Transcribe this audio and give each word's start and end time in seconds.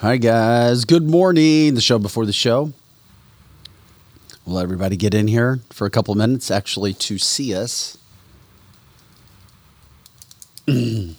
Hi, 0.00 0.16
guys. 0.16 0.86
Good 0.86 1.06
morning. 1.06 1.74
The 1.74 1.82
show 1.82 1.98
before 1.98 2.24
the 2.24 2.32
show. 2.32 2.72
We'll 4.46 4.56
let 4.56 4.62
everybody 4.62 4.96
get 4.96 5.12
in 5.12 5.28
here 5.28 5.60
for 5.68 5.86
a 5.86 5.90
couple 5.90 6.12
of 6.12 6.16
minutes, 6.16 6.50
actually, 6.50 6.94
to 6.94 7.18
see 7.18 7.54
us. 7.54 7.98
hey, 10.66 11.14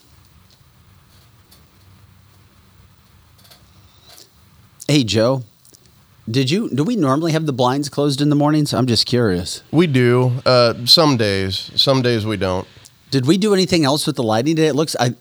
Joe. 5.03 5.43
Did 6.27 6.49
you? 6.49 6.67
Do 6.71 6.83
we 6.83 6.95
normally 6.95 7.33
have 7.33 7.45
the 7.45 7.53
blinds 7.53 7.87
closed 7.87 8.19
in 8.19 8.31
the 8.31 8.35
mornings? 8.35 8.73
I'm 8.73 8.87
just 8.87 9.05
curious. 9.05 9.61
We 9.69 9.85
do. 9.85 10.41
Uh, 10.43 10.87
some 10.87 11.17
days. 11.17 11.69
Some 11.75 12.01
days 12.01 12.25
we 12.25 12.35
don't. 12.35 12.67
Did 13.11 13.27
we 13.27 13.37
do 13.37 13.53
anything 13.53 13.85
else 13.85 14.07
with 14.07 14.15
the 14.15 14.23
lighting 14.23 14.55
today? 14.55 14.69
It 14.69 14.75
looks, 14.75 14.95
I, 14.99 15.13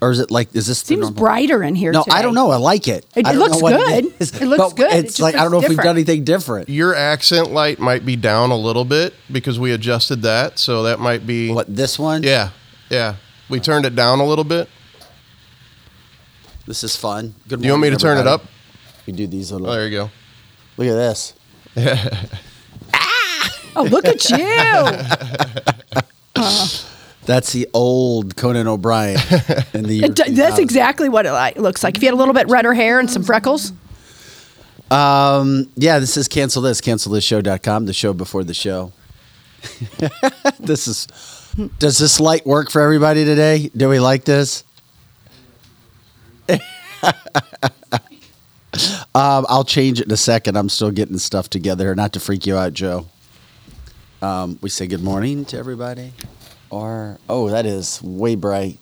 or 0.00 0.10
is 0.10 0.18
it 0.20 0.30
like, 0.30 0.54
is 0.54 0.66
this 0.66 0.80
Seems 0.80 1.00
normal- 1.00 1.18
brighter 1.18 1.62
in 1.62 1.74
here. 1.74 1.92
No, 1.92 2.02
today. 2.02 2.16
I 2.16 2.22
don't 2.22 2.34
know. 2.34 2.50
I 2.50 2.56
like 2.56 2.86
it. 2.88 3.06
It- 3.16 3.26
it 3.26 3.34
looks 3.36 3.60
good. 3.60 4.12
is, 4.20 4.34
It 4.40 4.46
looks 4.46 4.72
good. 4.74 4.92
It's 4.92 5.08
just 5.14 5.20
like 5.20 5.34
I 5.34 5.38
don't 5.42 5.50
know 5.50 5.56
looks 5.58 5.66
if 5.66 5.70
we've 5.70 5.78
done 5.78 5.96
anything 5.96 6.24
different. 6.24 6.68
Your 6.68 6.94
accent 6.94 7.50
light 7.52 7.78
might 7.78 8.04
be 8.04 8.16
down 8.16 8.50
a 8.50 8.56
little 8.56 8.84
bit 8.84 9.14
because 9.32 9.58
we 9.58 9.72
adjusted 9.72 10.22
that, 10.22 10.58
so 10.58 10.82
that 10.84 11.00
might 11.00 11.26
be. 11.26 11.50
What 11.52 11.74
this 11.74 11.98
one? 11.98 12.22
Yeah, 12.22 12.50
yeah. 12.90 13.16
We 13.48 13.60
turned 13.60 13.86
it 13.86 13.94
down 13.94 14.20
a 14.20 14.26
little 14.26 14.44
bit. 14.44 14.68
This 16.66 16.82
is 16.84 16.96
fun. 16.96 17.34
Good. 17.48 17.60
Do 17.60 17.66
you 17.66 17.72
want 17.72 17.82
me 17.82 17.88
morning, 17.88 17.98
to 17.98 18.02
turn 18.02 18.18
it 18.18 18.26
up? 18.26 18.42
We 19.06 19.12
do 19.12 19.26
these 19.28 19.52
little. 19.52 19.68
Oh, 19.68 19.72
there 19.72 19.84
you 19.86 19.90
go. 19.92 20.10
Look 20.76 20.88
at 20.88 20.94
this. 20.94 21.32
ah! 22.92 23.52
Oh, 23.78 23.82
look 23.82 24.06
at 24.06 24.30
you! 24.30 24.46
That's 27.26 27.52
the 27.52 27.68
old 27.74 28.36
Conan 28.36 28.66
O'Brien 28.68 29.18
in 29.74 29.84
the 29.84 30.08
d- 30.14 30.30
that's 30.30 30.58
exactly 30.58 31.08
what 31.08 31.26
it 31.26 31.58
looks 31.60 31.82
like. 31.82 31.96
If 31.96 32.02
you 32.02 32.08
had 32.08 32.14
a 32.14 32.16
little 32.18 32.34
bit 32.34 32.48
redder 32.48 32.72
hair 32.72 33.00
and 33.00 33.10
some 33.10 33.22
freckles, 33.24 33.72
Um, 34.90 35.68
yeah, 35.74 35.98
this 35.98 36.16
is 36.16 36.28
cancel 36.28 36.62
this, 36.62 36.80
cancelthisshow.com, 36.80 37.86
the 37.86 37.92
show 37.92 38.12
before 38.12 38.44
the 38.44 38.54
show. 38.54 38.92
this 40.60 40.86
is. 40.86 41.08
Does 41.78 41.98
this 41.98 42.20
light 42.20 42.46
work 42.46 42.70
for 42.70 42.82
everybody 42.82 43.24
today? 43.24 43.70
Do 43.74 43.88
we 43.88 43.98
like 43.98 44.24
this? 44.24 44.62
um, 49.14 49.46
I'll 49.48 49.64
change 49.64 50.00
it 50.00 50.06
in 50.06 50.12
a 50.12 50.16
second. 50.18 50.56
I'm 50.56 50.68
still 50.68 50.90
getting 50.90 51.18
stuff 51.18 51.48
together, 51.48 51.94
not 51.94 52.12
to 52.12 52.20
freak 52.20 52.46
you 52.46 52.56
out, 52.56 52.74
Joe. 52.74 53.06
Um, 54.22 54.58
we 54.60 54.68
say 54.68 54.86
good 54.86 55.02
morning 55.02 55.44
to 55.46 55.56
everybody, 55.58 56.12
or 56.70 57.18
oh, 57.28 57.50
that 57.50 57.66
is 57.66 58.02
way 58.02 58.34
bright. 58.34 58.78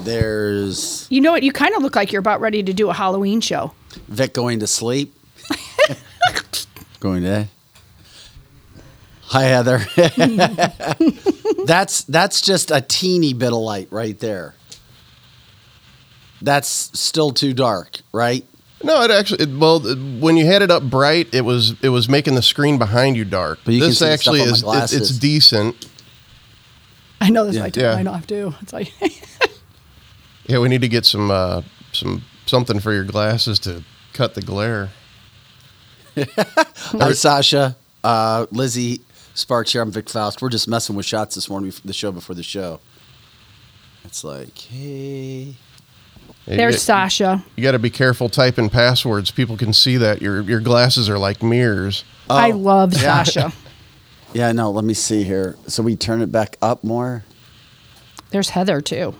There's 0.00 1.06
you 1.10 1.20
know 1.20 1.32
what? 1.32 1.42
You 1.42 1.52
kind 1.52 1.74
of 1.74 1.82
look 1.82 1.96
like 1.96 2.12
you're 2.12 2.20
about 2.20 2.40
ready 2.40 2.62
to 2.62 2.72
do 2.72 2.90
a 2.90 2.92
Halloween 2.92 3.40
show. 3.40 3.72
Vic 4.08 4.32
going 4.32 4.60
to 4.60 4.66
sleep. 4.66 5.14
going 7.00 7.22
to. 7.22 7.48
Hi 9.22 9.42
Heather. 9.44 9.78
that's 11.64 12.02
that's 12.02 12.40
just 12.40 12.70
a 12.70 12.80
teeny 12.80 13.32
bit 13.32 13.52
of 13.52 13.58
light 13.60 13.88
right 13.90 14.18
there. 14.18 14.54
That's 16.42 16.68
still 16.68 17.30
too 17.30 17.52
dark, 17.52 18.00
right? 18.12 18.44
No, 18.82 19.02
it 19.02 19.10
actually. 19.10 19.44
It, 19.44 19.58
well, 19.58 19.80
when 19.80 20.36
you 20.36 20.46
had 20.46 20.62
it 20.62 20.70
up 20.70 20.82
bright, 20.82 21.34
it 21.34 21.42
was 21.42 21.74
it 21.82 21.90
was 21.90 22.08
making 22.08 22.34
the 22.34 22.42
screen 22.42 22.78
behind 22.78 23.16
you 23.16 23.24
dark. 23.24 23.58
But 23.64 23.74
you 23.74 23.80
can 23.80 23.90
this 23.90 23.98
see 23.98 24.06
the 24.06 24.12
actually 24.12 24.40
stuff 24.40 24.64
on 24.68 24.76
my 24.76 24.84
is 24.84 24.92
it, 24.92 25.00
it's 25.00 25.18
decent. 25.18 25.88
I 27.20 27.28
know 27.28 27.44
this. 27.44 27.56
Yeah. 27.56 27.64
I, 27.64 27.68
do. 27.70 27.80
Yeah. 27.80 27.94
I 27.94 28.02
know 28.02 28.12
I 28.12 28.20
do. 28.20 28.54
It's 28.62 28.72
like 28.72 28.92
Yeah, 30.46 30.58
we 30.58 30.68
need 30.68 30.80
to 30.80 30.88
get 30.88 31.04
some 31.04 31.30
uh, 31.30 31.62
some 31.92 32.22
something 32.46 32.80
for 32.80 32.92
your 32.92 33.04
glasses 33.04 33.58
to 33.60 33.84
cut 34.12 34.34
the 34.34 34.42
glare. 34.42 34.90
Hi 36.16 37.12
Sasha, 37.12 37.76
uh, 38.02 38.46
Lizzie 38.50 39.00
Sparks 39.34 39.72
here. 39.72 39.82
I'm 39.82 39.92
Vic 39.92 40.08
Faust. 40.08 40.42
We're 40.42 40.48
just 40.48 40.66
messing 40.66 40.96
with 40.96 41.06
shots 41.06 41.34
this 41.36 41.48
morning. 41.48 41.72
The 41.84 41.92
show 41.92 42.10
before 42.10 42.34
the 42.34 42.42
show. 42.42 42.80
It's 44.04 44.24
like, 44.24 44.56
hey, 44.58 45.44
Yeah, 45.44 45.54
there's 46.56 46.74
you, 46.74 46.80
Sasha. 46.80 47.44
You 47.56 47.62
got 47.62 47.72
to 47.72 47.78
be 47.78 47.90
careful 47.90 48.28
typing 48.28 48.68
passwords. 48.68 49.30
People 49.30 49.56
can 49.56 49.72
see 49.72 49.96
that 49.96 50.22
your 50.22 50.40
your 50.42 50.60
glasses 50.60 51.08
are 51.08 51.18
like 51.18 51.42
mirrors. 51.42 52.04
I 52.28 52.52
oh, 52.52 52.56
love 52.56 52.94
Oh, 52.94 53.00
yeah. 53.00 53.22
Sasha. 53.22 53.52
yeah, 54.32 54.52
no. 54.52 54.70
Let 54.70 54.84
me 54.84 54.94
see 54.94 55.22
here. 55.24 55.56
So 55.66 55.82
we 55.82 55.96
turn 55.96 56.22
it 56.22 56.32
back 56.32 56.56
up 56.62 56.84
more. 56.84 57.24
There's 58.30 58.50
Heather 58.50 58.80
too. 58.80 59.14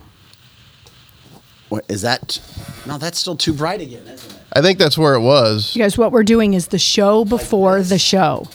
What 1.69 1.84
is 1.88 2.02
that? 2.02 2.40
No, 2.86 2.98
that's 2.98 3.19
still 3.19 3.36
too 3.36 3.52
bright 3.52 3.80
again, 3.80 4.02
isn't 4.06 4.32
it? 4.32 4.40
I 4.52 4.60
think 4.60 4.78
that's 4.78 4.98
where 4.98 5.14
it 5.14 5.20
was. 5.20 5.76
You 5.76 5.82
guys, 5.82 5.96
what 5.96 6.10
we're 6.10 6.24
doing 6.24 6.54
is 6.54 6.69
the 6.69 6.78
show 6.78 7.24
before 7.24 7.82
the 7.82 7.98
show. 7.98 8.48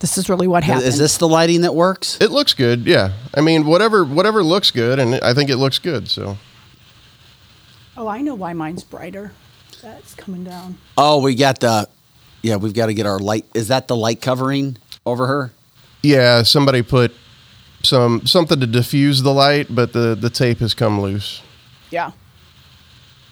This 0.00 0.18
is 0.18 0.28
really 0.28 0.48
what 0.48 0.64
happened. 0.64 0.86
Is 0.86 0.98
this 0.98 1.16
the 1.18 1.28
lighting 1.28 1.62
that 1.62 1.74
works? 1.74 2.18
It 2.20 2.30
looks 2.30 2.52
good, 2.52 2.86
yeah. 2.86 3.12
I 3.34 3.40
mean, 3.40 3.64
whatever 3.64 4.04
whatever 4.04 4.42
looks 4.42 4.70
good, 4.70 4.98
and 4.98 5.14
I 5.16 5.32
think 5.32 5.48
it 5.48 5.56
looks 5.56 5.78
good. 5.78 6.08
So 6.08 6.36
oh, 7.96 8.08
I 8.08 8.20
know 8.22 8.34
why 8.34 8.52
mine's 8.52 8.84
brighter. 8.84 9.32
That's 9.82 10.14
coming 10.14 10.44
down. 10.44 10.78
Oh, 10.96 11.20
we 11.20 11.34
got 11.34 11.60
the. 11.60 11.88
Yeah, 12.42 12.56
we've 12.56 12.74
got 12.74 12.86
to 12.86 12.94
get 12.94 13.06
our 13.06 13.18
light. 13.18 13.44
Is 13.54 13.68
that 13.68 13.88
the 13.88 13.96
light 13.96 14.20
covering 14.22 14.76
over 15.04 15.26
her? 15.26 15.52
yeah, 16.02 16.42
somebody 16.44 16.82
put 16.82 17.12
some 17.82 18.24
something 18.26 18.60
to 18.60 18.66
diffuse 18.66 19.22
the 19.22 19.32
light, 19.32 19.66
but 19.70 19.92
the 19.92 20.14
the 20.14 20.30
tape 20.30 20.58
has 20.58 20.72
come 20.74 21.00
loose. 21.00 21.42
Yeah. 21.90 22.12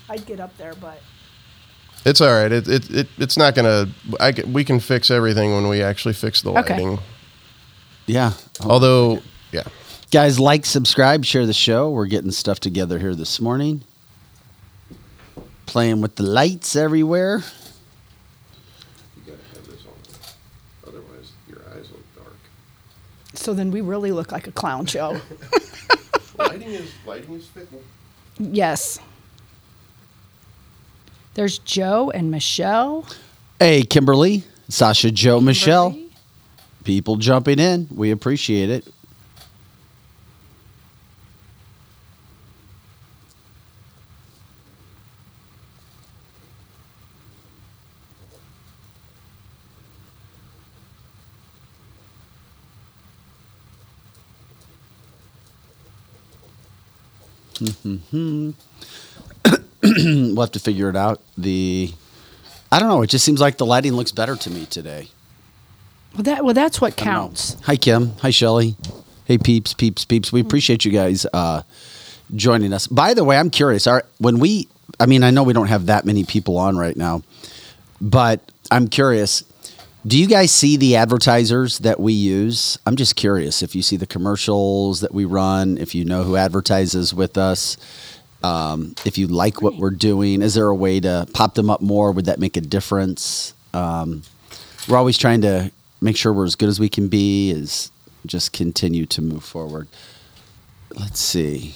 I'd 0.08 0.26
get 0.26 0.38
up 0.40 0.56
there, 0.58 0.74
but 0.74 1.00
It's 2.04 2.20
all 2.20 2.32
right. 2.32 2.50
It 2.52 2.68
it, 2.68 2.90
it 2.90 3.08
it's 3.18 3.36
not 3.36 3.54
gonna. 3.54 3.88
I 4.20 4.32
can, 4.32 4.52
we 4.52 4.64
can 4.64 4.80
fix 4.80 5.10
everything 5.10 5.54
when 5.54 5.68
we 5.68 5.82
actually 5.82 6.14
fix 6.14 6.42
the 6.42 6.50
Okay. 6.50 6.74
lighting. 6.74 6.98
Yeah. 8.06 8.32
Although, 8.60 9.20
yeah, 9.50 9.64
Guys, 10.10 10.38
like, 10.38 10.66
subscribe, 10.66 11.24
share 11.24 11.46
the 11.46 11.54
show. 11.54 11.90
We're 11.90 12.06
getting 12.06 12.30
stuff 12.30 12.60
together 12.60 12.98
here 12.98 13.14
this 13.14 13.40
morning. 13.40 13.82
Playing 15.66 16.00
with 16.00 16.16
the 16.16 16.22
lights 16.22 16.76
everywhere. 16.76 17.38
you 19.16 19.22
gotta 19.26 19.38
have 19.54 19.66
this 19.66 19.80
on, 19.86 20.88
otherwise 20.88 21.32
your 21.48 21.58
eyes 21.74 21.90
look 21.90 22.04
dark. 22.16 22.36
so 23.34 23.54
then 23.54 23.70
we 23.70 23.80
really 23.80 24.12
look 24.12 24.30
like 24.30 24.46
a 24.46 24.52
clown 24.52 24.86
show. 24.86 25.20
lighting 26.38 26.70
is 26.70 26.90
lighting 27.06 27.34
is 27.34 27.46
fickle. 27.46 27.82
yes. 28.38 29.00
There's 31.34 31.58
Joe 31.58 32.10
and 32.10 32.30
Michelle. 32.30 33.06
Hey, 33.58 33.82
Kimberly, 33.82 34.44
Sasha, 34.68 35.10
Joe, 35.10 35.40
Michelle. 35.40 35.98
People 36.84 37.16
jumping 37.16 37.58
in. 37.58 37.88
We 37.92 38.12
appreciate 38.12 38.70
it. 38.70 38.86
We'll 59.82 60.40
have 60.40 60.52
to 60.52 60.60
figure 60.60 60.88
it 60.88 60.96
out. 60.96 61.20
The 61.36 61.92
I 62.72 62.80
don't 62.80 62.88
know. 62.88 63.02
It 63.02 63.10
just 63.10 63.24
seems 63.24 63.40
like 63.40 63.58
the 63.58 63.66
lighting 63.66 63.92
looks 63.92 64.12
better 64.12 64.36
to 64.36 64.50
me 64.50 64.66
today. 64.66 65.08
Well, 66.14 66.22
that 66.24 66.44
well, 66.44 66.54
that's 66.54 66.80
what 66.80 66.92
I 66.94 66.96
don't 66.96 67.06
know. 67.06 67.12
counts. 67.12 67.56
Hi, 67.62 67.76
Kim. 67.76 68.12
Hi, 68.18 68.30
Shelly. 68.30 68.76
Hey, 69.24 69.38
peeps, 69.38 69.74
peeps, 69.74 70.04
peeps. 70.04 70.32
We 70.32 70.40
appreciate 70.40 70.84
you 70.84 70.92
guys 70.92 71.26
uh, 71.32 71.62
joining 72.34 72.72
us. 72.72 72.86
By 72.86 73.14
the 73.14 73.24
way, 73.24 73.38
I'm 73.38 73.50
curious. 73.50 73.86
Our, 73.86 74.04
when 74.18 74.38
we, 74.38 74.68
I 75.00 75.06
mean, 75.06 75.22
I 75.22 75.30
know 75.30 75.42
we 75.42 75.52
don't 75.52 75.68
have 75.68 75.86
that 75.86 76.04
many 76.04 76.24
people 76.24 76.58
on 76.58 76.76
right 76.76 76.96
now, 76.96 77.22
but 78.00 78.40
I'm 78.70 78.88
curious. 78.88 79.44
Do 80.06 80.18
you 80.18 80.26
guys 80.26 80.52
see 80.52 80.76
the 80.76 80.96
advertisers 80.96 81.78
that 81.78 81.98
we 81.98 82.12
use? 82.12 82.78
I'm 82.84 82.96
just 82.96 83.16
curious 83.16 83.62
if 83.62 83.74
you 83.74 83.80
see 83.80 83.96
the 83.96 84.06
commercials 84.06 85.00
that 85.00 85.14
we 85.14 85.24
run, 85.24 85.78
if 85.78 85.94
you 85.94 86.04
know 86.04 86.24
who 86.24 86.36
advertises 86.36 87.14
with 87.14 87.38
us, 87.38 87.78
um, 88.42 88.94
if 89.06 89.16
you 89.16 89.26
like 89.26 89.62
what 89.62 89.76
we're 89.76 89.90
doing. 89.90 90.42
Is 90.42 90.54
there 90.54 90.68
a 90.68 90.74
way 90.74 91.00
to 91.00 91.26
pop 91.32 91.54
them 91.54 91.70
up 91.70 91.80
more? 91.80 92.12
Would 92.12 92.26
that 92.26 92.38
make 92.38 92.58
a 92.58 92.60
difference? 92.60 93.54
Um, 93.72 94.22
we're 94.86 94.98
always 94.98 95.16
trying 95.16 95.40
to 95.40 95.70
make 96.04 96.16
sure 96.16 96.32
we're 96.32 96.44
as 96.44 96.54
good 96.54 96.68
as 96.68 96.78
we 96.78 96.88
can 96.88 97.08
be 97.08 97.50
is 97.50 97.90
just 98.26 98.52
continue 98.52 99.06
to 99.06 99.22
move 99.22 99.44
forward 99.44 99.88
let's 100.94 101.18
see 101.20 101.74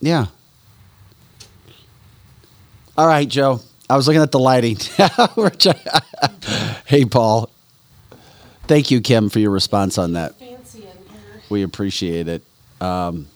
yeah 0.00 0.26
all 2.96 3.06
right 3.06 3.28
joe 3.28 3.60
i 3.92 3.96
was 3.96 4.06
looking 4.06 4.22
at 4.22 4.32
the 4.32 4.38
lighting 4.38 4.76
hey 6.86 7.04
paul 7.04 7.50
thank 8.66 8.90
you 8.90 9.00
kim 9.00 9.28
for 9.28 9.38
your 9.38 9.50
response 9.50 9.98
on 9.98 10.14
that 10.14 10.38
fancy 10.38 10.78
in 10.78 10.84
here. 10.84 10.92
we 11.50 11.62
appreciate 11.62 12.28
it 12.28 12.42
um, 12.80 13.28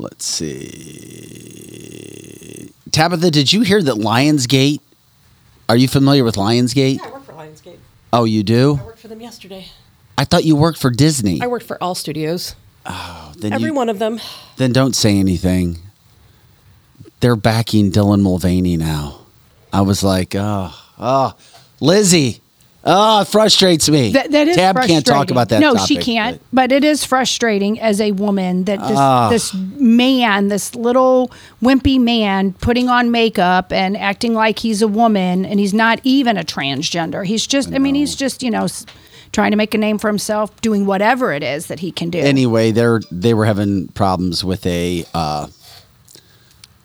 Let's 0.00 0.24
see. 0.24 0.48
Tabitha, 2.92 3.32
did 3.32 3.52
you 3.52 3.62
hear 3.62 3.82
that 3.82 3.96
Lionsgate? 3.96 4.78
Are 5.68 5.76
you 5.76 5.88
familiar 5.88 6.22
with 6.22 6.36
Lionsgate? 6.36 6.98
Yeah, 6.98 7.06
I 7.06 7.10
work 7.10 7.24
for 7.24 7.32
Lionsgate. 7.32 7.78
Oh, 8.12 8.22
you 8.22 8.44
do? 8.44 8.78
I 8.80 8.84
worked 8.84 9.00
for 9.00 9.08
them 9.08 9.20
yesterday. 9.20 9.66
I 10.16 10.24
thought 10.24 10.44
you 10.44 10.54
worked 10.54 10.78
for 10.78 10.90
Disney. 10.90 11.40
I 11.42 11.48
worked 11.48 11.66
for 11.66 11.82
all 11.82 11.96
studios, 11.96 12.54
Oh, 12.86 13.32
then 13.38 13.52
every 13.52 13.70
you- 13.70 13.74
one 13.74 13.88
of 13.88 13.98
them. 13.98 14.20
Then 14.56 14.72
don't 14.72 14.94
say 14.94 15.18
anything. 15.18 15.78
They're 17.20 17.36
backing 17.36 17.90
Dylan 17.90 18.20
Mulvaney 18.22 18.76
now. 18.76 19.20
I 19.72 19.82
was 19.82 20.02
like, 20.02 20.34
oh, 20.36 20.72
oh, 20.98 21.34
Lizzie. 21.80 22.40
Oh, 22.84 23.20
it 23.22 23.28
frustrates 23.28 23.88
me. 23.90 24.12
That, 24.12 24.30
that 24.30 24.48
is 24.48 24.56
Tab 24.56 24.76
can't 24.86 25.04
talk 25.04 25.30
about 25.30 25.48
that. 25.50 25.60
No, 25.60 25.76
she 25.76 25.96
can't. 25.96 26.40
but- 26.52 26.70
But 26.70 26.72
it 26.72 26.84
is 26.84 27.04
frustrating 27.04 27.78
as 27.80 28.00
a 28.00 28.12
woman 28.12 28.64
that 28.64 28.78
this, 28.80 28.96
Ah. 28.96 29.28
this 29.28 29.52
man, 29.52 30.48
this 30.48 30.74
little 30.74 31.30
wimpy 31.62 32.00
man, 32.00 32.54
putting 32.60 32.88
on 32.88 33.10
makeup 33.10 33.72
and 33.72 33.96
acting 33.96 34.32
like 34.32 34.60
he's 34.60 34.80
a 34.80 34.88
woman, 34.88 35.44
and 35.44 35.58
he's 35.60 35.74
not 35.74 36.00
even 36.04 36.38
a 36.38 36.44
transgender. 36.44 37.26
He's 37.26 37.46
just, 37.46 37.74
I, 37.74 37.78
mean, 37.78 37.94
he's 37.96 38.14
just, 38.14 38.42
you 38.42 38.50
know, 38.50 38.66
trying 39.32 39.50
to 39.50 39.56
make 39.58 39.74
a 39.74 39.78
name 39.78 39.98
for 39.98 40.06
himself, 40.06 40.58
doing 40.62 40.86
whatever 40.86 41.32
it 41.32 41.42
is 41.42 41.66
that 41.66 41.80
he 41.80 41.90
can 41.90 42.08
do. 42.10 42.20
anyway, 42.20 42.70
they're 42.70 43.00
they 43.10 43.34
were 43.34 43.44
having 43.44 43.88
problems 43.88 44.42
with 44.44 44.64
a 44.64 45.04
uh, 45.12 45.48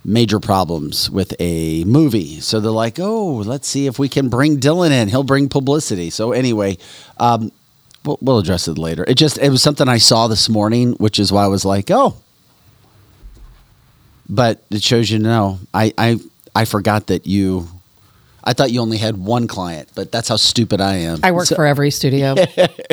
major 0.06 0.40
problems 0.40 1.10
with 1.10 1.34
a 1.40 1.84
movie. 1.86 2.40
So 2.42 2.60
they're 2.60 2.72
like, 2.72 3.00
oh, 3.00 3.36
let's 3.38 3.68
see 3.68 3.88
if 3.88 3.98
we 3.98 4.10
can 4.10 4.30
bring 4.30 4.60
Dylan 4.60 4.92
in. 4.92 5.08
He'll 5.08 5.24
bring 5.24 5.48
publicity. 5.50 6.10
So 6.10 6.32
anyway, 6.34 6.78
um, 7.18 7.52
we'll, 8.06 8.18
we'll 8.22 8.40
address 8.40 8.68
it 8.68 8.78
later. 8.78 9.06
It 9.08 9.16
just 9.16 9.38
it 9.38 9.50
was 9.50 9.62
something 9.64 9.88
I 9.88 9.98
saw 9.98 10.28
this 10.28 10.50
morning, 10.50 10.94
which 10.94 11.20
is 11.20 11.32
why 11.32 11.44
I 11.46 11.48
was 11.48 11.64
like, 11.66 11.90
oh. 11.92 12.16
But 14.30 14.64
it 14.72 14.82
shows 14.82 15.10
you 15.12 15.20
know, 15.20 15.60
I 15.74 15.94
I 15.98 16.18
I 16.56 16.66
forgot 16.66 17.08
that 17.08 17.28
you. 17.28 17.68
I 18.46 18.52
thought 18.52 18.72
you 18.72 18.82
only 18.82 18.98
had 18.98 19.16
one 19.16 19.48
client, 19.48 19.88
but 19.96 20.12
that's 20.12 20.28
how 20.28 20.36
stupid 20.36 20.82
I 20.82 20.96
am. 20.96 21.20
I 21.24 21.32
work 21.32 21.46
So- 21.46 21.56
for 21.56 21.66
every 21.66 21.92
studio, 21.92 22.36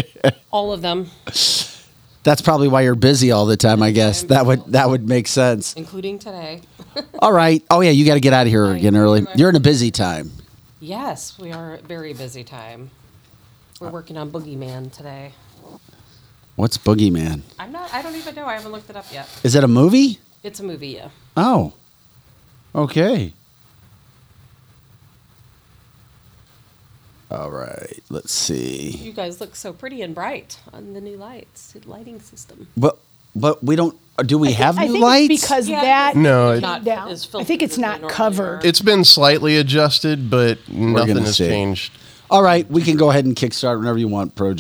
all 0.53 0.73
of 0.73 0.81
them, 0.81 1.11
That's 2.23 2.43
probably 2.43 2.69
why 2.69 2.83
you're 2.83 2.95
busy 2.95 3.31
all 3.31 3.47
the 3.47 3.57
time. 3.57 3.83
I 3.83 3.93
guess 3.93 4.25
that 4.25 4.45
would 4.45 4.65
that 4.73 4.91
would 4.91 5.09
make 5.09 5.27
sense. 5.27 5.73
including 5.75 6.19
today. 6.19 6.61
All 7.19 7.33
right. 7.33 7.65
Oh 7.71 7.81
yeah, 7.81 7.91
you 7.91 8.05
got 8.05 8.15
to 8.15 8.21
get 8.21 8.33
out 8.33 8.47
of 8.47 8.53
here 8.53 8.71
again 8.73 8.97
early. 8.97 9.27
You're 9.37 9.49
in 9.49 9.57
a 9.57 9.61
busy 9.61 9.91
time. 9.91 10.31
Yes, 10.81 11.39
we 11.39 11.53
are 11.53 11.75
at 11.75 11.81
a 11.81 11.87
very 11.87 12.13
busy 12.13 12.45
time. 12.45 12.91
We're 13.81 13.89
uh, 13.89 13.93
working 13.93 14.19
on 14.19 14.31
Boogeyman 14.31 14.93
today. 14.93 15.33
What's 16.57 16.77
Boogeyman? 16.77 17.43
I'm 17.59 17.73
not. 17.73 17.93
I 17.95 18.03
don't 18.03 18.17
even 18.17 18.35
know. 18.35 18.45
I 18.45 18.55
haven't 18.55 18.73
looked 18.73 18.91
it 18.91 18.97
up 18.97 19.07
yet. 19.11 19.27
Is 19.43 19.55
it 19.55 19.65
a 19.65 19.69
movie? 19.69 20.19
It's 20.43 20.61
a 20.61 20.63
movie. 20.63 20.89
Yeah. 20.89 21.09
Oh. 21.37 21.73
Okay. 22.75 23.33
All 27.31 27.51
right. 27.51 28.01
Let's 28.11 28.33
see. 28.33 28.91
You 28.91 29.13
guys 29.13 29.41
look 29.41 29.55
so 29.55 29.73
pretty 29.73 30.03
and 30.03 30.15
bright 30.15 30.59
on 30.73 30.95
the 30.95 31.01
new 31.01 31.17
lights, 31.17 31.75
lighting 31.87 32.21
system. 32.21 32.67
But 32.77 32.99
but 33.37 33.63
we 33.63 33.77
don't. 33.77 33.97
Do 34.27 34.37
we 34.37 34.53
have 34.53 34.79
I 34.79 34.87
new 34.87 34.93
think 34.95 35.05
lights? 35.05 35.33
it's 35.35 35.43
because 35.43 35.69
Yeah, 35.69 35.81
that 35.83 36.17
No, 36.17 36.53
it- 36.53 36.61
Not 36.61 36.85
down. 36.85 37.09
as 37.09 37.33
I 37.35 37.45
think 37.45 37.63
it's 37.63 37.75
as 37.75 37.77
they 37.77 37.83
not 37.83 38.01
normally 38.01 38.15
covered. 38.17 38.65
are. 38.65 38.67
It's 38.67 38.81
been 38.81 39.05
slightly 39.05 39.57
adjusted, 39.57 40.29
but 40.29 40.59
nothing 40.69 41.15
gonna 41.15 41.21
has 41.27 41.37
see. 41.37 41.47
changed. 41.47 41.93
All 42.29 42.43
right, 42.43 42.69
we 42.71 42.83
can 42.83 42.97
go 42.97 43.11
ahead 43.11 43.25
and 43.25 43.35
kickstart 43.37 43.79
whenever 43.79 43.99
you 43.99 44.09
want, 44.09 44.35
Pro 44.35 44.53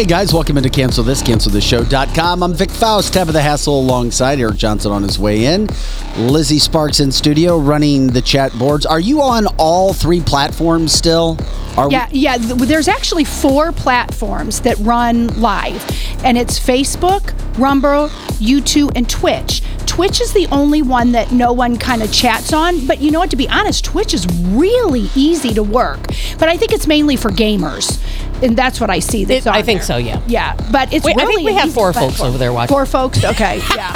Hey 0.00 0.06
guys, 0.06 0.32
welcome 0.32 0.56
into 0.56 0.70
Cancel 0.70 1.04
This, 1.04 1.22
CancelThisShow.com. 1.22 2.42
I'm 2.42 2.54
Vic 2.54 2.70
Faust, 2.70 3.12
Tab 3.12 3.28
of 3.28 3.34
the 3.34 3.42
Hassle 3.42 3.78
alongside 3.80 4.40
Eric 4.40 4.56
Johnson 4.56 4.92
on 4.92 5.02
his 5.02 5.18
way 5.18 5.44
in. 5.44 5.68
Lizzie 6.16 6.58
Sparks 6.58 7.00
in 7.00 7.12
studio 7.12 7.58
running 7.58 8.06
the 8.06 8.22
chat 8.22 8.50
boards. 8.58 8.86
Are 8.86 8.98
you 8.98 9.20
on 9.20 9.46
all 9.58 9.92
three 9.92 10.22
platforms 10.22 10.94
still? 10.94 11.36
Are 11.76 11.86
we- 11.86 11.92
Yeah, 11.96 12.06
yeah. 12.12 12.38
th- 12.38 12.60
There's 12.60 12.88
actually 12.88 13.24
four 13.24 13.72
platforms 13.72 14.60
that 14.60 14.78
run 14.78 15.26
live, 15.38 15.84
and 16.24 16.38
it's 16.38 16.58
Facebook, 16.58 17.34
Rumble, 17.58 18.08
YouTube, 18.40 18.92
and 18.96 19.06
Twitch. 19.06 19.62
Twitch 19.84 20.22
is 20.22 20.32
the 20.32 20.46
only 20.50 20.80
one 20.80 21.12
that 21.12 21.30
no 21.30 21.52
one 21.52 21.76
kind 21.76 22.02
of 22.02 22.10
chats 22.10 22.54
on, 22.54 22.86
but 22.86 23.02
you 23.02 23.10
know 23.10 23.18
what? 23.18 23.28
To 23.30 23.36
be 23.36 23.48
honest, 23.50 23.84
Twitch 23.84 24.14
is 24.14 24.26
really 24.48 25.10
easy 25.14 25.52
to 25.52 25.62
work. 25.62 25.98
But 26.38 26.48
I 26.48 26.56
think 26.56 26.72
it's 26.72 26.86
mainly 26.86 27.16
for 27.16 27.30
gamers, 27.30 27.98
and 28.42 28.56
that's 28.56 28.80
what 28.80 28.90
I 28.90 28.98
see. 29.00 29.24
That's 29.24 29.46
It- 29.46 29.52
I 29.52 29.62
think 29.62 29.80
there. 29.80 29.86
so, 29.86 29.96
yeah. 29.96 30.20
Yeah, 30.26 30.54
but 30.70 30.92
it's 30.92 31.04
Wait, 31.04 31.16
I 31.18 31.22
really 31.22 31.36
think 31.36 31.46
we 31.48 31.54
have 31.54 31.66
easy 31.66 31.74
four 31.74 31.92
folks 31.92 32.20
over 32.20 32.38
there 32.38 32.52
watching. 32.52 32.74
Four 32.74 32.86
folks. 32.86 33.22
Okay, 33.24 33.60
yeah. 33.74 33.92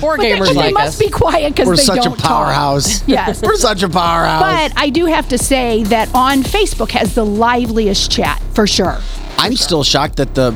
Four 0.00 0.16
But 0.18 0.22
they- 0.24 0.32
gamers 0.32 0.48
they 0.48 0.54
like 0.54 0.74
must 0.74 0.88
us. 0.88 0.98
be 0.98 1.08
quiet 1.10 1.54
because 1.54 1.66
We're 1.68 1.76
they 1.76 1.82
such 1.82 2.00
a 2.00 2.02
don't 2.02 2.18
talk. 2.18 2.28
powerhouse. 2.28 3.02
Yes. 3.08 3.40
We're 3.42 3.56
such 3.56 3.82
a 3.82 3.88
powerhouse. 3.88 4.42
But 4.70 4.78
I 4.78 4.90
do 4.90 5.06
have 5.06 5.28
to 5.30 5.38
say 5.38 5.84
that 5.84 6.14
on 6.14 6.42
Facebook 6.42 6.90
has 6.90 7.14
the 7.14 7.24
liveliest 7.24 8.10
chat 8.10 8.40
for 8.52 8.66
sure. 8.66 8.98
I'm 9.38 9.56
still 9.56 9.82
shocked 9.84 10.16
that 10.16 10.34
the 10.34 10.54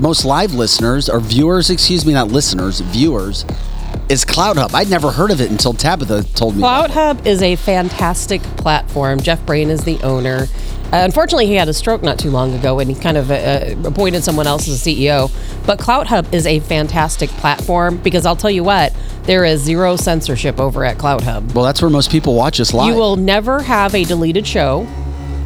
most 0.00 0.24
live 0.24 0.54
listeners 0.54 1.08
or 1.08 1.20
viewers, 1.20 1.70
excuse 1.70 2.04
me, 2.04 2.12
not 2.14 2.28
listeners, 2.28 2.80
viewers, 2.80 3.44
is 4.08 4.24
CloutHub. 4.24 4.74
I'd 4.74 4.90
never 4.90 5.12
heard 5.12 5.30
of 5.30 5.40
it 5.40 5.50
until 5.52 5.72
Tabitha 5.72 6.24
told 6.34 6.56
me. 6.56 6.60
Cloud 6.62 6.86
about. 6.90 7.16
Hub 7.18 7.26
is 7.26 7.42
a 7.42 7.54
fantastic 7.56 8.42
platform. 8.56 9.20
Jeff 9.20 9.44
Brain 9.46 9.70
is 9.70 9.84
the 9.84 10.00
owner. 10.02 10.46
Uh, 10.92 10.96
unfortunately, 11.04 11.46
he 11.46 11.54
had 11.54 11.68
a 11.68 11.74
stroke 11.74 12.02
not 12.02 12.18
too 12.18 12.30
long 12.30 12.52
ago, 12.52 12.80
and 12.80 12.90
he 12.90 13.00
kind 13.00 13.16
of 13.16 13.30
uh, 13.30 13.34
uh, 13.34 13.74
appointed 13.84 14.24
someone 14.24 14.48
else 14.48 14.68
as 14.68 14.82
CEO. 14.82 15.30
But 15.64 15.78
CloutHub 15.78 16.32
is 16.34 16.46
a 16.46 16.58
fantastic 16.60 17.30
platform 17.30 17.98
because 17.98 18.26
I'll 18.26 18.36
tell 18.36 18.50
you 18.50 18.64
what, 18.64 18.92
there 19.22 19.44
is 19.44 19.60
zero 19.60 19.94
censorship 19.94 20.58
over 20.58 20.84
at 20.84 20.98
CloutHub. 20.98 21.54
Well, 21.54 21.64
that's 21.64 21.80
where 21.80 21.90
most 21.90 22.10
people 22.10 22.34
watch 22.34 22.58
us 22.58 22.74
live. 22.74 22.88
You 22.88 23.00
will 23.00 23.14
never 23.14 23.62
have 23.62 23.94
a 23.94 24.02
deleted 24.02 24.46
show. 24.46 24.88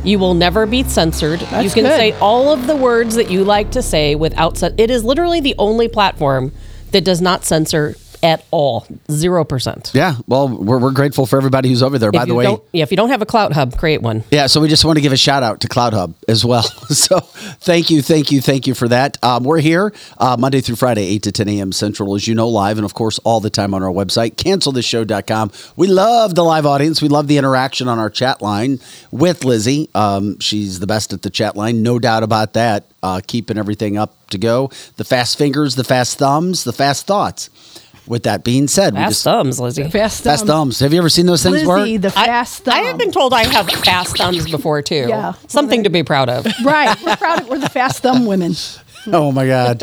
You 0.02 0.18
will 0.18 0.34
never 0.34 0.64
be 0.64 0.82
censored. 0.84 1.40
you 1.40 1.46
can 1.46 1.84
good. 1.84 1.96
say 1.98 2.12
all 2.20 2.50
of 2.52 2.66
the 2.66 2.76
words 2.76 3.14
that 3.16 3.30
you 3.30 3.44
like 3.44 3.70
to 3.72 3.82
say 3.82 4.14
without. 4.14 4.62
It 4.62 4.90
is 4.90 5.04
literally 5.04 5.40
the 5.40 5.54
only 5.58 5.88
platform 5.88 6.52
that 6.92 7.04
does 7.04 7.20
not 7.20 7.44
censor 7.44 7.96
at 8.24 8.44
all. 8.50 8.86
Zero 9.10 9.44
percent. 9.44 9.92
Yeah, 9.94 10.16
well, 10.26 10.48
we're, 10.48 10.78
we're 10.78 10.90
grateful 10.92 11.26
for 11.26 11.36
everybody 11.36 11.68
who's 11.68 11.82
over 11.82 11.98
there. 11.98 12.10
By 12.10 12.24
the 12.24 12.34
way, 12.34 12.44
don't, 12.44 12.62
yeah, 12.72 12.82
if 12.82 12.90
you 12.90 12.96
don't 12.96 13.10
have 13.10 13.20
a 13.22 13.26
CloutHub, 13.26 13.78
create 13.78 14.00
one. 14.00 14.24
Yeah, 14.30 14.46
so 14.46 14.60
we 14.60 14.68
just 14.68 14.84
want 14.84 14.96
to 14.96 15.02
give 15.02 15.12
a 15.12 15.16
shout 15.16 15.42
out 15.42 15.60
to 15.60 15.68
CloutHub 15.68 16.14
as 16.26 16.44
well. 16.44 16.64
So 16.94 17.18
thank 17.20 17.90
you, 17.90 18.00
thank 18.02 18.30
you, 18.30 18.40
thank 18.40 18.66
you 18.66 18.72
for 18.74 18.88
that. 18.88 19.22
Um, 19.22 19.42
we're 19.44 19.60
here 19.60 19.92
uh, 20.18 20.36
Monday 20.38 20.60
through 20.60 20.76
Friday, 20.76 21.06
8 21.06 21.22
to 21.24 21.32
10 21.32 21.48
a.m. 21.48 21.72
Central, 21.72 22.14
as 22.14 22.26
you 22.26 22.34
know, 22.34 22.48
live, 22.48 22.78
and 22.78 22.84
of 22.84 22.94
course, 22.94 23.18
all 23.20 23.40
the 23.40 23.50
time 23.50 23.74
on 23.74 23.82
our 23.82 23.90
website, 23.90 24.36
cancelthisshow.com. 24.36 25.50
We 25.76 25.88
love 25.88 26.34
the 26.34 26.44
live 26.44 26.66
audience. 26.66 27.02
We 27.02 27.08
love 27.08 27.26
the 27.26 27.36
interaction 27.36 27.88
on 27.88 27.98
our 27.98 28.10
chat 28.10 28.40
line 28.40 28.78
with 29.10 29.44
Lizzie. 29.44 29.90
Um, 29.94 30.38
she's 30.38 30.80
the 30.80 30.86
best 30.86 31.12
at 31.12 31.22
the 31.22 31.30
chat 31.30 31.56
line, 31.56 31.82
no 31.82 31.98
doubt 31.98 32.22
about 32.22 32.52
that. 32.54 32.84
Uh, 33.02 33.20
keeping 33.26 33.58
everything 33.58 33.98
up 33.98 34.14
to 34.30 34.38
go. 34.38 34.70
The 34.96 35.04
fast 35.04 35.36
fingers, 35.36 35.74
the 35.74 35.84
fast 35.84 36.16
thumbs, 36.16 36.64
the 36.64 36.72
fast 36.72 37.06
thoughts. 37.06 37.50
With 38.06 38.24
that 38.24 38.44
being 38.44 38.68
said, 38.68 38.92
we 38.92 38.98
Fast 38.98 39.10
just 39.12 39.24
thumbs, 39.24 39.58
Lizzie. 39.58 39.88
Fast, 39.88 40.24
fast 40.24 40.44
thumbs. 40.44 40.80
Have 40.80 40.92
you 40.92 40.98
ever 40.98 41.08
seen 41.08 41.24
those 41.24 41.42
things 41.42 41.64
Lizzie, 41.64 41.66
work? 41.66 42.02
the 42.02 42.08
I- 42.18 42.26
fast 42.26 42.68
I, 42.68 42.72
thumb. 42.76 42.84
have 42.84 42.98
been 42.98 43.12
told 43.12 43.32
I 43.32 43.44
have 43.46 43.66
fast 43.70 44.18
thumbs 44.18 44.50
before 44.50 44.82
too. 44.82 45.06
Yeah. 45.08 45.32
something 45.48 45.84
to 45.84 45.88
be 45.90 46.02
proud 46.02 46.28
of. 46.28 46.46
right. 46.64 46.94
We're 47.02 47.16
proud 47.16 47.40
of 47.40 47.48
we're 47.48 47.58
the 47.58 47.68
fast 47.70 48.02
thumb 48.02 48.26
women. 48.26 48.54
Oh 49.06 49.30
my 49.32 49.46
god. 49.46 49.80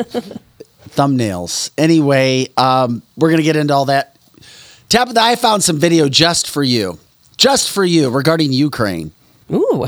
Thumbnails. 0.90 1.70
Anyway, 1.78 2.48
um, 2.58 3.04
we're 3.16 3.30
gonna 3.30 3.44
get 3.44 3.56
into 3.56 3.72
all 3.74 3.86
that. 3.86 4.16
Tabitha, 4.90 5.20
I 5.22 5.36
found 5.36 5.64
some 5.64 5.78
video 5.78 6.10
just 6.10 6.50
for 6.50 6.64
you, 6.64 6.98
just 7.38 7.70
for 7.70 7.86
you 7.86 8.10
regarding 8.10 8.52
Ukraine. 8.52 9.12
Ooh, 9.52 9.86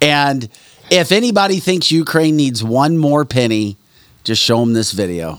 And 0.00 0.48
if 0.90 1.12
anybody 1.12 1.58
thinks 1.60 1.92
Ukraine 1.92 2.34
needs 2.36 2.64
one 2.64 2.96
more 2.96 3.24
penny, 3.26 3.76
just 4.24 4.42
show 4.42 4.60
them 4.60 4.72
this 4.72 4.92
video 4.92 5.38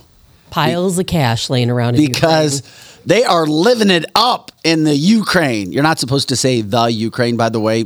piles 0.54 1.00
of 1.00 1.06
cash 1.08 1.50
laying 1.50 1.70
around 1.70 1.96
in 1.96 2.06
because 2.06 2.62
Ukraine. 2.62 3.02
they 3.06 3.24
are 3.24 3.46
living 3.48 3.90
it 3.90 4.06
up 4.16 4.52
in 4.64 4.84
the 4.84 4.96
Ukraine. 4.96 5.72
You're 5.72 5.84
not 5.92 6.00
supposed 6.00 6.30
to 6.30 6.36
say 6.36 6.62
the 6.62 6.86
Ukraine, 7.10 7.36
by 7.38 7.50
the 7.50 7.60
way. 7.60 7.86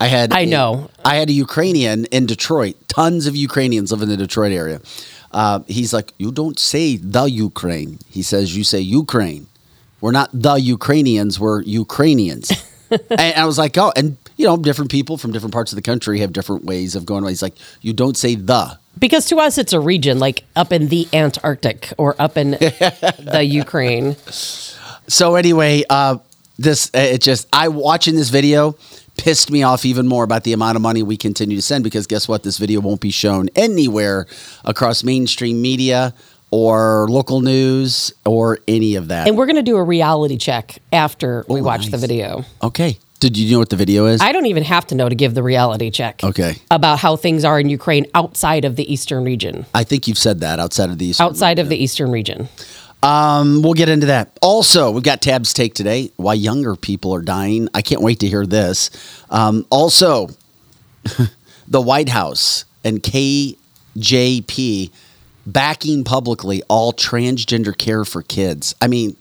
I 0.00 0.06
had 0.06 0.32
I 0.32 0.40
a- 0.40 0.46
know. 0.46 0.90
I 1.04 1.16
had 1.16 1.28
a 1.28 1.32
Ukrainian 1.32 2.04
in 2.06 2.26
Detroit. 2.26 2.76
Tons 2.88 3.26
of 3.26 3.34
Ukrainians 3.36 3.90
live 3.92 4.02
in 4.02 4.08
the 4.08 4.16
Detroit 4.16 4.52
area. 4.52 4.80
Uh, 5.32 5.60
he's 5.66 5.92
like, 5.92 6.12
you 6.18 6.30
don't 6.32 6.58
say 6.58 6.96
the 6.96 7.24
Ukraine. 7.24 7.98
He 8.08 8.22
says 8.22 8.56
you 8.56 8.64
say 8.64 8.80
Ukraine. 8.80 9.46
We're 10.00 10.12
not 10.12 10.30
the 10.32 10.54
Ukrainians. 10.54 11.40
We're 11.40 11.62
Ukrainians. 11.62 12.50
and 13.10 13.34
I 13.36 13.44
was 13.44 13.58
like, 13.58 13.76
oh, 13.76 13.92
and 13.96 14.16
you 14.36 14.46
know, 14.46 14.56
different 14.56 14.90
people 14.90 15.18
from 15.18 15.32
different 15.32 15.52
parts 15.52 15.72
of 15.72 15.76
the 15.76 15.82
country 15.82 16.20
have 16.20 16.32
different 16.32 16.64
ways 16.64 16.94
of 16.94 17.04
going. 17.04 17.26
He's 17.26 17.42
like, 17.42 17.56
you 17.82 17.92
don't 17.92 18.16
say 18.16 18.34
the. 18.36 18.78
Because 18.98 19.26
to 19.26 19.36
us, 19.36 19.58
it's 19.58 19.72
a 19.72 19.80
region, 19.80 20.18
like 20.18 20.44
up 20.56 20.72
in 20.72 20.88
the 20.88 21.06
Antarctic 21.12 21.92
or 21.98 22.14
up 22.18 22.36
in 22.36 22.50
the 22.52 23.42
Ukraine. 23.48 24.16
So 25.08 25.36
anyway, 25.36 25.84
uh, 25.88 26.18
this 26.58 26.90
uh, 26.94 26.98
it 26.98 27.20
just 27.22 27.46
I 27.52 27.68
watching 27.68 28.14
this 28.16 28.30
video 28.30 28.76
pissed 29.16 29.50
me 29.50 29.62
off 29.62 29.84
even 29.84 30.06
more 30.06 30.24
about 30.24 30.44
the 30.44 30.52
amount 30.52 30.76
of 30.76 30.82
money 30.82 31.02
we 31.02 31.16
continue 31.16 31.56
to 31.56 31.62
send 31.62 31.84
because 31.84 32.06
guess 32.06 32.28
what? 32.28 32.42
This 32.42 32.58
video 32.58 32.80
won't 32.80 33.00
be 33.00 33.10
shown 33.10 33.48
anywhere 33.56 34.26
across 34.64 35.02
mainstream 35.04 35.60
media 35.62 36.14
or 36.50 37.06
local 37.10 37.40
news 37.40 38.12
or 38.24 38.58
any 38.68 38.94
of 38.94 39.08
that. 39.08 39.28
And 39.28 39.36
we're 39.36 39.46
going 39.46 39.56
to 39.56 39.62
do 39.62 39.76
a 39.76 39.82
reality 39.82 40.36
check 40.38 40.78
after 40.92 41.44
we 41.48 41.60
Oh, 41.60 41.64
watch 41.64 41.86
the 41.86 41.98
video. 41.98 42.44
okay. 42.62 42.98
Did 43.20 43.36
you 43.36 43.52
know 43.52 43.58
what 43.58 43.70
the 43.70 43.76
video 43.76 44.06
is? 44.06 44.20
I 44.20 44.30
don't 44.30 44.46
even 44.46 44.62
have 44.62 44.86
to 44.88 44.94
know 44.94 45.08
to 45.08 45.14
give 45.14 45.34
the 45.34 45.42
reality 45.42 45.90
check. 45.90 46.22
Okay. 46.22 46.56
About 46.70 47.00
how 47.00 47.16
things 47.16 47.44
are 47.44 47.58
in 47.58 47.68
Ukraine 47.68 48.06
outside 48.14 48.64
of 48.64 48.76
the 48.76 48.90
eastern 48.92 49.24
region. 49.24 49.66
I 49.74 49.82
think 49.84 50.06
you've 50.06 50.18
said 50.18 50.40
that 50.40 50.60
outside 50.60 50.90
of 50.90 50.98
these. 50.98 51.20
Outside 51.20 51.58
of 51.58 51.68
the 51.68 51.76
eastern 51.76 52.12
region. 52.12 52.48
Um, 53.02 53.62
we'll 53.62 53.74
get 53.74 53.88
into 53.88 54.06
that. 54.06 54.36
Also, 54.42 54.90
we've 54.90 55.02
got 55.02 55.20
Tab's 55.20 55.52
take 55.52 55.74
today. 55.74 56.12
Why 56.16 56.34
younger 56.34 56.76
people 56.76 57.14
are 57.14 57.22
dying. 57.22 57.68
I 57.74 57.82
can't 57.82 58.02
wait 58.02 58.20
to 58.20 58.28
hear 58.28 58.46
this. 58.46 58.90
Um, 59.30 59.66
also, 59.70 60.30
the 61.68 61.80
White 61.80 62.08
House 62.08 62.64
and 62.84 63.02
KJP 63.02 64.90
backing 65.46 66.04
publicly 66.04 66.62
all 66.68 66.92
transgender 66.92 67.76
care 67.76 68.04
for 68.04 68.22
kids. 68.22 68.74
I 68.80 68.86
mean, 68.86 69.16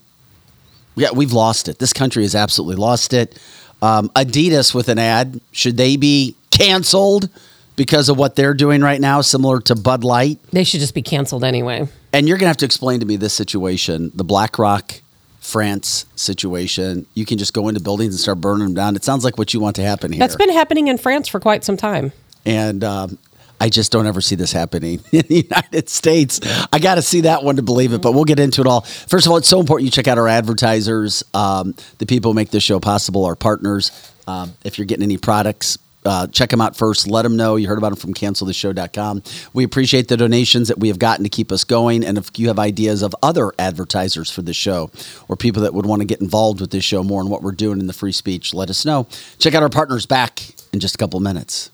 yeah, 0.95 1.11
we've 1.13 1.33
lost 1.33 1.67
it. 1.67 1.79
This 1.79 1.93
country 1.93 2.23
has 2.23 2.35
absolutely 2.35 2.75
lost 2.75 3.13
it. 3.13 3.39
Um, 3.81 4.09
Adidas 4.09 4.73
with 4.73 4.89
an 4.89 4.99
ad. 4.99 5.39
Should 5.51 5.77
they 5.77 5.97
be 5.97 6.35
canceled 6.49 7.29
because 7.75 8.09
of 8.09 8.17
what 8.17 8.35
they're 8.35 8.53
doing 8.55 8.81
right 8.81 8.99
now, 8.99 9.21
similar 9.21 9.59
to 9.61 9.75
Bud 9.75 10.03
Light? 10.03 10.39
They 10.51 10.63
should 10.63 10.79
just 10.79 10.95
be 10.95 11.01
canceled 11.03 11.43
anyway. 11.43 11.87
And 12.11 12.27
you're 12.27 12.37
going 12.37 12.45
to 12.45 12.49
have 12.49 12.57
to 12.57 12.65
explain 12.65 12.99
to 13.01 13.05
me 13.05 13.15
this 13.17 13.33
situation, 13.33 14.11
the 14.15 14.23
BlackRock 14.23 15.01
France 15.39 16.05
situation. 16.15 17.05
You 17.13 17.25
can 17.25 17.37
just 17.37 17.53
go 17.53 17.67
into 17.67 17.79
buildings 17.79 18.13
and 18.13 18.19
start 18.19 18.41
burning 18.41 18.65
them 18.65 18.73
down. 18.73 18.95
It 18.95 19.03
sounds 19.03 19.23
like 19.23 19.37
what 19.37 19.53
you 19.53 19.59
want 19.59 19.75
to 19.77 19.83
happen 19.83 20.11
here. 20.11 20.19
That's 20.19 20.35
been 20.35 20.51
happening 20.51 20.87
in 20.87 20.97
France 20.97 21.27
for 21.27 21.39
quite 21.39 21.63
some 21.63 21.77
time. 21.77 22.11
and 22.45 22.83
um, 22.83 23.17
I 23.59 23.69
just 23.69 23.91
don't 23.91 24.05
ever 24.05 24.21
see 24.21 24.35
this 24.35 24.51
happening 24.51 25.01
in 25.11 25.25
the 25.27 25.47
United 25.49 25.89
States. 25.89 26.39
I 26.71 26.79
got 26.79 26.95
to 26.95 27.01
see 27.01 27.21
that 27.21 27.43
one 27.43 27.55
to 27.57 27.61
believe 27.61 27.93
it, 27.93 28.01
but 28.01 28.13
we'll 28.13 28.25
get 28.25 28.39
into 28.39 28.61
it 28.61 28.67
all. 28.67 28.81
First 28.81 29.25
of 29.25 29.31
all, 29.31 29.37
it's 29.37 29.47
so 29.47 29.59
important 29.59 29.85
you 29.85 29.91
check 29.91 30.07
out 30.07 30.17
our 30.17 30.27
advertisers, 30.27 31.23
um, 31.33 31.75
the 31.97 32.05
people 32.05 32.31
who 32.31 32.35
make 32.35 32.51
this 32.51 32.63
show 32.63 32.79
possible, 32.79 33.25
our 33.25 33.35
partners. 33.35 33.91
Um, 34.27 34.53
if 34.63 34.77
you're 34.77 34.85
getting 34.85 35.03
any 35.03 35.17
products, 35.17 35.77
uh, 36.07 36.27
check 36.27 36.49
them 36.49 36.61
out 36.61 36.75
first. 36.75 37.07
Let 37.07 37.23
them 37.23 37.35
know 37.35 37.57
you 37.57 37.67
heard 37.67 37.77
about 37.77 37.89
them 37.89 37.97
from 37.97 38.13
canceltheshow.com. 38.13 39.23
We 39.53 39.63
appreciate 39.63 40.07
the 40.07 40.17
donations 40.17 40.69
that 40.69 40.79
we 40.79 40.87
have 40.87 40.99
gotten 40.99 41.23
to 41.23 41.29
keep 41.29 41.51
us 41.51 41.63
going. 41.63 42.05
And 42.05 42.17
if 42.17 42.29
you 42.37 42.47
have 42.47 42.59
ideas 42.59 43.01
of 43.01 43.15
other 43.21 43.51
advertisers 43.59 44.31
for 44.31 44.41
the 44.41 44.53
show 44.53 44.89
or 45.27 45.35
people 45.35 45.63
that 45.63 45.73
would 45.73 45.85
want 45.85 46.01
to 46.01 46.05
get 46.05 46.21
involved 46.21 46.61
with 46.61 46.71
this 46.71 46.83
show 46.83 47.03
more 47.03 47.21
and 47.21 47.29
what 47.29 47.41
we're 47.41 47.51
doing 47.51 47.79
in 47.79 47.87
the 47.87 47.93
free 47.93 48.13
speech, 48.13 48.53
let 48.53 48.69
us 48.69 48.85
know. 48.85 49.07
Check 49.39 49.53
out 49.53 49.63
our 49.63 49.69
partners 49.69 50.05
back 50.05 50.41
in 50.71 50.79
just 50.79 50.95
a 50.95 50.97
couple 50.97 51.19
minutes. 51.19 51.71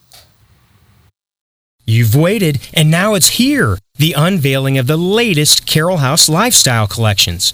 You've 1.85 2.15
waited, 2.15 2.59
and 2.73 2.89
now 2.89 3.13
it's 3.13 3.31
here 3.31 3.77
the 3.95 4.13
unveiling 4.13 4.77
of 4.77 4.87
the 4.87 4.97
latest 4.97 5.67
Carol 5.67 5.97
House 5.97 6.29
lifestyle 6.29 6.87
collections. 6.87 7.53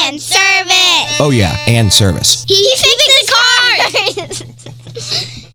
service. 0.19 1.19
Oh, 1.19 1.31
yeah, 1.31 1.57
and 1.67 1.91
service. 1.91 2.43
He 2.47 2.55
fixed 2.75 3.07
the 3.07 3.33
cars. 3.33 4.43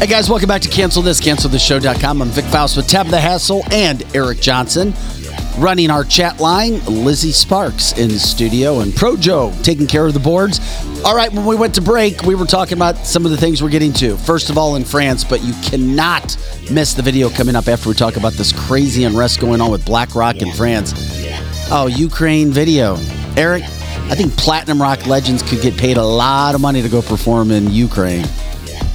Hey 0.00 0.06
guys, 0.06 0.30
welcome 0.30 0.48
back 0.48 0.62
to 0.62 0.68
Cancel 0.70 1.02
This, 1.02 1.20
CancelThisShow.com. 1.20 2.22
I'm 2.22 2.28
Vic 2.30 2.46
Faust 2.46 2.74
with 2.74 2.86
Tab 2.86 3.08
the 3.08 3.20
Hassle 3.20 3.62
and 3.70 4.02
Eric 4.16 4.40
Johnson. 4.40 4.94
Running 5.58 5.90
our 5.90 6.04
chat 6.04 6.40
line, 6.40 6.82
Lizzie 6.86 7.32
Sparks 7.32 7.92
in 7.98 8.08
the 8.08 8.18
studio 8.18 8.80
and 8.80 8.96
Pro 8.96 9.14
Joe 9.14 9.52
taking 9.62 9.86
care 9.86 10.06
of 10.06 10.14
the 10.14 10.18
boards. 10.18 10.58
All 11.04 11.14
right, 11.14 11.30
when 11.30 11.44
we 11.44 11.54
went 11.54 11.74
to 11.74 11.82
break, 11.82 12.22
we 12.22 12.34
were 12.34 12.46
talking 12.46 12.78
about 12.78 12.96
some 12.96 13.26
of 13.26 13.30
the 13.30 13.36
things 13.36 13.62
we're 13.62 13.68
getting 13.68 13.92
to. 13.92 14.16
First 14.16 14.48
of 14.48 14.56
all, 14.56 14.76
in 14.76 14.84
France, 14.84 15.22
but 15.22 15.44
you 15.44 15.52
cannot 15.62 16.34
miss 16.72 16.94
the 16.94 17.02
video 17.02 17.28
coming 17.28 17.54
up 17.54 17.68
after 17.68 17.90
we 17.90 17.94
talk 17.94 18.16
about 18.16 18.32
this 18.32 18.54
crazy 18.54 19.04
unrest 19.04 19.38
going 19.38 19.60
on 19.60 19.70
with 19.70 19.84
BlackRock 19.84 20.36
in 20.36 20.50
France. 20.52 20.94
Oh, 21.70 21.88
Ukraine 21.94 22.52
video. 22.52 22.96
Eric, 23.36 23.64
I 23.64 24.14
think 24.14 24.34
Platinum 24.38 24.80
Rock 24.80 25.06
Legends 25.06 25.42
could 25.42 25.60
get 25.60 25.76
paid 25.76 25.98
a 25.98 26.02
lot 26.02 26.54
of 26.54 26.62
money 26.62 26.80
to 26.80 26.88
go 26.88 27.02
perform 27.02 27.50
in 27.50 27.70
Ukraine. 27.70 28.24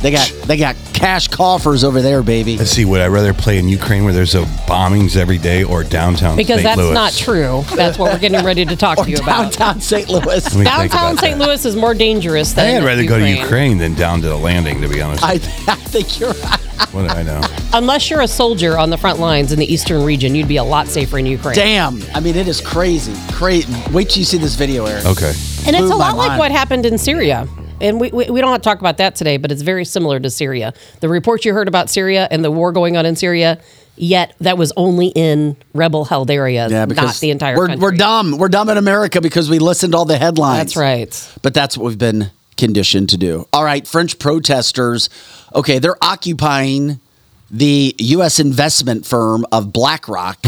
They 0.06 0.12
got 0.12 0.30
they 0.46 0.58
got 0.58 0.76
cash 0.94 1.30
coffers 1.30 1.84
over 1.84 2.00
there, 2.00 2.22
baby. 2.22 2.60
Let's 2.60 2.70
see. 2.70 2.86
Would 2.86 3.02
I 3.02 3.08
rather 3.08 3.34
play 3.34 3.58
in 3.58 3.68
Ukraine 3.68 4.04
where 4.04 4.14
there's 4.14 4.36
a 4.36 4.44
bombings 4.68 5.18
every 5.18 5.40
day 5.40 5.64
or 5.64 5.84
downtown? 5.84 6.38
St. 6.38 6.38
Land? 6.38 6.38
Because 6.38 6.62
St. 6.62 6.64
that's 6.64 6.78
Louis? 6.78 6.94
not 6.94 7.14
true. 7.14 7.64
That's 7.76 7.98
what 7.98 8.14
we're 8.14 8.20
getting 8.20 8.46
ready 8.46 8.66
to 8.66 8.76
talk 8.76 9.00
to 9.04 9.10
you 9.10 9.18
about. 9.18 9.54
downtown 9.54 9.82
St. 9.82 10.08
Louis. 10.08 10.24
Let 10.26 10.46
me 10.46 10.64
think 10.64 10.66
Downtown 10.66 11.18
St. 11.18 11.40
that. 11.40 11.48
Louis 11.48 11.66
is 11.66 11.76
more 11.76 11.96
dangerous 11.96 12.52
I 12.52 12.56
than 12.56 12.66
think 12.68 12.84
I'd 12.84 12.86
rather 12.86 13.02
Ukraine. 13.02 13.20
go 13.22 13.26
to 13.36 13.42
Ukraine 13.42 13.78
than 13.80 13.96
down 13.96 14.22
to 14.22 14.30
the 14.30 14.38
landing. 14.38 14.80
To 14.82 14.88
be 14.88 15.02
honest, 15.02 15.24
I, 15.24 15.32
I 15.34 15.38
think 15.38 16.20
you're 16.20 16.30
right. 16.34 16.60
what 16.94 17.10
do 17.10 17.16
I 17.16 17.24
know? 17.24 17.42
Unless 17.74 18.12
you're 18.12 18.22
a 18.22 18.28
soldier 18.28 18.78
on 18.78 18.92
the 18.92 18.98
front 19.00 19.18
lines 19.18 19.52
in 19.54 19.58
the 19.58 19.74
eastern 19.74 20.04
region, 20.04 20.36
you'd 20.36 20.48
be 20.48 20.58
a 20.58 20.64
lot 20.64 20.86
safer 20.86 21.18
in 21.18 21.26
Ukraine. 21.26 21.56
Damn. 21.56 22.00
I 22.14 22.20
mean, 22.20 22.36
it 22.36 22.48
is 22.48 22.62
crazy. 22.62 23.16
Crazy. 23.34 23.74
Wait 23.92 24.12
till 24.12 24.20
you 24.20 24.26
see 24.26 24.38
this 24.38 24.54
video, 24.54 24.86
Eric. 24.86 25.04
Okay. 25.08 25.34
And 25.66 25.76
it's 25.76 25.88
Blew 25.88 25.96
a 25.96 25.98
lot 25.98 26.16
like 26.16 26.28
mind. 26.28 26.40
what 26.40 26.52
happened 26.52 26.86
in 26.86 27.00
Syria. 27.00 27.48
And 27.82 28.00
we, 28.00 28.10
we, 28.12 28.30
we 28.30 28.42
don't 28.42 28.52
have 28.52 28.62
to 28.62 28.64
talk 28.64 28.80
about 28.80 28.98
that 28.98 29.16
today, 29.16 29.38
but 29.38 29.52
it's 29.52 29.62
very 29.62 29.86
similar 29.86 30.20
to 30.20 30.30
Syria. 30.30 30.74
The 31.02 31.10
reports 31.10 31.46
you 31.46 31.54
heard 31.54 31.68
about 31.68 31.90
Syria 31.90 32.28
and 32.32 32.44
the 32.44 32.52
war 32.52 32.72
going 32.72 32.96
on 32.96 33.06
in 33.06 33.16
Syria, 33.16 33.60
yet 33.98 34.34
that 34.40 34.58
was 34.58 34.72
only 34.78 35.08
in 35.08 35.58
rebel 35.74 36.06
held 36.06 36.32
areas, 36.32 36.72
Yeah, 36.72 36.86
not 36.86 37.16
the 37.18 37.32
entire 37.32 37.58
we're, 37.58 37.68
country. 37.68 37.82
we're 37.84 37.92
dumb. 37.98 38.38
We're 38.38 38.48
dumb 38.50 38.70
in 38.70 38.78
America 38.78 39.20
because 39.20 39.50
we 39.50 39.60
listened 39.60 39.92
to 39.94 39.98
all 39.98 40.06
the 40.06 40.18
headlines. 40.18 40.60
That's 40.60 40.78
right. 40.78 41.38
But 41.42 41.54
that's 41.54 41.78
what 41.78 41.88
we've 41.88 41.98
been 41.98 42.32
conditioned 42.58 43.10
to 43.10 43.18
do. 43.18 43.46
All 43.52 43.64
right, 43.64 43.86
French 43.86 44.18
protesters, 44.20 45.10
okay, 45.54 45.78
they're 45.80 46.02
occupying 46.02 47.02
the 47.52 47.94
U.S. 48.00 48.40
investment 48.40 49.06
firm 49.06 49.46
of 49.52 49.74
BlackRock. 49.74 50.40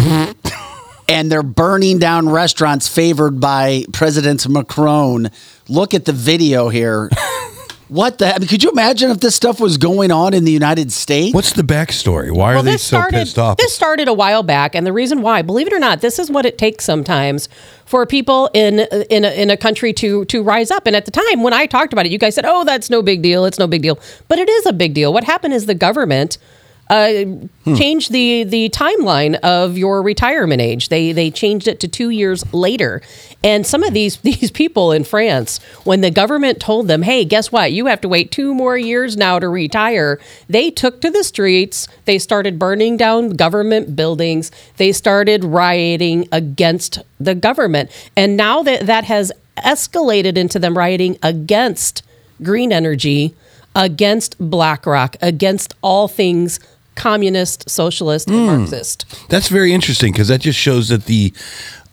and 1.07 1.31
they're 1.31 1.43
burning 1.43 1.99
down 1.99 2.29
restaurants 2.29 2.87
favored 2.87 3.39
by 3.39 3.85
President 3.93 4.47
Macron. 4.47 5.29
Look 5.69 5.93
at 5.93 6.05
the 6.05 6.13
video 6.13 6.69
here. 6.69 7.09
what 7.87 8.17
the? 8.17 8.33
I 8.33 8.39
mean, 8.39 8.47
could 8.47 8.63
you 8.63 8.71
imagine 8.71 9.11
if 9.11 9.19
this 9.19 9.35
stuff 9.35 9.59
was 9.59 9.77
going 9.77 10.11
on 10.11 10.33
in 10.33 10.43
the 10.43 10.51
United 10.51 10.91
States? 10.91 11.33
What's 11.33 11.53
the 11.53 11.63
backstory? 11.63 12.31
Why 12.31 12.55
are 12.55 12.63
they 12.63 12.77
so 12.77 12.97
started, 12.97 13.17
pissed 13.17 13.39
off? 13.39 13.57
This 13.57 13.73
started 13.73 14.07
a 14.07 14.13
while 14.13 14.43
back, 14.43 14.75
and 14.75 14.85
the 14.85 14.93
reason 14.93 15.21
why, 15.21 15.41
believe 15.41 15.67
it 15.67 15.73
or 15.73 15.79
not, 15.79 16.01
this 16.01 16.19
is 16.19 16.29
what 16.29 16.45
it 16.45 16.57
takes 16.57 16.83
sometimes 16.83 17.47
for 17.85 18.05
people 18.05 18.49
in 18.53 18.79
in 19.09 19.25
a, 19.25 19.31
in 19.41 19.49
a 19.49 19.57
country 19.57 19.93
to 19.93 20.25
to 20.25 20.43
rise 20.43 20.71
up. 20.71 20.87
And 20.87 20.95
at 20.95 21.05
the 21.05 21.11
time 21.11 21.43
when 21.43 21.53
I 21.53 21.65
talked 21.65 21.93
about 21.93 22.05
it, 22.05 22.11
you 22.11 22.17
guys 22.17 22.35
said, 22.35 22.45
"Oh, 22.45 22.63
that's 22.63 22.89
no 22.89 23.01
big 23.01 23.21
deal. 23.21 23.45
It's 23.45 23.59
no 23.59 23.67
big 23.67 23.81
deal," 23.81 23.99
but 24.27 24.39
it 24.39 24.49
is 24.49 24.65
a 24.65 24.73
big 24.73 24.93
deal. 24.93 25.13
What 25.13 25.23
happened 25.23 25.53
is 25.53 25.65
the 25.65 25.75
government. 25.75 26.37
Uh, 26.89 27.25
Hmm. 27.65 27.75
changed 27.75 28.13
the 28.13 28.45
the 28.45 28.69
timeline 28.69 29.35
of 29.41 29.77
your 29.77 30.01
retirement 30.01 30.61
age. 30.61 30.87
They 30.87 31.11
they 31.11 31.29
changed 31.29 31.67
it 31.67 31.81
to 31.81 31.87
two 31.89 32.09
years 32.11 32.45
later, 32.53 33.01
and 33.43 33.67
some 33.67 33.83
of 33.83 33.93
these 33.93 34.15
these 34.23 34.51
people 34.51 34.93
in 34.93 35.03
France, 35.03 35.59
when 35.83 35.99
the 35.99 36.09
government 36.11 36.61
told 36.61 36.87
them, 36.87 37.01
"Hey, 37.01 37.25
guess 37.25 37.51
what? 37.51 37.73
You 37.73 37.87
have 37.87 37.99
to 38.01 38.07
wait 38.07 38.31
two 38.31 38.53
more 38.53 38.77
years 38.77 39.17
now 39.17 39.37
to 39.37 39.49
retire," 39.49 40.17
they 40.47 40.69
took 40.71 41.01
to 41.01 41.11
the 41.11 41.25
streets. 41.25 41.89
They 42.05 42.17
started 42.17 42.57
burning 42.57 42.95
down 42.95 43.31
government 43.31 43.97
buildings. 43.97 44.49
They 44.77 44.93
started 44.93 45.43
rioting 45.43 46.29
against 46.31 46.99
the 47.19 47.35
government, 47.35 47.91
and 48.15 48.37
now 48.37 48.63
that 48.63 48.85
that 48.85 49.03
has 49.05 49.33
escalated 49.57 50.37
into 50.37 50.57
them 50.57 50.77
rioting 50.77 51.17
against 51.21 52.01
green 52.41 52.71
energy, 52.71 53.33
against 53.75 54.37
BlackRock, 54.39 55.17
against 55.21 55.73
all 55.81 56.07
things 56.07 56.61
communist, 56.97 57.69
socialist, 57.69 58.27
and 58.29 58.45
Marxist. 58.45 59.05
That's 59.29 59.47
very 59.47 59.71
interesting 59.71 60.11
because 60.11 60.27
that 60.27 60.41
just 60.41 60.59
shows 60.59 60.89
that 60.89 61.05
the 61.05 61.33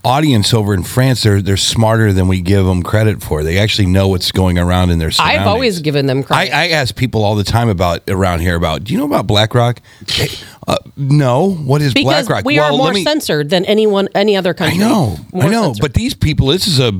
audience 0.04 0.52
over 0.52 0.74
in 0.74 0.82
France 0.82 1.22
they're 1.22 1.40
they're 1.40 1.56
smarter 1.56 2.12
than 2.12 2.28
we 2.28 2.40
give 2.42 2.66
them 2.66 2.82
credit 2.82 3.22
for. 3.22 3.42
They 3.42 3.58
actually 3.58 3.86
know 3.86 4.08
what's 4.08 4.32
going 4.32 4.58
around 4.58 4.90
in 4.90 4.98
their 4.98 5.10
surroundings. 5.10 5.40
I've 5.40 5.46
always 5.46 5.80
given 5.80 6.06
them 6.06 6.18
I, 6.18 6.22
credit. 6.22 6.54
I 6.54 6.68
ask 6.70 6.94
people 6.94 7.24
all 7.24 7.36
the 7.36 7.44
time 7.44 7.68
about 7.70 8.02
around 8.08 8.40
here 8.40 8.56
about. 8.56 8.84
Do 8.84 8.92
you 8.92 8.98
know 8.98 9.06
about 9.06 9.26
BlackRock? 9.26 9.80
Hey, 10.08 10.28
uh, 10.68 10.76
no. 10.96 11.54
What 11.54 11.80
is 11.80 11.94
because 11.94 12.26
BlackRock? 12.26 12.44
we 12.44 12.58
are 12.58 12.70
more 12.72 12.92
me- 12.92 13.02
censored 13.04 13.48
than 13.48 13.64
anyone, 13.64 14.08
any 14.14 14.36
other 14.36 14.52
country. 14.52 14.78
I 14.78 14.86
country. 14.86 14.94
know, 14.94 15.24
More 15.32 15.44
I 15.44 15.48
know, 15.48 15.62
censored. 15.68 15.80
but 15.82 15.94
these 15.94 16.12
people, 16.12 16.48
this 16.48 16.66
is 16.66 16.80
a 16.80 16.92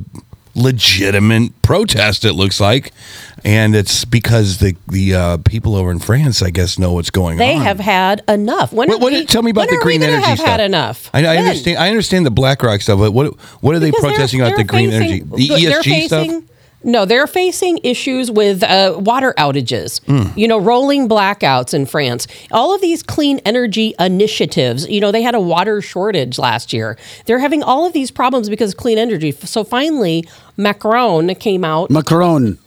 legitimate 0.55 1.61
protest. 1.63 2.25
It 2.25 2.33
looks 2.35 2.59
like, 2.61 2.93
and 3.45 3.75
it's 3.77 4.05
because 4.05 4.59
the 4.59 4.77
the 4.89 5.15
uh, 5.15 5.37
people 5.39 5.77
over 5.77 5.91
in 5.91 5.99
France, 5.99 6.43
I 6.43 6.51
guess, 6.51 6.79
know 6.79 6.93
what's 6.93 7.11
going 7.11 7.37
they 7.39 7.53
on. 7.55 7.59
They 7.61 7.65
have 7.65 7.81
had 7.81 8.23
enough. 8.29 8.73
When 8.73 8.89
What, 8.89 9.01
what 9.01 9.13
we- 9.13 9.27
tell 9.27 9.43
me 9.43 9.51
about 9.51 9.69
the 9.69 9.79
green 9.83 10.03
energy 10.03 10.23
have 10.23 10.39
stuff? 10.39 10.49
Had 10.51 10.61
enough. 10.61 11.11
I, 11.13 11.25
I 11.27 11.37
understand. 11.39 11.79
I 11.79 11.89
understand 11.91 12.27
the 12.27 12.31
BlackRock 12.31 12.81
stuff, 12.81 12.99
but 12.99 13.13
what 13.13 13.35
what 13.63 13.75
are 13.75 13.79
they 13.79 13.91
Because 13.91 14.03
they're- 14.03 14.11
protesting 14.13 14.41
about 14.41 14.51
the 14.53 14.57
they're 14.59 14.65
green 14.65 14.91
facing- 14.91 15.23
energy, 15.31 15.47
the 15.49 15.65
they're 15.67 15.81
ESG 15.83 16.07
stuff? 16.07 16.23
facing- 16.27 16.49
No, 16.87 17.07
they're 17.07 17.27
facing 17.27 17.79
issues 17.83 18.31
with 18.31 18.63
uh, 18.63 18.97
water 18.99 19.33
outages, 19.39 20.05
Hmm. 20.05 20.39
you 20.39 20.47
know, 20.47 20.59
rolling 20.59 21.09
blackouts 21.09 21.73
in 21.73 21.87
France. 21.87 22.27
All 22.53 22.75
of 22.75 22.83
these 22.83 23.03
clean 23.03 23.41
energy 23.47 23.95
initiatives, 23.99 24.87
you 24.89 25.01
know, 25.01 25.11
they 25.11 25.23
had 25.23 25.35
a 25.35 25.41
water 25.41 25.81
shortage 25.81 26.39
last 26.39 26.75
year. 26.75 26.99
They're 27.25 27.39
having 27.39 27.63
all 27.63 27.87
of 27.87 27.95
these 27.95 28.11
problems 28.11 28.51
because 28.51 28.73
of 28.73 28.77
clean 28.77 28.99
energy. 28.99 29.31
So 29.33 29.65
finally, 29.65 30.25
Macron 30.57 31.35
came 31.35 31.65
out 31.65 31.91
Macron. 31.91 32.59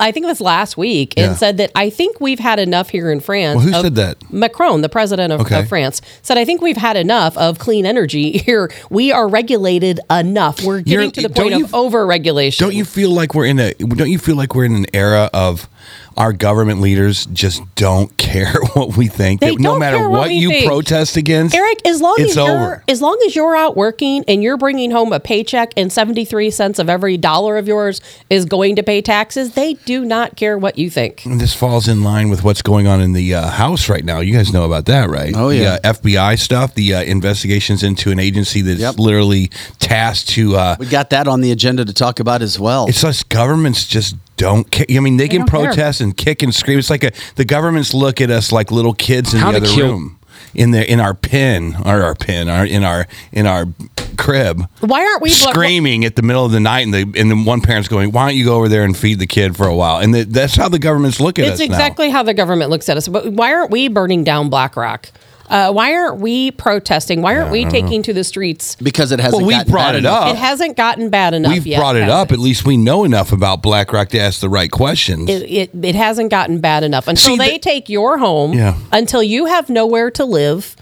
I 0.00 0.12
think 0.12 0.24
it 0.24 0.28
was 0.28 0.40
last 0.40 0.76
week, 0.76 1.14
and 1.16 1.32
Yeah. 1.32 1.34
said 1.34 1.56
that 1.58 1.70
I 1.74 1.90
think 1.90 2.20
we've 2.20 2.38
had 2.38 2.58
enough 2.58 2.90
here 2.90 3.10
in 3.10 3.20
France. 3.20 3.56
Well, 3.56 3.66
who 3.66 3.82
said 3.82 3.94
that? 3.96 4.16
Macron, 4.32 4.82
the 4.82 4.88
president 4.88 5.32
of, 5.32 5.40
Okay. 5.40 5.60
of 5.60 5.68
France, 5.68 6.02
said 6.22 6.36
I 6.38 6.44
think 6.44 6.60
we've 6.60 6.76
had 6.76 6.96
enough 6.96 7.36
of 7.38 7.58
clean 7.58 7.86
energy 7.86 8.32
here. 8.38 8.70
We 8.90 9.12
are 9.12 9.28
regulated 9.28 10.00
enough. 10.10 10.62
We're 10.62 10.80
getting 10.80 10.92
You're- 10.92 11.10
to 11.12 11.22
the 11.22 11.30
point 11.30 11.54
you- 11.56 11.64
of 11.64 11.74
over 11.74 12.06
regulation. 12.06 12.64
Don't 12.66 12.74
you 12.76 12.84
feel 12.84 13.10
like 13.10 13.34
we're 13.34 13.46
in 13.46 13.58
a? 13.58 13.72
Don't 13.74 14.10
you 14.10 14.18
feel 14.18 14.36
like 14.36 14.54
we're 14.54 14.64
in 14.66 14.74
an 14.74 14.86
era 14.92 15.30
of 15.32 15.68
our 16.16 16.32
government 16.32 16.80
leaders 16.80 17.26
just 17.26 17.62
don't 17.74 18.14
care 18.30 18.52
what 18.74 18.96
we 18.96 19.06
think? 19.08 19.40
They 19.40 19.50
That 19.50 19.60
no 19.60 19.70
don't 19.72 19.80
matter 19.80 19.96
care 19.98 20.08
what, 20.10 20.20
what 20.20 20.30
you 20.32 20.48
think. 20.50 20.66
protest 20.66 21.16
against, 21.16 21.54
Eric, 21.54 21.86
as 21.86 22.00
long 22.00 22.16
it's 22.18 22.30
as 22.30 22.36
you're 22.36 22.48
over. 22.56 22.84
as 22.88 23.00
long 23.02 23.18
as 23.26 23.34
you're 23.36 23.56
out 23.56 23.76
working 23.76 24.24
and 24.28 24.42
you're 24.42 24.56
bringing 24.56 24.90
home 24.90 25.12
a 25.12 25.20
paycheck 25.20 25.72
and 25.76 25.92
73 25.92 26.50
cents 26.50 26.78
of 26.78 26.88
every 26.88 27.16
dollar 27.16 27.56
of 27.58 27.66
yours 27.68 28.00
is 28.28 28.44
going 28.44 28.76
to 28.76 28.82
pay 28.82 29.00
taxes, 29.02 29.54
they 29.54 29.74
do 29.74 30.04
not 30.04 30.36
care 30.36 30.56
what 30.58 30.78
you 30.78 30.90
think. 30.90 31.24
And 31.26 31.40
this 31.40 31.54
falls 31.54 31.88
in 31.88 32.02
line 32.02 32.28
with 32.30 32.42
what's 32.44 32.62
going 32.62 32.86
on 32.86 33.00
in 33.00 33.12
the 33.12 33.34
uh, 33.34 33.48
House 33.48 33.88
right 33.88 34.04
now. 34.04 34.20
You 34.20 34.32
guys 34.34 34.52
know 34.52 34.64
about 34.64 34.86
that, 34.86 35.08
right? 35.10 35.32
Oh, 35.36 35.48
yeah. 35.50 35.78
The 35.82 35.88
uh, 35.88 35.92
FBI 35.94 36.38
stuff, 36.38 36.74
the 36.74 36.94
uh, 36.94 37.02
investigations 37.02 37.82
into 37.82 38.10
an 38.10 38.18
agency 38.18 38.60
that's 38.62 38.80
Yep. 38.80 38.98
literally 38.98 39.48
tasked 39.78 40.28
to. 40.30 40.56
Uh, 40.56 40.76
We 40.78 40.86
got 40.86 41.10
that 41.10 41.26
on 41.28 41.40
the 41.40 41.50
agenda 41.52 41.84
to 41.84 41.92
talk 41.92 42.20
about 42.20 42.42
as 42.42 42.58
well. 42.58 42.86
it's 42.88 43.04
us 43.04 43.22
governments 43.22 43.86
just 43.86 44.16
don't 44.40 44.70
care. 44.70 44.86
I 44.90 45.00
mean, 45.00 45.16
they, 45.18 45.28
can 45.28 45.40
don't 45.40 45.48
care. 45.50 45.64
protest 45.66 46.00
and 46.00 46.16
kick 46.16 46.42
and 46.42 46.54
scream. 46.54 46.78
It's 46.78 46.90
like 46.90 47.04
a, 47.04 47.12
the 47.36 47.44
governments 47.44 47.92
look 47.94 48.20
at 48.20 48.30
us 48.30 48.50
like 48.52 48.70
little 48.70 48.94
kids 48.94 49.34
in 49.34 49.40
How 49.40 49.52
the 49.52 49.58
other 49.58 49.82
room. 49.82 50.16
In 50.52 50.72
the 50.72 50.90
in 50.90 50.98
our 50.98 51.14
pen 51.14 51.76
or 51.84 52.02
our 52.02 52.14
pen 52.16 52.48
our 52.48 52.66
in 52.66 52.82
our 52.82 53.06
in 53.30 53.46
our 53.46 53.66
crib, 54.16 54.62
Why 54.80 55.04
aren't 55.04 55.22
we 55.22 55.30
screaming 55.30 56.04
at 56.04 56.16
the 56.16 56.22
middle 56.22 56.44
of 56.44 56.50
the 56.50 56.58
night, 56.58 56.80
and 56.80 56.92
the 56.92 57.02
and 57.02 57.30
then 57.30 57.44
one 57.44 57.60
parent's 57.60 57.88
going, 57.88 58.10
"Why 58.10 58.26
don't 58.26 58.36
you 58.36 58.44
go 58.46 58.56
over 58.56 58.68
there 58.68 58.82
and 58.82 58.96
feed 58.96 59.20
the 59.20 59.28
kid 59.28 59.56
for 59.56 59.66
a 59.66 59.74
while?" 59.76 59.98
And 59.98 60.12
the, 60.12 60.24
that's 60.24 60.56
how 60.56 60.68
the 60.68 60.80
governments 60.80 61.20
look 61.20 61.38
at 61.38 61.44
It's 61.44 61.54
us 61.54 61.58
now. 61.60 61.64
exactly 61.66 62.10
how 62.10 62.24
the 62.24 62.34
government 62.34 62.70
looks 62.70 62.88
at 62.88 62.96
us. 62.96 63.06
But 63.06 63.32
why 63.32 63.52
aren't 63.54 63.70
we 63.70 63.86
burning 63.88 64.24
down 64.24 64.48
BlackRock? 64.48 65.10
Uh, 65.50 65.72
why 65.72 65.92
aren't 65.94 66.20
we 66.20 66.52
protesting? 66.52 67.22
Why 67.22 67.36
aren't 67.36 67.50
we 67.50 67.64
taking 67.64 68.02
to 68.04 68.12
the 68.12 68.22
streets? 68.24 68.76
because 68.76 69.10
it 69.12 69.18
hasn't 69.20 69.42
Well, 69.42 69.46
we've 69.48 69.56
gotten 69.58 69.72
brought 69.72 69.86
bad 69.88 69.94
it 69.96 69.98
enough. 69.98 70.22
up. 70.28 70.34
It 70.34 70.38
hasn't 70.38 70.76
gotten 70.76 71.10
bad 71.10 71.34
enough 71.34 71.52
We've 71.52 71.66
yet. 71.66 71.78
brought 71.80 71.96
it 71.96 72.04
has 72.04 72.12
up. 72.12 72.30
At 72.32 72.38
least 72.38 72.64
we 72.64 72.76
know 72.76 73.02
enough 73.04 73.32
about 73.32 73.60
BlackRock 73.62 74.10
to 74.10 74.20
ask 74.20 74.40
the 74.40 74.48
right 74.48 74.70
questions. 74.70 75.28
It, 75.28 75.42
it, 75.74 75.84
it 75.84 75.94
hasn't 75.96 76.30
gotten 76.30 76.60
bad 76.60 76.84
enough 76.84 77.08
until 77.08 77.30
See, 77.32 77.36
they 77.36 77.52
the- 77.54 77.58
take 77.58 77.88
your 77.88 78.18
home. 78.18 78.52
Yeah. 78.52 78.78
Until 78.92 79.22
you 79.24 79.46
have 79.46 79.68
nowhere 79.68 80.10
to 80.12 80.24
live, 80.24 80.76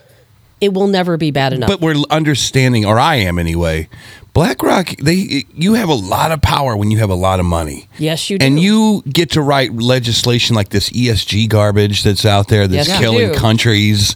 it 0.61 0.75
will 0.75 0.87
never 0.89 1.17
be 1.17 1.31
bad 1.31 1.53
enough. 1.55 1.69
but 1.69 1.81
we're 1.81 1.97
understanding, 2.11 2.85
or 2.85 2.99
I 2.99 3.17
am 3.17 3.39
anyway. 3.39 3.89
BlackRock, 4.39 4.91
they 4.99 5.47
you 5.53 5.75
have 5.75 5.89
a 5.89 5.95
lot 5.95 6.31
of 6.31 6.41
power 6.41 6.77
when 6.77 6.93
you 6.93 6.99
have 6.99 7.11
a 7.11 7.17
lot 7.17 7.41
of 7.41 7.47
money. 7.47 7.89
Yes, 7.99 8.31
you 8.31 8.39
do. 8.39 8.47
And 8.47 8.61
you 8.61 9.03
get 9.03 9.33
to 9.33 9.43
write 9.43 9.73
legislation 9.73 10.55
like 10.55 10.69
this 10.69 10.91
ESG 10.91 11.49
garbage 11.49 12.05
that's 12.05 12.25
out 12.25 12.47
there 12.47 12.69
that's 12.69 12.87
Yes, 12.87 13.01
killing 13.01 13.35
countries, 13.35 14.15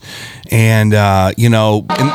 and 0.48 0.94
uh, 0.94 1.32
you 1.36 1.48
know, 1.48 1.86
and 1.90 2.08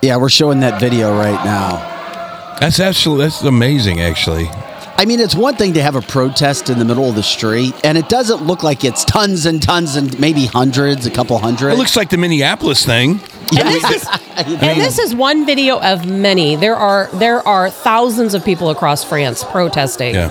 Yeah, 0.00 0.16
we're 0.16 0.30
showing 0.30 0.60
that 0.60 0.80
video 0.80 1.14
right 1.14 1.44
now. 1.44 2.56
that's 2.58 2.80
absolutely 2.80 3.26
that's 3.26 3.42
amazing. 3.42 4.00
Actually, 4.00 4.48
I 4.96 5.04
mean, 5.04 5.18
it's 5.20 5.34
one 5.34 5.56
thing 5.56 5.72
to 5.74 5.82
have 5.82 5.96
a 5.96 6.00
protest 6.02 6.70
in 6.70 6.78
the 6.78 6.84
middle 6.84 7.08
of 7.08 7.14
the 7.16 7.22
street, 7.22 7.74
and 7.82 7.98
it 7.98 8.08
doesn't 8.08 8.42
look 8.46 8.62
like 8.62 8.84
it's 8.84 9.04
tons 9.04 9.46
and 9.46 9.60
tons 9.62 9.96
and 9.96 10.18
maybe 10.20 10.46
hundreds, 10.46 11.06
a 11.06 11.10
couple 11.10 11.36
hundred. 11.38 11.70
It 11.70 11.78
looks 11.78 11.96
like 11.96 12.10
the 12.10 12.18
Minneapolis 12.18 12.84
thing. 12.86 13.20
yeah, 13.50 13.64
this 13.64 13.90
is- 13.90 14.08
And 14.36 14.80
this 14.80 14.98
is 14.98 15.14
one 15.14 15.44
video 15.44 15.78
of 15.80 16.06
many. 16.06 16.56
There 16.56 16.74
are 16.76 17.08
there 17.12 17.46
are 17.46 17.68
thousands 17.68 18.32
of 18.34 18.44
people 18.44 18.70
across 18.70 19.04
France 19.04 19.44
protesting. 19.44 20.14
Yeah. 20.14 20.30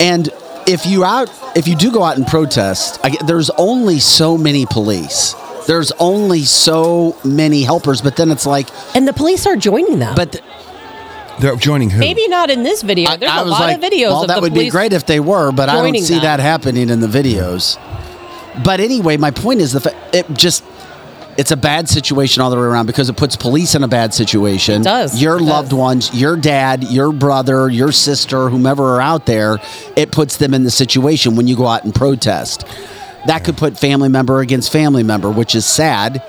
And 0.00 0.28
if 0.68 0.86
you 0.86 1.04
out, 1.04 1.28
if 1.56 1.66
you 1.66 1.74
do 1.74 1.90
go 1.90 2.02
out 2.04 2.16
and 2.16 2.26
protest, 2.26 3.00
I, 3.02 3.16
there's 3.26 3.50
only 3.50 3.98
so 3.98 4.38
many 4.38 4.66
police. 4.66 5.34
There's 5.66 5.90
only 5.98 6.42
so 6.44 7.16
many 7.24 7.62
helpers, 7.62 8.00
but 8.02 8.16
then 8.16 8.30
it's 8.30 8.46
like, 8.46 8.68
And 8.94 9.06
the 9.08 9.12
police 9.12 9.44
are 9.46 9.56
joining 9.56 9.98
them. 9.98 10.14
but 10.14 10.32
th- 10.32 10.44
They're 11.40 11.56
joining 11.56 11.90
who? 11.90 12.00
maybe 12.00 12.26
not 12.28 12.50
in 12.50 12.62
this 12.62 12.82
video. 12.82 13.16
There's 13.16 13.30
I 13.30 13.40
a 13.40 13.44
was 13.44 13.50
lot 13.52 13.60
like, 13.60 13.76
of 13.76 13.82
videos 13.82 14.08
well, 14.10 14.22
of 14.22 14.28
that 14.28 14.34
the 14.36 14.40
would 14.42 14.54
be 14.54 14.70
great 14.70 14.92
if 14.92 15.06
they 15.06 15.20
were, 15.20 15.52
but 15.52 15.68
I 15.68 15.74
don't 15.76 15.96
see 16.02 16.14
them. 16.14 16.22
that 16.24 16.40
happening 16.40 16.88
in 16.90 17.00
the 17.00 17.06
videos. 17.06 17.76
But 18.64 18.80
anyway, 18.80 19.16
my 19.16 19.30
point 19.30 19.60
is 19.60 19.72
the 19.72 19.80
fa- 19.80 19.96
it 20.12 20.26
just 20.34 20.64
it's 21.36 21.52
a 21.52 21.56
bad 21.56 21.88
situation 21.88 22.42
all 22.42 22.50
the 22.50 22.56
way 22.56 22.62
around 22.62 22.86
because 22.86 23.08
it 23.08 23.16
puts 23.16 23.36
police 23.36 23.76
in 23.76 23.84
a 23.84 23.88
bad 23.88 24.12
situation. 24.12 24.80
It 24.80 24.84
does. 24.84 25.22
Your 25.22 25.36
It 25.36 25.42
loved 25.42 25.70
does. 25.70 25.78
ones, 25.78 26.14
your 26.14 26.36
dad, 26.36 26.82
your 26.82 27.12
brother, 27.12 27.68
your 27.68 27.92
sister, 27.92 28.48
whomever 28.48 28.96
are 28.96 29.00
out 29.00 29.26
there, 29.26 29.58
it 29.94 30.10
puts 30.10 30.38
them 30.38 30.52
in 30.52 30.64
the 30.64 30.70
situation 30.72 31.36
when 31.36 31.46
you 31.46 31.54
go 31.56 31.68
out 31.68 31.84
and 31.84 31.94
protest. 31.94 32.64
That 33.28 33.44
could 33.44 33.56
put 33.56 33.78
family 33.78 34.08
member 34.08 34.40
against 34.40 34.72
family 34.72 35.04
member, 35.04 35.30
which 35.30 35.54
is 35.54 35.64
sad. 35.64 36.24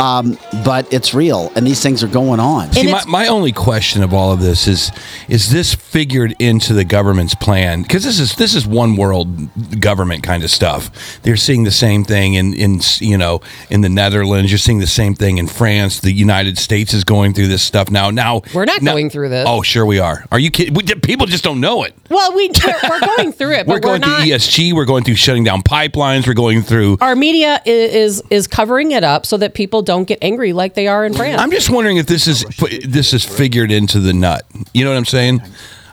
Um, 0.00 0.38
but 0.64 0.90
it's 0.92 1.12
real, 1.12 1.52
and 1.54 1.66
these 1.66 1.82
things 1.82 2.02
are 2.02 2.08
going 2.08 2.40
on. 2.40 2.72
See, 2.72 2.90
my, 2.90 3.04
my 3.06 3.26
only 3.26 3.52
question 3.52 4.02
of 4.02 4.14
all 4.14 4.32
of 4.32 4.40
this 4.40 4.66
is: 4.66 4.90
is 5.28 5.50
this 5.50 5.74
figured 5.74 6.34
into 6.38 6.72
the 6.72 6.84
government's 6.84 7.34
plan? 7.34 7.82
Because 7.82 8.02
this 8.04 8.18
is 8.18 8.34
this 8.36 8.54
is 8.54 8.66
one 8.66 8.96
world 8.96 9.50
government 9.78 10.22
kind 10.22 10.42
of 10.42 10.50
stuff. 10.50 11.20
They're 11.22 11.36
seeing 11.36 11.64
the 11.64 11.70
same 11.70 12.04
thing 12.04 12.34
in 12.34 12.54
in 12.54 12.80
you 13.00 13.18
know 13.18 13.42
in 13.68 13.82
the 13.82 13.90
Netherlands. 13.90 14.50
You're 14.50 14.58
seeing 14.58 14.78
the 14.78 14.86
same 14.86 15.14
thing 15.14 15.36
in 15.36 15.46
France. 15.46 16.00
The 16.00 16.12
United 16.12 16.56
States 16.56 16.94
is 16.94 17.04
going 17.04 17.34
through 17.34 17.48
this 17.48 17.62
stuff 17.62 17.90
now. 17.90 18.10
Now 18.10 18.40
We're 18.54 18.64
not 18.64 18.80
now- 18.80 18.92
going 18.92 19.10
through 19.10 19.28
this. 19.28 19.46
Oh, 19.46 19.60
sure 19.60 19.84
we 19.84 19.98
are. 19.98 20.24
Are 20.32 20.38
you 20.38 20.50
kidding? 20.50 20.72
We, 20.72 20.82
people 20.82 21.26
just 21.26 21.44
don't 21.44 21.60
know 21.60 21.84
it. 21.84 21.94
Well, 22.08 22.34
we 22.34 22.50
we're, 22.64 22.74
we're 22.88 23.00
going 23.00 23.32
through 23.32 23.52
it, 23.52 23.66
but 23.66 23.72
We're 23.74 23.80
going 23.80 24.00
not, 24.00 24.22
through 24.22 24.32
ESG. 24.32 24.72
We're 24.72 24.84
going 24.86 25.04
through 25.04 25.16
shutting 25.16 25.44
down 25.44 25.62
pipelines. 25.62 26.26
We're 26.26 26.34
going 26.34 26.62
through. 26.62 26.96
Our 27.00 27.14
media 27.14 27.60
is, 27.66 28.20
is 28.20 28.22
is 28.30 28.46
covering 28.46 28.92
it 28.92 29.04
up 29.04 29.26
so 29.26 29.36
that 29.36 29.54
people 29.54 29.82
don't 29.90 30.04
get 30.04 30.20
angry 30.22 30.52
like 30.52 30.74
they 30.74 30.86
are 30.86 31.04
in 31.04 31.12
France. 31.14 31.42
I'm 31.42 31.50
just 31.50 31.68
wondering 31.68 31.96
if 31.96 32.06
this 32.06 32.28
is 32.28 32.44
this 32.86 33.12
is 33.12 33.24
figured 33.24 33.72
into 33.72 33.98
the 33.98 34.12
nut. 34.12 34.46
You 34.72 34.84
know 34.84 34.92
what 34.92 34.96
I'm 34.96 35.04
saying? 35.04 35.42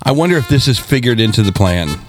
I 0.03 0.11
wonder 0.11 0.37
if 0.37 0.47
this 0.47 0.67
is 0.67 0.77
figured 0.77 1.19
into 1.19 1.41
the 1.41 1.51
plan. 1.51 1.99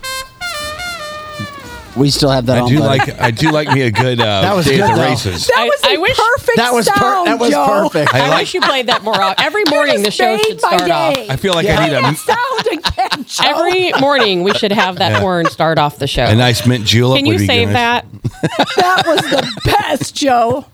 We 1.99 2.11
still 2.11 2.31
have 2.31 2.47
that 2.47 2.59
I 2.59 2.61
on. 2.61 2.69
do 2.69 2.79
buddy. 2.79 2.99
like 2.99 3.21
I 3.21 3.31
do 3.31 3.51
like 3.51 3.69
me 3.69 3.83
a 3.83 3.91
good 3.91 4.21
uh, 4.21 4.25
That 4.43 4.55
was 4.55 4.67
day 4.67 4.77
good, 4.77 4.83
at 4.83 4.95
the 4.95 5.01
though. 5.03 5.09
races. 5.09 5.47
That 5.49 5.59
I- 5.59 5.65
was 5.65 5.81
I 5.85 5.95
a 5.95 6.01
wish- 6.01 6.17
perfect 6.17 6.57
that 6.59 6.73
was 6.73 6.89
per- 6.89 6.95
sound, 7.01 7.27
that 7.27 7.39
was 7.41 7.51
Joe. 7.51 7.67
perfect. 7.67 8.15
I 8.15 8.19
I 8.25 8.29
like- 8.29 8.39
wish 8.41 8.55
you 8.55 8.61
played 8.61 8.87
that 8.87 9.03
more 9.03 9.21
often. 9.21 9.45
Every 9.45 9.65
morning 9.65 10.03
the 10.03 10.11
show 10.11 10.37
should 10.39 10.63
my 10.63 10.77
start 10.77 10.91
off. 10.91 11.17
I 11.31 11.37
feel 11.37 11.55
like 11.55 11.67
Yeah. 11.67 11.79
I 11.81 11.89
need 11.89 11.95
a, 11.95 12.15
Sound 12.15 12.67
again, 12.67 13.25
Joe. 13.27 13.45
Every 13.45 13.93
morning 14.01 14.43
we 14.45 14.53
should 14.55 14.73
have 14.73 14.97
that 14.99 15.21
horn 15.21 15.47
start 15.47 15.79
off 15.79 15.99
the 15.99 16.07
show. 16.07 16.25
a 16.25 16.35
nice 16.35 16.67
mint 16.67 16.85
julep. 16.87 17.19
Can 17.19 17.27
would 17.27 17.33
you 17.35 17.39
be 17.41 17.47
save 17.47 17.69
good. 17.69 17.77
that? 17.77 18.07
that 18.77 19.03
was 19.07 19.21
the 19.23 19.61
best, 19.65 20.15
Joe. 20.15 20.65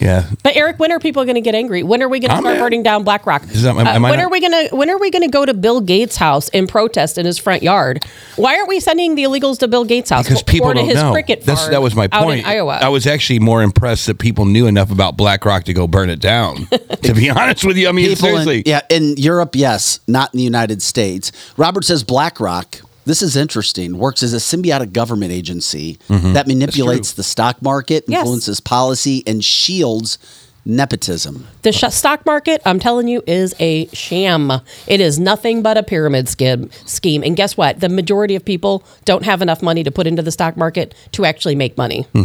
Yeah. 0.00 0.28
But 0.42 0.56
Eric, 0.56 0.78
when 0.78 0.90
are 0.92 0.98
people 0.98 1.24
going 1.24 1.36
to 1.36 1.40
get 1.40 1.54
angry? 1.54 1.82
When 1.82 2.02
are 2.02 2.08
we 2.08 2.18
going 2.20 2.30
to 2.32 2.38
start 2.38 2.58
burning 2.58 2.82
down 2.82 3.04
BlackRock? 3.04 3.44
Is 3.50 3.62
that- 3.62 3.76
am- 3.76 3.86
am 3.86 4.04
I 4.04 4.10
when 4.10 4.18
not- 4.18 4.26
are 4.26 4.30
we 4.30 4.40
going 4.40 4.68
to 4.68 4.74
When 4.76 4.90
are 4.90 4.98
we 4.98 5.10
going 5.10 5.22
to 5.22 5.28
go 5.28 5.44
to 5.46 5.54
Bill 5.54 5.80
Gates' 5.80 6.16
house 6.16 6.48
and 6.50 6.68
protest 6.68 7.16
in 7.18 7.26
his 7.26 7.38
front 7.38 7.62
yard? 7.62 8.04
Why 8.36 8.56
aren't 8.56 8.68
we 8.68 8.80
sending 8.80 9.14
the 9.14 9.22
illegals 9.24 9.58
to 9.58 9.68
Bill 9.68 9.84
Gates' 9.84 10.10
house 10.10 10.24
Because 10.24 10.42
or 10.42 10.44
people 10.60 10.74
don't 10.74 10.86
his 10.86 10.94
know. 10.96 11.12
cricket 11.12 11.42
That's, 11.44 11.68
that 11.68 11.80
was 11.82 11.94
my 11.94 12.08
out 12.12 12.24
point. 12.24 12.40
in 12.40 12.46
Iowa? 12.46 12.78
I 12.82 12.88
was 12.88 13.06
actually 13.06 13.38
more 13.38 13.62
impressed 13.62 14.06
that 14.06 14.18
people 14.18 14.44
knew 14.44 14.66
enough 14.66 14.90
about 14.90 15.16
BlackRock 15.16 15.64
to 15.64 15.72
go 15.72 15.86
burn 15.86 16.10
it 16.10 16.20
down. 16.20 16.66
to 17.02 17.14
be 17.14 17.30
honest 17.30 17.64
with 17.64 17.76
you, 17.76 17.88
I 17.88 17.92
mean 17.92 18.08
people 18.08 18.28
seriously. 18.28 18.58
in, 18.58 18.62
yeah 18.66 18.80
in 18.90 19.14
europe 19.16 19.54
yes 19.56 20.00
not 20.06 20.32
in 20.34 20.38
the 20.38 20.44
united 20.44 20.82
states 20.82 21.32
robert 21.56 21.84
says 21.84 22.02
blackrock 22.04 22.80
this 23.04 23.22
is 23.22 23.36
interesting 23.36 23.98
works 23.98 24.22
as 24.22 24.34
a 24.34 24.38
symbiotic 24.38 24.92
government 24.92 25.32
agency 25.32 25.98
Mm-hmm. 26.08 26.32
that 26.34 26.46
manipulates 26.46 27.12
the 27.12 27.22
stock 27.22 27.60
market 27.62 28.04
Yes. 28.08 28.20
influences 28.20 28.60
policy 28.60 29.22
and 29.26 29.44
shields 29.44 30.18
nepotism 30.66 31.46
The 31.62 31.72
sh- 31.72 31.84
stock 31.90 32.26
market, 32.26 32.60
I'm 32.66 32.78
telling 32.78 33.08
you, 33.08 33.22
is 33.26 33.54
a 33.58 33.86
sham. 33.88 34.52
It 34.86 35.00
is 35.00 35.18
nothing 35.18 35.62
but 35.62 35.78
a 35.78 35.82
pyramid 35.82 36.28
scheme. 36.28 36.70
Scheme, 36.84 37.22
and 37.22 37.36
guess 37.36 37.56
what? 37.56 37.80
The 37.80 37.88
majority 37.88 38.34
of 38.34 38.44
people 38.44 38.82
don't 39.04 39.24
have 39.24 39.42
enough 39.42 39.62
money 39.62 39.84
to 39.84 39.90
put 39.90 40.06
into 40.06 40.22
the 40.22 40.32
stock 40.32 40.56
market 40.56 40.94
to 41.12 41.24
actually 41.24 41.54
make 41.54 41.76
money. 41.78 42.02
Hmm. 42.12 42.24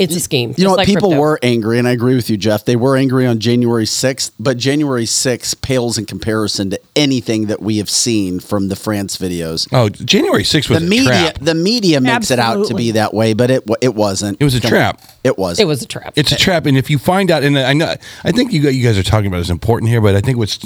It's 0.00 0.16
a 0.16 0.20
scheme. 0.20 0.54
you 0.56 0.64
know 0.64 0.70
what 0.70 0.78
like 0.78 0.86
people 0.86 1.10
crypto. 1.10 1.20
were 1.20 1.38
angry 1.42 1.78
and 1.78 1.86
i 1.86 1.92
agree 1.92 2.14
with 2.16 2.28
you 2.30 2.36
jeff 2.36 2.64
they 2.64 2.74
were 2.76 2.96
angry 2.96 3.26
on 3.26 3.38
january 3.38 3.84
6th 3.84 4.32
but 4.40 4.56
january 4.56 5.04
6th 5.04 5.60
pales 5.62 5.98
in 5.98 6.06
comparison 6.06 6.70
to 6.70 6.80
anything 6.96 7.46
that 7.46 7.60
we 7.60 7.76
have 7.78 7.88
seen 7.90 8.40
from 8.40 8.68
the 8.68 8.76
france 8.76 9.16
videos 9.18 9.68
Oh, 9.72 9.88
January 9.88 10.42
6th 10.42 10.68
was 10.70 10.80
the 10.80 10.86
a 10.86 10.88
media 10.88 11.04
trap. 11.32 11.38
the 11.40 11.54
media 11.54 12.00
makes 12.00 12.30
it 12.30 12.38
out 12.38 12.66
to 12.66 12.74
be 12.74 12.92
that 12.92 13.12
way 13.14 13.34
but 13.34 13.50
it 13.50 13.62
it 13.80 13.94
wasn't 13.94 14.36
It 14.40 14.44
was 14.44 14.54
a 14.54 14.60
Come 14.60 14.68
on. 14.68 14.70
trap. 14.70 15.02
it 15.22 15.38
was 15.38 15.60
It 15.60 15.66
was 15.66 15.82
a 15.82 15.86
trap. 15.86 16.14
It's 16.16 16.32
a 16.32 16.36
trap, 16.36 16.66
and 16.66 16.76
if 16.78 16.88
you 16.90 16.98
find 16.98 17.30
out, 17.30 17.42
and 17.42 17.58
I 17.58 17.72
know, 17.74 17.94
I 18.24 18.32
think 18.32 18.52
you 18.52 18.62
you 18.70 18.82
guys 18.82 18.96
are 18.98 19.02
talking 19.02 19.26
about 19.26 19.40
is 19.40 19.50
important 19.50 19.90
here, 19.90 20.00
but 20.00 20.14
I 20.16 20.20
think 20.20 20.38
what's 20.38 20.58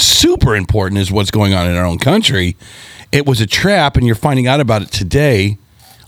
super 0.00 0.54
important 0.54 1.00
is 1.00 1.10
what's 1.10 1.30
going 1.30 1.54
on 1.54 1.66
in 1.70 1.76
our 1.76 1.84
own 1.86 1.98
country. 1.98 2.56
It 3.10 3.26
was 3.26 3.40
a 3.40 3.46
trap, 3.46 3.96
and 3.96 4.06
you're 4.06 4.14
finding 4.14 4.46
out 4.46 4.60
about 4.60 4.82
it 4.82 4.90
today 4.90 5.56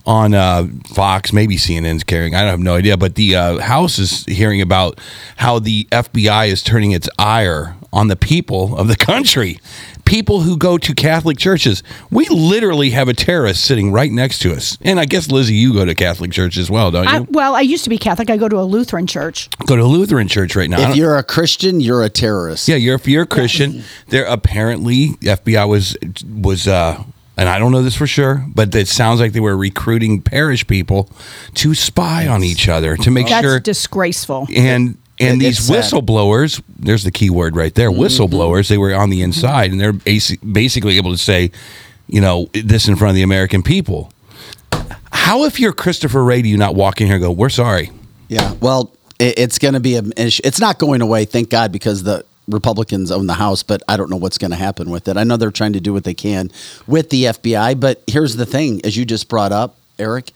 on 0.06 0.34
uh, 0.34 0.66
Fox, 0.88 1.32
maybe 1.32 1.56
CNN's 1.56 2.04
carrying. 2.04 2.34
I 2.34 2.40
don't 2.40 2.50
have 2.50 2.60
no 2.60 2.74
idea, 2.74 2.96
but 2.96 3.14
the 3.14 3.36
uh, 3.36 3.58
House 3.58 3.98
is 3.98 4.24
hearing 4.26 4.60
about 4.60 5.00
how 5.36 5.58
the 5.58 5.84
FBI 5.90 6.48
is 6.48 6.62
turning 6.62 6.92
its 6.92 7.08
ire 7.18 7.76
on 7.92 8.08
the 8.08 8.16
people 8.16 8.76
of 8.76 8.88
the 8.88 8.96
country, 8.96 9.58
people 10.04 10.40
who 10.40 10.58
go 10.58 10.76
to 10.76 10.94
Catholic 10.94 11.38
churches. 11.38 11.82
We 12.10 12.26
literally 12.28 12.90
have 12.90 13.08
a 13.08 13.14
terrorist 13.14 13.64
sitting 13.64 13.92
right 13.92 14.10
next 14.10 14.40
to 14.40 14.52
us, 14.52 14.76
and 14.82 15.00
I 15.00 15.06
guess 15.06 15.30
Lizzie, 15.30 15.54
you 15.54 15.72
go 15.72 15.84
to 15.84 15.94
Catholic 15.94 16.32
church 16.32 16.58
as 16.58 16.70
well, 16.70 16.90
don't 16.90 17.04
you? 17.04 17.10
I, 17.10 17.20
well, 17.20 17.54
I 17.54 17.60
used 17.60 17.84
to 17.84 17.90
be 17.90 17.98
Catholic. 17.98 18.28
I 18.28 18.36
go 18.36 18.48
to 18.48 18.58
a 18.58 18.64
Lutheran 18.64 19.06
church. 19.06 19.48
go 19.66 19.76
to 19.76 19.84
Lutheran 19.84 20.28
church 20.28 20.54
right 20.54 20.68
now. 20.68 20.90
If 20.90 20.96
you're 20.96 21.16
a 21.16 21.22
christian 21.22 21.80
you're 21.80 22.02
a 22.02 22.10
terrorist 22.10 22.68
yeah, 22.68 22.76
you're 22.76 22.96
if 22.96 23.08
you're 23.08 23.22
a 23.22 23.26
Christian, 23.26 23.82
there 24.08 24.24
apparently 24.26 25.08
FBI 25.22 25.68
was 25.68 25.96
was 26.26 26.68
uh 26.68 27.02
and 27.36 27.48
I 27.48 27.58
don't 27.58 27.72
know 27.72 27.82
this 27.82 27.96
for 27.96 28.06
sure, 28.06 28.44
but 28.54 28.74
it 28.74 28.88
sounds 28.88 29.20
like 29.20 29.32
they 29.32 29.40
were 29.40 29.56
recruiting 29.56 30.22
parish 30.22 30.66
people 30.66 31.08
to 31.54 31.74
spy 31.74 32.26
on 32.28 32.44
each 32.44 32.68
other 32.68 32.96
to 32.96 33.10
make 33.10 33.28
sure. 33.28 33.36
That's 33.36 33.44
sure 33.46 33.60
disgraceful. 33.60 34.46
and 34.54 34.96
and 35.20 35.40
It- 35.40 35.44
these 35.44 35.58
it's 35.58 35.66
sad. 35.68 35.76
whistleblowers, 35.92 36.60
there's 36.78 37.04
the 37.04 37.10
key 37.12 37.30
word 37.30 37.54
right 37.56 37.74
there, 37.74 37.90
mm-hmm. 37.90 38.02
whistleblowers, 38.02 38.68
they 38.68 38.78
were 38.78 38.94
on 38.94 39.10
the 39.10 39.22
inside 39.22 39.70
and 39.70 39.80
they're 39.80 39.92
basi- 39.92 40.38
basically 40.52 40.96
able 40.96 41.12
to 41.12 41.18
say, 41.18 41.50
you 42.08 42.20
know, 42.20 42.48
this 42.52 42.88
in 42.88 42.96
front 42.96 43.10
of 43.10 43.14
the 43.16 43.22
American 43.22 43.62
people. 43.62 44.10
How 45.12 45.44
if 45.44 45.58
you're 45.60 45.72
Christopher 45.72 46.22
Wray 46.24 46.42
do 46.42 46.48
you 46.48 46.56
not 46.56 46.74
walk 46.74 47.00
in 47.00 47.06
here 47.06 47.16
and 47.16 47.22
go, 47.22 47.30
"We're 47.30 47.48
sorry." 47.48 47.90
Yeah. 48.28 48.52
Well, 48.60 48.90
it, 49.18 49.38
it's 49.38 49.58
going 49.58 49.74
to 49.74 49.80
be 49.80 49.96
an 49.96 50.12
issue. 50.16 50.40
It's 50.44 50.58
not 50.60 50.78
going 50.78 51.00
away, 51.00 51.24
thank 51.24 51.48
God, 51.50 51.70
because 51.72 52.02
the 52.02 52.24
Republicans 52.48 53.10
own 53.10 53.26
the 53.26 53.34
House, 53.34 53.62
but 53.62 53.82
I 53.88 53.96
don't 53.96 54.10
know 54.10 54.16
what's 54.16 54.38
going 54.38 54.50
to 54.50 54.56
happen 54.56 54.90
with 54.90 55.08
it. 55.08 55.16
I 55.16 55.24
know 55.24 55.36
they're 55.36 55.50
trying 55.50 55.72
to 55.74 55.80
do 55.80 55.92
what 55.92 56.04
they 56.04 56.14
can 56.14 56.50
with 56.86 57.10
the 57.10 57.24
FBI, 57.24 57.78
but 57.80 58.02
here's 58.06 58.36
the 58.36 58.46
thing 58.46 58.80
as 58.84 58.96
you 58.96 59.04
just 59.04 59.28
brought 59.28 59.52
up, 59.52 59.76
Eric, 59.98 60.30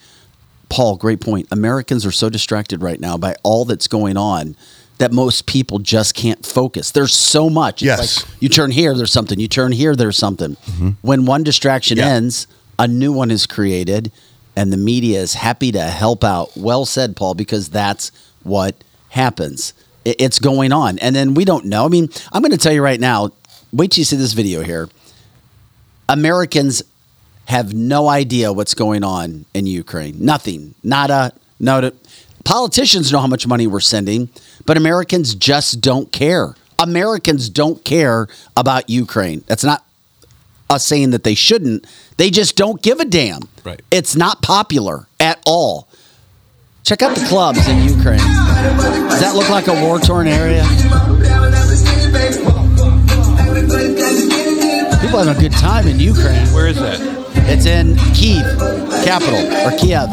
Paul, 0.71 0.97
great 0.97 1.21
point. 1.21 1.49
Americans 1.51 2.05
are 2.07 2.11
so 2.13 2.29
distracted 2.31 2.83
right 2.83 3.01
now 3.01 3.17
by 3.17 3.35
all 3.43 3.65
that's 3.65 3.89
going 3.89 4.17
on 4.17 4.57
that 4.99 5.13
most 5.13 5.47
people 5.47 5.79
just 5.79 6.15
can't 6.15 6.45
focus. 6.45 6.91
There's 6.91 7.15
so 7.15 7.49
much. 7.49 7.83
It's 7.83 7.87
Yes. 7.87 8.25
like 8.27 8.35
you 8.41 8.49
turn 8.49 8.71
here, 8.73 8.95
there's 8.95 9.13
something. 9.13 9.39
You 9.39 9.49
turn 9.49 9.73
here, 9.73 9.95
there's 9.95 10.19
something. 10.19 10.57
Mm-hmm. 10.57 10.89
When 11.03 11.25
one 11.25 11.43
distraction 11.45 11.99
Yeah. 11.99 12.09
ends, 12.09 12.47
a 12.79 12.89
new 12.89 13.13
one 13.13 13.31
is 13.31 13.47
created, 13.47 14.11
and 14.57 14.73
the 14.73 14.77
media 14.77 15.21
is 15.21 15.35
happy 15.35 15.71
to 15.73 15.83
help 15.83 16.25
out. 16.25 16.51
Well 16.57 16.85
said, 16.85 17.17
Paul, 17.17 17.35
because 17.35 17.69
that's 17.69 18.11
what 18.43 18.83
happens. 19.11 19.73
It's 20.19 20.39
going 20.39 20.73
on. 20.73 20.99
And 20.99 21.15
then 21.15 21.35
we 21.35 21.45
don't 21.45 21.67
know. 21.67 21.85
I 21.85 21.89
mean, 21.89 22.09
I'm 22.33 22.43
going 22.43 22.53
to 22.53 22.59
tell 22.59 22.73
you 22.73 22.83
right 22.83 23.01
now 23.01 23.31
wait 23.73 23.91
till 23.93 24.01
you 24.01 24.05
see 24.05 24.17
this 24.17 24.33
video 24.33 24.63
here. 24.63 24.89
Americans 26.09 26.83
have 27.47 27.73
no 27.75 28.09
idea 28.09 28.53
what's 28.53 28.75
going 28.75 29.05
on 29.05 29.45
in 29.55 29.67
Ukraine. 29.67 30.17
Nothing. 30.25 30.75
Nada. 30.83 31.33
No. 31.61 31.91
Politicians 32.45 33.13
know 33.13 33.21
how 33.21 33.27
much 33.27 33.47
money 33.47 33.67
we're 33.67 33.81
sending, 33.81 34.29
but 34.65 34.77
Americans 34.77 35.35
just 35.35 35.81
don't 35.81 36.11
care. 36.13 36.55
Americans 36.79 37.49
don't 37.49 37.85
care 37.85 38.29
about 38.57 38.89
Ukraine. 38.89 39.45
That's 39.47 39.65
not 39.65 39.85
us 40.71 40.85
saying 40.85 41.11
that 41.11 41.25
they 41.25 41.35
shouldn't. 41.35 41.87
They 42.17 42.31
just 42.31 42.57
don't 42.57 42.81
give 42.81 43.01
a 43.01 43.05
damn. 43.05 43.43
Right. 43.65 43.81
It's 43.91 44.15
not 44.15 44.43
popular 44.43 45.07
at 45.19 45.41
all. 45.47 45.88
Check 46.89 47.03
out 47.03 47.15
the 47.15 47.27
clubs 47.27 47.69
in 47.69 47.87
Ukraine. 47.87 48.17
Does 48.17 49.21
that 49.21 49.35
look 49.35 49.51
like 49.51 49.69
a 49.69 49.75
war 49.85 49.99
torn 49.99 50.27
area? 50.27 50.65
People 55.03 55.19
People 55.19 55.19
having 55.19 55.37
a 55.37 55.39
good 55.39 55.53
time 55.53 55.87
in 55.87 56.01
Ukraine. 56.01 56.47
Where 56.55 56.67
is 56.67 56.77
that? 56.77 56.99
It's 57.47 57.67
in 57.67 57.95
Kiev, 58.15 58.43
capital, 59.05 59.37
or 59.67 59.77
Kiev. 59.77 60.09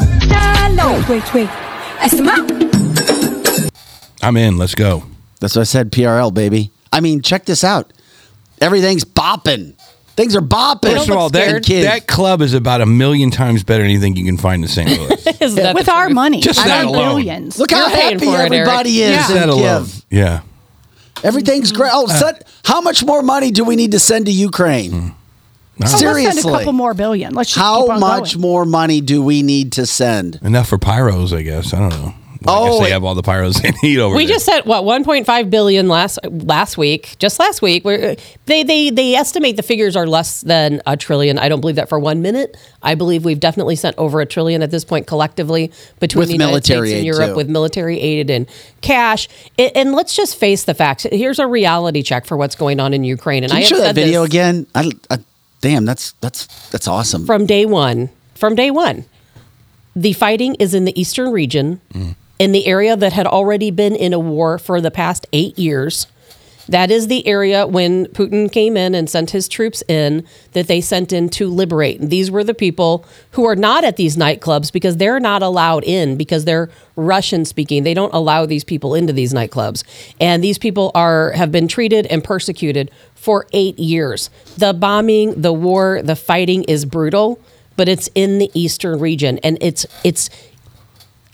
Wait, 1.08 1.32
wait. 1.32 1.48
I'm 4.20 4.36
in. 4.36 4.58
Let's 4.58 4.74
go. 4.74 5.04
That's 5.40 5.56
what 5.56 5.62
I 5.62 5.64
said, 5.64 5.90
PRL, 5.90 6.34
baby. 6.34 6.72
I 6.92 7.00
mean, 7.00 7.22
check 7.22 7.46
this 7.46 7.64
out. 7.64 7.90
Everything's 8.60 9.06
bopping. 9.06 9.76
Things 10.16 10.34
are 10.34 10.40
bopping. 10.40 10.94
First 10.94 11.10
of 11.10 11.16
all, 11.16 11.28
that, 11.28 11.62
that 11.66 12.06
club 12.06 12.40
is 12.40 12.54
about 12.54 12.80
a 12.80 12.86
million 12.86 13.30
times 13.30 13.62
better 13.64 13.82
than 13.82 13.90
anything 13.90 14.16
you 14.16 14.24
can 14.24 14.38
find 14.38 14.62
in 14.62 14.68
St. 14.68 14.88
Louis. 14.88 15.26
Isn't 15.42 15.74
With 15.74 15.88
our 15.90 16.04
truth? 16.06 16.14
money. 16.14 16.40
Just 16.40 16.58
and 16.60 16.70
that 16.70 16.84
our 16.84 16.88
alone. 16.88 17.08
billions. 17.16 17.58
Look 17.58 17.70
how 17.70 17.86
You're 17.88 17.96
paying 17.96 18.12
happy 18.18 18.24
for 18.24 18.32
it, 18.32 18.38
Eric. 18.38 18.52
everybody 18.52 19.00
is 19.02 19.10
Yeah. 19.10 19.28
that 19.34 19.48
alone. 19.50 19.84
Kiev. 19.84 20.04
Yeah. 20.10 20.40
Everything's 21.22 21.70
great. 21.72 21.90
Oh, 21.92 22.06
set, 22.06 22.46
how 22.64 22.80
much 22.80 23.04
more 23.04 23.22
money 23.22 23.50
do 23.50 23.64
we 23.64 23.76
need 23.76 23.92
to 23.92 23.98
send 23.98 24.26
to 24.26 24.32
Ukraine? 24.32 24.92
Hmm. 24.92 25.08
So 25.08 25.12
let's 25.80 25.98
Seriously. 25.98 26.40
send 26.42 26.54
a 26.54 26.58
couple 26.58 26.72
more 26.72 26.94
billion. 26.94 27.34
Let's 27.34 27.50
just 27.50 27.56
keep 27.58 27.62
How 27.62 27.88
on 27.88 28.00
much 28.00 28.32
going. 28.34 28.40
more 28.42 28.64
money 28.64 29.02
do 29.02 29.22
we 29.22 29.42
need 29.42 29.72
to 29.72 29.84
send? 29.84 30.38
Enough 30.42 30.68
for 30.68 30.78
pyros, 30.78 31.36
I 31.36 31.42
guess. 31.42 31.74
I 31.74 31.78
don't 31.80 31.90
know. 31.90 32.14
Well, 32.42 32.54
I 32.54 32.68
Oh, 32.68 32.78
guess 32.78 32.86
they 32.86 32.92
have 32.92 33.04
all 33.04 33.14
the 33.14 33.22
pyros 33.22 33.60
they 33.62 33.72
need 33.82 33.98
over 33.98 34.14
We 34.16 34.26
there. 34.26 34.34
just 34.34 34.46
said 34.46 34.62
what 34.64 34.84
1.5 34.84 35.50
billion 35.50 35.88
last 35.88 36.18
last 36.24 36.76
week. 36.78 37.16
Just 37.18 37.38
last 37.38 37.62
week, 37.62 37.84
We're, 37.84 38.16
they 38.46 38.62
they 38.62 38.90
they 38.90 39.14
estimate 39.14 39.56
the 39.56 39.62
figures 39.62 39.96
are 39.96 40.06
less 40.06 40.40
than 40.42 40.80
a 40.86 40.96
trillion. 40.96 41.38
I 41.38 41.48
don't 41.48 41.60
believe 41.60 41.76
that 41.76 41.88
for 41.88 41.98
one 41.98 42.22
minute. 42.22 42.56
I 42.82 42.94
believe 42.94 43.24
we've 43.24 43.40
definitely 43.40 43.76
sent 43.76 43.96
over 43.98 44.20
a 44.20 44.26
trillion 44.26 44.62
at 44.62 44.70
this 44.70 44.84
point 44.84 45.06
collectively 45.06 45.72
between 46.00 46.20
With 46.20 46.28
the 46.28 46.34
United 46.34 46.50
military 46.52 46.88
States 46.88 46.98
and 46.98 47.06
Europe 47.06 47.30
too. 47.30 47.36
with 47.36 47.48
military 47.48 47.98
aid 48.00 48.30
and 48.30 48.46
cash. 48.80 49.28
And, 49.58 49.72
and 49.76 49.92
let's 49.92 50.14
just 50.14 50.36
face 50.36 50.64
the 50.64 50.74
facts. 50.74 51.04
Here's 51.10 51.38
a 51.38 51.46
reality 51.46 52.02
check 52.02 52.26
for 52.26 52.36
what's 52.36 52.54
going 52.54 52.80
on 52.80 52.92
in 52.94 53.02
Ukraine. 53.04 53.42
And 53.44 53.50
Can 53.50 53.58
I 53.58 53.62
you 53.62 53.66
show 53.66 53.78
that 53.78 53.94
video 53.94 54.20
this 54.22 54.30
again? 54.30 54.66
I, 54.74 54.90
I, 55.10 55.18
damn, 55.60 55.84
that's 55.84 56.12
that's 56.20 56.46
that's 56.70 56.86
awesome. 56.86 57.26
from 57.26 57.46
day 57.46 57.66
one. 57.66 58.10
From 58.34 58.54
day 58.54 58.70
one, 58.70 59.06
the 59.96 60.12
fighting 60.12 60.56
is 60.56 60.74
in 60.74 60.84
the 60.84 60.98
eastern 61.00 61.32
region, 61.32 61.80
mm. 61.92 62.14
In 62.38 62.52
the 62.52 62.66
area 62.66 62.96
that 62.96 63.12
had 63.12 63.26
already 63.26 63.70
been 63.70 63.96
in 63.96 64.12
a 64.12 64.18
war 64.18 64.58
for 64.58 64.80
the 64.80 64.90
past 64.90 65.26
eight 65.32 65.58
years. 65.58 66.06
That 66.68 66.90
is 66.90 67.06
the 67.06 67.26
area 67.26 67.66
when 67.66 68.06
Putin 68.06 68.50
came 68.50 68.76
in 68.76 68.94
and 68.94 69.08
sent 69.08 69.30
his 69.30 69.48
troops 69.48 69.82
in 69.88 70.26
that 70.52 70.66
they 70.66 70.80
sent 70.80 71.12
in 71.12 71.28
to 71.30 71.48
liberate. 71.48 72.00
And 72.00 72.10
these 72.10 72.30
were 72.30 72.42
the 72.42 72.54
people 72.54 73.04
who 73.32 73.44
are 73.44 73.54
not 73.54 73.84
at 73.84 73.96
these 73.96 74.16
nightclubs 74.16 74.72
because 74.72 74.96
they're 74.96 75.20
not 75.20 75.42
allowed 75.42 75.84
in 75.84 76.16
because 76.16 76.44
they're 76.44 76.68
Russian 76.96 77.44
speaking. 77.44 77.84
They 77.84 77.94
don't 77.94 78.12
allow 78.12 78.46
these 78.46 78.64
people 78.64 78.94
into 78.94 79.12
these 79.12 79.32
nightclubs. 79.32 79.84
And 80.20 80.42
these 80.42 80.58
people 80.58 80.90
are 80.94 81.30
have 81.32 81.52
been 81.52 81.68
treated 81.68 82.06
and 82.06 82.24
persecuted 82.24 82.90
for 83.14 83.46
8 83.52 83.78
years. 83.78 84.28
The 84.58 84.74
bombing, 84.74 85.40
the 85.40 85.52
war, 85.52 86.02
the 86.02 86.16
fighting 86.16 86.64
is 86.64 86.84
brutal, 86.84 87.40
but 87.76 87.88
it's 87.88 88.08
in 88.14 88.38
the 88.38 88.50
eastern 88.54 88.98
region 88.98 89.38
and 89.44 89.58
it's 89.60 89.86
it's 90.02 90.30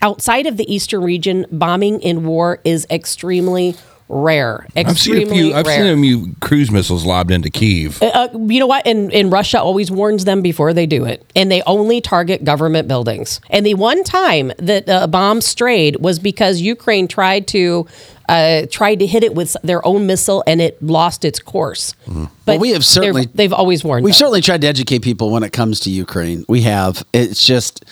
outside 0.03 0.45
of 0.45 0.57
the 0.57 0.71
eastern 0.71 1.01
region, 1.01 1.45
bombing 1.51 2.01
in 2.01 2.23
war 2.25 2.59
is 2.63 2.85
extremely 2.91 3.75
rare. 4.09 4.67
I've 4.75 4.99
seen 4.99 5.25
a 5.27 5.31
few. 5.33 5.53
I've 5.55 5.65
rare. 5.65 5.77
seen 5.77 5.97
a 5.97 6.01
few 6.01 6.35
cruise 6.41 6.69
missiles 6.69 7.05
lobbed 7.05 7.31
into 7.31 7.49
Kiev. 7.49 8.03
Uh, 8.03 8.27
you 8.47 8.59
know 8.59 8.67
what? 8.67 8.85
And, 8.85 9.11
and 9.13 9.31
Russia 9.31 9.59
always 9.61 9.89
warns 9.89 10.25
them 10.25 10.41
before 10.41 10.73
they 10.73 10.85
do 10.85 11.05
it, 11.05 11.25
and 11.35 11.49
they 11.49 11.61
only 11.63 12.01
target 12.01 12.43
government 12.43 12.87
buildings. 12.87 13.39
And 13.49 13.65
the 13.65 13.73
one 13.75 14.03
time 14.03 14.51
that 14.57 14.83
a 14.87 15.07
bomb 15.07 15.41
strayed 15.41 15.95
was 15.97 16.19
because 16.19 16.59
Ukraine 16.61 17.07
tried 17.07 17.47
to 17.47 17.87
uh, 18.29 18.65
tried 18.69 18.99
to 18.99 19.07
hit 19.07 19.23
it 19.23 19.33
with 19.35 19.55
their 19.63 19.85
own 19.87 20.05
missile, 20.05 20.43
and 20.45 20.61
it 20.61 20.81
lost 20.83 21.25
its 21.25 21.39
course. 21.39 21.93
But 21.93 22.11
Mm-hmm. 22.13 22.25
Well, 22.45 22.59
we 22.59 22.69
have 22.69 22.75
they've- 22.79 22.85
certainly- 22.85 23.29
they've 23.33 23.53
always 23.53 23.83
warned. 23.83 24.03
We've 24.03 24.13
them. 24.13 24.19
certainly 24.19 24.41
tried 24.41 24.61
to 24.61 24.67
educate 24.67 24.99
people 24.99 25.31
when 25.31 25.43
it 25.43 25.53
comes 25.53 25.79
to 25.81 25.89
Ukraine. 25.89 26.45
We 26.49 26.61
have. 26.63 27.03
It's 27.13 27.43
just 27.43 27.83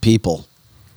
people. 0.00 0.46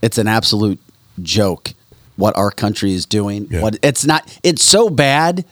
It's 0.07 0.17
an 0.17 0.27
absolute 0.29 0.79
joke 1.21 1.73
what 2.15 2.35
our 2.37 2.49
country 2.49 2.93
is 2.93 3.05
doing. 3.05 3.47
Yeah. 3.51 3.61
What 3.61 3.77
it's 3.83 4.05
not. 4.05 4.39
It's 4.41 4.63
so 4.63 4.89
bad 4.89 5.43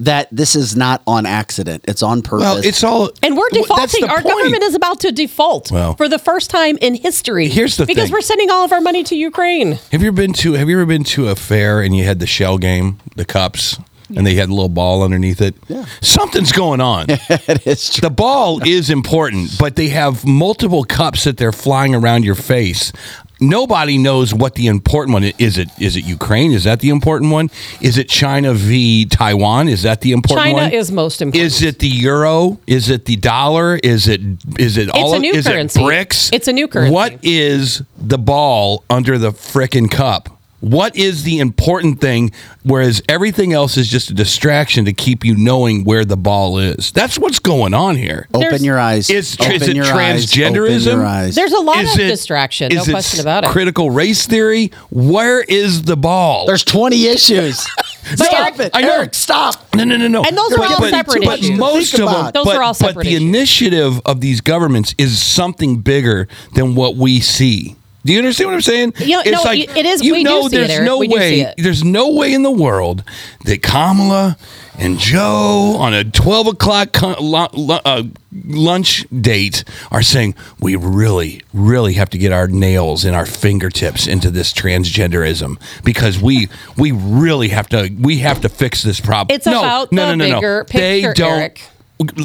that 0.00 0.26
this 0.32 0.56
is 0.56 0.74
not 0.74 1.00
on 1.06 1.26
accident. 1.26 1.84
It's 1.86 2.02
on 2.02 2.22
purpose. 2.22 2.42
Well, 2.42 2.56
it's 2.56 2.82
all. 2.82 3.10
And 3.22 3.36
we're 3.36 3.48
defaulting. 3.50 4.02
Our 4.04 4.20
point. 4.20 4.34
government 4.34 4.62
is 4.64 4.74
about 4.74 4.98
to 5.00 5.12
default 5.12 5.70
Well- 5.70 5.94
for 5.94 6.08
the 6.08 6.18
first 6.18 6.50
time 6.50 6.76
in 6.80 6.96
history. 6.96 7.48
Here's 7.48 7.76
the 7.76 7.86
because 7.86 8.06
thing. 8.06 8.12
we're 8.12 8.20
sending 8.20 8.50
all 8.50 8.64
of 8.64 8.72
our 8.72 8.80
money 8.80 9.04
to 9.04 9.14
Ukraine. 9.14 9.78
Have 9.92 10.02
you 10.02 10.08
ever 10.08 10.16
been 10.16 10.32
to 10.34 10.54
Have 10.54 10.68
you 10.68 10.76
ever 10.76 10.86
been 10.86 11.04
to 11.04 11.28
a 11.28 11.36
fair 11.36 11.80
and 11.80 11.94
you 11.96 12.02
had 12.02 12.18
the 12.18 12.26
shell 12.26 12.58
game, 12.58 12.98
the 13.14 13.24
cups, 13.24 13.78
and 14.16 14.26
they 14.26 14.34
had 14.34 14.48
a 14.48 14.52
little 14.54 14.68
ball 14.68 15.04
underneath 15.04 15.40
it? 15.40 15.54
Yeah. 15.68 15.84
Something's 16.00 16.50
going 16.50 16.80
on. 16.80 17.06
it 17.08 17.64
is 17.64 17.90
true. 17.90 18.08
The 18.08 18.14
ball 18.14 18.66
is 18.66 18.90
important, 18.90 19.56
but 19.58 19.76
they 19.76 19.90
have 19.90 20.26
multiple 20.26 20.82
cups 20.84 21.22
that 21.24 21.36
they're 21.36 21.52
flying 21.52 21.94
around 21.94 22.24
your 22.24 22.34
face. 22.34 22.92
Nobody 23.40 23.96
knows 23.98 24.34
what 24.34 24.54
the 24.54 24.66
important 24.66 25.14
one 25.14 25.24
is. 25.24 25.34
Is 25.38 25.58
it 25.58 25.68
is 25.78 25.96
it 25.96 26.04
Ukraine? 26.04 26.52
Is 26.52 26.64
that 26.64 26.80
the 26.80 26.90
important 26.90 27.32
one? 27.32 27.50
Is 27.80 27.96
it 27.98 28.08
China 28.08 28.52
v 28.54 29.06
Taiwan? 29.06 29.68
Is 29.68 29.82
that 29.82 30.02
the 30.02 30.12
important 30.12 30.44
China 30.46 30.62
one? 30.64 30.72
is 30.72 30.92
most 30.92 31.22
important. 31.22 31.44
Is 31.46 31.62
it 31.62 31.78
the 31.78 31.88
euro? 31.88 32.58
Is 32.66 32.90
it 32.90 33.06
the 33.06 33.16
dollar? 33.16 33.76
Is 33.76 34.08
it 34.08 34.20
is 34.58 34.76
it 34.76 34.90
all 34.90 35.12
a 35.12 35.16
of- 35.16 35.22
new 35.22 35.32
is 35.32 35.46
currency. 35.46 35.80
it 35.80 35.84
bricks? 35.84 36.30
It's 36.32 36.48
a 36.48 36.52
new 36.52 36.68
currency. 36.68 36.92
What 36.92 37.18
is 37.22 37.82
the 37.98 38.18
ball 38.18 38.84
under 38.90 39.16
the 39.18 39.30
frickin' 39.32 39.90
cup? 39.90 40.39
What 40.60 40.94
is 40.94 41.22
the 41.22 41.38
important 41.38 42.00
thing? 42.00 42.32
Whereas 42.64 43.02
everything 43.08 43.52
else 43.54 43.76
is 43.78 43.88
just 43.88 44.10
a 44.10 44.14
distraction 44.14 44.84
to 44.84 44.92
keep 44.92 45.24
you 45.24 45.34
knowing 45.34 45.84
where 45.84 46.04
the 46.04 46.16
ball 46.18 46.58
is. 46.58 46.92
That's 46.92 47.18
what's 47.18 47.38
going 47.38 47.72
on 47.72 47.96
here. 47.96 48.26
Open 48.34 48.40
There's- 48.40 48.62
your 48.62 48.78
eyes. 48.78 49.08
Is- 49.08 49.36
Open 49.40 49.52
is 49.52 49.68
it 49.68 49.76
your 49.76 49.86
eyes. 49.86 50.26
transgenderism? 50.26 50.86
Open 50.88 50.98
your 50.98 51.06
eyes. 51.06 51.34
There's 51.34 51.52
a 51.52 51.60
lot 51.60 51.84
Is 51.84 51.94
of 51.94 52.00
it- 52.00 52.08
distraction, 52.08 52.74
no 52.74 52.82
is 52.82 52.88
it 52.88 52.92
question 52.92 53.20
about 53.20 53.44
it. 53.44 53.50
Critical 53.50 53.90
race 53.90 54.26
theory. 54.26 54.70
Where 54.90 55.40
is 55.40 55.82
the 55.82 55.96
ball? 55.96 56.44
There's 56.46 56.64
20 56.64 57.06
issues. 57.06 57.58
stop 58.14 58.60
it. 58.60 58.70
I 58.74 58.82
know. 58.82 58.92
Eric, 58.98 59.14
stop. 59.14 59.74
No, 59.74 59.84
no, 59.84 59.96
no, 59.96 60.08
no. 60.08 60.24
And 60.24 60.36
those 60.36 60.52
are 60.52 60.62
all 60.64 60.82
separate 60.88 61.24
but 61.24 61.38
issues. 61.38 61.58
most 61.58 61.94
of 61.94 62.00
them. 62.10 62.30
Those 62.34 62.44
but, 62.44 62.56
are 62.56 62.62
all 62.62 62.72
but 62.72 62.76
separate 62.76 63.04
the 63.04 63.14
issues. 63.14 63.22
initiative 63.28 64.00
of 64.04 64.20
these 64.20 64.40
governments 64.42 64.94
is 64.98 65.22
something 65.22 65.80
bigger 65.80 66.28
than 66.54 66.74
what 66.74 66.96
we 66.96 67.20
see. 67.20 67.76
Do 68.04 68.12
you 68.12 68.18
understand 68.18 68.48
what 68.48 68.54
I'm 68.54 68.60
saying? 68.62 68.94
You 68.98 69.08
know, 69.16 69.22
no, 69.44 69.50
it 69.52 69.86
is- 69.86 70.02
You 70.02 70.12
we 70.14 70.18
do 70.24 70.30
know, 70.30 70.48
see 70.48 70.56
there's 70.56 70.70
Eric. 70.70 70.86
no 70.86 70.98
We 70.98 71.08
way. 71.08 71.54
There's 71.58 71.84
no 71.84 72.10
way 72.14 72.32
in 72.32 72.42
the 72.42 72.50
world 72.50 73.04
that 73.44 73.62
Kamala 73.62 74.36
and 74.78 74.98
Joe 74.98 75.76
on 75.78 75.92
a 75.92 76.04
12 76.04 76.46
o'clock 76.46 76.92
con- 76.92 77.16
lu- 77.20 77.46
lu- 77.52 77.74
uh, 77.84 78.04
lunch 78.46 79.04
date 79.20 79.64
are 79.90 80.00
saying 80.02 80.34
we 80.60 80.76
really, 80.76 81.42
really 81.52 81.92
have 81.94 82.08
to 82.10 82.18
get 82.18 82.32
our 82.32 82.48
nails 82.48 83.04
and 83.04 83.14
our 83.14 83.26
fingertips 83.26 84.06
into 84.06 84.30
this 84.30 84.52
transgenderism 84.54 85.58
because 85.84 86.18
we 86.18 86.48
we 86.78 86.92
really 86.92 87.48
have 87.50 87.68
to 87.68 87.90
we 88.00 88.18
have 88.18 88.40
to 88.40 88.48
fix 88.48 88.82
this 88.82 89.00
problem. 89.00 89.34
It's 89.36 89.46
about 89.46 89.90
the 89.90 90.16
bigger 90.16 90.64
They 90.72 91.02
picture, 91.02 91.12
don't. 91.14 91.38
Eric. 91.40 91.62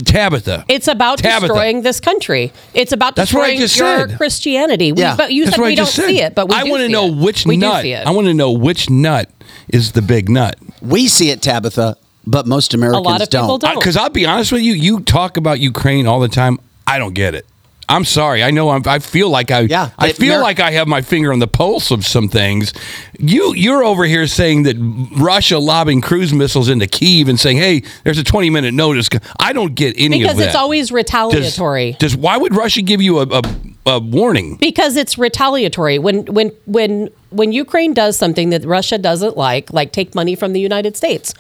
Tabitha. 0.06 0.66
It's 0.68 0.88
about 0.88 1.20
Tabitha. 1.20 1.48
destroying 1.48 1.82
this 1.82 2.00
country. 2.00 2.52
It's 2.74 2.92
about 2.92 3.16
That's 3.16 3.30
destroying 3.32 3.60
your 3.60 3.68
said. 3.68 4.18
Christianity. 4.18 4.92
We, 4.92 5.02
Yeah. 5.02 5.16
but 5.16 5.34
you 5.34 5.46
That's 5.46 5.58
said 5.58 5.66
we 5.66 5.76
don't 5.76 5.86
said. 5.88 6.06
see 6.08 6.22
it, 6.22 6.36
but 6.36 6.50
we 6.50 6.56
I 6.56 6.64
want 6.64 6.82
to 6.82 6.90
know 6.90 7.08
it. 7.08 7.16
which 7.16 7.46
we 7.46 7.58
nut. 7.58 7.78
Do 7.78 7.82
see 7.84 7.94
it. 7.94 8.08
I 8.08 8.12
want 8.12 8.28
to 8.28 8.34
know 8.34 8.52
which 8.52 8.90
nut 8.90 9.30
is 9.70 9.92
the 9.94 10.02
big 10.02 10.30
nut. 10.30 10.56
We 10.82 11.08
see 11.08 11.30
it, 11.30 11.42
Tabitha, 11.42 11.98
but 12.26 12.48
most 12.48 12.74
Americans 12.74 13.06
a 13.06 13.10
lot 13.10 13.22
of 13.22 13.30
people 13.30 13.58
don't. 13.58 13.76
Because 13.76 13.98
I'll 13.98 14.10
be 14.10 14.26
honest 14.26 14.52
with 14.52 14.62
you, 14.62 14.74
you 14.74 15.02
talk 15.02 15.38
about 15.38 15.60
Ukraine 15.60 16.08
all 16.08 16.20
the 16.20 16.28
time. 16.30 16.60
I 16.88 16.98
don't 16.98 17.14
get 17.14 17.36
it. 17.36 17.46
I'm 17.88 18.06
sorry. 18.06 18.44
I 18.44 18.52
know. 18.52 18.70
I'm, 18.70 18.82
I 18.86 19.00
feel 19.00 19.30
like 19.30 19.52
I. 19.52 19.62
Yeah, 19.62 19.92
I 19.98 20.12
feel 20.12 20.36
Ameri- 20.40 20.42
like 20.42 20.60
I 20.60 20.72
have 20.72 20.88
my 20.88 21.02
finger 21.02 21.32
on 21.32 21.40
the 21.40 21.48
pulse 21.48 21.92
of 21.92 22.06
some 22.06 22.30
things. 22.30 22.74
You, 23.20 23.54
you're 23.54 23.84
over 23.84 24.06
here 24.06 24.28
saying 24.28 24.64
that 24.64 24.76
Russia 25.18 25.60
lobbing 25.60 26.02
cruise 26.02 26.34
missiles 26.34 26.68
into 26.70 26.88
Kiev 26.88 27.30
and 27.30 27.40
saying, 27.40 27.58
"Hey, 27.58 27.84
there's 28.04 28.18
a 28.18 28.24
20 28.24 28.50
minute 28.50 28.74
notice." 28.74 29.08
I 29.40 29.54
don't 29.54 29.76
get 29.76 29.96
any 29.98 30.20
because 30.20 30.34
of 30.34 30.40
that. 30.40 30.48
it's 30.48 30.56
always 30.56 30.88
does, 30.88 30.94
retaliatory. 30.94 31.96
does 32.00 32.16
why 32.16 32.38
would 32.38 32.56
Russia 32.56 32.82
give 32.82 33.02
you 33.02 33.20
a, 33.20 33.28
a, 33.28 33.42
a 33.86 34.00
warning? 34.00 34.58
because 34.58 34.96
it's 34.96 35.18
retaliatory 35.18 36.00
when 36.00 36.26
when 36.26 36.52
when 36.66 37.10
when 37.30 37.52
Ukraine 37.52 37.94
does 37.94 38.18
something 38.18 38.50
that 38.50 38.64
Russia 38.66 38.98
doesn't 38.98 39.36
like, 39.38 39.72
like 39.74 39.92
take 39.92 40.16
money 40.16 40.36
from 40.36 40.54
the 40.54 40.60
United 40.60 40.96
States 40.96 41.34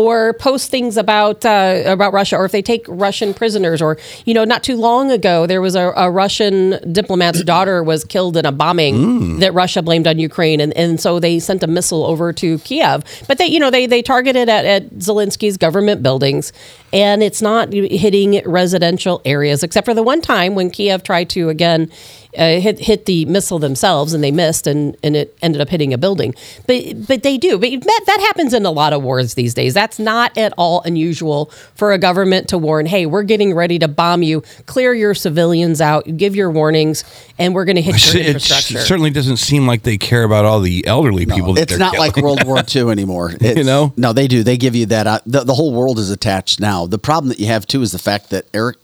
or 0.00 0.32
post 0.34 0.70
things 0.70 0.96
about 0.96 1.44
uh, 1.44 1.82
about 1.86 2.12
Russia, 2.12 2.36
or 2.36 2.44
if 2.44 2.52
they 2.52 2.62
take 2.62 2.84
Russian 2.88 3.34
prisoners, 3.34 3.82
or 3.82 3.98
you 4.24 4.34
know, 4.34 4.44
not 4.44 4.62
too 4.62 4.76
long 4.76 5.10
ago 5.10 5.46
there 5.46 5.60
was 5.60 5.74
a, 5.74 5.92
a 5.96 6.10
Russian 6.10 6.78
diplomat's 6.92 7.44
daughter 7.44 7.82
was 7.82 8.04
killed 8.04 8.36
in 8.36 8.46
a 8.46 8.52
bombing 8.52 9.38
that 9.40 9.52
Russia 9.54 9.82
blamed 9.82 10.06
on 10.06 10.18
Ukraine, 10.18 10.60
and, 10.60 10.72
and 10.76 11.00
so 11.00 11.20
they 11.20 11.38
sent 11.38 11.62
a 11.62 11.66
missile 11.66 12.04
over 12.04 12.32
to 12.32 12.58
Kiev. 12.60 13.04
But 13.28 13.38
they, 13.38 13.46
you 13.46 13.60
know, 13.60 13.70
they 13.70 13.86
they 13.86 14.02
targeted 14.02 14.48
at, 14.48 14.64
at 14.64 14.90
Zelensky's 14.94 15.56
government 15.56 16.02
buildings, 16.02 16.52
and 16.92 17.22
it's 17.22 17.42
not 17.42 17.72
hitting 17.72 18.40
residential 18.46 19.20
areas, 19.24 19.62
except 19.62 19.84
for 19.84 19.94
the 19.94 20.02
one 20.02 20.20
time 20.20 20.54
when 20.54 20.70
Kiev 20.70 21.02
tried 21.02 21.28
to 21.30 21.48
again 21.48 21.90
uh, 22.38 22.60
hit 22.60 22.78
hit 22.78 23.06
the 23.06 23.24
missile 23.24 23.58
themselves, 23.58 24.12
and 24.12 24.22
they 24.22 24.30
missed, 24.30 24.66
and, 24.66 24.96
and 25.02 25.16
it 25.16 25.36
ended 25.42 25.60
up 25.60 25.68
hitting 25.68 25.92
a 25.92 25.98
building. 25.98 26.34
But 26.66 27.06
but 27.08 27.22
they 27.22 27.38
do. 27.38 27.58
But 27.58 27.70
that, 27.70 28.02
that 28.06 28.20
happens 28.20 28.54
in 28.54 28.64
a 28.64 28.70
lot 28.70 28.92
of 28.92 29.02
wars 29.02 29.34
these 29.34 29.54
days. 29.54 29.74
That's 29.74 29.98
not 29.98 30.36
at 30.38 30.52
all 30.56 30.80
unusual 30.82 31.46
for 31.74 31.92
a 31.92 31.98
government 31.98 32.48
to 32.50 32.58
warn, 32.58 32.86
"Hey, 32.86 33.06
we're 33.06 33.24
getting 33.24 33.54
ready 33.54 33.78
to 33.80 33.88
bomb 33.88 34.22
you. 34.22 34.42
Clear 34.66 34.94
your 34.94 35.14
civilians 35.14 35.80
out. 35.80 36.16
Give 36.16 36.36
your 36.36 36.50
warnings, 36.50 37.04
and 37.38 37.54
we're 37.54 37.64
going 37.64 37.76
to 37.76 37.82
hit 37.82 38.14
your 38.14 38.22
It 38.22 38.26
infrastructure." 38.26 38.80
certainly 38.80 39.10
doesn't 39.10 39.38
seem 39.38 39.66
like 39.66 39.82
they 39.82 39.98
care 39.98 40.22
about 40.22 40.44
all 40.44 40.60
the 40.60 40.86
elderly 40.86 41.26
people. 41.26 41.54
That 41.54 41.62
it's 41.62 41.72
they're 41.72 41.78
not 41.78 41.98
like. 41.98 42.16
World 42.20 42.44
War 42.44 42.62
II 42.74 42.90
anymore. 42.90 43.32
It's, 43.40 43.64
know? 43.64 43.92
No, 43.96 44.12
they 44.12 44.28
do. 44.28 44.42
They 44.42 44.56
give 44.56 44.74
you 44.74 44.86
that. 44.86 45.06
Uh, 45.06 45.20
the, 45.26 45.44
the 45.44 45.54
whole 45.54 45.72
world 45.72 45.98
is 45.98 46.10
attached 46.10 46.60
now. 46.60 46.86
The 46.86 46.98
problem 46.98 47.28
that 47.28 47.40
you 47.40 47.46
have 47.46 47.66
too 47.66 47.82
is 47.82 47.92
the 47.92 47.98
fact 47.98 48.30
that 48.30 48.46
Eric. 48.54 48.76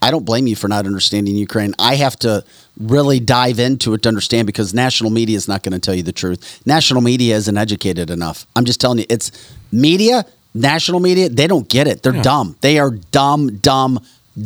I 0.00 0.12
don't 0.12 0.24
blame 0.24 0.46
you 0.46 0.54
for 0.54 0.68
not 0.68 0.86
understanding 0.86 1.34
Ukraine. 1.34 1.74
I 1.76 1.96
have 1.96 2.16
to 2.20 2.44
really 2.78 3.18
dive 3.20 3.58
into 3.58 3.92
it 3.94 4.02
to 4.02 4.08
understand 4.08 4.46
because 4.46 4.72
national 4.72 5.10
media 5.10 5.36
is 5.36 5.48
not 5.48 5.62
going 5.62 5.72
to 5.72 5.78
tell 5.78 5.94
you 5.94 6.02
the 6.02 6.12
truth. 6.12 6.60
National 6.64 7.00
media 7.00 7.36
isn't 7.36 7.58
educated 7.58 8.10
enough. 8.10 8.46
I'm 8.54 8.64
just 8.64 8.80
telling 8.80 8.98
you, 8.98 9.06
it's 9.08 9.32
media, 9.72 10.24
national 10.54 11.00
media, 11.00 11.28
they 11.28 11.46
don't 11.46 11.68
get 11.68 11.86
it. 11.88 12.02
They're 12.02 12.12
dumb. 12.22 12.56
They 12.60 12.78
are 12.78 12.90
dumb, 12.90 13.56
dumb, 13.56 14.00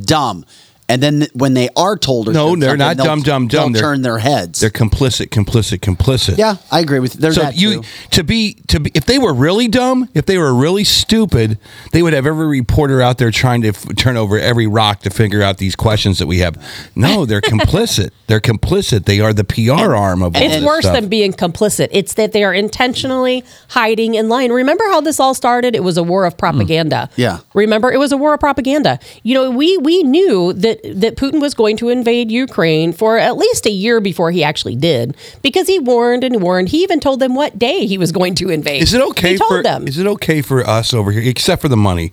dumb. 0.05 0.45
And 0.93 1.03
then 1.03 1.27
when 1.33 1.55
they 1.55 1.71
are 1.75 1.97
told, 1.97 2.29
or 2.29 2.33
No, 2.35 2.55
they're 2.55 2.77
not 2.77 2.99
they'll- 2.99 3.07
dumb, 3.07 3.23
dumb, 3.23 3.49
they'll 3.49 3.63
dumb. 3.63 3.73
They're- 3.73 3.83
turn 3.83 4.03
their 4.03 4.19
heads. 4.19 4.61
They're 4.61 4.69
complicit, 4.69 5.29
complicit, 5.29 5.79
complicit. 5.79 6.37
yeah, 6.37 6.57
I 6.71 6.81
agree 6.81 6.99
with 6.99 7.15
you. 7.15 7.21
There's 7.23 7.37
So 7.37 7.43
that 7.43 7.57
you 7.57 7.77
too. 7.77 7.83
to 8.11 8.25
be 8.25 8.57
to 8.69 8.79
be 8.81 8.91
if 8.95 9.07
they 9.07 9.19
were 9.19 9.33
really 9.33 9.69
dumb, 9.69 10.09
if 10.13 10.27
they 10.27 10.37
were 10.37 10.53
really 10.55 10.85
stupid, 10.85 11.57
they 11.93 12.03
would 12.03 12.13
have 12.13 12.27
every 12.27 12.47
reporter 12.47 13.01
out 13.01 13.17
there 13.17 13.31
trying 13.31 13.63
to 13.63 13.69
f- 13.69 13.87
turn 13.97 14.19
over 14.19 14.39
every 14.39 14.67
rock 14.67 15.01
to 15.03 15.11
figure 15.11 15.43
out 15.43 15.57
these 15.57 15.75
questions 15.75 16.19
that 16.19 16.27
we 16.27 16.39
have. 16.41 16.57
No, 16.95 17.25
they're 17.33 17.41
complicit. 17.41 18.11
They're 18.27 18.41
complicit. 18.41 19.07
They 19.07 19.21
are 19.21 19.33
the 19.33 19.45
PR 19.45 19.95
arm 19.95 20.23
of 20.23 20.37
all 20.37 20.43
It's 20.43 20.57
this 20.57 20.65
worse 20.65 20.85
stuff. 20.85 20.95
than 20.95 21.09
being 21.09 21.33
complicit. 21.33 21.89
It's 21.91 22.15
that 22.15 22.33
they 22.33 22.45
are 22.45 22.53
intentionally 22.55 23.45
hiding 23.69 24.15
in 24.15 24.29
line. 24.29 24.53
Remember 24.53 24.85
how 24.91 25.01
this 25.01 25.19
all 25.19 25.33
started? 25.35 25.75
It 25.75 25.83
was 25.83 25.97
a 25.97 26.03
war 26.03 26.27
of 26.27 26.35
hmm. 26.35 26.39
propaganda. 26.39 27.09
Yeah. 27.17 27.39
Remember, 27.55 27.91
it 27.91 27.99
was 27.99 28.13
a 28.13 28.17
war 28.19 28.35
of 28.35 28.41
propaganda. 28.41 28.99
You 29.23 29.35
know, 29.35 29.51
we 29.51 29.79
we 29.79 30.03
knew 30.03 30.53
that 30.53 30.81
that 30.85 31.17
Putin 31.17 31.41
was 31.41 31.55
going 31.55 31.77
to 31.79 31.89
invade 31.89 32.31
Ukraine 32.31 32.93
for 32.93 33.19
at 33.19 33.37
least 33.37 33.67
a 33.67 33.71
year 33.71 34.01
before 34.01 34.31
he 34.31 34.43
actually 34.43 34.77
did, 34.77 35.17
because 35.43 35.67
he 35.67 35.79
warned 35.79 36.25
and 36.25 36.43
warned. 36.43 36.69
He 36.71 36.83
even 36.83 37.01
told 37.01 37.21
them 37.21 37.35
what 37.35 37.59
day 37.59 37.87
he 37.87 37.99
was 37.99 38.13
going 38.13 38.35
to 38.37 38.49
invade. 38.51 38.83
Is 38.83 38.95
it 38.95 39.01
okay 39.01 39.33
He 39.33 39.39
told 39.39 39.51
for 39.51 39.63
them. 39.63 39.87
Is 39.87 39.99
it 39.99 40.07
okay 40.07 40.43
for 40.43 40.67
us 40.67 40.93
over 40.93 41.13
here, 41.13 41.23
except 41.23 41.63
for 41.63 41.69
the 41.69 41.77
money, 41.77 42.13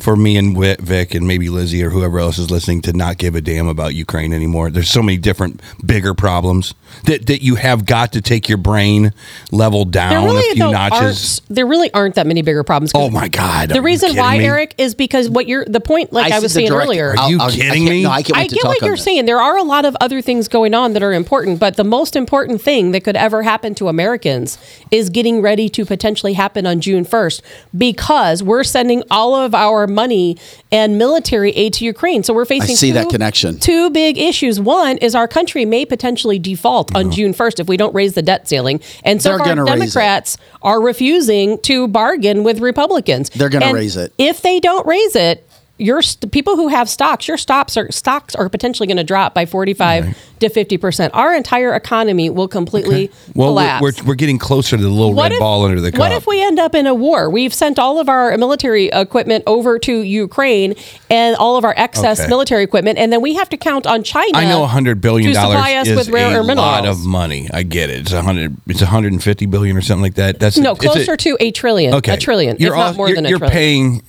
for 0.00 0.16
me 0.16 0.36
and 0.36 0.54
Wi- 0.54 0.76
Vic 0.80 1.14
and 1.14 1.26
maybe 1.26 1.48
Lizzie 1.48 1.82
or 1.84 1.90
whoever 1.90 2.18
else 2.18 2.38
is 2.38 2.50
listening 2.50 2.80
to 2.82 2.92
not 2.92 3.18
give 3.18 3.34
a 3.34 3.40
damn 3.40 3.68
about 3.68 3.94
Ukraine 3.94 4.32
anymore? 4.32 4.70
There's 4.70 4.90
so 4.90 5.02
many 5.02 5.18
different 5.18 5.60
bigger 5.84 6.14
problems 6.14 6.74
that 7.04 7.26
that 7.26 7.42
you 7.42 7.54
have 7.56 7.86
got 7.86 8.12
to 8.14 8.20
take 8.20 8.48
your 8.48 8.58
brain 8.58 9.12
level 9.52 9.84
down 9.84 10.24
really 10.24 10.40
a 10.50 10.52
few 10.54 10.64
though 10.64 10.70
notches. 10.72 11.40
there 11.48 11.66
really 11.66 11.92
aren't 11.94 12.14
that 12.16 12.26
many 12.26 12.42
bigger 12.42 12.64
problems. 12.64 12.92
Oh 12.94 13.10
my 13.10 13.28
God! 13.28 13.68
The 13.68 13.82
reason 13.82 14.16
why, 14.16 14.38
me? 14.38 14.44
Eric, 14.46 14.74
is 14.78 14.94
because 14.94 15.28
what 15.30 15.46
you're 15.46 15.64
the 15.64 15.80
point, 15.80 16.12
like 16.12 16.32
I, 16.32 16.38
see 16.38 16.42
was 16.42 16.52
saying 16.52 16.68
direct- 16.68 16.86
earlier. 16.86 17.14
Are 17.16 17.30
you 17.30 17.38
I 17.40 17.50
kidding 17.50 17.70
can't- 17.84 17.84
me? 17.90 18.02
No, 18.02 18.10
I 18.10 18.22
can't 18.22 18.36
wait 18.36 18.42
I 18.42 18.46
to 18.48 18.54
get 18.54 18.62
talk 18.62 18.68
what 18.70 18.82
you're 18.82 18.96
this. 18.96 19.04
saying. 19.04 19.26
There 19.26 19.40
are 19.40 19.56
a 19.56 19.62
lot 19.62 19.84
of 19.84 19.96
other 20.00 20.20
things 20.20 20.48
going 20.48 20.74
on 20.74 20.92
that 20.94 21.02
are 21.02 21.12
important, 21.12 21.60
but 21.60 21.76
the 21.76 21.84
most 21.84 22.16
important 22.16 22.60
thing 22.60 22.90
that 22.92 23.02
could 23.04 23.16
ever 23.16 23.42
happen 23.42 23.74
to 23.76 23.88
Americans 23.88 24.58
is 24.90 25.10
getting 25.10 25.40
ready 25.42 25.68
to 25.68 25.84
potentially 25.84 26.32
happen 26.32 26.66
on 26.66 26.80
June 26.80 27.04
1st 27.04 27.40
because 27.76 28.42
we're 28.42 28.64
sending 28.64 29.02
all 29.10 29.34
of 29.34 29.54
our 29.54 29.86
money 29.90 30.36
and 30.72 30.98
military 30.98 31.50
aid 31.52 31.74
to 31.74 31.84
Ukraine. 31.84 32.22
So 32.22 32.32
we're 32.32 32.44
facing 32.44 32.76
see 32.76 32.92
that 32.92 33.10
connection. 33.10 33.58
Two 33.58 33.90
big 33.90 34.18
issues. 34.18 34.60
One 34.60 34.96
is 34.98 35.14
our 35.14 35.28
country 35.28 35.64
may 35.64 35.84
potentially 35.84 36.38
default 36.38 36.94
on 36.94 37.10
June 37.10 37.34
1st 37.34 37.60
if 37.60 37.68
we 37.68 37.76
don't 37.76 37.94
raise 37.94 38.14
the 38.14 38.22
debt 38.22 38.48
ceiling. 38.48 38.80
And 39.04 39.20
so 39.20 39.30
They're 39.30 39.38
far, 39.38 39.46
gonna 39.48 39.64
raise 39.64 39.72
it. 39.72 39.78
Democrats 39.78 40.36
are 40.62 40.80
refusing 40.80 41.58
to 41.62 41.88
bargain 41.88 42.44
with 42.44 42.60
Republicans. 42.60 43.30
They're 43.30 43.48
gonna 43.48 43.72
raise 43.72 43.96
it. 43.96 44.12
If 44.18 44.42
they 44.42 44.60
don't 44.60 44.86
raise 44.86 45.16
it, 45.16 45.46
your 45.80 46.02
st- 46.02 46.30
people 46.32 46.56
who 46.56 46.68
have 46.68 46.88
stocks, 46.88 47.26
your 47.26 47.36
stocks 47.36 47.76
are 47.76 47.90
stocks 47.90 48.34
are 48.34 48.48
potentially 48.48 48.86
going 48.86 48.96
to 48.98 49.04
drop 49.04 49.34
by 49.34 49.46
45 49.46 50.16
to 50.40 50.48
50 50.48 50.78
percent. 50.78 51.14
Our 51.14 51.34
entire 51.34 51.74
economy 51.74 52.30
will 52.30 52.48
completely 52.48 53.10
Well, 53.34 53.48
we're, 53.48 53.60
collapse. 53.62 53.82
we're, 54.02 54.08
we're 54.08 54.14
getting 54.14 54.38
closer 54.38 54.76
to 54.76 54.82
the 54.82 54.88
little 54.88 55.14
red 55.14 55.32
ball 55.38 55.64
under 55.64 55.80
the 55.80 55.90
cup. 55.90 56.00
What 56.00 56.12
if 56.12 56.26
we 56.26 56.42
end 56.42 56.58
up 56.58 56.74
in 56.74 56.86
a 56.86 56.94
war? 56.94 57.28
We've 57.30 57.52
sent 57.54 57.78
all 57.78 57.98
of 57.98 58.08
our 58.08 58.36
military 58.38 58.86
equipment 58.86 59.44
over 59.46 59.78
to 59.80 59.92
Ukraine 60.02 60.74
and 61.10 61.36
all 61.36 61.56
of 61.56 61.64
our 61.64 61.74
excess 61.76 62.20
Okay. 62.20 62.28
military 62.28 62.62
equipment, 62.62 62.98
and 62.98 63.12
then 63.12 63.20
we 63.20 63.34
have 63.34 63.48
to 63.50 63.56
count 63.56 63.86
on 63.86 64.02
China. 64.02 64.36
I 64.38 64.44
know 64.44 64.66
hundred 64.66 65.00
billion 65.00 65.32
dollars 65.32 65.86
is 65.88 65.96
with 65.96 66.08
rare 66.10 66.40
a 66.40 66.44
minerals. 66.44 66.56
lot 66.56 66.86
of 66.86 67.04
money. 67.04 67.48
I 67.52 67.62
get 67.62 67.90
it. 67.90 68.00
It's 68.00 68.12
a 68.12 68.22
hundred. 68.22 68.56
It's 68.66 68.80
hundred 68.80 69.12
and 69.12 69.22
fifty 69.22 69.46
billion 69.46 69.76
or 69.76 69.80
something 69.82 70.02
like 70.02 70.14
that. 70.14 70.38
That's 70.38 70.58
no 70.58 70.72
a- 70.72 70.76
closer 70.76 71.16
to 71.16 71.36
a 71.40 71.50
trillion. 71.50 71.94
okay. 71.94 72.14
A 72.14 72.16
trillion, 72.16 72.56
You're 72.58 72.72
if 72.74 72.78
not 72.78 72.96
more 72.96 73.08
you're, 73.08 73.16
than 73.16 73.26
a 73.26 73.28
you're 73.30 73.38
trillion. 73.38 73.52
paying. 73.52 74.02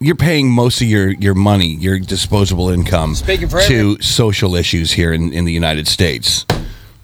You're 0.00 0.14
paying 0.14 0.48
most 0.52 0.80
of 0.80 0.86
your, 0.86 1.10
your 1.10 1.34
money, 1.34 1.74
your 1.74 1.98
disposable 1.98 2.68
income, 2.68 3.16
to 3.16 4.00
social 4.00 4.54
issues 4.54 4.92
here 4.92 5.12
in, 5.12 5.32
in 5.32 5.44
the 5.44 5.52
United 5.52 5.88
States. 5.88 6.46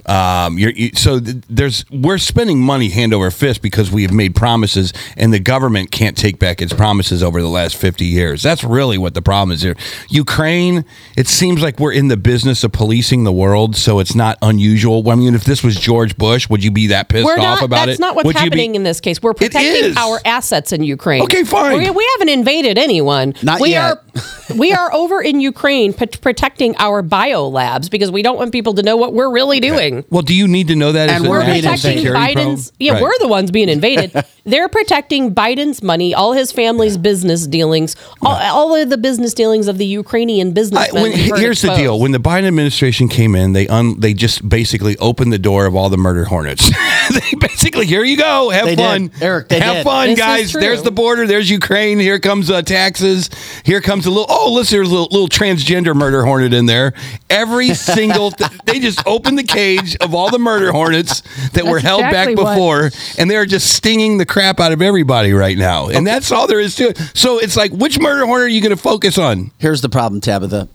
Um, 0.07 0.59
you're, 0.59 0.71
you, 0.73 0.91
so 0.95 1.19
th- 1.21 1.39
there's 1.49 1.85
we're 1.91 2.19
spending 2.19 2.61
money 2.61 2.91
hand 2.91 3.15
over 3.15 3.31
fist 3.31 3.63
because 3.63 3.91
we 3.91 4.03
have 4.03 4.13
made 4.13 4.35
promises, 4.35 4.93
and 5.17 5.33
the 5.33 5.39
government 5.39 5.91
can't 5.91 6.17
take 6.17 6.39
back 6.39 6.61
its 6.61 6.73
promises 6.73 7.23
over 7.23 7.41
the 7.41 7.49
last 7.49 7.77
50 7.77 8.05
years. 8.05 8.43
That's 8.43 8.63
really 8.65 8.99
what 8.99 9.15
the 9.15 9.23
problem 9.23 9.53
is 9.53 9.63
here. 9.63 9.77
Ukraine, 10.09 10.85
it 11.17 11.27
seems 11.29 11.63
like 11.63 11.79
we're 11.81 11.93
in 11.93 12.09
the 12.09 12.17
business 12.17 12.65
of 12.65 12.73
policing 12.73 13.25
the 13.25 13.33
world, 13.33 13.77
so 13.77 13.99
it's 13.99 14.15
not 14.15 14.37
unusual. 14.43 15.09
I 15.11 15.15
mean, 15.15 15.35
if 15.35 15.45
this 15.45 15.63
was 15.63 15.77
George 15.77 16.17
Bush, 16.17 16.49
would 16.49 16.63
you 16.65 16.71
be 16.71 16.89
that 16.89 17.09
pissed 17.09 17.25
We're 17.25 17.35
off 17.39 17.61
not. 17.61 17.63
about 17.63 17.87
that's 17.87 17.99
it? 17.99 18.01
not 18.01 18.15
what's 18.15 18.27
Would 18.27 18.37
you 18.37 18.43
be- 18.43 18.45
happening 18.45 18.75
in 18.75 18.83
this 18.83 19.01
case. 19.01 19.23
We're 19.23 19.35
protecting 19.35 19.97
our 19.97 20.21
assets 20.25 20.73
in 20.73 20.83
Ukraine. 20.83 21.23
Okay, 21.23 21.45
fine. 21.45 21.79
We, 21.79 21.91
we 21.91 22.09
haven't 22.15 22.29
invaded 22.31 22.79
anyone. 22.79 23.35
Not 23.43 23.61
we 23.61 23.71
yet. 23.71 23.99
are. 23.99 24.03
we 24.57 24.73
are 24.73 24.93
over 24.93 25.21
in 25.23 25.41
Ukraine 25.41 25.93
p- 25.93 26.07
protecting 26.07 26.75
our 26.79 27.03
bio 27.03 27.49
labs 27.49 27.89
because 27.89 28.11
we 28.11 28.23
don't 28.23 28.37
want 28.37 28.53
people 28.53 28.75
to 28.75 28.83
know 28.83 28.97
what 28.97 29.13
we're 29.13 29.31
really 29.31 29.61
doing. 29.61 29.94
Well, 30.11 30.23
do 30.23 30.35
you 30.35 30.49
need 30.49 30.69
to 30.69 30.77
know 30.77 30.93
that? 30.93 31.11
And 31.11 31.29
we're 31.29 31.41
national 31.41 31.73
protecting 31.73 31.97
security 31.99 32.35
Biden's. 32.35 32.71
probe? 32.71 32.77
Yeah, 32.81 32.93
Right. 32.95 33.03
we're 33.03 33.19
the 33.21 33.29
ones 33.29 33.51
being 33.51 33.69
invaded. 33.69 34.13
They're 34.47 34.69
protecting 34.69 35.35
Biden's 35.35 35.83
money, 35.83 36.15
all 36.15 36.33
his 36.35 36.53
family's 36.53 36.99
business 36.99 37.47
dealings, 37.47 37.97
all, 38.21 38.35
all 38.37 38.75
of 38.75 38.91
the 38.91 38.99
business 38.99 39.33
dealings 39.33 39.69
of 39.69 39.79
the 39.79 39.87
Ukrainian 39.87 40.49
I, 40.49 40.53
businessmen. 40.53 41.03
when, 41.03 41.13
we've 41.13 41.37
here's 41.37 41.63
the 41.63 41.75
deal: 41.75 41.99
when 41.99 42.13
the 42.13 42.19
Biden 42.19 42.45
administration 42.47 43.09
came 43.09 43.35
in, 43.35 43.53
they 43.55 43.67
un, 43.69 43.99
they 44.01 44.13
just 44.13 44.47
basically 44.49 44.99
opened 44.99 45.33
the 45.33 45.39
door 45.39 45.65
of 45.67 45.75
all 45.75 45.89
the 45.89 45.97
murder 45.97 46.25
hornets. 46.25 46.69
they 47.11 47.37
basically, 47.39 47.87
here 47.87 48.05
you 48.05 48.17
go, 48.19 48.51
have 48.51 48.67
They 48.67 48.77
fun, 48.77 49.07
did. 49.09 49.23
Eric, 49.23 49.49
they 49.49 49.61
have 49.61 49.77
did. 49.77 49.85
fun, 49.85 50.09
This 50.11 50.19
guys. 50.19 50.53
There's 50.53 50.83
the 50.83 50.91
border. 50.91 51.27
There's 51.27 51.49
Ukraine. 51.51 51.99
Here 51.99 52.19
comes 52.19 52.51
uh, 52.51 52.61
taxes. 52.63 53.31
Here 53.65 53.81
comes 53.81 54.05
a 54.07 54.11
little. 54.11 54.27
Oh, 54.29 54.53
listen, 54.53 54.77
there's 54.77 54.89
a 54.89 54.93
little, 54.93 55.09
little 55.11 55.29
transgender 55.29 55.95
murder 55.97 56.23
hornet 56.25 56.53
in 56.53 56.67
there. 56.67 56.93
Every 57.31 57.73
single. 57.75 58.31
Th- 58.31 58.51
they 58.67 58.79
just 58.79 59.07
opened 59.07 59.39
the 59.39 59.43
cage 59.45 59.84
of 60.01 60.15
all 60.15 60.31
the 60.31 60.39
murder 60.39 60.73
hornets 60.73 61.23
that 61.53 61.65
were 61.67 61.79
held 61.79 62.03
exactly 62.05 62.35
back 62.35 62.45
what- 62.45 62.55
before, 62.55 62.91
and 63.19 63.31
they're 63.31 63.47
just 63.47 63.73
stinging 63.75 64.19
the 64.19 64.27
crap 64.27 64.61
out 64.61 64.73
of 64.73 64.81
everybody 64.83 65.33
right 65.33 65.57
now. 65.59 65.89
And 65.89 66.07
that's 66.07 66.31
all 66.33 66.47
there 66.47 66.61
is 66.61 66.75
to 66.77 66.91
it. 66.91 66.99
So 67.15 67.39
it's 67.39 67.57
like, 67.57 67.73
which 67.73 67.99
murder 67.99 68.27
hornet 68.27 68.47
are 68.47 68.49
you 68.49 68.61
going 68.61 68.71
to 68.77 68.77
focus 68.83 69.19
on? 69.19 69.51
Here's 69.59 69.81
the 69.81 69.89
problem, 69.89 70.21
Tabitha. 70.21 70.69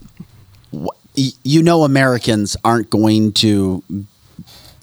You 1.43 1.63
know, 1.63 1.83
Americans 1.83 2.55
aren't 2.63 2.89
going 2.89 3.33
to 3.33 3.83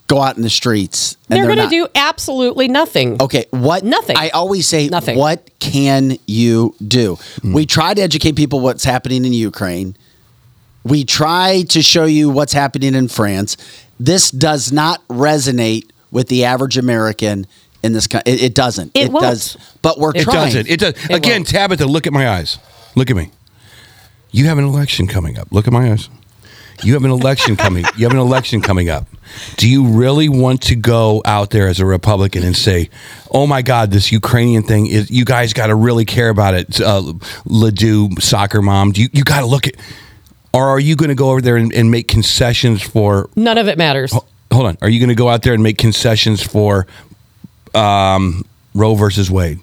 go 0.08 0.20
out 0.20 0.36
in 0.36 0.42
the 0.42 0.50
streets. 0.50 1.16
And 1.30 1.38
They're, 1.38 1.46
going 1.46 1.68
to 1.68 1.68
do 1.68 1.88
absolutely 1.94 2.68
nothing. 2.68 3.20
Okay, 3.20 3.46
what? 3.50 3.84
Nothing. 3.84 4.16
I 4.16 4.28
always 4.30 4.66
say, 4.66 4.88
Nothing. 4.88 5.18
what 5.18 5.50
can 5.58 6.16
you 6.26 6.74
do? 6.86 7.16
Hmm. 7.42 7.52
We 7.52 7.66
try 7.66 7.94
to 7.94 8.02
educate 8.02 8.36
people 8.36 8.60
what's 8.60 8.84
happening 8.84 9.24
in 9.24 9.32
Ukraine. 9.32 9.96
We 10.84 11.04
try 11.04 11.62
to 11.70 11.82
show 11.82 12.04
you 12.04 12.30
what's 12.30 12.52
happening 12.52 12.94
in 12.94 13.08
France. 13.08 13.56
This 13.98 14.30
does 14.30 14.72
not 14.72 15.06
resonate 15.08 15.90
with 16.10 16.28
the 16.28 16.44
average 16.44 16.76
American 16.78 17.46
in 17.82 17.92
this 17.92 18.06
country. 18.06 18.32
It, 18.32 18.42
it 18.42 18.54
doesn't. 18.54 18.92
It 18.94 19.10
won't. 19.10 19.22
does. 19.22 19.56
But 19.82 19.98
we're 19.98 20.12
trying 20.12 20.20
It 20.22 20.24
trying. 20.24 20.46
doesn't. 20.46 20.68
It 20.68 20.80
does. 20.80 20.94
It 21.10 21.16
Again, 21.16 21.40
won't. 21.40 21.48
Tabitha, 21.48 21.86
look 21.86 22.06
at 22.06 22.12
my 22.12 22.28
eyes. 22.28 22.58
Look 22.94 23.10
at 23.10 23.16
me. 23.16 23.30
You 24.30 24.46
have 24.46 24.58
an 24.58 24.64
election 24.64 25.06
coming 25.06 25.38
up. 25.38 25.48
Look 25.50 25.66
at 25.66 25.72
my 25.72 25.92
eyes. 25.92 26.08
You 26.82 26.92
have 26.94 27.04
an 27.04 27.10
election 27.10 27.56
coming. 27.64 27.84
You 27.96 28.04
have 28.04 28.12
an 28.12 28.18
election 28.18 28.60
coming 28.60 28.90
up. 28.90 29.06
Do 29.56 29.68
you 29.68 29.86
really 29.88 30.28
want 30.28 30.62
to 30.62 30.76
go 30.76 31.22
out 31.24 31.50
there 31.50 31.68
as 31.68 31.80
a 31.80 31.86
Republican 31.86 32.44
and 32.44 32.54
say, 32.54 32.90
"Oh 33.30 33.46
my 33.46 33.62
God, 33.62 33.90
this 33.90 34.12
Ukrainian 34.12 34.62
thing 34.62 34.86
is"? 34.86 35.10
You 35.10 35.24
guys 35.24 35.52
got 35.54 35.68
to 35.68 35.74
really 35.74 36.04
care 36.04 36.28
about 36.28 36.54
it. 36.54 36.80
Uh, 36.80 37.14
Ledoux, 37.46 38.10
soccer 38.20 38.60
mom. 38.60 38.92
Do 38.92 39.00
you 39.02 39.08
you 39.12 39.24
got 39.24 39.40
to 39.40 39.46
look 39.46 39.66
at? 39.66 39.74
Or 40.56 40.70
are 40.70 40.80
you 40.80 40.96
going 40.96 41.10
to 41.10 41.14
go 41.14 41.30
over 41.30 41.42
there 41.42 41.56
and, 41.56 41.70
and 41.74 41.90
make 41.90 42.08
concessions 42.08 42.82
for 42.82 43.28
None 43.36 43.58
of 43.58 43.68
it 43.68 43.76
matters. 43.76 44.10
hold 44.50 44.66
on. 44.66 44.78
Are 44.80 44.88
you 44.88 44.98
going 44.98 45.10
to 45.10 45.14
go 45.14 45.28
out 45.28 45.42
there 45.42 45.52
and 45.52 45.62
make 45.62 45.76
concessions 45.76 46.42
for 46.42 46.86
um, 47.74 48.42
Roe 48.74 48.94
versus 48.94 49.30
Wade? 49.30 49.60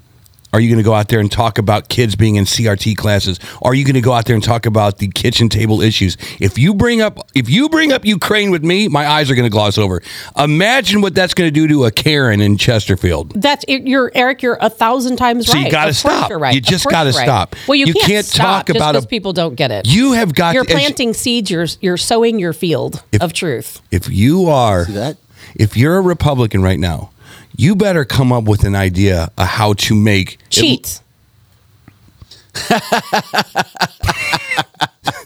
Are 0.53 0.59
you 0.59 0.69
going 0.69 0.77
to 0.77 0.83
go 0.83 0.93
out 0.93 1.09
there 1.09 1.19
and 1.19 1.31
talk 1.31 1.57
about 1.57 1.89
kids 1.89 2.15
being 2.15 2.35
in 2.35 2.45
CRT 2.45 2.95
classes? 2.95 3.39
Are 3.63 3.73
you 3.73 3.83
going 3.83 3.95
to 3.95 4.01
go 4.01 4.13
out 4.13 4.25
there 4.25 4.35
and 4.35 4.43
talk 4.43 4.67
about 4.67 4.99
the 4.99 5.07
kitchen 5.07 5.49
table 5.49 5.81
issues? 5.81 6.15
If 6.39 6.59
you 6.59 6.75
bring 6.75 7.01
up 7.01 7.17
if 7.33 7.49
you 7.49 7.69
bring 7.69 7.91
up 7.91 8.05
Ukraine 8.05 8.51
with 8.51 8.63
me, 8.63 8.87
my 8.87 9.07
eyes 9.07 9.31
are 9.31 9.35
going 9.35 9.45
to 9.45 9.49
gloss 9.49 9.79
over. 9.79 10.01
Imagine 10.37 11.01
what 11.01 11.15
that's 11.15 11.33
going 11.33 11.47
to 11.47 11.51
do 11.51 11.67
to 11.69 11.85
a 11.85 11.91
Karen 11.91 12.39
in 12.39 12.57
Chesterfield. 12.57 13.31
That's 13.41 13.65
you're 13.67 14.11
Eric. 14.13 14.43
You're 14.43 14.57
a 14.61 14.69
thousand 14.69 15.17
times 15.17 15.47
So 15.47 15.53
right. 15.53 15.65
you 15.65 15.71
gotta 15.71 15.93
stop. 15.93 16.29
You're 16.29 16.37
right. 16.39 16.53
You 16.53 16.61
just 16.61 16.85
gotta 16.87 17.09
right. 17.11 17.23
stop. 17.23 17.55
Well, 17.67 17.75
you, 17.75 17.87
You 17.87 17.93
can't, 17.93 18.05
can't 18.05 18.25
stop 18.25 18.45
talk 18.45 18.67
just 18.67 18.75
about 18.77 18.91
a- 18.95 18.99
because 18.99 19.05
people 19.07 19.33
don't 19.33 19.55
get 19.55 19.71
it. 19.71 19.87
You 19.87 20.11
have 20.11 20.33
got 20.35 20.53
You're 20.53 20.65
to- 20.65 20.71
planting 20.73 21.13
seeds. 21.13 21.49
You're 21.49 21.65
you're 21.81 21.97
sowing 21.97 22.37
your 22.37 22.53
field 22.53 23.01
of 23.19 23.33
truth. 23.33 23.81
If 23.89 24.07
you 24.09 24.49
are 24.49 24.85
that? 24.85 25.17
if 25.55 25.75
you're 25.75 25.97
a 25.97 26.01
Republican 26.01 26.61
right 26.61 26.79
now, 26.79 27.09
you 27.55 27.75
better 27.75 28.05
come 28.05 28.31
up 28.31 28.45
with 28.45 28.63
an 28.63 28.75
idea 28.75 29.31
of 29.37 29.47
how 29.47 29.73
to 29.73 29.95
make 29.95 30.37
Cheat. 30.49 30.99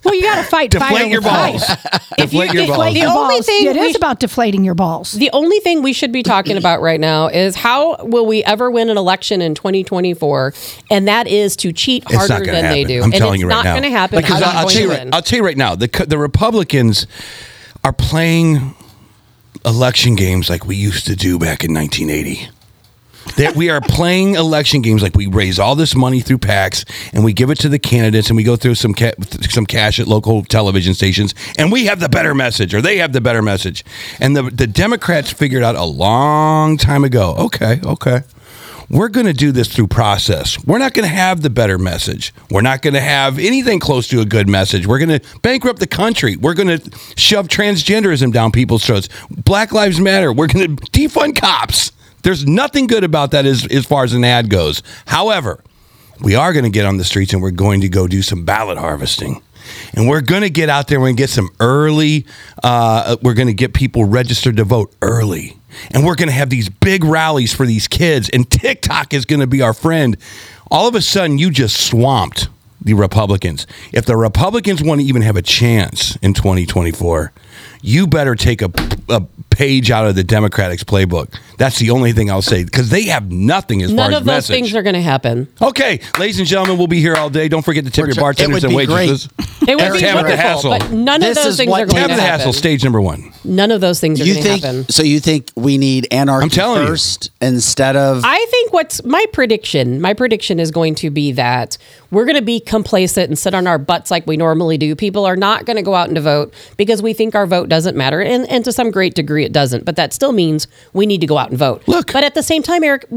Well, 0.04 0.16
you 0.16 0.22
got 0.22 0.38
to 0.38 0.44
fight 0.44 0.74
fire 0.74 0.90
Deflate 0.90 1.12
your 1.12 1.22
balls. 1.22 1.64
fire. 1.66 1.78
Deflate 2.18 2.54
your 2.54 2.66
balls. 2.68 2.78
Deflate 2.78 2.94
The 2.94 3.00
your 3.02 3.10
only 3.10 3.36
balls. 3.36 3.46
thing 3.46 3.66
it 3.68 3.74
we 3.76 3.80
is 3.82 3.92
sh- 3.92 3.98
about 3.98 4.20
deflating 4.22 4.64
your 4.64 4.74
balls. 4.74 5.12
The 5.12 5.30
only 5.34 5.60
thing 5.60 5.84
we 5.84 5.92
should 5.92 6.14
be 6.14 6.24
talking 6.24 6.56
about 6.58 6.82
right 6.82 7.00
now 7.00 7.28
is 7.28 7.56
how 7.58 7.98
will 8.06 8.26
we 8.26 8.42
ever 8.46 8.72
win 8.72 8.90
an 8.90 8.98
election 8.98 9.42
in 9.42 9.54
2024, 9.54 10.54
and 10.90 11.08
that 11.10 11.28
is 11.28 11.58
to 11.58 11.74
cheat 11.74 12.04
It's 12.10 12.16
harder 12.16 12.46
than 12.46 12.64
to 12.64 12.70
they 12.70 12.86
do. 12.86 13.00
I'm 13.00 13.06
and 13.06 13.14
telling 13.16 13.34
it's 13.36 13.42
you 13.42 13.48
right 13.50 13.56
not 13.56 13.66
now. 13.66 13.74
going 13.74 13.84
to 13.84 13.90
happen. 13.92 14.20
Because 14.22 14.42
I'll, 14.42 14.60
I'll 14.60 14.70
tell 14.70 14.82
you 14.82 14.90
right. 14.92 15.10
I'll 15.12 15.22
tell 15.22 15.38
you 15.38 15.46
right 15.46 15.58
now, 15.58 15.76
the 15.76 16.06
the 16.08 16.18
Republicans 16.18 17.06
are 17.84 17.94
playing 17.94 18.76
election 19.66 20.16
games 20.16 20.50
like 20.50 20.66
we 20.66 20.76
used 20.76 21.06
to 21.08 21.16
do 21.16 21.38
back 21.40 21.64
in 21.64 21.74
1980. 21.74 22.50
That 23.36 23.56
we 23.58 23.70
are 23.70 23.82
playing 23.82 24.36
election 24.36 24.82
games 24.82 25.04
like 25.04 25.16
we 25.16 25.28
raise 25.28 25.60
all 25.60 25.76
this 25.76 25.94
money 25.96 26.22
through 26.22 26.38
PACs 26.38 26.86
and 27.14 27.26
we 27.26 27.34
give 27.34 27.50
it 27.50 27.60
to 27.60 27.70
the 27.70 27.78
candidates 27.78 28.30
and 28.30 28.38
we 28.38 28.44
go 28.44 28.56
through 28.56 28.76
some 28.76 28.94
ca- 28.94 29.16
some 29.50 29.66
cash 29.66 30.00
at 30.00 30.08
local 30.08 30.44
television 30.46 30.94
stations 30.94 31.36
and 31.58 31.70
we 31.70 31.86
have 31.88 32.00
the 32.00 32.08
better 32.08 32.34
message 32.34 32.74
or 32.74 32.82
they 32.82 32.98
have 32.98 33.12
the 33.12 33.20
better 33.20 33.42
message. 33.42 33.84
And 34.22 34.36
the 34.36 34.44
the 34.44 34.66
Democrats 34.66 35.30
figured 35.32 35.62
out 35.62 35.76
a 35.76 35.84
long 35.84 36.78
time 36.78 37.04
ago. 37.04 37.36
Okay, 37.38 37.82
okay. 37.84 38.22
We're 38.90 39.10
going 39.10 39.26
to 39.26 39.34
do 39.34 39.52
this 39.52 39.68
through 39.68 39.88
process. 39.88 40.64
We're 40.64 40.78
not 40.78 40.94
going 40.94 41.08
to 41.08 41.14
have 41.14 41.42
the 41.42 41.50
better 41.50 41.78
message. 41.78 42.34
We're 42.50 42.62
not 42.62 42.82
going 42.82 42.94
to 42.94 43.02
have 43.02 43.38
anything 43.38 43.80
close 43.82 44.08
to 44.10 44.22
a 44.22 44.26
good 44.26 44.48
message. 44.48 44.88
We're 44.88 45.00
going 45.00 45.20
to 45.20 45.40
bankrupt 45.40 45.80
the 45.80 45.88
country. 45.88 46.38
We're 46.38 46.54
going 46.54 46.80
to 46.80 46.98
shove 47.18 47.50
transgenderism 47.50 48.32
down 48.32 48.54
people's 48.54 48.86
throats. 48.86 49.10
Black 49.30 49.74
Lives 49.74 50.00
Matter. 50.00 50.32
We're 50.32 50.48
going 50.48 50.78
to 50.78 50.84
defund 50.92 51.36
cops. 51.36 51.92
There's 52.24 52.46
nothing 52.46 52.88
good 52.88 53.04
about 53.04 53.32
that 53.32 53.46
as, 53.46 53.68
as 53.68 53.86
far 53.86 54.06
as 54.06 54.14
an 54.14 54.24
ad 54.24 54.50
goes. 54.50 54.82
However, 55.06 55.64
we 56.22 56.36
are 56.36 56.54
going 56.54 56.66
to 56.66 56.72
get 56.72 56.86
on 56.86 56.96
the 56.96 57.04
streets 57.04 57.34
and 57.34 57.42
we're 57.42 57.52
going 57.52 57.82
to 57.82 57.90
go 57.90 58.08
do 58.08 58.22
some 58.22 58.46
ballot 58.46 58.78
harvesting. 58.78 59.42
And 59.94 60.08
we're 60.08 60.22
going 60.22 60.44
to 60.44 60.50
get 60.50 60.70
out 60.70 60.88
there 60.88 61.06
and 61.06 61.18
get 61.18 61.30
some 61.30 61.50
early, 61.60 62.26
uh, 62.64 63.18
we're 63.22 63.34
going 63.34 63.48
to 63.48 63.54
get 63.54 63.74
people 63.74 64.06
registered 64.06 64.58
to 64.58 64.64
vote 64.64 64.94
early. 65.02 65.57
And 65.92 66.06
we're 66.06 66.16
going 66.16 66.30
to 66.30 66.34
have 66.34 66.50
these 66.50 66.70
big 66.70 67.04
rallies 67.04 67.54
for 67.54 67.66
these 67.66 67.88
kids. 67.88 68.30
And 68.30 68.50
TikTok 68.50 69.14
is 69.14 69.26
going 69.26 69.40
to 69.40 69.48
be 69.48 69.62
our 69.62 69.74
friend. 69.74 70.18
All 70.70 70.88
of 70.88 70.96
a 70.96 71.02
sudden, 71.02 71.38
you 71.38 71.50
just 71.50 71.80
swamped 71.86 72.50
the 72.82 72.94
Republicans. 72.94 73.68
If 73.92 74.06
the 74.06 74.16
Republicans 74.16 74.84
want 74.84 75.02
to 75.02 75.08
even 75.08 75.22
have 75.22 75.36
a 75.36 75.42
chance 75.42 76.16
in 76.18 76.34
2024, 76.34 77.32
you 77.82 78.08
better 78.08 78.36
take 78.36 78.62
a, 78.62 78.72
a 79.10 79.22
page 79.58 79.90
out 79.90 80.06
of 80.06 80.14
the 80.16 80.24
Democrats' 80.24 80.84
playbook. 80.84 81.34
That's 81.58 81.80
the 81.80 81.90
only 81.90 82.12
thing 82.14 82.30
I'll 82.30 82.44
say 82.44 82.64
because 82.64 82.90
they 82.90 83.06
have 83.06 83.32
nothing 83.32 83.82
as 83.82 83.92
None 83.92 84.12
far 84.12 84.18
of 84.20 84.22
as 84.22 84.26
those 84.26 84.36
message. 84.50 84.56
things 84.56 84.76
are 84.76 84.84
going 84.84 84.94
to 84.94 85.02
happen. 85.02 85.48
Okay, 85.60 86.00
ladies 86.20 86.38
and 86.38 86.48
gentlemen, 86.48 86.78
we'll 86.78 86.86
be 86.88 87.00
here 87.02 87.16
all 87.16 87.32
day. 87.32 87.48
Don't 87.48 87.66
forget 87.66 87.84
to 87.86 87.90
tip 87.92 88.04
We're 88.04 88.08
your 88.10 88.16
t- 88.16 88.22
bartenders 88.22 88.64
it 88.64 88.68
and 88.68 88.76
would 88.76 88.88
be 88.88 88.94
waitresses. 88.94 89.30
It 89.68 89.76
would 89.76 89.94
be 89.94 90.00
Tabitha 90.00 90.16
wonderful, 90.16 90.38
Hassel. 90.38 90.70
but 90.70 90.92
none 90.92 91.20
This 91.22 91.38
of 91.38 91.44
those 91.44 91.54
is 91.54 91.58
things 91.58 91.70
what 91.72 91.82
are 91.82 91.86
going 91.88 91.98
Tabitha 92.04 92.16
to 92.18 92.22
happen. 92.22 92.40
Hassel, 92.40 92.54
stage 92.54 92.84
number 92.84 93.02
one. 93.02 93.34
None 93.44 93.72
of 93.72 93.82
those 93.82 94.00
things 94.00 94.22
are 94.22 94.26
You 94.26 94.34
going 94.36 94.44
to 94.44 94.50
think 94.52 94.64
happen. 94.64 94.90
so? 94.90 95.02
You 95.04 95.20
think 95.20 95.52
we 95.56 95.78
need 95.80 96.08
anarchy 96.12 96.44
I'm 96.44 96.50
telling 96.50 96.82
you. 96.84 96.88
first 96.90 97.32
instead 97.42 97.96
of 97.96 98.22
I 98.24 98.46
think 98.52 98.72
what's 98.74 99.04
my 99.04 99.26
prediction, 99.34 100.00
my 100.00 100.14
prediction 100.14 100.60
is 100.60 100.70
going 100.70 100.94
to 100.96 101.10
be 101.10 101.32
that 101.34 101.78
we're 102.12 102.26
going 102.26 102.38
to 102.38 102.42
be 102.44 102.60
complacent 102.60 103.30
and 103.30 103.38
sit 103.38 103.54
on 103.56 103.66
our 103.68 103.78
butts 103.80 104.12
like 104.12 104.26
we 104.28 104.38
normally 104.38 104.78
do. 104.78 104.96
People 104.96 105.26
are 105.26 105.36
not 105.36 105.66
going 105.66 105.76
to 105.78 105.82
go 105.82 105.96
out 105.96 106.08
and 106.08 106.16
to 106.16 106.22
vote 106.22 106.54
because 106.78 107.02
we 107.02 107.14
think 107.14 107.34
our 107.36 107.46
vote 107.48 107.68
doesn't 107.68 107.98
matter. 107.98 108.22
And, 108.22 108.48
and 108.50 108.64
to 108.64 108.72
some 108.72 108.92
great 108.92 109.16
degree, 109.16 109.47
it 109.48 109.54
doesn't. 109.54 109.86
But 109.86 109.96
that 109.96 110.14
still 110.14 110.32
means 110.32 110.68
we 110.94 111.06
need 111.06 111.22
to 111.22 111.28
go 111.28 111.38
out 111.38 111.50
and 111.50 111.58
vote. 111.58 111.82
Look. 111.88 112.14
But 112.14 112.24
at 112.24 112.36
the 112.36 112.44
same 112.44 112.62
time, 112.62 112.84
Eric, 112.84 113.08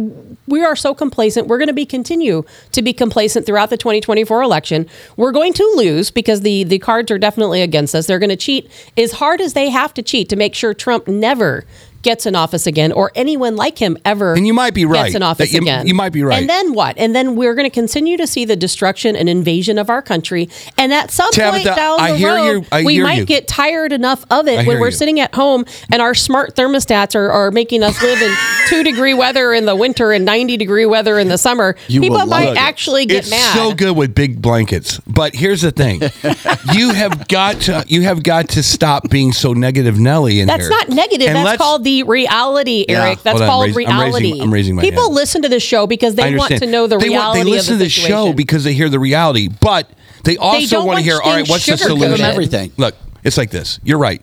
we 0.46 0.62
are 0.64 0.76
so 0.76 0.94
complacent. 0.94 1.48
We're 1.48 1.58
going 1.58 1.68
to 1.68 1.74
be 1.74 1.84
continue 1.84 2.44
to 2.72 2.82
be 2.82 2.92
complacent 2.92 3.44
throughout 3.44 3.70
the 3.70 3.76
2024 3.76 4.42
election. 4.42 4.88
We're 5.16 5.32
going 5.32 5.52
to 5.54 5.72
lose 5.76 6.10
because 6.10 6.42
the, 6.42 6.64
the 6.64 6.78
cards 6.78 7.10
are 7.10 7.18
definitely 7.18 7.60
against 7.60 7.94
us. 7.94 8.06
They're 8.06 8.18
going 8.18 8.30
to 8.30 8.36
cheat 8.36 8.70
as 8.96 9.12
hard 9.12 9.40
as 9.40 9.52
they 9.52 9.68
have 9.68 9.92
to 9.94 10.02
cheat 10.02 10.28
to 10.30 10.36
make 10.36 10.54
sure 10.54 10.72
Trump 10.72 11.08
never 11.08 11.64
gets 12.02 12.26
in 12.26 12.34
office 12.34 12.66
again 12.66 12.92
or 12.92 13.10
anyone 13.14 13.56
like 13.56 13.78
him 13.78 13.96
ever 14.04 14.34
And 14.34 14.46
you 14.46 14.54
might 14.54 14.74
be 14.74 14.84
right. 14.84 15.04
gets 15.04 15.14
in 15.14 15.22
office 15.22 15.52
you- 15.52 15.60
again. 15.60 15.86
you 15.86 15.94
might 15.94 16.12
be 16.12 16.22
right. 16.22 16.38
And 16.40 16.48
then 16.48 16.72
what? 16.74 16.96
And 16.98 17.14
then 17.14 17.36
we're 17.36 17.54
going 17.54 17.68
to 17.68 17.74
continue 17.74 18.16
to 18.16 18.26
see 18.26 18.44
the 18.44 18.56
destruction 18.56 19.14
and 19.16 19.28
invasion 19.28 19.78
of 19.78 19.90
our 19.90 20.00
country. 20.02 20.48
And 20.78 20.92
at 20.92 21.10
some 21.10 21.30
Tabitha, 21.32 21.64
point 21.68 21.76
down 21.76 21.96
the 21.98 22.02
I 22.02 22.16
hear 22.16 22.28
road, 22.34 22.52
you. 22.62 22.66
I 22.72 22.82
we 22.84 23.00
might 23.02 23.18
you. 23.18 23.26
get 23.26 23.46
tired 23.48 23.92
enough 23.92 24.24
of 24.30 24.48
I 24.48 24.52
it 24.52 24.66
when 24.66 24.80
we're 24.80 24.90
sitting 24.90 25.20
at 25.20 25.34
home 25.34 25.64
and 25.92 26.00
our 26.00 26.14
smart 26.14 26.54
thermostats 26.56 27.14
are, 27.14 27.30
are 27.30 27.50
making 27.50 27.82
us 27.82 28.00
live 28.02 28.20
in 28.22 28.34
two 28.68 28.82
degree 28.82 29.14
weather 29.14 29.52
in 29.52 29.66
the 29.66 29.76
winter 29.76 30.12
and 30.12 30.24
90 30.24 30.56
degree 30.56 30.86
weather 30.86 31.18
in 31.18 31.28
the 31.28 31.38
summer. 31.38 31.74
People 31.88 32.24
might 32.26 32.50
it. 32.52 32.56
actually 32.56 33.06
get 33.06 33.18
it's 33.20 33.30
mad. 33.30 33.54
so 33.54 33.74
good 33.74 33.96
with 33.96 34.14
big 34.14 34.40
blankets. 34.40 35.00
But 35.06 35.34
here's 35.34 35.60
the 35.62 35.70
thing: 35.70 36.00
you 36.74 36.90
have 36.94 37.28
got 37.28 37.60
to 37.62 37.84
you 37.88 38.02
have 38.02 38.22
got 38.22 38.48
to 38.50 38.62
stop 38.62 39.10
being 39.10 39.32
so 39.32 39.52
negative, 39.52 39.98
Nelly. 39.98 40.40
In 40.40 40.46
That's 40.46 40.62
here. 40.62 40.70
not 40.70 40.88
negative. 40.88 41.28
And 41.28 41.36
That's 41.46 41.58
called 41.58 41.84
the 41.84 41.89
reality, 42.04 42.84
Eric. 42.88 43.22
That's 43.22 43.38
Hold 43.38 43.42
on, 43.42 43.48
called 43.48 43.68
I'm 43.68 43.74
raising- 43.76 43.92
I'm 43.92 43.98
reality. 44.00 44.24
raising- 44.30 44.42
I'm 44.42 44.52
raising 44.52 44.74
my 44.76 44.82
People 44.82 45.02
hand. 45.04 45.14
listen 45.14 45.42
to 45.42 45.48
this 45.48 45.62
show 45.62 45.86
because 45.86 46.14
they 46.14 46.34
want 46.34 46.56
to 46.58 46.66
know 46.66 46.86
the 46.86 46.98
they 46.98 47.08
reality 47.08 47.38
Want, 47.40 47.46
they 47.46 47.50
listen 47.50 47.74
of 47.74 47.78
to 47.78 47.84
the 47.84 47.84
the 47.84 47.90
show 47.90 48.32
because 48.32 48.64
they 48.64 48.72
hear 48.74 48.88
the 48.88 48.98
reality, 48.98 49.48
but 49.48 49.90
they 50.24 50.36
also 50.36 50.66
don't 50.76 50.86
want 50.86 50.88
want 50.88 50.98
to 50.98 51.02
hear. 51.04 51.20
All 51.20 51.32
right, 51.32 51.48
what's 51.48 51.66
the 51.66 51.76
solution? 51.76 52.20
Everything. 52.24 52.72
Look, 52.76 52.94
it's 53.24 53.36
like 53.38 53.50
this. 53.50 53.78
You're 53.84 53.98
right. 53.98 54.22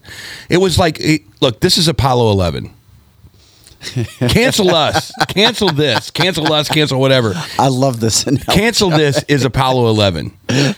It 0.49 0.57
was 0.57 0.77
like, 0.79 0.99
it, 0.99 1.21
look, 1.41 1.59
this 1.59 1.77
is 1.77 1.87
Apollo 1.87 2.31
11. 2.31 2.73
cancel 4.19 4.73
us. 4.73 5.11
Cancel 5.29 5.69
this. 5.69 6.09
Cancel 6.11 6.51
us. 6.51 6.67
Cancel 6.69 6.99
whatever. 6.99 7.33
I 7.59 7.67
love 7.67 7.99
this. 7.99 8.25
analogy. 8.25 8.45
Cancel 8.51 8.89
this 8.89 9.23
is 9.27 9.45
Apollo 9.45 9.89
11, 9.89 10.36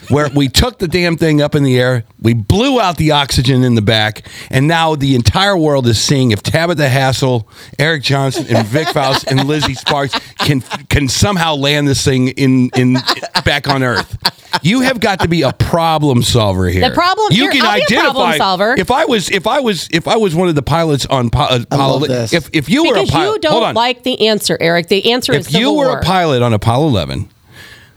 where 0.09 0.29
we 0.29 0.47
took 0.47 0.79
the 0.79 0.87
damn 0.87 1.17
thing 1.17 1.41
up 1.41 1.55
in 1.55 1.63
the 1.63 1.79
air, 1.79 2.03
we 2.21 2.33
blew 2.33 2.79
out 2.81 2.97
the 2.97 3.11
oxygen 3.11 3.63
in 3.63 3.75
the 3.75 3.81
back, 3.81 4.27
and 4.49 4.67
now 4.67 4.95
the 4.95 5.15
entire 5.15 5.57
world 5.57 5.87
is 5.87 6.01
seeing 6.01 6.31
if 6.31 6.41
Tabitha 6.43 6.89
Hassel, 6.89 7.47
Eric 7.77 8.03
Johnson, 8.03 8.45
and 8.49 8.67
Vic 8.67 8.87
Faust 8.93 9.25
and 9.31 9.47
Lizzie 9.47 9.73
Sparks 9.75 10.17
can 10.39 10.61
can 10.89 11.07
somehow 11.07 11.55
land 11.55 11.87
this 11.87 12.03
thing 12.03 12.29
in 12.29 12.69
in 12.75 12.97
back 13.45 13.67
on 13.67 13.83
Earth. 13.83 14.17
You 14.63 14.81
have 14.81 14.99
got 14.99 15.19
to 15.19 15.27
be 15.27 15.43
a 15.43 15.53
problem 15.53 16.23
solver 16.23 16.67
here. 16.67 16.89
The 16.89 16.93
problem- 16.95 17.31
you 17.31 17.49
can 17.51 17.61
I'll 17.61 17.75
be 17.75 17.81
a 17.81 17.83
identify. 17.85 18.11
problem 18.11 18.37
solver. 18.37 18.75
If 18.77 18.89
I 18.91 19.05
was 19.05 19.29
if 19.29 19.45
I 19.45 19.59
was 19.59 19.87
if 19.91 20.07
I 20.07 20.17
was 20.17 20.33
one 20.35 20.49
of 20.49 20.55
the 20.55 20.63
pilots 20.63 21.05
on 21.05 21.29
Po- 21.29 21.43
uh, 21.43 21.59
Apollo, 21.69 21.99
love 21.99 22.07
this. 22.07 22.33
if 22.33 22.49
if 22.51 22.67
you 22.67 22.83
were 22.85 22.97
a 22.97 23.05
pilot, 23.05 23.11
you 23.13 23.19
hold 23.29 23.41
don't 23.41 23.63
on 23.63 23.75
like 23.75 24.01
the 24.03 24.27
answer, 24.27 24.57
Eric. 24.59 24.87
The 24.87 25.11
answer 25.11 25.33
is 25.33 25.47
if 25.47 25.53
you 25.53 25.59
Civil 25.59 25.77
were 25.77 25.85
War. 25.89 25.99
a 25.99 26.03
pilot 26.03 26.41
on 26.41 26.53
Apollo 26.53 26.87
11, 26.87 27.29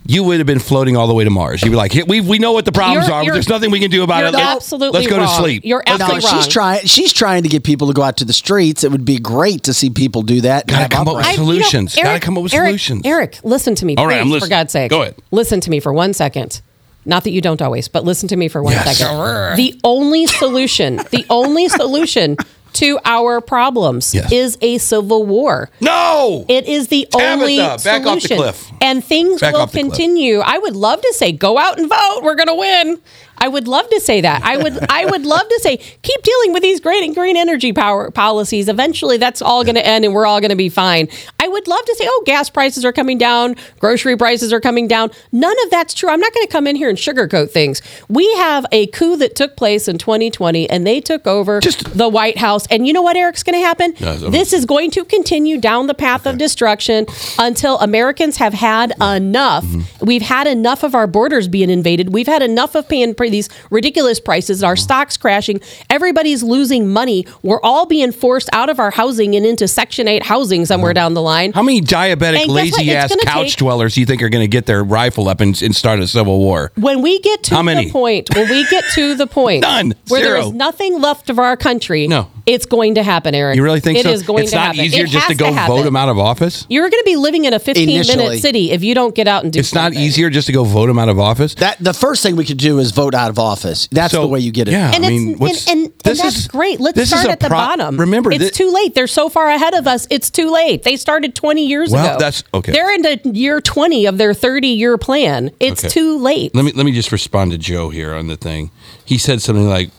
you 0.07 0.25
would 0.25 0.39
have 0.39 0.47
been 0.47 0.59
floating 0.59 0.97
all 0.97 1.07
the 1.07 1.15
way 1.15 1.25
to 1.25 1.31
Mars. 1.31 1.63
You'd 1.63 1.71
be 1.71 1.77
like, 1.77 1.93
"Hey, 1.93 2.03
we 2.03 2.21
we 2.21 2.39
know 2.39 2.53
what 2.53 2.65
the 2.65 2.73
problems 2.73 3.07
You're- 3.07 3.15
are, 3.15 3.21
but 3.21 3.27
you're- 3.27 3.35
there's 3.37 3.49
nothing 3.49 3.71
we 3.71 3.79
can 3.81 3.91
do 3.91 4.03
about 4.03 4.19
you're 4.19 4.29
it. 4.29 4.33
Let's- 4.35 4.57
absolutely 4.57 5.01
Let's 5.01 5.11
go 5.11 5.19
wrong. 5.19 5.27
to 5.29 5.35
sleep. 5.35 5.63
You're 5.65 5.83
Let's 5.87 5.99
No, 5.99 6.05
absolutely 6.07 6.21
she's 6.23 6.33
wrong. 6.33 6.51
trying. 6.51 6.87
She's 6.87 7.13
trying 7.13 7.43
to 7.45 7.49
get 7.49 7.63
people 7.65 7.87
to 7.89 7.93
go 7.95 8.03
out 8.03 8.17
to 8.19 8.25
the 8.25 8.33
streets. 8.33 8.85
It 8.85 8.91
would 8.91 9.05
be 9.05 9.19
great 9.19 9.63
to 9.65 9.73
see 9.75 9.91
people 9.91 10.23
do 10.23 10.41
that. 10.43 10.67
Gotta 10.67 10.89
come 10.89 11.07
up 11.09 11.17
with 11.17 11.25
uprisings. 11.25 11.39
I- 11.39 11.43
you 11.43 11.47
know, 11.49 11.55
solutions. 11.63 11.95
Gotta 11.97 12.09
Eric- 12.11 12.23
come 12.23 12.37
up 12.37 12.43
with 12.43 12.55
Eric- 12.55 12.69
solutions. 12.69 13.03
Eric, 13.05 13.39
listen 13.45 13.75
to 13.77 13.85
me, 13.87 13.95
All 13.97 14.07
right, 14.07 14.23
please, 14.23 14.35
I'm 14.35 14.41
for. 14.41 14.49
God's 14.49 14.73
sake. 14.73 14.91
Go 14.91 15.03
ahead. 15.03 15.15
Listen 15.31 15.61
to 15.61 15.71
me 15.71 15.81
for 15.81 15.93
one 15.93 16.13
second. 16.15 16.61
Not 17.05 17.25
that 17.25 17.31
you 17.33 17.41
don't 17.41 17.61
always, 17.61 17.89
but 17.89 18.05
listen 18.05 18.29
to 18.29 18.37
me 18.37 18.47
for 18.49 18.63
one 18.63 18.75
Yes. 18.75 18.99
second. 18.99 19.57
The 19.57 19.75
only 19.83 20.27
solution, 20.27 21.01
the 21.11 21.25
only 21.31 21.69
solution 21.69 22.37
to 22.75 22.99
our 23.05 23.41
problems 23.41 24.15
Yes. 24.15 24.33
is 24.33 24.59
a 24.61 24.79
civil 24.79 25.25
war. 25.27 25.71
no. 25.81 26.45
It 26.49 26.67
is 26.67 26.89
the 26.89 27.07
Tabitha, 27.11 27.33
only 27.33 27.57
back 27.59 27.81
solution. 27.81 28.07
off 28.09 28.23
the 28.23 28.37
cliff. 28.37 28.71
And 28.81 29.05
things 29.05 29.41
Back 29.41 29.55
will 29.55 29.67
the 29.67 29.73
cliff. 29.73 29.85
continue. 29.85 30.39
I 30.41 30.59
would 30.59 30.77
love 30.77 31.01
to 31.03 31.13
say, 31.15 31.33
go 31.33 31.59
out 31.59 31.79
and 31.79 31.89
vote. 31.89 32.21
We're 32.23 32.35
going 32.35 32.49
to 32.49 32.55
win. 32.55 33.01
I 33.39 33.49
would 33.49 33.67
love 33.67 33.89
to 33.91 34.01
say 34.01 34.21
that. 34.21 34.43
I 34.45 34.57
would 34.57 34.79
I 34.91 35.05
would 35.07 35.25
love 35.27 35.49
to 35.49 35.61
say 35.61 35.77
keep 35.77 36.23
dealing 36.23 36.53
with 36.53 36.63
these 36.63 36.81
green 36.81 37.05
and 37.05 37.15
green 37.15 37.37
energy 37.37 37.73
power 37.73 38.11
policies. 38.11 38.69
Eventually 38.69 39.17
that's 39.17 39.43
all 39.43 39.65
going 39.65 39.75
to 39.75 39.87
end 39.87 40.05
and 40.05 40.15
we're 40.15 40.27
all 40.27 40.41
going 40.41 40.51
to 40.51 40.57
be 40.57 40.69
fine. 40.69 41.09
I 41.41 41.49
would 41.49 41.67
love 41.67 41.85
to 41.85 41.95
say 41.97 42.05
oh 42.07 42.23
gas 42.25 42.51
prices 42.51 42.85
are 42.85 42.93
coming 42.93 43.19
down, 43.19 43.57
grocery 43.81 44.17
prices 44.17 44.53
are 44.53 44.61
coming 44.61 44.87
down. 44.87 45.11
None 45.33 45.57
of 45.65 45.71
that's 45.71 45.95
true. 45.95 46.09
I'm 46.09 46.21
not 46.21 46.33
going 46.33 46.47
to 46.47 46.53
come 46.53 46.67
in 46.67 46.77
here 46.77 46.89
and 46.89 46.99
sugarcoat 46.99 47.51
things. 47.51 47.83
We 48.09 48.33
have 48.37 48.65
a 48.71 48.87
coup 48.89 49.17
that 49.17 49.35
took 49.35 49.57
place 49.57 49.89
in 49.89 49.99
2020 49.99 50.71
and 50.71 50.87
they 50.87 51.01
took 51.01 51.27
over 51.27 51.61
Just, 51.61 51.97
the 51.97 52.09
White 52.09 52.39
House 52.39 52.67
and 52.69 52.87
you 52.87 52.93
know 52.93 53.03
what 53.03 53.17
Eric's 53.17 53.43
going 53.43 53.59
to 53.59 53.65
happen? 53.65 53.97
So- 53.97 54.31
this 54.31 54.53
is 54.53 54.65
going 54.65 54.91
to 54.93 55.05
continue 55.05 55.59
down 55.59 55.87
the 55.87 55.95
path 55.95 56.27
of 56.27 56.39
destruction 56.39 57.07
until 57.39 57.79
Americans 57.81 58.37
have 58.37 58.55
had 58.55 58.93
enough. 59.01 59.65
Mm-hmm. 59.65 60.07
We've 60.07 60.23
had 60.23 60.47
enough 60.47 60.83
of 60.83 60.95
our 60.95 61.07
borders 61.07 61.49
being 61.49 61.71
invaded. 61.71 62.13
We've 62.13 62.27
had 62.27 62.43
enough 62.43 62.75
of 62.75 62.89
paying 62.89 63.15
for 63.15 63.22
these 63.31 63.49
ridiculous 63.71 64.21
prices, 64.21 64.63
our 64.63 64.77
stocks 64.77 65.17
crashing. 65.17 65.61
Everybody's 65.91 66.43
losing 66.43 66.89
money. 66.89 67.27
We're 67.43 67.61
all 67.63 67.87
being 67.87 68.13
forced 68.13 68.49
out 68.53 68.69
of 68.71 68.79
our 68.79 68.91
housing 68.91 69.35
and 69.35 69.45
into 69.45 69.69
Section 69.69 70.09
8 70.09 70.25
housing 70.25 70.65
somewhere 70.67 70.95
down 70.95 71.15
the 71.15 71.23
line. 71.23 71.53
How 71.53 71.63
many 71.63 71.81
diabetic, 71.81 72.23
And 72.43 72.47
guess 72.47 72.49
what? 72.49 72.55
lazy 72.57 72.93
ass 72.93 73.15
couch 73.25 73.49
take- 73.51 73.57
dwellers 73.57 73.95
do 73.95 74.01
you 74.01 74.07
think 74.07 74.23
are 74.23 74.29
going 74.29 74.43
to 74.45 74.49
get 74.49 74.67
their 74.67 74.83
rifle 74.85 75.29
up 75.29 75.41
and, 75.41 75.61
and 75.63 75.75
start 75.75 76.01
a 76.01 76.07
civil 76.09 76.39
war? 76.39 76.73
When 76.77 77.03
we 77.03 77.21
get 77.21 77.43
to 77.45 77.55
How 77.55 77.63
many? 77.63 77.87
the 77.87 77.93
point, 77.93 78.35
when 78.35 78.49
we 78.49 78.67
get 78.69 78.85
to 78.95 79.15
the 79.15 79.27
point 79.27 79.63
None. 79.63 79.95
where 80.09 80.21
there 80.23 80.35
Zero. 80.37 80.47
is 80.47 80.53
nothing 80.53 81.01
left 81.01 81.31
of 81.31 81.39
our 81.39 81.57
country, 81.57 82.07
No. 82.09 82.31
it's 82.47 82.67
going 82.67 82.95
to 82.97 83.03
happen, 83.03 83.35
Eric. 83.35 83.57
You 83.57 83.63
really 83.63 83.81
think 83.81 83.99
It 83.99 84.05
so? 84.05 84.11
is 84.11 84.23
going 84.23 84.43
it's 84.45 84.53
to 84.53 84.57
not 84.59 84.77
easier 84.77 85.05
It 85.05 85.11
just 85.11 85.29
to 85.29 85.35
go 85.35 85.53
happen. 85.53 85.77
vote 85.77 85.87
him 85.87 85.97
out 85.97 86.09
of 86.09 86.19
office. 86.19 86.67
You're 86.69 86.89
going 86.89 87.01
to 87.03 87.05
be 87.05 87.17
living 87.17 87.45
in 87.45 87.55
a 87.55 87.59
15 87.59 87.89
Initially. 87.89 88.17
minute 88.25 88.41
city 88.41 88.71
if 88.73 88.83
you 88.83 88.95
don't 88.95 89.15
get 89.15 89.29
out 89.29 89.45
and 89.45 89.53
do 89.53 89.59
it. 89.59 89.61
It's 89.61 89.75
not 89.75 89.93
easier 89.95 90.31
just 90.31 90.47
to 90.47 90.53
go 90.53 90.65
vote 90.65 90.89
him 90.89 90.99
out 90.99 91.09
of 91.09 91.19
office. 91.19 91.55
That 91.57 91.77
the 91.81 91.93
first 91.95 92.23
thing 92.23 92.37
we 92.37 92.45
could 92.45 92.59
do 92.59 92.79
is 92.79 92.91
vote 92.91 93.12
out 93.15 93.31
of 93.31 93.39
office. 93.39 93.89
That's 93.93 94.13
So, 94.13 94.23
the 94.23 94.29
way 94.29 94.41
you 94.41 94.51
get 94.53 94.69
it. 94.69 94.73
yeah. 94.73 94.93
And 94.95 95.05
I 95.05 95.09
mean, 95.09 95.39
what's- 95.39 95.67
and, 95.69 95.79
and, 95.79 95.87
and 95.93 96.01
this 96.05 96.21
that's 96.23 96.37
is- 96.37 96.49
great. 96.49 96.81
Let's 96.81 96.97
this 96.97 97.11
start 97.11 97.27
a 97.27 97.31
at 97.31 97.41
the 97.41 97.49
pro- 97.49 97.57
bottom. 97.59 97.97
remember, 97.99 98.31
it's 98.33 98.45
thi- 98.45 98.51
too 98.51 98.71
late. 98.73 98.95
They're 98.95 99.07
so 99.07 99.29
far 99.29 99.49
ahead 99.49 99.75
of 99.75 99.87
us. 99.87 100.07
It's 100.11 100.31
too 100.31 100.51
late. 100.51 100.83
They 100.83 100.97
started 100.97 101.35
20 101.35 101.67
years 101.67 101.91
Well, 101.91 102.05
ago. 102.05 102.19
that's- 102.19 102.43
okay. 102.55 102.73
They're 102.73 102.93
into 102.95 103.21
year 103.31 103.61
20 103.61 104.07
of 104.07 104.19
their 104.19 104.35
30 104.35 104.69
year 104.69 104.99
plan. 104.99 105.51
It's 105.61 105.85
Okay. 105.85 105.89
too 105.93 106.19
late. 106.19 106.55
Let 106.55 106.65
me 106.65 106.73
let 106.73 106.85
me 106.87 106.93
just 106.93 107.13
respond 107.13 107.51
to 107.53 107.59
Joe 107.59 107.91
here 107.91 108.15
on 108.15 108.27
the 108.27 108.37
thing. 108.37 108.71
He 109.05 109.19
said 109.19 109.43
something 109.43 109.69
like, 109.69 109.91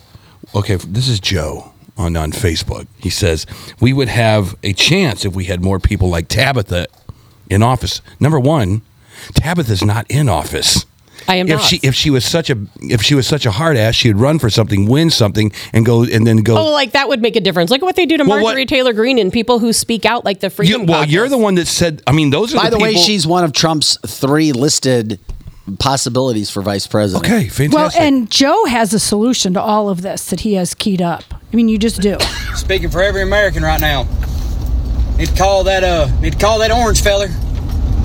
"Okay, 0.55 0.75
this 0.75 1.07
is 1.07 1.19
Joe 1.19 1.71
on 1.97 2.15
on 2.17 2.31
Facebook. 2.31 2.87
He 2.97 3.09
says 3.09 3.45
we 3.79 3.93
would 3.93 4.07
have 4.09 4.55
a 4.63 4.73
chance 4.73 5.25
if 5.25 5.33
we 5.35 5.45
had 5.45 5.61
more 5.61 5.79
people 5.79 6.09
like 6.09 6.27
Tabitha 6.27 6.87
in 7.49 7.61
office. 7.61 8.01
Number 8.19 8.39
one, 8.39 8.81
Tabitha's 9.35 9.83
not 9.83 10.05
in 10.09 10.27
office." 10.29 10.85
I 11.27 11.35
am 11.37 11.47
if 11.47 11.57
not. 11.59 11.65
she 11.65 11.79
if 11.83 11.95
she 11.95 12.09
was 12.09 12.25
such 12.25 12.49
a 12.49 12.57
if 12.81 13.01
she 13.01 13.15
was 13.15 13.27
such 13.27 13.45
a 13.45 13.51
hard 13.51 13.77
ass, 13.77 13.95
she'd 13.95 14.17
run 14.17 14.39
for 14.39 14.49
something, 14.49 14.87
win 14.87 15.09
something, 15.09 15.51
and 15.73 15.85
go 15.85 16.03
and 16.03 16.25
then 16.27 16.37
go. 16.37 16.57
Oh, 16.57 16.71
like 16.71 16.91
that 16.91 17.07
would 17.09 17.21
make 17.21 17.35
a 17.35 17.41
difference. 17.41 17.69
Look 17.71 17.81
at 17.81 17.85
what 17.85 17.95
they 17.95 18.05
do 18.05 18.17
to 18.17 18.23
Well, 18.23 18.37
what- 18.37 18.43
Marjorie 18.51 18.65
Taylor 18.65 18.93
Greene 18.93 19.19
and 19.19 19.31
people 19.31 19.59
who 19.59 19.73
speak 19.73 20.05
out 20.05 20.25
like 20.25 20.39
the 20.39 20.47
You- 20.47 20.51
Freedom 20.51 20.85
well, 20.85 21.05
you're 21.05 21.29
the 21.29 21.37
one 21.37 21.55
that 21.55 21.67
said. 21.67 22.01
I 22.07 22.11
mean, 22.11 22.29
those 22.29 22.53
are 22.53 22.57
By 22.57 22.69
the, 22.69 22.77
way, 22.77 22.89
people- 22.91 23.03
she's 23.03 23.25
one 23.27 23.43
of 23.43 23.53
Trump's 23.53 23.97
three 24.05 24.51
listed 24.51 25.19
possibilities 25.79 26.49
for 26.49 26.61
vice 26.61 26.87
president. 26.87 27.25
okay. 27.25 27.47
Fantastic. 27.47 27.99
Well, 27.99 28.07
and 28.07 28.29
Joe 28.29 28.65
has 28.65 28.93
a 28.93 28.99
solution 28.99 29.53
to 29.53 29.61
all 29.61 29.89
of 29.89 30.01
this 30.01 30.25
that 30.25 30.41
he 30.41 30.55
has 30.55 30.73
keyed 30.73 31.01
up. 31.01 31.23
I 31.31 31.55
mean, 31.55 31.69
you 31.69 31.77
just 31.77 32.01
do. 32.01 32.17
Speaking 32.55 32.89
for 32.89 33.01
every 33.01 33.21
American 33.21 33.63
right 33.63 33.79
now. 33.79 34.05
Need 35.17 35.29
to 35.29 35.35
call 35.35 35.63
that 35.65 35.83
uh 35.83 36.07
need 36.21 36.33
to 36.33 36.39
call 36.39 36.59
that 36.59 36.71
orange 36.71 37.01
feller. 37.01 37.27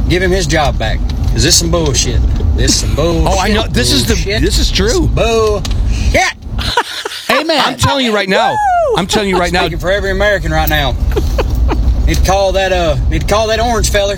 Give 0.08 0.22
him 0.22 0.30
his 0.30 0.46
job 0.46 0.78
back. 0.78 1.00
Cause 1.32 1.44
this 1.44 1.58
some 1.58 1.70
bullshit. 1.70 2.20
This 2.56 2.74
is 2.74 2.80
some 2.80 2.94
bullshit. 2.96 3.26
Oh, 3.32 3.38
I 3.38 3.48
know. 3.52 3.66
This 3.68 3.92
is 3.92 4.06
the- 4.06 4.38
this 4.40 4.58
is 4.58 4.70
true. 4.70 5.06
Bullshit. 5.08 6.34
Amen. 7.30 7.60
I'm 7.64 7.76
telling 7.76 8.04
you 8.04 8.12
right 8.14 8.28
now. 8.28 8.56
I'm 8.96 9.06
telling 9.06 9.28
you 9.28 9.38
right 9.38 9.52
now. 9.52 9.60
Speaking 9.62 9.78
for 9.78 9.90
every 9.90 10.10
American 10.10 10.50
right 10.50 10.68
now. 10.68 10.92
need 12.06 12.16
to 12.16 12.24
call 12.24 12.52
that 12.52 12.72
uh 12.72 12.96
need 13.08 13.20
to 13.22 13.26
call 13.26 13.46
that 13.48 13.60
orange 13.60 13.90
feller. 13.90 14.16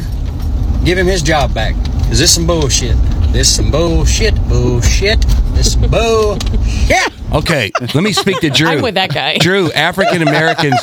Give 0.85 0.97
him 0.97 1.07
his 1.07 1.23
job 1.23 1.53
back. 1.53 1.75
Cause 2.11 2.19
this 2.19 2.35
some 2.35 2.47
bullshit. 2.47 2.97
This 3.33 3.55
some 3.55 3.71
bullshit. 3.71 4.35
Bullshit. 4.49 5.21
This 5.55 5.73
some 5.75 5.89
bullshit. 5.89 6.51
Yeah. 6.89 7.07
Okay, 7.33 7.71
let 7.95 8.03
me 8.03 8.13
speak 8.13 8.41
to 8.41 8.51
Drew. 8.51 8.67
I'm 8.69 8.83
with 8.83 8.95
that 8.97 9.15
guy. 9.15 9.39
Drew, 9.39 9.71
African 9.71 10.21
Americans, 10.23 10.75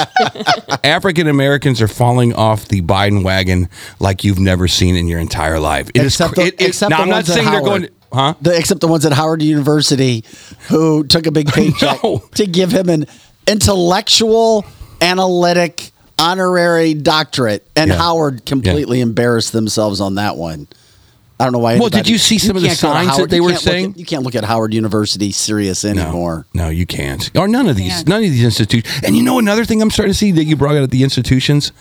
African 0.86 1.28
Americans 1.28 1.82
are 1.82 1.90
falling 1.90 2.34
off 2.34 2.70
the 2.70 2.82
Biden 2.82 3.24
wagon 3.26 3.68
like 4.00 4.24
you've 4.24 4.40
never 4.40 4.70
seen 4.70 4.96
in 4.96 5.10
your 5.10 5.20
entire 5.20 5.60
life. 5.60 5.90
It 5.90 5.98
is 5.98 6.14
Except 6.14 6.34
cr- 6.36 6.40
the- 6.42 6.48
it- 6.48 6.62
it- 6.62 6.68
except 6.70 6.90
now, 6.92 6.98
the 6.98 7.04
I'm 7.04 7.10
not 7.10 7.16
ones 7.18 7.30
at 7.30 7.34
saying 7.34 7.46
they're 7.46 7.54
Howard. 7.60 7.66
going. 7.82 7.90
Huh? 8.14 8.34
The, 8.42 8.58
except 8.58 8.80
the 8.80 8.88
ones 8.88 9.06
at 9.06 9.12
Howard 9.12 9.42
University 9.42 10.24
who 10.70 11.04
took 11.04 11.28
a 11.28 11.32
big 11.32 11.48
paycheck 11.54 12.02
No. 12.02 12.24
to 12.36 12.46
give 12.48 12.72
him 12.72 12.88
an 12.88 13.06
intellectual, 13.46 14.64
analytic, 15.02 15.92
honorary 16.18 16.94
doctorate, 16.94 17.68
and 17.76 17.90
Yeah. 17.90 17.98
Howard 17.98 18.46
completely 18.46 19.02
embarrassed 19.02 19.52
themselves 19.52 20.00
on 20.00 20.16
that 20.16 20.38
one. 20.38 20.68
I 21.40 21.44
don't 21.44 21.54
know 21.54 21.60
why. 21.60 21.78
Well, 21.78 21.90
did 21.90 22.08
you 22.10 22.18
see 22.18 22.40
some 22.40 22.56
of 22.56 22.64
the 22.64 22.70
can't 22.70 22.82
go 22.82 22.88
to 22.88 22.94
signs 23.06 23.18
that 23.18 23.30
they 23.30 23.40
were 23.42 23.54
saying? 23.56 23.92
at- 23.92 23.98
you 24.00 24.06
can't 24.06 24.24
look 24.24 24.34
at 24.34 24.44
Howard 24.44 24.74
University 24.74 25.32
serious 25.32 25.86
anymore. 25.86 26.48
No, 26.54 26.70
you 26.70 26.86
can't. 26.88 27.30
Or 27.38 27.48
none 27.48 27.68
of 27.68 27.76
these, 27.76 28.08
none 28.08 28.24
of 28.24 28.30
these 28.32 28.44
institutions. 28.44 29.04
And 29.04 29.16
you 29.16 29.22
know 29.24 29.38
another 29.38 29.64
thing 29.64 29.82
I'm 29.82 29.92
starting 29.92 30.14
to 30.14 30.18
see 30.18 30.32
that 30.32 30.46
you 30.46 30.56
brought 30.56 30.76
out 30.76 30.84
at 30.84 30.92
the 30.92 31.04
institutions, 31.04 31.72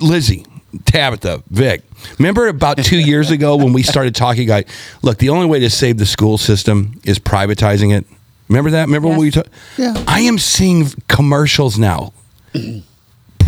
Lizzie. 0.00 0.44
Tabitha, 0.84 1.42
Vic. 1.50 1.82
Remember 2.18 2.46
about 2.46 2.78
two 2.78 2.98
years 3.00 3.30
ago 3.32 3.56
when 3.56 3.72
we 3.72 3.82
started 3.82 4.14
talking? 4.14 4.46
Like, 4.48 4.68
look, 5.02 5.18
the 5.18 5.30
only 5.30 5.46
way 5.46 5.58
to 5.60 5.70
save 5.70 5.96
the 5.98 6.06
school 6.06 6.38
system 6.38 7.00
is 7.02 7.18
privatizing 7.18 7.92
it. 7.96 8.06
Remember 8.48 8.70
that? 8.70 8.82
Remember 8.86 9.08
when 9.08 9.18
we 9.18 9.30
talked? 9.32 9.48
Yeah. 9.76 9.94
I 10.06 10.20
am 10.20 10.38
seeing 10.38 10.86
commercials 11.08 11.76
now. 11.78 12.12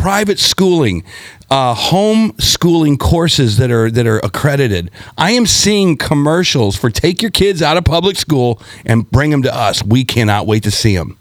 Private 0.03 0.40
schooling, 0.40 1.05
uh, 1.48 1.74
home 1.74 2.34
schooling 2.40 2.98
courses 2.98 3.57
that 3.59 3.70
are 3.70 3.88
that 3.88 4.05
are 4.05 4.18
accredited. 4.18 4.90
I 5.16 5.30
am 5.30 5.46
seeing 5.46 5.96
commercials 5.96 6.74
for 6.76 6.90
take 6.90 7.22
your 7.22 7.30
kids 7.30 7.62
out 7.62 7.76
of 7.76 7.84
public 7.84 8.16
school 8.16 8.61
and 8.84 9.09
bring 9.09 9.30
them 9.30 9.42
to 9.42 9.55
us. 9.55 9.84
We 9.84 10.03
cannot 10.05 10.48
wait 10.48 10.64
to 10.64 10.72
see 10.72 10.96
them. 10.96 11.18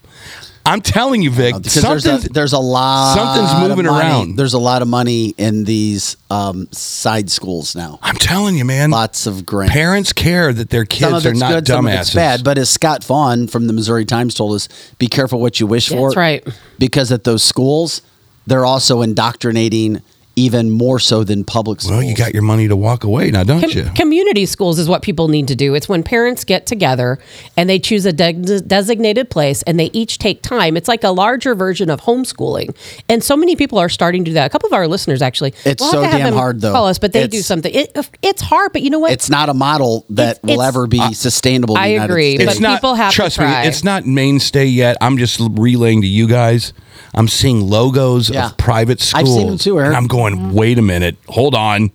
I'm 0.66 0.82
telling 0.82 1.22
you, 1.22 1.30
Vic, 1.30 1.56
Because 1.58 1.82
there's 1.82 2.06
a, 2.08 2.30
there's 2.30 2.54
a 2.54 2.60
lot. 2.60 3.16
something's 3.16 3.52
of 3.52 3.70
moving 3.70 3.86
money. 3.86 4.00
around. 4.10 4.36
There's 4.36 4.54
a 4.54 4.60
lot 4.60 4.82
of 4.82 4.88
money 4.88 5.36
in 5.38 5.64
these 5.64 6.18
um, 6.32 6.68
side 6.72 7.30
schools 7.30 7.76
now. 7.76 8.00
I'm 8.02 8.16
telling 8.16 8.58
you, 8.58 8.66
man. 8.66 8.90
Lots 8.90 9.28
of 9.28 9.46
grants. 9.46 9.74
Parents 9.74 10.12
care 10.14 10.52
that 10.54 10.72
their 10.72 10.86
some 10.90 11.12
kids 11.12 11.14
of 11.14 11.26
are 11.28 11.32
it's 11.32 11.40
not 11.40 11.52
good, 11.52 11.68
some 11.68 11.86
of 11.86 11.94
it's 11.94 12.10
dumbasses. 12.12 12.16
bad. 12.16 12.44
But 12.44 12.58
as 12.58 12.70
Scott 12.72 13.04
Faughn 13.04 13.46
from 13.48 13.68
the 13.68 13.74
Missouri 13.74 14.06
Times 14.06 14.34
told 14.34 14.54
us, 14.56 14.68
be 14.98 15.08
careful 15.08 15.40
what 15.40 15.60
you 15.60 15.68
wish 15.68 15.90
for. 15.90 16.10
That's 16.10 16.18
right. 16.18 16.48
Because 16.80 17.12
at 17.12 17.24
those 17.24 17.44
schools, 17.44 18.02
they're 18.48 18.66
also 18.66 19.02
indoctrinating 19.02 20.02
even 20.38 20.70
more 20.70 20.98
so 20.98 21.26
than 21.26 21.44
public 21.44 21.82
schools. 21.82 21.92
well, 21.92 22.02
you 22.02 22.16
got 22.16 22.34
your 22.34 22.42
money 22.42 22.66
to 22.66 22.76
walk 22.76 23.04
away 23.04 23.30
now, 23.30 23.44
don't 23.44 23.60
Com- 23.60 23.70
you? 23.70 23.84
community 23.96 24.46
schools 24.46 24.80
is 24.80 24.88
what 24.88 25.02
people 25.02 25.28
need 25.28 25.46
to 25.50 25.56
do. 25.56 25.76
It's 25.76 25.90
when 25.90 26.04
parents 26.04 26.46
get 26.46 26.66
together 26.66 27.20
and 27.58 27.70
they 27.70 27.78
choose 27.80 28.06
a 28.06 28.14
de- 28.14 28.62
designated 28.62 29.30
place 29.30 29.62
and 29.64 29.78
they 29.78 29.90
each 29.92 30.20
take 30.20 30.42
time. 30.42 30.78
It's 30.78 30.88
like 30.88 31.04
a 31.04 31.10
larger 31.10 31.54
version 31.54 31.90
of 31.90 32.00
homeschooling. 32.02 32.74
And 33.10 33.22
so 33.22 33.36
many 33.36 33.58
people 33.58 33.78
are 33.78 33.90
starting 33.90 34.24
to 34.24 34.32
do 34.32 34.36
that. 34.36 34.46
A 34.46 34.50
couple 34.50 34.68
of 34.68 34.74
our 34.74 34.88
listeners 34.88 35.22
actually. 35.22 35.54
It's 35.66 35.82
we'll 35.82 35.92
so 35.92 36.02
have 36.02 36.12
to 36.14 36.18
have 36.20 36.28
damn 36.30 36.34
hard, 36.34 36.62
though. 36.62 36.72
Call 36.72 36.88
us, 36.88 36.98
but 36.98 37.12
they 37.12 37.28
do 37.28 37.42
something. 37.42 37.72
It, 37.76 37.92
uh, 37.98 38.04
it's 38.22 38.42
hard, 38.42 38.72
but 38.72 38.84
you 38.84 38.90
know 38.90 39.00
what? 39.00 39.12
It's 39.12 39.30
not 39.30 39.50
a 39.50 39.54
model 39.54 40.06
that 40.12 40.38
It's- 40.38 40.44
will 40.44 40.62
it's- 40.62 40.68
ever 40.70 40.88
be 40.88 41.14
sustainable. 41.14 41.76
In 41.76 41.82
I 41.82 41.98
the 41.98 42.06
agree, 42.06 42.36
States. 42.36 42.46
but 42.46 42.52
it's 42.54 42.62
not. 42.62 42.78
people 42.78 42.96
have 42.96 43.12
to 43.12 43.16
trust 43.18 43.36
try. 43.36 43.64
me, 43.64 43.68
it's 43.68 43.84
not 43.84 44.06
mainstay 44.06 44.66
yet. 44.68 44.96
I'm 45.02 45.18
just 45.18 45.42
relaying 45.42 46.02
to 46.04 46.08
you 46.08 46.26
guys. 46.26 46.72
I'm 47.14 47.28
seeing 47.28 47.62
logos 47.70 48.30
Yeah. 48.30 48.48
of 48.48 48.58
private 48.58 49.00
schools. 49.02 49.22
I've 49.22 49.28
schools. 49.28 49.38
seen 49.40 49.48
them 49.48 49.58
too, 49.58 49.80
Eric. 49.80 49.88
And 49.90 49.98
I'm 49.98 50.08
going, 50.08 50.54
wait 50.54 50.78
a 50.78 50.82
minute, 50.82 51.18
hold 51.28 51.56
on. 51.56 51.92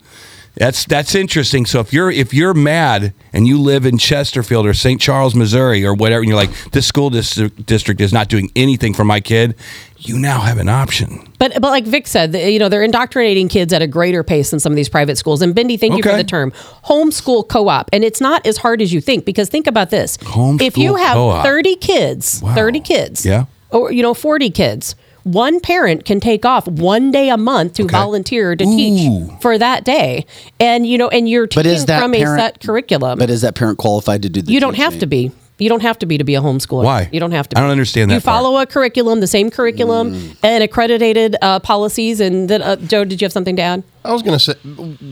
That's 0.58 0.86
that's 0.86 1.14
interesting. 1.14 1.66
So 1.66 1.80
if 1.80 1.92
you're 1.92 2.10
if 2.10 2.32
you're 2.32 2.54
mad 2.54 3.12
and 3.34 3.46
you 3.46 3.60
live 3.60 3.84
in 3.84 3.98
Chesterfield 3.98 4.64
or 4.64 4.72
St. 4.72 4.98
Charles, 4.98 5.34
Missouri, 5.34 5.84
or 5.84 5.92
whatever, 5.92 6.20
and 6.20 6.28
you're 6.30 6.36
like, 6.38 6.70
this 6.70 6.86
school 6.86 7.10
district 7.10 7.66
district 7.66 8.00
is 8.00 8.10
not 8.10 8.30
doing 8.30 8.50
anything 8.56 8.94
for 8.94 9.04
my 9.04 9.20
kid, 9.20 9.54
you 9.98 10.18
now 10.18 10.40
have 10.40 10.56
an 10.56 10.70
option. 10.70 11.30
But 11.38 11.52
but 11.60 11.68
like 11.68 11.84
Vic 11.84 12.06
said, 12.06 12.34
you 12.34 12.58
know, 12.58 12.70
they're 12.70 12.82
indoctrinating 12.82 13.48
kids 13.48 13.74
at 13.74 13.82
a 13.82 13.86
greater 13.86 14.22
pace 14.24 14.48
than 14.50 14.58
some 14.58 14.72
of 14.72 14.76
these 14.76 14.88
private 14.88 15.18
schools. 15.18 15.42
And 15.42 15.54
Bindi, 15.54 15.78
thank 15.78 15.94
you 15.94 16.02
for 16.02 16.16
the 16.16 16.24
term 16.24 16.52
homeschool 16.86 17.46
co-op. 17.48 17.90
And 17.92 18.02
it's 18.02 18.22
not 18.22 18.46
as 18.46 18.56
hard 18.56 18.80
as 18.80 18.94
you 18.94 19.02
think 19.02 19.26
because 19.26 19.50
think 19.50 19.66
about 19.66 19.90
this: 19.90 20.16
Homeschool 20.16 20.62
if 20.62 20.78
you 20.78 20.94
have 20.94 21.16
co-op. 21.16 21.44
thirty 21.44 21.76
kids, 21.76 22.40
Wow. 22.42 22.54
thirty 22.54 22.80
kids, 22.80 23.26
Yeah. 23.26 23.44
Or 23.76 23.92
you 23.92 24.02
know, 24.02 24.14
forty 24.14 24.50
kids. 24.50 24.94
One 25.24 25.58
parent 25.58 26.04
can 26.04 26.20
take 26.20 26.44
off 26.44 26.68
one 26.68 27.10
day 27.10 27.28
a 27.30 27.36
month 27.36 27.74
to 27.74 27.82
Okay. 27.84 27.92
volunteer 27.96 28.54
to 28.54 28.64
Ooh. 28.64 28.76
teach 28.76 29.40
for 29.40 29.58
that 29.58 29.84
day, 29.84 30.24
and 30.60 30.86
you 30.86 30.96
know, 30.98 31.08
and 31.08 31.28
you're 31.28 31.48
teaching 31.48 31.84
that 31.86 32.00
from 32.00 32.12
parent- 32.12 32.40
a 32.40 32.42
set 32.44 32.60
curriculum. 32.60 33.18
But 33.18 33.28
is 33.30 33.40
that 33.42 33.54
parent 33.56 33.78
qualified 33.78 34.22
to 34.22 34.28
do 34.28 34.40
the 34.42 34.52
you 34.52 34.60
don't 34.60 34.76
have 34.76 34.98
to 35.00 35.06
be. 35.06 35.32
You 35.58 35.70
don't 35.70 35.80
have 35.82 35.98
to 36.00 36.06
be 36.06 36.18
to 36.18 36.22
be 36.24 36.34
a 36.34 36.40
homeschooler. 36.42 36.84
Why? 36.84 37.08
You 37.10 37.18
don't 37.18 37.32
have 37.32 37.48
to. 37.48 37.56
I 37.58 37.62
don't 37.62 37.70
understand 37.70 38.10
You 38.10 38.18
that 38.18 38.24
part. 38.24 38.36
follow 38.42 38.58
a 38.60 38.66
curriculum, 38.66 39.20
the 39.20 39.26
same 39.26 39.50
curriculum, 39.50 40.12
Mm. 40.12 40.36
and 40.42 40.62
accredited 40.62 41.34
uh, 41.40 41.60
policies. 41.60 42.20
And 42.20 42.48
then, 42.50 42.60
uh, 42.60 42.76
Joe, 42.76 43.04
did 43.06 43.20
you 43.22 43.24
have 43.24 43.32
something 43.32 43.56
to 43.56 43.62
add? 43.62 43.82
I 44.06 44.12
was 44.12 44.22
going 44.22 44.38
to 44.38 44.42
say, 44.42 44.54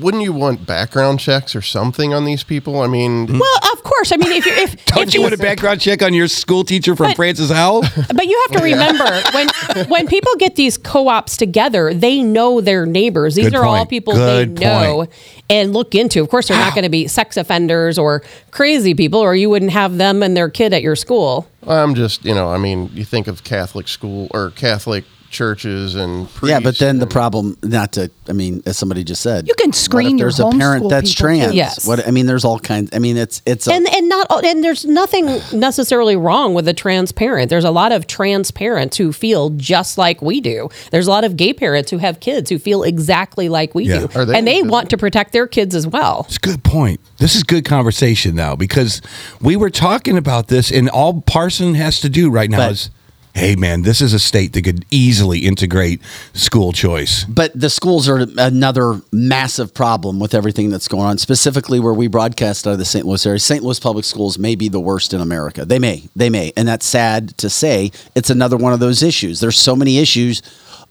wouldn't 0.00 0.22
you 0.22 0.32
want 0.32 0.66
background 0.66 1.18
checks 1.20 1.54
or 1.56 1.62
something 1.62 2.14
on 2.14 2.24
these 2.24 2.44
people? 2.44 2.80
I 2.80 2.86
mean, 2.86 3.26
hmm. 3.26 3.38
Well, 3.38 3.58
of 3.72 3.82
course. 3.82 4.12
I 4.12 4.16
mean, 4.16 4.32
if 4.32 4.46
you're 4.46 4.56
if 4.56 4.84
Don't 4.86 5.08
if 5.08 5.14
you 5.14 5.22
want 5.22 5.34
a 5.34 5.38
background 5.38 5.80
check 5.80 6.02
on 6.02 6.14
your 6.14 6.28
school 6.28 6.64
teacher 6.64 6.94
from 6.96 7.08
But- 7.08 7.16
Francis 7.16 7.50
Howell? 7.50 7.82
But 7.82 8.26
you 8.26 8.46
have 8.48 8.58
to 8.58 8.64
remember 8.70 9.22
when 9.32 9.48
when 9.88 10.06
people 10.06 10.34
get 10.36 10.56
these 10.56 10.78
co-ops 10.78 11.36
together, 11.36 11.92
they 11.92 12.22
know 12.22 12.60
their 12.60 12.86
neighbors. 12.86 13.34
These 13.34 13.46
Good 13.46 13.56
are 13.56 13.64
all 13.64 13.86
people 13.86 14.14
Good 14.14 14.56
they 14.56 14.64
know 14.64 14.94
point. 14.96 15.10
and 15.50 15.72
look 15.72 15.94
into. 15.94 16.20
Of 16.22 16.28
course, 16.28 16.48
they're 16.48 16.58
not 16.58 16.74
going 16.74 16.84
to 16.84 16.88
be 16.90 17.06
sex 17.08 17.36
offenders 17.36 17.98
or 17.98 18.22
crazy 18.50 18.94
people, 18.94 19.20
or 19.20 19.34
you 19.34 19.50
wouldn't 19.50 19.72
have 19.72 19.96
them 19.96 20.22
and 20.22 20.36
their 20.36 20.48
kid 20.48 20.72
at 20.72 20.82
your 20.82 20.96
school. 20.96 21.48
I'm 21.66 21.94
just, 21.94 22.24
you 22.24 22.34
know, 22.34 22.50
I 22.50 22.58
mean, 22.58 22.90
you 22.92 23.04
think 23.04 23.26
of 23.26 23.42
Catholic 23.42 23.88
school 23.88 24.28
or 24.32 24.50
Catholic 24.50 25.04
churches 25.34 25.94
and 25.94 26.28
Yeah, 26.42 26.58
but 26.58 26.62
priests 26.62 26.80
then 26.80 26.98
the 26.98 27.06
problem, 27.06 27.58
not 27.62 27.92
to, 27.92 28.10
I 28.28 28.32
mean, 28.32 28.62
as 28.64 28.78
somebody 28.78 29.04
just 29.04 29.20
said, 29.20 29.46
You 29.46 29.54
can 29.54 29.68
what 29.68 29.74
screen 29.74 30.16
your 30.16 30.28
There's 30.30 30.40
a 30.40 30.48
parent 30.50 30.88
that's 30.88 31.12
people, 31.14 31.28
too. 31.30 31.36
trans. 31.40 31.54
Yes. 31.54 31.86
What 31.86 32.06
I 32.08 32.10
mean, 32.10 32.24
there's 32.26 32.44
all 32.44 32.58
kinds. 32.58 32.90
I 32.94 32.98
mean, 33.00 33.16
it's 33.18 33.42
it's 33.44 33.66
a, 33.66 33.72
and 33.72 33.86
and 33.88 34.08
not 34.08 34.44
and 34.44 34.64
there's 34.64 34.84
nothing 34.86 35.26
necessarily 35.52 36.16
wrong 36.16 36.54
with 36.54 36.66
a 36.68 36.72
transparent. 36.72 37.50
There's 37.50 37.64
a 37.64 37.70
lot 37.70 37.92
of 37.92 38.06
trans 38.06 38.50
parents 38.50 38.96
who 38.96 39.12
feel 39.12 39.50
just 39.50 39.98
like 39.98 40.22
we 40.22 40.40
do. 40.40 40.68
There's 40.90 41.06
a 41.06 41.10
lot 41.10 41.24
of 41.24 41.36
gay 41.36 41.52
parents 41.52 41.90
who 41.90 41.98
have 41.98 42.20
kids 42.20 42.48
who 42.48 42.58
feel 42.58 42.82
exactly 42.84 43.48
like 43.48 43.74
we 43.74 43.84
Yeah. 43.84 44.06
do, 44.06 44.08
Are 44.14 44.24
they- 44.24 44.38
and 44.38 44.46
they 44.46 44.62
want 44.62 44.88
to 44.90 44.96
protect 44.96 45.32
their 45.32 45.46
kids 45.46 45.74
as 45.74 45.86
well. 45.86 46.24
It's 46.28 46.36
a 46.36 46.40
good 46.40 46.62
point. 46.64 47.00
This 47.18 47.34
is 47.34 47.42
good 47.42 47.64
conversation 47.64 48.34
now 48.34 48.54
because 48.56 49.02
we 49.40 49.56
were 49.56 49.70
talking 49.70 50.16
about 50.16 50.48
this, 50.48 50.70
and 50.70 50.88
all 50.88 51.20
Parson 51.22 51.74
has 51.74 52.00
to 52.00 52.08
do 52.08 52.30
right 52.30 52.50
now 52.50 52.58
But- 52.58 52.72
is, 52.72 52.90
hey, 53.34 53.56
man, 53.56 53.82
this 53.82 54.00
is 54.00 54.12
a 54.12 54.18
state 54.18 54.52
that 54.52 54.62
could 54.62 54.84
easily 54.90 55.40
integrate 55.40 56.00
school 56.32 56.72
choice. 56.72 57.24
But 57.24 57.58
the 57.58 57.68
schools 57.68 58.08
are 58.08 58.26
another 58.38 59.00
massive 59.12 59.74
problem 59.74 60.20
with 60.20 60.34
everything 60.34 60.70
that's 60.70 60.86
going 60.86 61.04
on, 61.04 61.18
specifically 61.18 61.80
where 61.80 61.92
we 61.92 62.06
broadcast 62.06 62.66
out 62.66 62.74
of 62.74 62.78
the 62.78 62.84
St. 62.84 63.04
Louis 63.04 63.26
area. 63.26 63.40
St. 63.40 63.62
Louis 63.62 63.80
public 63.80 64.04
schools 64.04 64.38
may 64.38 64.54
be 64.54 64.68
the 64.68 64.80
worst 64.80 65.12
in 65.12 65.20
America. 65.20 65.64
They 65.64 65.80
may, 65.80 66.04
they 66.14 66.30
may. 66.30 66.52
And 66.56 66.68
that's 66.68 66.86
sad 66.86 67.36
to 67.38 67.50
say. 67.50 67.90
It's 68.14 68.30
another 68.30 68.56
one 68.56 68.72
of 68.72 68.80
those 68.80 69.02
issues. 69.02 69.40
There's 69.40 69.58
so 69.58 69.74
many 69.74 69.98
issues. 69.98 70.40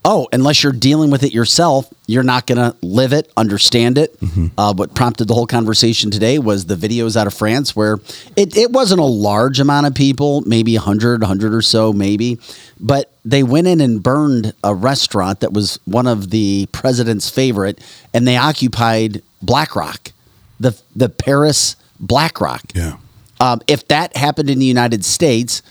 Oh, 0.06 0.28
unless 0.32 0.62
you're 0.62 0.72
dealing 0.72 1.10
with 1.10 1.22
it 1.22 1.32
yourself, 1.32 1.90
you're 2.06 2.22
not 2.22 2.46
going 2.46 2.58
to 2.58 2.76
live 2.82 3.14
it, 3.14 3.32
understand 3.38 3.96
it. 3.96 4.14
Uh, 4.58 4.74
what 4.74 4.94
prompted 4.94 5.28
the 5.28 5.34
whole 5.34 5.46
conversation 5.46 6.10
today 6.10 6.38
was 6.38 6.66
the 6.66 6.74
videos 6.74 7.16
out 7.16 7.26
of 7.26 7.32
France 7.32 7.74
where 7.74 7.98
it, 8.36 8.54
it 8.56 8.70
wasn't 8.70 9.00
a 9.00 9.04
large 9.04 9.60
amount 9.60 9.86
of 9.86 9.94
people, 9.94 10.42
maybe 10.42 10.76
100, 10.76 11.22
100 11.22 11.54
or 11.54 11.62
so, 11.62 11.92
maybe. 11.92 12.38
But 12.78 13.10
they 13.24 13.42
went 13.42 13.66
in 13.66 13.80
and 13.80 14.02
burned 14.02 14.52
a 14.62 14.74
restaurant 14.74 15.40
that 15.40 15.54
was 15.54 15.78
one 15.86 16.06
of 16.06 16.28
the 16.30 16.68
president's 16.72 17.30
favorite, 17.30 17.80
and 18.12 18.28
they 18.28 18.36
occupied 18.36 19.22
BlackRock, 19.40 20.12
the, 20.60 20.78
the 20.94 21.08
Paris 21.08 21.76
BlackRock. 21.98 22.62
Yeah. 22.74 22.98
Um, 23.40 23.60
if 23.66 23.88
that 23.88 24.16
happened 24.16 24.50
in 24.50 24.58
the 24.58 24.66
United 24.66 25.04
States, 25.04 25.62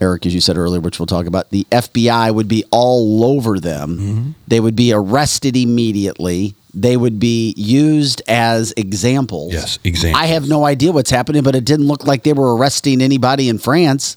Eric, 0.00 0.26
as 0.26 0.34
you 0.34 0.40
said 0.40 0.56
earlier, 0.56 0.80
which 0.80 0.98
we'll 0.98 1.06
talk 1.06 1.26
about, 1.26 1.50
the 1.50 1.66
FBI 1.70 2.32
would 2.32 2.48
be 2.48 2.64
all 2.70 3.24
over 3.24 3.58
them. 3.58 3.98
Mm-hmm. 3.98 4.30
They 4.46 4.60
would 4.60 4.76
be 4.76 4.92
arrested 4.92 5.56
immediately. 5.56 6.54
They 6.72 6.96
would 6.96 7.18
be 7.18 7.54
used 7.56 8.22
as 8.28 8.72
examples. 8.76 9.52
Yes, 9.52 9.78
examples. 9.82 10.22
I 10.22 10.26
have 10.26 10.48
no 10.48 10.64
idea 10.64 10.92
what's 10.92 11.10
happening, 11.10 11.42
but 11.42 11.56
it 11.56 11.64
didn't 11.64 11.86
look 11.86 12.06
like 12.06 12.22
they 12.22 12.32
were 12.32 12.56
arresting 12.56 13.02
anybody 13.02 13.48
in 13.48 13.58
France. 13.58 14.16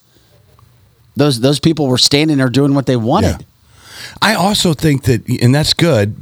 Those 1.15 1.39
those 1.39 1.59
people 1.59 1.88
were 1.88 1.97
standing 1.97 2.38
there 2.38 2.49
doing 2.49 2.75
what 2.75 2.86
they 2.86 2.95
wanted. 2.95 3.41
Yeah. 3.41 3.45
I 4.21 4.36
also 4.36 4.73
think 4.73 5.03
that, 5.03 5.27
and 5.41 5.53
that's 5.53 5.73
good. 5.73 6.15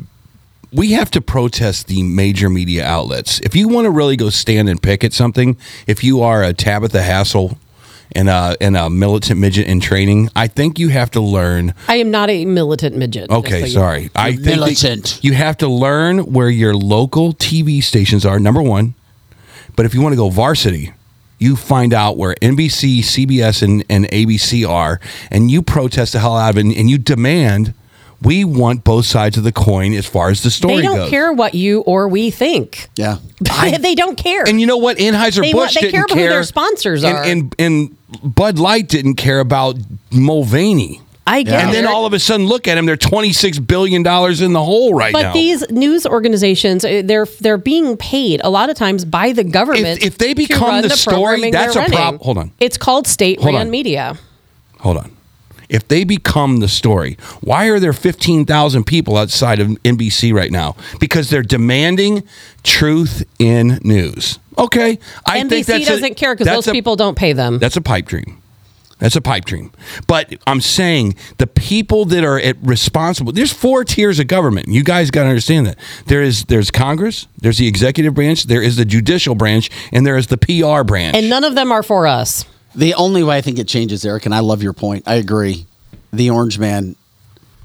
We 0.72 0.92
have 0.92 1.10
to 1.12 1.22
protest 1.22 1.88
the 1.88 2.04
major 2.04 2.50
media 2.50 2.86
outlets. 2.86 3.40
If 3.42 3.56
you 3.56 3.68
want 3.68 3.86
to 3.86 3.92
really 3.92 4.16
go 4.16 4.30
stand 4.30 4.70
and 4.70 4.82
pick 4.82 5.04
at 5.04 5.14
something, 5.14 5.58
if 5.88 6.04
you 6.04 6.22
are 6.22 6.44
a 6.44 6.54
Tabitha 6.54 7.02
Hassel 7.02 7.58
and 8.16 8.28
a, 8.30 8.56
and 8.60 8.76
a 8.76 8.90
militant 8.90 9.40
midget 9.40 9.68
in 9.68 9.80
training, 9.80 10.30
I 10.36 10.48
think 10.48 10.80
you 10.80 10.90
have 10.90 11.12
to 11.12 11.22
learn 11.22 11.74
I 11.88 11.98
am 11.98 12.10
not 12.12 12.30
a 12.30 12.46
militant 12.46 12.96
midget. 12.96 13.30
just 13.30 13.32
so 13.32 13.38
Okay, 13.40 13.60
you- 13.62 13.68
sorry. 13.68 14.10
I 14.16 14.32
think 14.32 14.44
that 14.44 14.56
militant. 14.58 15.20
you 15.24 15.34
have 15.34 15.58
to 15.58 15.68
learn 15.68 16.20
where 16.34 16.50
your 16.50 16.74
local 16.76 17.34
TV 17.34 17.84
stations 17.84 18.26
are. 18.26 18.40
Number 18.40 18.62
one, 18.62 18.96
but 19.76 19.86
if 19.86 19.94
you 19.94 20.02
want 20.02 20.14
to 20.14 20.18
go 20.18 20.30
varsity, 20.30 20.92
you 21.38 21.56
find 21.56 21.94
out 21.94 22.18
where 22.18 22.36
NBC, 22.42 23.00
CBS, 23.00 23.62
and, 23.62 23.86
and 23.90 24.06
ABC 24.10 24.68
are, 24.68 25.00
and 25.32 25.50
you 25.50 25.62
protest 25.62 26.14
the 26.14 26.20
hell 26.20 26.36
out 26.36 26.50
of 26.50 26.58
it, 26.58 26.62
and, 26.66 26.74
and 26.76 26.90
you 26.90 26.98
demand. 26.98 27.74
We 28.22 28.44
want 28.44 28.84
both 28.84 29.06
sides 29.06 29.38
of 29.38 29.46
the 29.46 29.54
coin 29.54 29.94
as 29.94 30.06
far 30.06 30.30
as 30.30 30.44
the 30.44 30.52
story 30.52 30.76
They 30.78 30.82
don't 30.82 30.98
goes. 30.98 31.10
care 31.10 31.32
what 31.32 31.56
you 31.56 31.80
or 31.84 32.10
we 32.10 32.30
think. 32.32 32.90
Yeah. 32.98 33.20
they 33.80 33.96
don't 33.96 34.18
care. 34.18 34.44
And 34.46 34.60
you 34.60 34.68
know 34.68 34.76
what? 34.76 34.98
Anheuser 34.98 35.40
They 35.40 35.54
Busch 35.54 35.76
they 35.76 35.80
didn't 35.84 35.94
care 35.94 36.04
about 36.04 36.18
who 36.18 36.28
their 36.28 36.44
sponsors 36.44 37.06
and, 37.06 37.18
and 37.18 37.56
and 37.58 37.98
Bud 38.24 38.60
Light 38.60 38.88
didn't 38.88 39.16
care 39.16 39.40
about 39.40 39.76
Mulvaney. 40.12 41.02
I 41.28 41.44
get 41.44 41.54
it. 41.60 41.64
And 41.66 41.74
then 41.74 41.86
all 41.86 42.08
of 42.08 42.14
a 42.14 42.20
sudden, 42.20 42.48
look 42.48 42.68
at 42.68 42.76
him. 42.78 42.88
They're 42.88 42.98
twenty 42.98 43.34
six 43.34 43.60
billion 43.60 44.02
dollars 44.02 44.42
in 44.42 44.54
the 44.54 44.64
hole 44.64 44.96
right 44.96 45.14
now. 45.14 45.20
but 45.20 45.24
now. 45.28 45.34
these 45.34 45.70
news 45.70 46.08
organizations, 46.08 46.84
uh, 46.84 47.04
they're 47.06 47.28
they're 47.40 47.60
being 47.60 47.98
paid 47.98 48.42
a 48.44 48.50
lot 48.50 48.72
of 48.72 48.76
times 48.76 49.06
by 49.06 49.32
the 49.32 49.44
government. 49.44 50.00
If- 50.00 50.04
if 50.14 50.18
they 50.18 50.30
to 50.30 50.36
become 50.36 50.68
run 50.70 50.82
the 50.82 50.90
story, 50.90 51.14
programming 51.16 51.52
that's 51.52 51.76
they're 51.76 51.86
a 51.86 51.90
prob- 51.90 52.00
running. 52.00 52.20
hold 52.20 52.38
on. 52.40 52.52
It's 52.60 52.78
called 52.78 53.06
state 53.06 53.40
Hold 53.42 53.54
ran 53.54 53.68
on. 53.68 53.70
media. 53.70 54.18
hold 54.80 54.98
on. 54.98 55.12
If 55.70 55.88
they 55.88 56.04
become 56.04 56.58
the 56.58 56.68
story, 56.68 57.16
why 57.42 57.68
are 57.68 57.80
there 57.80 57.94
15,000 57.94 58.84
people 58.86 59.16
outside 59.18 59.60
of 59.60 59.68
NBC 59.84 60.34
right 60.34 60.52
now? 60.52 60.76
Because 61.00 61.30
they're 61.30 61.44
demanding 61.44 62.24
truth 62.64 63.24
in 63.38 63.80
news. 63.84 64.40
Okay. 64.58 64.98
I 65.26 65.40
NBC 65.40 65.50
think 65.50 65.66
that's 65.68 65.86
doesn't 65.88 66.16
care 66.18 66.34
because 66.34 66.48
those 66.48 66.68
a- 66.68 66.72
people 66.72 66.96
don't 66.96 67.16
pay 67.16 67.34
them. 67.34 67.60
That's 67.60 67.78
a 67.78 67.82
pipe 67.82 68.06
dream. 68.08 68.42
That's 68.98 69.16
a 69.16 69.22
pipe 69.22 69.46
dream. 69.46 69.72
But 70.08 70.34
I'm 70.46 70.60
saying 70.60 71.16
the 71.38 71.48
people 71.48 72.04
that 72.06 72.26
are 72.26 72.38
at 72.38 72.58
responsible. 72.62 73.32
There's 73.32 73.54
four 73.54 73.86
tiers 73.86 74.20
of 74.20 74.28
government. 74.28 74.68
You 74.68 74.84
guys 74.84 75.10
got 75.10 75.24
to 75.24 75.30
understand 75.30 75.68
that. 75.68 75.78
There 76.08 76.22
is 76.22 76.44
there's 76.46 76.70
Congress, 76.70 77.26
there's 77.38 77.60
the 77.60 77.68
executive 77.68 78.14
branch, 78.14 78.44
there 78.44 78.62
is 78.62 78.76
the 78.76 78.84
judicial 78.84 79.36
branch, 79.36 79.70
and 79.94 80.06
there 80.06 80.18
is 80.18 80.28
the 80.28 80.38
PR 80.38 80.84
branch. 80.84 81.16
and 81.16 81.30
none 81.30 81.46
of 81.46 81.56
them 81.56 81.72
are 81.72 81.82
for 81.84 82.08
us. 82.08 82.44
The 82.80 82.94
only 82.94 83.24
way 83.24 83.36
I 83.36 83.42
think 83.42 83.60
it 83.60 83.68
changes, 83.68 84.06
Eric, 84.06 84.26
and 84.26 84.34
I 84.34 84.40
love 84.40 84.64
your 84.64 84.72
point. 84.72 85.04
I 85.06 85.16
agree. 85.16 85.66
The 86.14 86.30
Orange 86.30 86.58
Man 86.58 86.96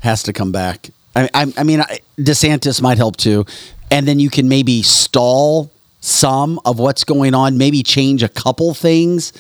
has 0.01 0.25
to 0.25 0.33
come 0.33 0.51
back. 0.51 0.91
I, 1.15 1.29
I, 1.33 1.53
I 1.57 1.63
mean, 1.63 1.81
I, 1.83 2.01
DeSantis 2.19 2.83
might 2.83 2.99
help 2.99 3.17
too, 3.17 3.47
and 3.93 4.09
then 4.09 4.19
you 4.19 4.29
can 4.29 4.49
maybe 4.49 4.83
stall 4.83 5.71
some 6.01 6.61
of 6.65 6.81
what's 6.81 7.05
going 7.05 7.33
on. 7.33 7.59
Maybe 7.59 7.85
change 7.85 8.25
a 8.25 8.29
couple 8.29 8.75
things. 8.75 9.33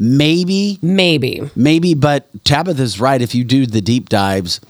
Maybe, 0.00 0.80
Maybe. 0.82 1.48
maybe. 1.54 1.94
But 1.94 2.26
Tabitha's 2.42 2.98
right. 2.98 3.22
If 3.22 3.32
you 3.32 3.44
do 3.44 3.66
the 3.66 3.80
deep 3.80 4.08
dives, 4.08 4.60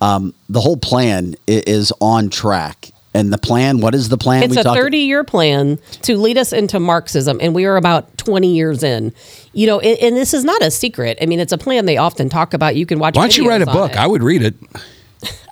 um, 0.00 0.32
the 0.48 0.62
whole 0.62 0.78
plan 0.78 1.34
is 1.46 1.92
on 2.00 2.30
track. 2.30 2.88
And 3.16 3.32
the 3.32 3.38
plan, 3.38 3.80
what 3.80 3.94
is 3.94 4.08
the 4.08 4.18
plan? 4.18 4.42
It's 4.42 4.56
We 4.56 4.60
a 4.60 4.74
30 4.74 4.98
year 4.98 5.24
plan 5.24 5.78
to 6.02 6.16
lead 6.18 6.36
us 6.38 6.52
into 6.52 6.78
Marxism, 6.78 7.38
and 7.40 7.54
we 7.54 7.64
are 7.64 7.76
about 7.76 8.16
20 8.18 8.54
years 8.54 8.82
in. 8.82 9.12
You 9.52 9.66
know, 9.66 9.80
and, 9.80 9.98
and 10.00 10.16
this 10.16 10.34
is 10.34 10.44
not 10.44 10.62
a 10.62 10.70
secret. 10.70 11.18
I 11.22 11.26
mean, 11.26 11.40
it's 11.40 11.52
a 11.52 11.58
plan 11.58 11.86
they 11.86 11.96
often 11.96 12.28
talk 12.28 12.52
about. 12.54 12.76
You 12.76 12.84
can 12.84 12.98
watch. 12.98 13.16
Why 13.16 13.22
don't 13.22 13.38
you 13.38 13.48
write 13.48 13.62
a 13.62 13.66
book? 13.66 13.92
it. 13.92 13.96
I 13.96 14.06
would 14.06 14.22
read 14.22 14.42
it. 14.42 14.54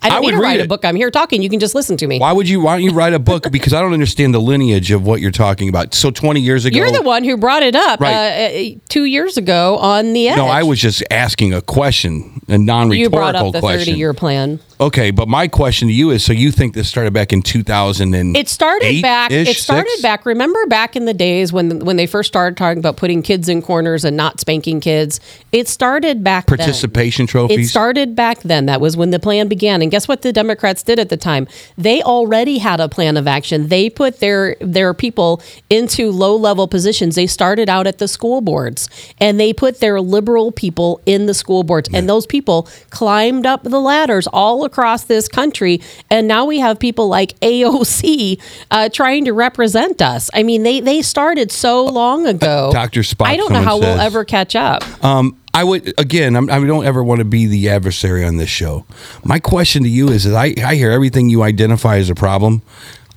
I 0.02 0.10
don't 0.10 0.18
I 0.18 0.20
need 0.20 0.26
would 0.26 0.32
to 0.32 0.42
write 0.42 0.60
a 0.60 0.68
book. 0.68 0.84
I'm 0.84 0.96
here 0.96 1.10
talking. 1.10 1.42
You 1.42 1.48
can 1.48 1.58
just 1.60 1.74
listen 1.74 1.96
to 1.96 2.06
me. 2.06 2.18
Why 2.18 2.32
would 2.32 2.46
you? 2.46 2.60
Why 2.60 2.74
don't 2.76 2.84
you 2.84 2.92
write 2.92 3.14
a 3.14 3.18
book? 3.18 3.46
Because 3.54 3.72
I 3.72 3.80
don't 3.80 3.92
understand 3.94 4.34
the 4.34 4.40
lineage 4.40 4.90
of 4.90 5.06
what 5.06 5.20
you're 5.20 5.30
talking 5.30 5.68
about. 5.68 5.94
So 5.94 6.10
20 6.10 6.40
years 6.40 6.64
ago, 6.64 6.76
You're 6.76 6.90
the 6.90 7.02
one 7.02 7.24
who 7.24 7.36
brought 7.36 7.62
it 7.62 7.74
up 7.76 8.00
Right. 8.00 8.12
uh, 8.12 8.76
uh, 8.76 8.80
two 8.88 9.04
years 9.04 9.36
ago 9.36 9.78
on 9.78 10.12
the 10.12 10.28
edge. 10.28 10.36
No, 10.36 10.46
I 10.46 10.64
was 10.64 10.80
just 10.80 11.02
asking 11.10 11.54
a 11.54 11.62
question, 11.62 12.40
a 12.48 12.58
non-rhetorical 12.58 12.90
question. 12.90 13.00
You 13.00 13.10
brought 13.10 13.34
up 13.36 13.52
the 13.52 13.60
question. 13.60 13.86
30 13.94 13.98
year 13.98 14.12
plan. 14.12 14.60
Okay, 14.80 15.12
but 15.12 15.28
my 15.28 15.46
question 15.46 15.88
to 15.88 15.94
you 15.94 16.10
is: 16.10 16.24
So 16.24 16.32
you 16.32 16.50
think 16.50 16.74
this 16.74 16.88
started 16.88 17.12
back 17.12 17.32
in 17.32 17.42
2000? 17.42 18.14
And 18.14 18.36
It 18.36 18.48
started 18.48 19.02
back. 19.02 19.30
It 19.30 19.56
started 19.56 20.02
back. 20.02 20.26
Remember 20.26 20.66
back 20.66 20.96
in 20.96 21.04
the 21.04 21.14
days 21.14 21.52
when 21.52 21.84
when 21.84 21.96
they 21.96 22.06
first 22.06 22.28
started 22.28 22.56
talking 22.56 22.78
about 22.78 22.96
putting 22.96 23.22
kids 23.22 23.48
in 23.48 23.62
corners 23.62 24.04
and 24.04 24.16
not 24.16 24.40
spanking 24.40 24.80
kids. 24.80 25.20
It 25.52 25.68
started 25.68 26.24
back. 26.24 26.46
then. 26.46 26.58
Participation 26.58 27.26
trophy. 27.26 27.54
It 27.54 27.66
started 27.66 28.16
back 28.16 28.40
then. 28.40 28.66
That 28.66 28.80
was 28.80 28.96
when 28.96 29.10
the 29.10 29.20
plan 29.20 29.46
began. 29.46 29.80
And 29.80 29.90
guess 29.90 30.08
what 30.08 30.22
the 30.22 30.32
Democrats 30.32 30.82
did 30.82 30.98
at 30.98 31.08
the 31.08 31.16
time? 31.16 31.46
They 31.78 32.02
already 32.02 32.58
had 32.58 32.80
a 32.80 32.88
plan 32.88 33.16
of 33.16 33.28
action. 33.28 33.68
They 33.68 33.88
put 33.88 34.18
their 34.18 34.56
their 34.60 34.92
people 34.92 35.40
into 35.70 36.10
low 36.10 36.34
level 36.34 36.66
positions. 36.66 37.14
They 37.14 37.28
started 37.28 37.68
out 37.68 37.86
at 37.86 37.98
the 37.98 38.08
school 38.08 38.40
boards 38.40 38.88
and 39.18 39.38
they 39.38 39.52
put 39.52 39.78
their 39.78 40.00
liberal 40.00 40.50
people 40.50 41.00
in 41.06 41.26
the 41.26 41.34
school 41.34 41.62
boards. 41.62 41.88
And 41.92 42.08
those 42.08 42.26
people 42.26 42.68
climbed 42.90 43.46
up 43.46 43.62
the 43.62 43.80
ladders 43.80 44.26
all 44.26 44.63
across 44.64 45.04
this 45.04 45.28
country. 45.28 45.80
And 46.10 46.26
now 46.28 46.44
we 46.44 46.58
have 46.58 46.78
people 46.78 47.08
like 47.08 47.38
AOC 47.40 48.40
uh, 48.70 48.88
trying 48.88 49.24
to 49.26 49.32
represent 49.32 50.02
us. 50.02 50.30
I 50.34 50.42
mean, 50.42 50.62
they 50.62 50.80
they 50.80 51.02
started 51.02 51.50
so 51.52 51.84
long 51.84 52.26
ago. 52.26 52.70
Dr. 52.72 53.00
Spock, 53.00 53.26
I 53.26 53.36
don't 53.36 53.50
know 53.52 53.58
someone 53.58 53.64
how 53.64 53.78
we'll 53.78 54.00
ever 54.00 54.24
catch 54.24 54.56
up. 54.56 54.82
Um, 55.04 55.38
I 55.52 55.62
would 55.64 55.94
again. 55.98 56.36
I'm, 56.36 56.50
I 56.50 56.58
don't 56.64 56.84
ever 56.84 57.02
want 57.04 57.20
to 57.20 57.24
be 57.24 57.46
the 57.46 57.68
adversary 57.68 58.24
on 58.24 58.36
this 58.38 58.48
show. 58.48 58.84
My 59.24 59.38
question 59.38 59.82
to 59.84 59.88
you 59.88 60.08
is: 60.08 60.26
is 60.26 60.32
I, 60.34 60.54
I 60.64 60.74
hear 60.74 60.90
everything 60.90 61.28
you 61.28 61.42
identify 61.42 61.96
as 61.98 62.10
a 62.10 62.14
problem. 62.14 62.62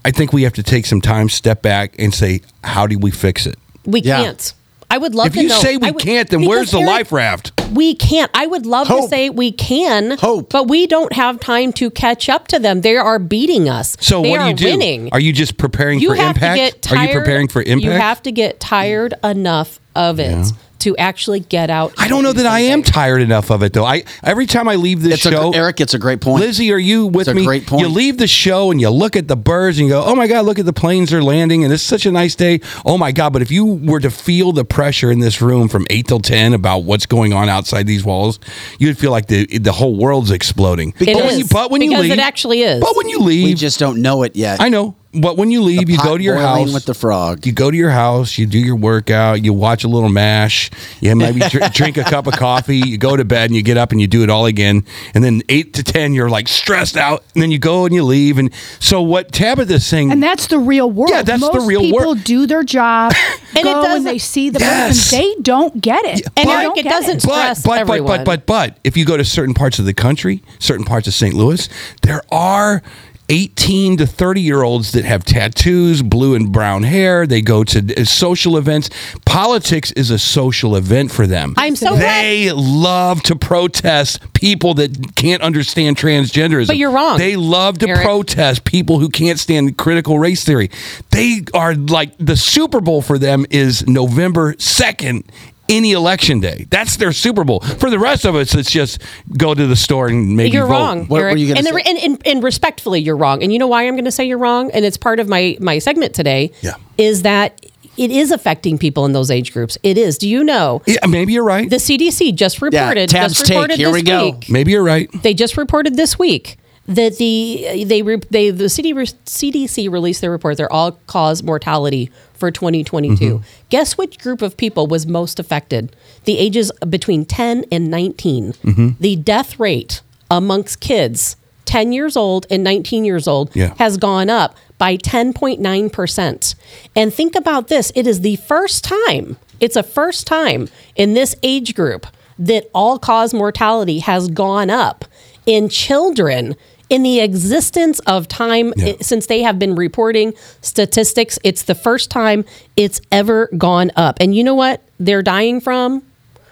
I 0.06 0.12
think 0.12 0.32
we 0.32 0.43
have 0.43 0.54
to 0.54 0.64
take 0.64 0.86
some 0.86 1.02
time, 1.02 1.28
step 1.28 1.62
back, 1.62 1.95
and 2.00 2.14
say, 2.14 2.41
how 2.64 2.88
do 2.88 2.98
we 2.98 3.12
fix 3.12 3.45
it? 3.45 3.58
We 3.86 4.00
Yeah. 4.02 4.24
can't. 4.24 4.54
I 4.90 4.98
would 4.98 5.14
love 5.16 5.34
to 5.34 5.36
know. 5.36 5.42
If 5.42 5.42
to 5.42 5.42
you 5.44 5.50
know. 5.50 5.60
say 5.60 5.78
we 5.78 5.92
would- 5.92 6.04
can't, 6.04 6.30
then 6.30 6.46
where's 6.46 6.72
the 6.72 6.80
life 6.80 7.12
raft? 7.12 7.52
We 7.74 7.96
can't. 7.96 8.32
I 8.34 8.48
would 8.48 8.66
love 8.66 8.88
to 8.88 9.08
say 9.10 9.30
we 9.30 9.52
can, 9.52 10.18
Hope. 10.18 10.52
but 10.52 10.70
we 10.70 10.88
don't 10.88 11.12
have 11.12 11.40
time 11.42 11.74
to 11.74 11.90
catch 11.90 12.30
up 12.30 12.48
to 12.50 12.60
them. 12.60 12.80
They 12.80 12.96
are 12.96 13.20
beating 13.20 13.68
us. 13.68 13.98
So 14.00 14.22
they 14.22 14.30
what 14.30 14.38
do 14.38 14.44
are 14.44 14.50
you 14.50 14.56
do? 14.56 14.66
winning. 14.66 15.10
Are 15.12 15.20
you 15.20 15.34
just 15.34 15.58
preparing 15.58 16.00
you 16.00 16.10
for 16.10 16.16
have 16.16 16.38
impact? 16.38 16.56
to 16.56 16.72
get 16.72 16.82
tired. 16.82 16.98
Are 17.10 17.12
you 17.14 17.20
preparing 17.20 17.48
for 17.50 17.62
impact? 17.62 17.84
You 17.84 17.92
have 17.92 18.24
to 18.24 18.32
get 18.32 18.62
tired 18.62 19.16
enough 19.24 19.82
of 19.98 20.20
it 20.20 20.54
to 20.80 20.95
actually 20.98 21.39
get 21.39 21.72
out. 21.72 21.91
I 21.98 22.08
don't 22.08 22.22
know 22.22 22.30
and 22.30 22.38
do 22.38 22.43
that 22.43 22.52
I 22.52 22.60
am 22.60 22.84
tired 22.84 23.22
enough 23.24 23.50
of 23.50 23.64
it 23.64 23.74
though. 23.74 23.84
I 23.84 24.04
every 24.24 24.45
time 24.45 24.68
I 24.70 24.76
leave 24.76 25.02
this 25.02 25.16
It's 25.16 25.26
a, 25.26 25.32
show, 25.32 25.52
Eric, 25.52 25.82
it's 25.82 25.95
a 25.95 26.00
great 26.00 26.22
point. 26.22 26.39
Lizzie, 26.41 26.72
are 26.72 26.78
you 26.78 27.08
with 27.08 27.28
It's 27.28 27.30
a 27.30 27.34
me? 27.34 27.45
great 27.45 27.66
point. 27.66 27.82
You 27.82 27.89
leave 27.89 28.20
the 28.20 28.28
show 28.28 28.70
and 28.70 28.80
you 28.80 28.89
look 28.91 29.16
at 29.16 29.28
the 29.28 29.36
birds 29.36 29.80
and 29.80 29.88
you 29.88 29.93
go, 29.93 30.04
"Oh 30.06 30.16
my 30.16 30.28
god, 30.28 30.45
look 30.45 30.60
at 30.60 30.66
the 30.66 30.74
planes 30.74 31.12
are 31.14 31.24
landing 31.24 31.64
and 31.64 31.74
it's 31.74 31.82
such 31.82 32.06
a 32.06 32.12
nice 32.12 32.36
day." 32.36 32.62
Oh 32.86 32.98
my 32.98 33.12
god, 33.12 33.34
but 33.34 33.41
if 33.41 33.50
you 33.50 33.66
were 33.66 34.00
to 34.00 34.12
feel 34.12 34.52
the 34.52 34.66
pressure 34.66 35.12
in 35.12 35.20
this 35.20 35.41
room 35.41 35.68
from 35.68 35.88
8 35.89 36.08
till 36.08 36.20
10 36.20 36.54
about 36.54 36.84
what's 36.84 37.08
going 37.08 37.34
on 37.34 37.50
outside 37.50 37.88
these 37.88 38.06
walls, 38.06 38.39
you'd 38.78 39.00
feel 39.00 39.12
like 39.12 39.26
the 39.28 39.45
the 39.58 39.72
whole 39.72 39.95
world's 39.95 40.30
exploding. 40.30 40.93
It 41.00 41.08
but 41.08 41.10
is, 41.10 41.24
when 41.24 41.39
you 41.39 41.45
but 41.52 41.72
when 41.72 41.82
you 41.82 41.89
because 41.89 42.04
leave, 42.04 42.12
it 42.14 42.20
actually 42.20 42.62
is. 42.62 42.82
But 42.82 42.95
when 42.95 43.10
you 43.10 43.20
leave, 43.20 43.45
we 43.45 43.54
just 43.56 43.80
don't 43.80 44.02
know 44.02 44.22
it 44.22 44.36
yet. 44.36 44.62
I 44.62 44.70
know. 44.70 44.95
But 45.14 45.38
when 45.38 45.49
you 45.51 45.62
leave, 45.62 45.89
you 45.89 45.97
go 45.97 46.18
to 46.18 46.24
your 46.24 46.36
house 46.38 46.74
with 46.74 46.86
the 46.86 46.93
frog. 46.93 47.45
You 47.45 47.51
go 47.53 47.72
to 47.72 47.78
your 47.78 47.89
house, 47.89 48.38
you 48.38 48.45
do 48.45 48.60
your 48.60 48.76
workout, 48.76 49.43
you 49.43 49.53
watch 49.53 49.84
a 49.84 49.88
little 49.88 50.10
mash, 50.10 50.70
you 50.99 51.16
maybe 51.16 51.39
dr- 51.39 51.72
drink 51.74 51.97
a 51.97 52.03
cup 52.03 52.28
of 52.28 52.34
coffee, 52.34 52.78
you 52.78 52.97
go 52.97 53.16
to 53.16 53.24
bed, 53.26 53.49
and 53.49 53.55
you 53.55 53.64
get 53.64 53.78
up 53.78 53.91
and 53.91 54.01
you 54.01 54.08
do 54.08 54.22
it 54.24 54.30
all 54.30 54.45
again. 54.45 54.84
And 55.14 55.24
then 55.24 55.41
eight 55.49 55.74
to 55.76 55.84
ten, 55.84 56.14
you're 56.14 56.30
like 56.30 56.47
stressed 56.47 56.97
out, 56.97 57.24
and 57.34 57.41
then 57.41 57.51
you 57.51 57.58
go 57.58 57.86
and 57.86 57.95
you 57.95 58.03
leave. 58.03 58.38
And 58.38 58.53
so 58.80 59.01
what 59.01 59.32
Tabitha's 59.32 59.86
saying, 59.86 60.12
And 60.12 60.22
that's 60.22 60.47
the 60.47 60.60
real 60.60 60.91
world. 60.91 61.10
Yeah, 61.12 61.22
that's 61.24 61.41
the 61.41 61.53
Most 61.53 61.68
real 61.68 61.82
people 61.82 61.99
world. 61.99 62.24
do 62.24 62.45
their 62.45 62.64
job, 62.64 63.14
And 63.55 63.60
it 63.60 63.64
go 63.64 63.82
doesn't- 63.82 63.97
and 63.99 64.05
they 64.08 64.18
see 64.20 64.49
the 64.49 64.60
Yes. 64.60 65.10
person. 65.10 65.20
They 65.20 65.36
don't 65.41 65.82
get 65.82 66.05
it. 66.05 66.28
And 66.36 66.47
They 66.49 66.51
Eric, 66.51 66.64
don't 66.66 66.78
it 66.80 66.84
doesn't 66.84 67.24
but 67.24 67.32
stress 67.32 67.62
but, 67.64 67.70
but 67.70 67.80
everyone. 67.80 68.18
but 68.24 68.26
but 68.26 68.45
but 68.45 68.80
if 68.84 68.97
you 68.97 69.05
go 69.05 69.18
to 69.18 69.26
certain 69.26 69.53
parts 69.55 69.80
of 69.80 69.86
the 69.86 69.93
country, 69.93 70.43
certain 70.60 70.86
parts 70.86 71.08
of 71.08 71.14
St. 71.14 71.34
Louis, 71.34 71.68
there 72.03 72.22
are 72.32 72.84
18 73.30 73.97
to 73.97 74.07
30 74.07 74.41
year 74.41 74.63
olds 74.63 74.91
that 74.93 75.05
have 75.05 75.23
tattoos, 75.25 76.01
blue 76.01 76.34
and 76.36 76.51
brown 76.51 76.84
hair. 76.84 77.28
They 77.28 77.41
go 77.41 77.63
to 77.65 78.01
uh, 78.01 78.05
social 78.05 78.57
events. 78.57 78.89
Politics 79.25 79.91
is 79.93 80.09
a 80.11 80.17
social 80.19 80.75
event 80.75 81.11
for 81.11 81.28
them. 81.28 81.53
I'm 81.57 81.75
so 81.75 81.89
glad- 81.89 82.01
They 82.01 82.51
love 82.53 83.21
to 83.23 83.36
protest 83.36 84.21
people 84.34 84.73
that 84.75 85.15
can't 85.15 85.41
understand 85.41 85.97
transgenderism. 85.97 86.67
But 86.67 86.78
you're 86.78 86.91
wrong, 86.91 87.17
They 87.17 87.36
love 87.36 87.80
to 87.80 87.89
Eric. 87.89 88.01
protest 88.03 88.63
people 88.63 88.99
who 88.99 89.09
can't 89.09 89.39
stand 89.39 89.78
critical 89.78 90.19
race 90.19 90.43
theory. 90.43 90.69
They 91.11 91.41
are 91.53 91.73
like 91.75 92.13
the 92.17 92.38
Super 92.38 92.80
Bowl 92.82 93.01
for 93.01 93.17
them 93.17 93.45
is 93.49 93.86
November 93.88 94.53
2nd 94.53 95.23
any 95.70 95.91
election 95.91 96.39
day. 96.39 96.65
That's 96.70 96.97
their 96.97 97.11
Super 97.11 97.43
Bowl. 97.43 97.59
For 97.61 97.89
the 97.89 97.99
rest 97.99 98.26
of 98.26 98.36
us, 98.36 98.55
it's 98.55 98.72
just 98.72 99.01
go 99.38 99.53
to 99.53 99.68
the 99.68 99.76
store 99.76 100.07
and 100.07 100.36
maybe 100.36 100.51
you're 100.51 100.65
vote. 100.65 100.72
wrong, 100.74 100.99
What 101.07 101.22
were 101.22 101.28
Eric. 101.30 101.39
you 101.39 101.47
gonna 101.47 101.59
and, 101.59 101.68
say? 101.68 101.74
the- 101.74 101.88
and, 101.89 101.97
and, 101.97 102.28
and 102.28 102.43
respectfully, 102.43 103.01
you're 103.01 103.18
wrong. 103.18 103.43
And 103.43 103.51
you 103.53 103.59
know 103.59 103.68
why 103.68 103.88
I'm 103.88 103.95
going 103.95 104.05
to 104.05 104.11
say 104.11 104.26
you're 104.26 104.38
wrong? 104.38 104.72
And 104.72 104.86
it's 104.86 104.97
part 104.97 105.20
of 105.20 105.28
my 105.28 105.57
my 105.59 105.80
segment 105.80 106.13
today. 106.15 106.51
Yeah. 106.61 106.74
Is 106.97 107.22
that 107.24 107.65
it 107.97 108.11
is 108.11 108.32
affecting 108.32 108.78
people 108.78 109.05
in 109.05 109.13
those 109.13 109.32
age 109.32 109.51
groups. 109.53 109.76
It 109.82 109.97
is. 109.97 110.18
Do 110.20 110.30
you 110.30 110.43
know? 110.43 110.84
Yeah, 110.86 111.05
maybe 111.07 111.34
you're 111.34 111.43
right. 111.43 111.68
The 111.68 111.78
CDC 111.78 112.36
just 112.36 112.61
reported. 112.61 113.11
Yeah, 113.11 113.22
Tab's 113.22 113.34
just 113.34 113.47
take. 113.47 113.72
Here 113.72 113.88
this 113.88 113.93
we 113.93 114.01
go. 114.03 114.26
week. 114.32 114.49
maybe 114.49 114.72
you're 114.72 114.84
right. 114.84 115.09
They 115.24 115.34
just 115.34 115.57
reported 115.57 115.95
this 115.95 116.20
week 116.20 116.57
that 116.88 117.18
the 117.18 117.84
they 117.86 118.02
they 118.02 118.50
the 118.50 118.70
CD, 118.70 118.94
CDC 118.94 119.92
released 119.92 120.22
their 120.22 120.32
report. 120.32 120.58
Their 120.58 120.72
all 120.72 120.94
cause 121.08 121.44
mortality 121.44 122.10
for 122.34 122.52
2022. 122.52 123.16
Mm-hmm. 123.26 123.44
Guess 123.70 123.98
which 123.98 124.20
group 124.20 124.42
of 124.42 124.56
people 124.58 124.88
was 124.88 125.06
most 125.08 125.40
affected? 125.40 125.96
The 126.26 126.38
ages 126.38 126.72
between 126.88 127.26
10 127.26 127.66
and 127.72 127.90
19. 127.90 128.54
Mm-hmm. 128.54 128.90
The 129.00 129.16
death 129.16 129.60
rate 129.60 130.02
amongst 130.30 130.80
kids 130.80 131.36
10 131.66 131.92
years 131.92 132.16
old 132.16 132.46
and 132.50 132.64
19 132.64 133.04
years 133.06 133.28
old 133.28 133.54
Yeah. 133.56 133.74
has 133.78 133.98
gone 133.98 134.30
up 134.30 134.56
by 134.78 134.96
10.9%. 134.98 136.56
And 136.96 137.14
think 137.14 137.36
about 137.36 137.68
this 137.68 137.92
it 137.96 138.08
is 138.08 138.22
the 138.22 138.36
first 138.38 138.84
time, 138.84 139.38
it's 139.60 139.76
a 139.76 139.84
first 139.84 140.28
time 140.28 140.70
in 140.96 141.14
this 141.14 141.36
age 141.44 141.76
group 141.76 142.08
that 142.40 142.70
all 142.74 143.00
cause 143.00 143.34
mortality 143.34 144.00
has 144.00 144.30
gone 144.30 144.70
up 144.70 145.06
in 145.46 145.70
children 145.70 146.56
in 146.90 147.04
the 147.04 147.20
existence 147.20 148.00
of 148.08 148.28
time 148.28 148.74
Yeah. 148.78 148.86
i- 148.94 148.98
since 149.02 149.26
they 149.28 149.42
have 149.42 149.58
been 149.60 149.76
reporting 149.76 150.34
statistics. 150.62 151.38
It's 151.44 151.64
the 151.64 151.76
first 151.76 152.10
time 152.10 152.46
it's 152.76 153.02
ever 153.12 153.50
gone 153.58 153.92
up. 153.96 154.18
And 154.22 154.36
you 154.36 154.44
know 154.44 154.56
what 154.56 154.82
they're 155.00 155.24
dying 155.24 155.60
from? 155.62 156.04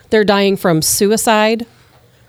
They're 0.10 0.24
dying 0.24 0.58
from 0.58 0.82
suicide, 0.82 1.66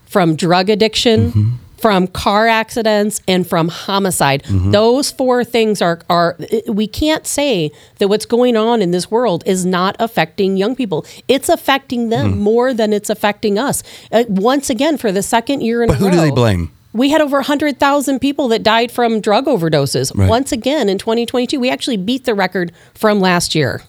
from 0.07 0.37
drug 0.37 0.71
addiction, 0.71 1.29
Mm-hmm. 1.31 1.51
from 1.79 2.07
car 2.07 2.49
accidents, 2.49 3.21
and 3.29 3.47
from 3.47 3.69
homicide. 3.69 4.43
Mm-hmm. 4.45 4.71
Those 4.71 5.11
four 5.11 5.45
things 5.45 5.83
are 5.83 6.01
are 6.09 6.37
we 6.69 6.87
can't 6.87 7.27
say 7.27 7.71
that 7.99 8.09
what's 8.09 8.25
going 8.27 8.57
on 8.57 8.81
in 8.83 8.93
this 8.93 9.11
world 9.11 9.43
is 9.47 9.67
not 9.67 9.95
affecting 9.99 10.57
young 10.57 10.75
people. 10.75 11.05
It's 11.29 11.49
affecting 11.51 12.09
them 12.09 12.31
Mm-hmm. 12.33 12.41
more 12.41 12.73
than 12.75 12.93
it's 12.95 13.11
affecting 13.11 13.59
us. 13.59 13.83
Uh, 14.11 14.25
once 14.29 14.71
again, 14.71 14.97
for 14.97 15.13
the 15.13 15.23
second 15.23 15.61
year 15.61 15.83
in 15.83 15.89
But 15.89 15.97
a 15.97 15.99
who 15.99 16.05
row. 16.07 16.13
do 16.13 16.21
they 16.21 16.31
blame? 16.31 16.71
We 16.97 17.11
had 17.11 17.21
over 17.21 17.39
100,000 17.39 18.19
people 18.21 18.49
that 18.49 18.63
died 18.63 18.91
from 18.91 19.21
drug 19.21 19.47
overdoses. 19.47 20.17
Right. 20.17 20.29
Once 20.29 20.53
again 20.53 20.89
in 20.89 20.99
2022, 20.99 21.61
we 21.61 21.71
actually 21.71 21.97
beat 21.97 22.25
the 22.25 22.35
record 22.35 22.73
from 22.95 23.21
last 23.21 23.55
year. 23.55 23.83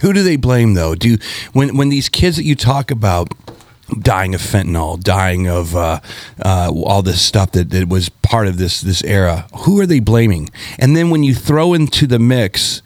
Who 0.00 0.12
do 0.12 0.22
they 0.22 0.36
blame 0.36 0.74
though? 0.74 0.94
Do 0.94 1.18
when 1.52 1.76
when 1.76 1.88
these 1.88 2.08
kids 2.08 2.36
that 2.36 2.44
you 2.44 2.56
talk 2.56 2.90
about 2.90 3.28
dying 4.00 4.34
of 4.34 4.40
fentanyl, 4.40 5.00
dying 5.00 5.48
of 5.48 5.76
uh, 5.76 6.00
uh, 6.44 6.72
all 6.74 7.02
this 7.02 7.22
stuff 7.22 7.52
that, 7.52 7.70
that 7.70 7.88
was 7.88 8.08
part 8.08 8.46
of 8.46 8.58
this 8.58 8.80
this 8.80 9.04
era, 9.04 9.46
who 9.58 9.78
are 9.80 9.86
they 9.86 10.00
blaming? 10.00 10.50
And 10.78 10.96
then 10.96 11.10
when 11.10 11.22
you 11.22 11.34
throw 11.34 11.74
into 11.74 12.06
the 12.06 12.18
mix 12.18 12.82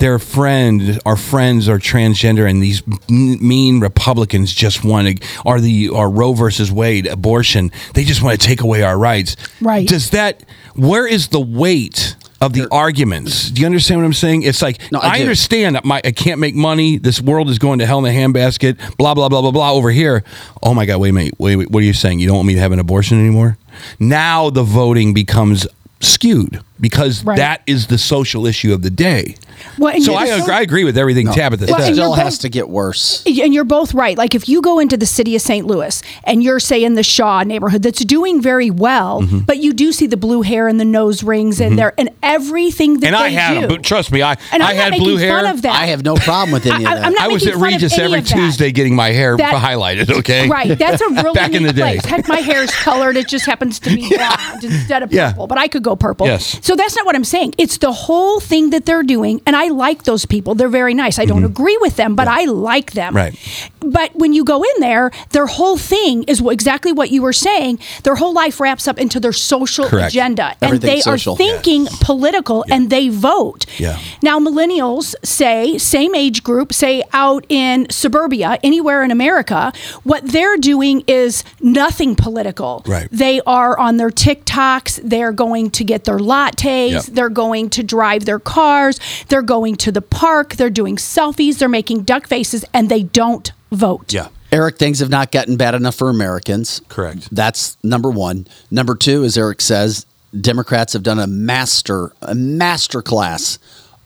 their 0.00 0.18
friend 0.18 0.98
our 1.06 1.16
friends 1.16 1.68
are 1.68 1.78
transgender 1.78 2.48
and 2.50 2.60
these 2.62 2.82
mean 3.08 3.80
republicans 3.80 4.52
just 4.52 4.82
want 4.84 5.20
to 5.20 5.26
are 5.46 5.60
the 5.60 5.88
are 5.90 6.10
roe 6.10 6.32
versus 6.32 6.72
wade 6.72 7.06
abortion 7.06 7.70
they 7.94 8.02
just 8.04 8.22
want 8.22 8.40
to 8.40 8.46
take 8.46 8.60
away 8.62 8.82
our 8.82 8.98
rights 8.98 9.36
Right. 9.60 9.86
does 9.86 10.10
that 10.10 10.42
where 10.74 11.06
is 11.06 11.28
the 11.28 11.40
weight 11.40 12.16
of 12.40 12.54
the 12.54 12.66
arguments 12.72 13.50
do 13.50 13.60
you 13.60 13.66
understand 13.66 14.00
what 14.00 14.06
i'm 14.06 14.14
saying 14.14 14.42
it's 14.42 14.62
like 14.62 14.80
No, 14.90 14.98
I 15.00 15.18
I, 15.18 15.20
understand 15.20 15.76
that 15.76 15.84
my 15.84 16.00
I 16.02 16.12
can't 16.12 16.40
make 16.40 16.54
money. 16.54 16.96
This 16.96 17.20
world 17.20 17.50
is 17.50 17.58
going 17.58 17.78
to 17.80 17.86
hell 17.86 18.04
in 18.04 18.06
a 18.06 18.16
handbasket. 18.18 18.96
Blah 18.96 19.12
blah 19.14 19.28
blah 19.28 19.42
blah 19.42 19.50
blah. 19.50 19.72
Over 19.72 19.90
here, 19.90 20.24
oh 20.62 20.72
my 20.72 20.86
god, 20.86 20.98
wait 21.00 21.10
a 21.10 21.12
minute, 21.12 21.34
wait, 21.38 21.56
wait, 21.56 21.70
what 21.70 21.82
are 21.82 21.86
you 21.86 21.92
saying? 21.92 22.18
You 22.20 22.26
don't 22.28 22.36
want 22.36 22.48
me 22.48 22.54
to 22.54 22.60
have 22.60 22.72
an 22.72 22.78
abortion 22.78 23.20
anymore? 23.20 23.58
Now 23.98 24.48
the 24.48 24.62
voting 24.62 25.12
becomes 25.12 25.66
skewed 26.00 26.62
because 26.80 27.24
Right. 27.24 27.36
that 27.36 27.62
is 27.66 27.86
the 27.88 27.98
social 27.98 28.46
issue 28.46 28.72
of 28.72 28.82
the 28.82 28.90
day. 28.90 29.36
Well, 29.78 30.00
So 30.00 30.14
I, 30.14 30.26
so- 30.26 30.44
ag- 30.44 30.50
I 30.50 30.60
agree 30.62 30.84
with 30.84 30.96
everything 30.96 31.26
Tabitha 31.30 31.64
It 31.64 31.70
Well, 31.70 31.76
and 31.76 31.84
said. 31.84 31.88
you're 31.88 31.94
still 31.96 32.10
both- 32.10 32.18
has 32.24 32.38
to 32.38 32.48
get 32.48 32.68
worse. 32.70 33.22
and 33.26 33.52
you're 33.52 33.64
both 33.64 33.92
right. 33.94 34.16
Like 34.16 34.34
if 34.34 34.48
you 34.48 34.62
go 34.62 34.78
into 34.78 34.96
the 34.96 35.06
city 35.06 35.36
of 35.36 35.42
St. 35.42 35.66
Louis 35.66 36.02
and 36.24 36.42
you're 36.42 36.60
say 36.60 36.82
in 36.82 36.94
the 36.94 37.02
Shaw 37.02 37.42
neighborhood 37.42 37.82
that's 37.82 38.04
doing 38.04 38.40
very 38.40 38.70
well, 38.70 39.20
Mm-hmm. 39.22 39.38
but 39.40 39.58
you 39.58 39.72
do 39.72 39.92
see 39.92 40.06
the 40.06 40.16
blue 40.16 40.42
hair 40.42 40.66
and 40.68 40.80
the 40.80 40.84
nose 40.84 41.22
rings 41.22 41.60
and 41.60 41.78
there 41.78 41.92
and 41.98 42.08
everything 42.22 43.00
that 43.00 43.08
And 43.08 43.16
I 43.16 43.28
they 43.28 43.34
had 43.34 43.54
do. 43.54 43.60
them, 43.62 43.68
but 43.68 43.82
trust 43.82 44.10
me, 44.12 44.22
I 44.22 44.36
and 44.52 44.62
I 44.62 44.70
I'm 44.70 44.76
not 44.76 44.82
had 44.84 44.90
making 44.92 45.04
blue 45.06 45.16
hair. 45.18 45.32
Fun 45.32 45.46
of 45.46 45.62
that. 45.62 45.74
I 45.74 45.86
have 45.86 46.04
no 46.04 46.14
problem 46.16 46.52
with 46.52 46.64
any 46.66 46.84
of 46.84 46.90
I- 46.90 46.94
that. 46.94 47.04
I'm 47.06 47.12
not 47.12 47.22
I 47.22 47.28
was 47.28 47.44
making 47.44 47.48
at 47.48 47.60
fun 47.60 47.68
of 47.68 47.74
Regis 47.74 47.92
any 47.94 48.04
every 48.04 48.18
of 48.20 48.28
that. 48.28 48.34
Tuesday 48.34 48.72
getting 48.72 48.94
my 48.94 49.10
hair 49.12 49.36
That- 49.36 49.54
highlighted. 49.54 50.10
Okay, 50.10 50.48
Right, 50.48 50.78
that's 50.78 51.00
a 51.02 51.08
really 51.10 51.34
Back 51.34 51.52
in 51.52 51.62
the 51.64 51.72
day. 51.72 51.98
place. 51.98 52.04
Heck, 52.04 52.28
my 52.28 52.38
hair 52.38 52.62
is 52.62 52.70
colored; 52.70 53.16
it 53.16 53.28
just 53.28 53.44
happens 53.46 53.78
to 53.80 53.90
be 53.94 54.08
blonde 54.16 54.64
instead 54.64 55.02
of 55.02 55.12
Yeah. 55.12 55.30
purple. 55.30 55.46
But 55.46 55.58
I 55.58 55.68
could 55.68 55.82
go 55.82 55.96
purple. 55.96 56.26
Yes. 56.26 56.58
So 56.62 56.69
that's 56.76 56.96
not 56.96 57.06
what 57.06 57.14
I'm 57.16 57.24
saying. 57.24 57.54
It's 57.58 57.78
the 57.78 57.92
whole 57.92 58.40
thing 58.40 58.70
that 58.70 58.86
they're 58.86 59.02
doing, 59.02 59.40
and 59.46 59.56
I 59.56 59.68
like 59.68 60.04
those 60.04 60.26
people. 60.26 60.54
They're 60.54 60.68
very 60.68 60.94
nice. 60.94 61.18
I 61.18 61.24
don't 61.24 61.44
agree 61.44 61.78
with 61.80 61.96
them, 61.96 62.14
but 62.16 62.28
I 62.28 62.44
like 62.44 62.92
them. 62.92 63.14
Mm-hmm. 63.14 63.16
Right. 63.16 63.79
But 63.80 64.14
when 64.14 64.32
you 64.32 64.44
go 64.44 64.62
in 64.62 64.80
there, 64.80 65.10
their 65.30 65.46
whole 65.46 65.76
thing 65.76 66.24
is 66.24 66.40
exactly 66.44 66.92
what 66.92 67.10
you 67.10 67.22
were 67.22 67.32
saying. 67.32 67.78
Their 68.02 68.16
whole 68.16 68.32
life 68.32 68.60
wraps 68.60 68.86
up 68.86 68.98
into 68.98 69.18
their 69.20 69.32
social 69.32 69.86
Correct. 69.88 70.12
agenda, 70.12 70.56
and 70.60 70.80
they 70.80 71.00
social. 71.00 71.34
are 71.34 71.36
thinking 71.36 71.86
political, 72.00 72.64
and 72.70 72.90
they 72.90 73.08
vote. 73.08 73.66
Yeah. 73.78 73.98
Now, 74.22 74.38
millennials 74.38 75.14
say, 75.24 75.78
same 75.78 76.14
age 76.14 76.42
group, 76.42 76.72
say 76.72 77.02
out 77.12 77.44
in 77.48 77.86
suburbia, 77.90 78.58
anywhere 78.62 79.02
in 79.02 79.10
America, 79.10 79.72
what 80.04 80.24
they're 80.26 80.56
doing 80.56 81.02
is 81.06 81.42
nothing 81.60 82.14
political. 82.16 82.82
Right. 82.86 83.08
They 83.10 83.40
are 83.46 83.78
on 83.78 83.96
their 83.96 84.10
TikToks, 84.10 85.00
they're 85.02 85.32
going 85.32 85.70
to 85.70 85.84
get 85.84 86.04
their 86.04 86.18
lattes, 86.18 86.90
Yep. 86.90 87.04
they're 87.06 87.28
going 87.28 87.70
to 87.70 87.82
drive 87.82 88.24
their 88.24 88.38
cars, 88.38 88.98
they're 89.28 89.42
going 89.42 89.76
to 89.76 89.92
the 89.92 90.02
park, 90.02 90.56
they're 90.56 90.70
doing 90.70 90.96
selfies, 90.96 91.58
they're 91.58 91.68
making 91.68 92.02
duck 92.02 92.26
faces, 92.26 92.64
and 92.74 92.88
they 92.88 93.02
don't 93.04 93.52
vote. 93.70 94.12
yeah. 94.12 94.28
Eric, 94.52 94.78
things 94.78 94.98
have 94.98 95.10
not 95.10 95.30
gotten 95.30 95.56
bad 95.56 95.76
enough 95.76 95.94
for 95.94 96.10
Americans. 96.10 96.82
Correct. 96.88 97.28
That's 97.32 97.76
number 97.84 98.10
one. 98.10 98.48
Number 98.68 98.96
two, 98.96 99.22
as 99.22 99.38
Eric 99.38 99.60
says, 99.60 100.06
Democrats 100.38 100.92
have 100.92 101.04
done 101.04 101.20
a 101.20 101.26
master 101.26 102.12
a 102.20 102.34
master 102.34 103.00
class 103.02 103.58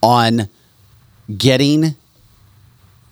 on 0.02 0.48
getting 1.34 1.96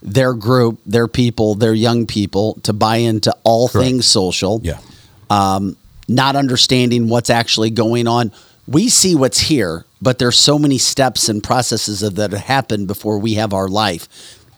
their 0.03 0.35
group, 0.35 0.81
their 0.85 1.09
people, 1.09 1.55
their 1.55 1.75
young 1.75 2.07
people 2.07 2.55
to 2.65 2.73
buy 2.73 2.97
into 2.97 3.35
all 3.45 3.69
things 3.69 4.07
social. 4.07 4.61
Yeah. 4.63 4.81
Um, 5.31 5.77
not 6.09 6.37
understanding 6.37 7.09
what's 7.09 7.31
actually 7.31 7.71
going 7.71 8.07
on. 8.07 8.33
We 8.67 8.89
see 8.89 9.15
what's 9.15 9.39
here, 9.41 9.85
but 10.01 10.19
there's 10.19 10.39
so 10.39 10.59
many 10.59 10.79
steps 10.79 11.29
and 11.29 11.43
processes 11.43 12.03
of 12.03 12.17
that 12.17 12.33
happen 12.33 12.87
before 12.87 13.19
we 13.19 13.35
have 13.35 13.53
our 13.53 13.69
life, 13.69 14.09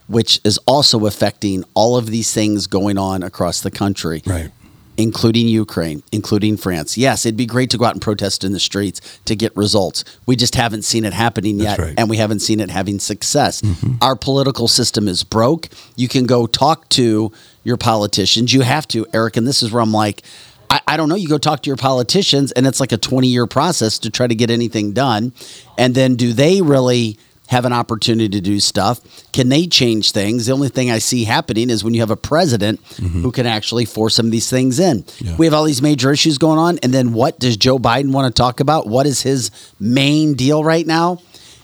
which 0.06 0.40
is 0.44 0.58
also 0.66 1.06
affecting 1.06 1.64
all 1.74 1.96
of 1.96 2.06
these 2.06 2.32
things 2.32 2.66
going 2.66 2.98
on 2.98 3.22
across 3.22 3.60
the 3.60 3.70
country. 3.70 4.22
Right. 4.26 4.50
Including 4.96 5.48
Ukraine, 5.48 6.04
including 6.12 6.56
France. 6.56 6.96
Yes, 6.96 7.26
it'd 7.26 7.36
be 7.36 7.46
great 7.46 7.68
to 7.70 7.78
go 7.78 7.84
out 7.84 7.94
and 7.94 8.00
protest 8.00 8.44
in 8.44 8.52
the 8.52 8.60
streets 8.60 9.00
to 9.24 9.34
get 9.34 9.56
results. 9.56 10.04
We 10.24 10.36
just 10.36 10.54
haven't 10.54 10.82
seen 10.82 11.04
it 11.04 11.12
happening 11.12 11.58
yet, 11.58 11.78
right. 11.80 11.88
Mm-hmm. 11.88 11.94
and 11.98 12.08
we 12.08 12.16
haven't 12.16 12.40
seen 12.40 12.60
it 12.60 12.70
having 12.70 13.00
success. 13.00 13.60
Our 14.00 14.14
political 14.14 14.68
system 14.68 15.08
is 15.08 15.24
broke. 15.24 15.68
You 15.96 16.06
can 16.06 16.26
go 16.26 16.46
talk 16.46 16.88
to 16.90 17.32
your 17.64 17.76
politicians. 17.76 18.52
You 18.52 18.60
have 18.60 18.86
to, 18.88 19.04
Eric, 19.12 19.36
and 19.36 19.48
this 19.48 19.64
is 19.64 19.72
where 19.72 19.82
I'm 19.82 19.90
like, 19.90 20.22
I, 20.70 20.80
I 20.86 20.96
don't 20.96 21.08
know. 21.08 21.16
You 21.16 21.28
go 21.28 21.38
talk 21.38 21.62
to 21.64 21.70
your 21.70 21.76
politicians, 21.76 22.52
and 22.52 22.64
it's 22.64 22.78
like 22.78 22.92
a 22.92 22.96
20 22.96 23.26
year 23.26 23.48
process 23.48 23.98
to 24.00 24.10
try 24.10 24.28
to 24.28 24.34
get 24.34 24.48
anything 24.48 24.92
done. 24.92 25.32
And 25.76 25.94
then 25.94 26.14
do 26.14 26.32
they 26.32 26.62
really 26.62 27.18
have 27.48 27.64
an 27.64 27.72
opportunity 27.72 28.28
to 28.28 28.40
do 28.40 28.58
stuff? 28.58 29.00
Can 29.32 29.48
they 29.48 29.66
change 29.66 30.12
things? 30.12 30.46
The 30.46 30.52
only 30.52 30.68
thing 30.68 30.90
I 30.90 30.98
see 30.98 31.24
happening 31.24 31.70
is 31.70 31.84
when 31.84 31.94
you 31.94 32.00
have 32.00 32.10
a 32.10 32.16
president 32.16 32.82
mm-hmm. 32.82 33.22
who 33.22 33.30
can 33.30 33.46
actually 33.46 33.84
force 33.84 34.14
some 34.14 34.26
of 34.26 34.32
these 34.32 34.48
things 34.48 34.78
in. 34.78 35.04
We 35.36 35.46
have 35.46 35.54
all 35.54 35.64
these 35.64 35.82
major 35.82 36.10
issues 36.10 36.38
going 36.38 36.58
on. 36.58 36.78
And 36.82 36.92
then 36.92 37.12
what 37.12 37.38
does 37.38 37.56
Joe 37.56 37.78
Biden 37.78 38.12
want 38.12 38.34
to 38.34 38.42
talk 38.42 38.60
about? 38.60 38.86
What 38.86 39.06
is 39.06 39.22
his 39.22 39.50
main 39.78 40.34
deal 40.34 40.64
right 40.64 40.86
now? 40.86 41.20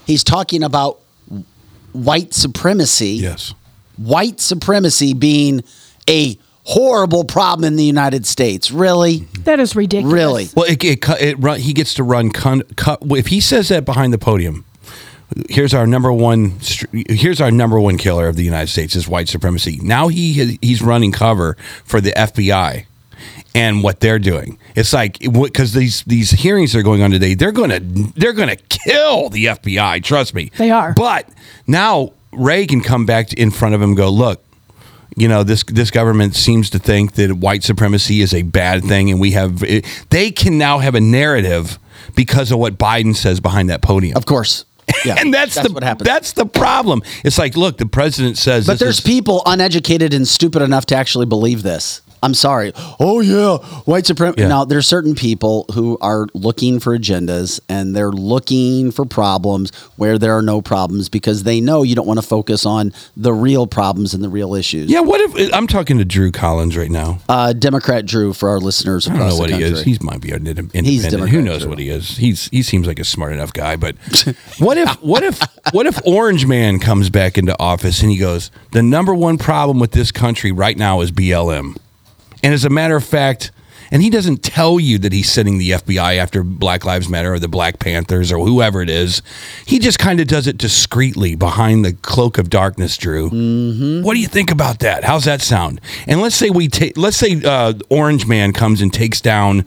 He's 0.06 0.24
talking 0.24 0.62
about 0.62 1.00
white 1.92 2.34
supremacy. 2.34 3.12
Yes. 3.12 3.54
White 3.96 4.40
supremacy 4.40 5.14
being 5.14 5.62
a 6.08 6.38
horrible 6.64 7.24
problem 7.24 7.64
in 7.64 7.76
the 7.76 7.84
United 7.84 8.26
States. 8.26 8.70
Really? 8.70 9.20
Mm-hmm. 9.20 9.42
That 9.44 9.60
is 9.60 9.74
ridiculous. 9.74 10.12
Really? 10.12 10.48
Well, 10.54 10.66
it, 10.66 10.84
it, 10.84 11.02
cu- 11.02 11.16
it 11.18 11.38
run, 11.38 11.58
he 11.58 11.72
gets 11.72 11.94
to 11.94 12.02
run. 12.02 12.30
Con, 12.30 12.62
cut, 12.76 12.98
if 13.10 13.28
he 13.28 13.40
says 13.40 13.68
that 13.68 13.84
behind 13.84 14.12
the 14.12 14.18
podium, 14.18 14.64
here's 15.48 15.74
our 15.74 15.86
number 15.86 16.12
one. 16.12 16.58
Here's 16.92 17.40
our 17.40 17.50
number 17.50 17.80
one 17.80 17.98
killer 17.98 18.28
of 18.28 18.36
the 18.36 18.44
United 18.44 18.68
States 18.68 18.96
is 18.96 19.08
white 19.08 19.28
supremacy. 19.28 19.78
Now 19.82 20.08
he 20.08 20.58
he's 20.60 20.82
running 20.82 21.12
cover 21.12 21.56
for 21.84 22.00
the 22.00 22.12
FBI 22.12 22.86
and 23.54 23.82
what 23.82 24.00
they're 24.00 24.18
doing. 24.18 24.58
It's 24.74 24.92
like 24.92 25.18
because 25.18 25.72
these 25.72 26.02
these 26.04 26.30
hearings 26.30 26.74
are 26.76 26.82
going 26.82 27.02
on 27.02 27.10
today. 27.10 27.34
They're 27.34 27.52
gonna 27.52 27.80
they're 27.80 28.32
gonna 28.32 28.56
kill 28.56 29.28
the 29.28 29.46
FBI. 29.46 30.02
Trust 30.02 30.34
me. 30.34 30.50
They 30.56 30.70
are. 30.70 30.92
But 30.94 31.28
now 31.66 32.12
Wray 32.32 32.66
can 32.66 32.80
come 32.80 33.06
back 33.06 33.32
in 33.32 33.50
front 33.50 33.74
of 33.74 33.82
him 33.82 33.90
and 33.90 33.96
go, 33.96 34.08
look, 34.08 34.44
you 35.16 35.28
know 35.28 35.42
this 35.42 35.64
this 35.64 35.90
government 35.90 36.34
seems 36.34 36.70
to 36.70 36.78
think 36.78 37.14
that 37.14 37.34
white 37.34 37.62
supremacy 37.64 38.20
is 38.20 38.32
a 38.32 38.42
bad 38.42 38.84
thing, 38.84 39.10
and 39.10 39.20
we 39.20 39.32
have 39.32 39.62
it, 39.62 39.84
they 40.10 40.30
can 40.30 40.58
now 40.58 40.78
have 40.78 40.94
a 40.94 41.00
narrative 41.00 41.78
because 42.14 42.50
of 42.50 42.58
what 42.58 42.78
Biden 42.78 43.14
says 43.14 43.40
behind 43.40 43.70
that 43.70 43.82
podium. 43.82 44.16
Of 44.16 44.26
course. 44.26 44.64
Yeah. 45.04 45.16
and 45.18 45.32
that's, 45.32 45.54
That's 45.54 45.68
the 45.68 45.72
what 45.74 45.82
happens. 45.82 46.06
That's 46.06 46.32
the 46.32 46.44
problem. 46.46 47.02
It's 47.24 47.38
like, 47.38 47.56
look, 47.56 47.78
the 47.78 47.86
president 47.86 48.36
says, 48.36 48.66
But 48.66 48.78
there's 48.78 48.98
is- 48.98 49.04
people 49.04 49.42
uneducated 49.46 50.12
and 50.12 50.26
stupid 50.28 50.62
enough 50.62 50.86
to 50.86 50.94
actually 50.96 51.26
believe 51.26 51.62
this. 51.62 52.02
I'm 52.22 52.34
sorry. 52.34 52.72
Oh 52.98 53.20
yeah, 53.20 53.58
white 53.84 54.06
supremacy. 54.06 54.42
Yeah. 54.42 54.48
Now 54.48 54.64
there's 54.64 54.86
certain 54.86 55.14
people 55.14 55.64
who 55.74 55.96
are 56.00 56.26
looking 56.34 56.80
for 56.80 56.96
agendas 56.96 57.60
and 57.68 57.94
they're 57.96 58.10
looking 58.12 58.90
for 58.90 59.04
problems 59.04 59.74
where 59.96 60.18
there 60.18 60.36
are 60.36 60.42
no 60.42 60.60
problems 60.62 61.08
because 61.08 61.44
they 61.44 61.60
know 61.60 61.82
you 61.82 61.94
don't 61.94 62.06
want 62.06 62.20
to 62.20 62.26
focus 62.26 62.66
on 62.66 62.92
the 63.16 63.32
real 63.32 63.66
problems 63.66 64.14
and 64.14 64.22
the 64.22 64.28
real 64.28 64.54
issues. 64.54 64.90
Yeah, 64.90 65.00
what 65.00 65.20
if 65.20 65.54
I'm 65.54 65.66
talking 65.66 65.98
to 65.98 66.04
Drew 66.04 66.30
Collins 66.30 66.76
right 66.76 66.90
now? 66.90 67.20
Uh, 67.28 67.52
Democrat 67.52 68.06
Drew 68.06 68.32
for 68.32 68.48
our 68.48 68.58
listeners 68.58 69.08
I 69.08 69.16
don't 69.16 69.28
know 69.28 69.36
what 69.36 69.50
he 69.50 69.62
is. 69.62 69.82
He 69.82 69.96
might 70.00 70.20
be 70.20 70.30
an 70.30 70.46
independent. 70.46 70.86
He's 70.86 71.02
Democrat 71.04 71.30
Who 71.30 71.42
knows 71.42 71.62
Drew. 71.62 71.70
what 71.70 71.78
he 71.78 71.88
is? 71.88 72.16
He's 72.16 72.48
he 72.48 72.62
seems 72.62 72.86
like 72.86 72.98
a 72.98 73.04
smart 73.04 73.32
enough 73.32 73.52
guy. 73.52 73.76
But 73.76 73.96
what 74.58 74.76
if 74.78 74.90
what 75.02 75.22
if 75.22 75.40
what 75.72 75.86
if 75.86 75.98
Orange 76.06 76.46
Man 76.46 76.78
comes 76.78 77.10
back 77.10 77.38
into 77.38 77.58
office 77.60 78.02
and 78.02 78.10
he 78.10 78.16
goes, 78.18 78.50
the 78.72 78.82
number 78.82 79.14
one 79.14 79.38
problem 79.38 79.78
with 79.78 79.92
this 79.92 80.10
country 80.12 80.52
right 80.52 80.76
now 80.76 81.00
is 81.00 81.10
BLM, 81.12 81.76
and 82.42 82.54
as 82.54 82.64
a 82.64 82.70
matter 82.70 82.96
of 82.96 83.04
fact. 83.04 83.52
And 83.92 84.02
he 84.02 84.10
doesn't 84.10 84.44
tell 84.44 84.78
you 84.78 84.98
that 84.98 85.12
he's 85.12 85.28
sending 85.28 85.58
the 85.58 85.72
FBI 85.72 86.16
after 86.16 86.44
Black 86.44 86.84
Lives 86.84 87.08
Matter 87.08 87.34
or 87.34 87.40
the 87.40 87.48
Black 87.48 87.80
Panthers 87.80 88.30
or 88.30 88.46
whoever 88.46 88.82
it 88.82 88.88
is. 88.88 89.20
He 89.66 89.80
just 89.80 89.98
kind 89.98 90.20
of 90.20 90.28
does 90.28 90.46
it 90.46 90.56
discreetly 90.56 91.34
behind 91.34 91.84
the 91.84 91.94
cloak 91.94 92.38
of 92.38 92.50
darkness, 92.50 92.96
Drew. 92.96 93.30
Mm-hmm. 93.30 94.04
What 94.04 94.14
do 94.14 94.20
you 94.20 94.28
think 94.28 94.52
about 94.52 94.78
that? 94.78 95.02
How's 95.02 95.24
that 95.24 95.40
sound? 95.40 95.80
And 96.06 96.20
let's 96.20 96.36
say 96.36 96.50
we 96.50 96.68
take, 96.68 96.96
let's 96.96 97.16
say 97.16 97.42
uh, 97.44 97.74
Orange 97.88 98.28
Man 98.28 98.52
comes 98.52 98.80
and 98.80 98.94
takes 98.94 99.20
down 99.20 99.64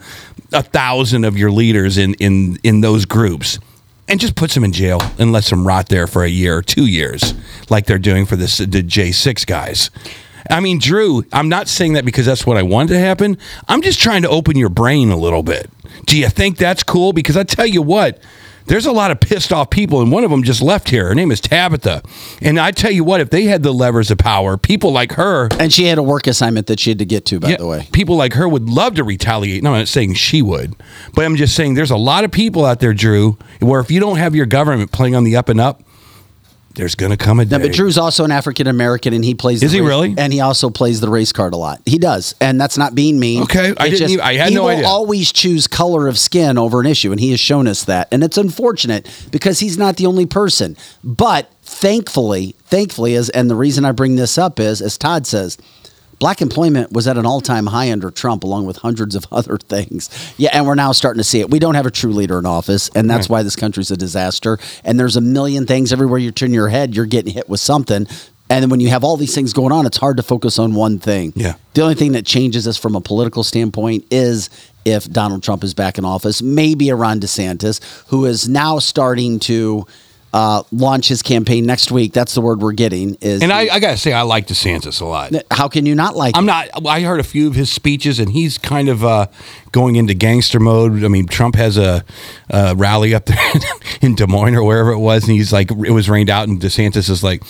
a 0.53 0.63
thousand 0.63 1.26
of 1.26 1.38
your 1.38 1.51
leaders 1.51 1.97
in 1.97 2.13
in 2.15 2.57
in 2.63 2.82
those 2.82 3.05
groups, 3.05 3.59
and 4.07 4.19
just 4.19 4.36
puts 4.36 4.53
them 4.53 4.63
in 4.63 4.71
jail 4.71 5.01
and 5.17 5.32
lets 5.32 5.49
them 5.49 5.67
rot 5.67 5.89
there 5.89 6.07
for 6.07 6.24
a 6.24 6.30
year 6.30 6.57
or 6.57 6.61
two 6.61 6.86
years, 6.86 7.34
like 7.69 7.88
they're 7.88 7.99
doing 7.99 8.26
for 8.26 8.36
this 8.36 8.57
the 8.59 8.84
J 8.84 9.11
six 9.11 9.43
guys. 9.43 9.89
I 10.50 10.60
mean, 10.60 10.80
Drew, 10.80 11.24
I'm 11.32 11.50
not 11.50 11.68
saying 11.68 11.94
that 11.94 12.06
because 12.06 12.26
that's 12.26 12.46
what 12.46 12.58
I 12.58 12.64
want 12.64 12.89
to 12.89 13.00
happen. 13.00 13.38
I'm 13.68 13.82
just 13.82 14.00
trying 14.00 14.22
to 14.24 14.30
open 14.30 14.58
your 14.58 14.70
brain 14.70 15.10
a 15.12 15.18
little 15.18 15.44
bit. 15.44 15.70
Do 16.06 16.18
you 16.18 16.30
think 16.30 16.58
that's 16.58 16.84
cool? 16.84 17.14
Because 17.14 17.38
I 17.38 17.44
tell 17.44 17.66
you 17.66 17.82
what, 17.82 18.20
there's 18.66 18.86
a 18.86 18.91
lot 18.94 19.12
of 19.12 19.20
pissed 19.20 19.52
off 19.52 19.70
people, 19.70 20.02
and 20.02 20.10
one 20.12 20.24
of 20.24 20.32
them 20.32 20.41
just 20.44 20.62
left 20.62 20.89
here. 20.89 21.08
Her 21.10 21.16
name 21.16 21.32
is 21.32 21.41
Tabitha. 21.41 22.02
And 22.41 22.58
I 22.60 22.72
tell 22.72 22.91
you 22.91 23.04
what, 23.04 23.20
if 23.20 23.30
they 23.30 23.44
had 23.44 23.62
the 23.62 23.74
levers 23.74 24.10
of 24.10 24.18
power, 24.18 24.56
people 24.58 24.91
like 24.94 25.14
her. 25.14 25.50
and 25.60 25.72
she 25.72 25.86
had 25.86 25.98
a 25.98 26.04
work 26.04 26.28
assignment 26.28 26.68
that 26.68 26.80
she 26.80 26.89
had 26.91 27.00
to 27.00 27.06
get 27.06 27.26
to, 27.26 27.39
by 27.41 27.50
Yeah, 27.50 27.58
the 27.58 27.68
way. 27.68 27.88
People 27.91 28.16
like 28.16 28.34
her 28.34 28.48
would 28.48 28.70
love 28.70 28.96
to 28.96 29.04
retaliate. 29.04 29.64
No, 29.64 29.74
I'm 29.74 29.80
not 29.80 29.88
saying 29.89 30.14
she 30.14 30.41
would, 30.41 30.76
but 31.14 31.26
I'm 31.26 31.36
just 31.36 31.56
saying 31.56 31.74
there's 31.74 31.91
a 31.91 31.98
lot 31.98 32.24
of 32.24 32.32
people 32.32 32.64
out 32.66 32.80
there, 32.80 32.94
Drew, 32.94 33.38
where 33.60 33.82
if 33.82 33.91
you 33.91 34.00
don't 34.00 34.18
have 34.18 34.34
your 34.34 34.46
government 34.46 34.91
playing 34.94 35.16
on 35.16 35.24
the 35.26 35.36
up 35.36 35.50
and 35.50 35.60
up, 35.60 35.82
there's 36.76 36.95
going 36.95 37.11
to 37.11 37.17
come 37.17 37.39
a 37.39 37.45
day. 37.45 37.57
No, 37.57 37.63
but 37.63 37.74
Drew's 37.74 37.97
also 37.97 38.24
an 38.26 38.32
African 38.32 38.67
American, 38.67 39.13
and 39.13 39.24
he 39.24 39.34
plays. 39.36 39.61
Is 39.61 39.71
the 39.71 39.78
he 39.78 39.82
race- 39.82 39.88
really? 39.89 40.15
And 40.17 40.34
he 40.34 40.39
also 40.39 40.69
plays 40.69 41.01
the 41.01 41.09
race 41.09 41.32
card 41.32 41.53
a 41.53 41.57
lot. 41.57 41.82
He 41.86 41.97
does, 41.97 42.34
and 42.41 42.59
that's 42.59 42.78
not 42.78 42.95
being 42.95 43.19
mean. 43.19 43.43
Okay, 43.43 43.74
I 43.78 43.88
It's 43.88 43.99
didn't 43.99 44.11
even- 44.11 44.26
I 44.26 44.34
had 44.36 44.49
he 44.49 44.55
no 44.55 44.63
will 44.63 44.69
idea. 44.69 44.88
Always 44.88 45.32
choose 45.32 45.67
color 45.67 46.07
of 46.07 46.17
skin 46.17 46.57
over 46.57 46.80
an 46.80 46.86
issue, 46.88 47.11
and 47.11 47.19
he 47.19 47.32
has 47.32 47.39
shown 47.39 47.67
us 47.67 47.84
that. 47.84 48.07
And 48.11 48.24
it's 48.24 48.38
unfortunate 48.38 49.07
because 49.32 49.59
he's 49.59 49.78
not 49.78 49.97
the 49.97 50.05
only 50.05 50.26
person. 50.26 50.76
But 51.03 51.49
thankfully, 51.63 52.55
thankfully, 52.65 53.13
is 53.13 53.30
and 53.30 53.49
the 53.49 53.55
reason 53.55 53.86
I 53.86 53.91
bring 53.91 54.15
this 54.15 54.38
up 54.38 54.59
is, 54.59 54.82
as 54.82 54.97
Todd 54.97 55.28
says. 55.28 55.57
Black 56.20 56.41
employment 56.41 56.91
was 56.91 57.07
at 57.07 57.18
an 57.18 57.26
all-time 57.26 57.68
high 57.68 57.91
under 57.91 58.11
Trump, 58.11 58.43
along 58.43 58.66
with 58.66 58.78
hundreds 58.78 59.16
of 59.16 59.26
other 59.32 59.57
things. 59.57 60.09
Yeah, 60.38 60.49
and 60.53 60.66
we're 60.66 60.76
now 60.76 60.91
starting 60.91 61.20
to 61.20 61.24
see 61.24 61.39
it. 61.39 61.49
We 61.49 61.59
don't 61.59 61.76
have 61.76 61.86
a 61.86 61.91
true 61.91 62.11
leader 62.14 62.39
in 62.39 62.45
office, 62.45 62.89
and 62.95 63.09
that's 63.09 63.30
why 63.30 63.43
this 63.43 63.55
country's 63.55 63.91
a 63.91 63.97
disaster. 63.97 64.57
And 64.84 64.99
there's 64.99 65.16
a 65.16 65.22
million 65.22 65.66
things 65.66 65.91
everywhere 65.91 66.20
you 66.20 66.32
turn 66.32 66.53
your 66.53 66.70
head, 66.70 66.95
you're 66.95 67.05
getting 67.05 67.34
hit 67.34 67.49
with 67.49 67.59
something. 67.59 68.07
And 68.49 68.61
then 68.61 68.70
when 68.70 68.80
you 68.80 68.89
have 68.89 69.03
all 69.03 69.18
these 69.18 69.34
things 69.34 69.53
going 69.53 69.72
on, 69.72 69.86
it's 69.86 69.97
hard 69.97 70.18
to 70.18 70.24
focus 70.24 70.59
on 70.59 70.76
one 70.76 70.99
thing. 70.99 71.34
Yeah. 71.36 71.55
The 71.74 71.82
only 71.82 71.95
thing 71.95 72.11
that 72.11 72.26
changes 72.26 72.68
us 72.68 72.78
from 72.78 72.95
a 72.95 73.01
political 73.01 73.43
standpoint 73.43 74.05
is 74.11 74.49
if 74.86 75.09
Donald 75.09 75.43
Trump 75.43 75.64
is 75.64 75.74
back 75.74 75.97
in 75.97 76.05
office, 76.05 76.41
maybe 76.41 76.89
a 76.89 76.95
Ron 76.95 77.20
DeSantis, 77.20 77.80
who 78.09 78.26
is 78.26 78.47
now 78.47 78.80
starting 78.80 79.39
to 79.39 79.88
uh, 80.34 80.64
launch 80.72 81.08
his 81.08 81.22
campaign 81.22 81.66
next 81.66 81.92
week. 81.92 82.12
That's 82.12 82.34
the 82.34 82.42
word 82.42 82.60
we're 82.62 82.74
getting. 82.74 83.16
Is 83.22 83.44
and 83.44 83.54
I, 83.54 83.68
I 83.72 83.80
got 83.80 83.92
to 83.92 83.98
say, 83.98 84.14
I 84.14 84.24
like 84.24 84.48
DeSantis 84.48 85.00
a 85.00 85.06
lot. 85.06 85.32
how 85.52 85.68
can 85.68 85.86
you 85.86 85.94
not 85.94 86.16
like? 86.16 86.36
I'm 86.36 86.48
not. 86.48 86.70
I 86.88 87.02
heard 87.02 87.20
a 87.20 87.24
few 87.24 87.48
of 87.48 87.56
his 87.56 87.72
speeches, 87.72 88.20
and 88.20 88.32
he's 88.32 88.58
kind 88.58 88.90
of 88.90 89.06
uh, 89.06 89.28
going 89.72 89.96
into 89.96 90.16
gangster 90.16 90.60
mode. 90.60 91.04
I 91.04 91.08
mean, 91.08 91.28
Trump 91.28 91.56
has 91.56 91.78
a, 91.78 92.04
a 92.50 92.76
rally 92.76 93.14
up 93.14 93.26
there 93.26 93.38
in 94.02 94.16
Des 94.16 94.28
Moines 94.28 94.56
or 94.56 94.64
wherever 94.64 94.92
it 94.92 95.00
was, 95.00 95.24
and 95.24 95.34
he's 95.34 95.54
like, 95.54 95.70
it 95.70 95.92
was 95.92 96.10
rained 96.10 96.32
out, 96.32 96.48
and 96.48 96.60
DeSantis 96.60 97.10
is 97.10 97.24
like, 97.24 97.44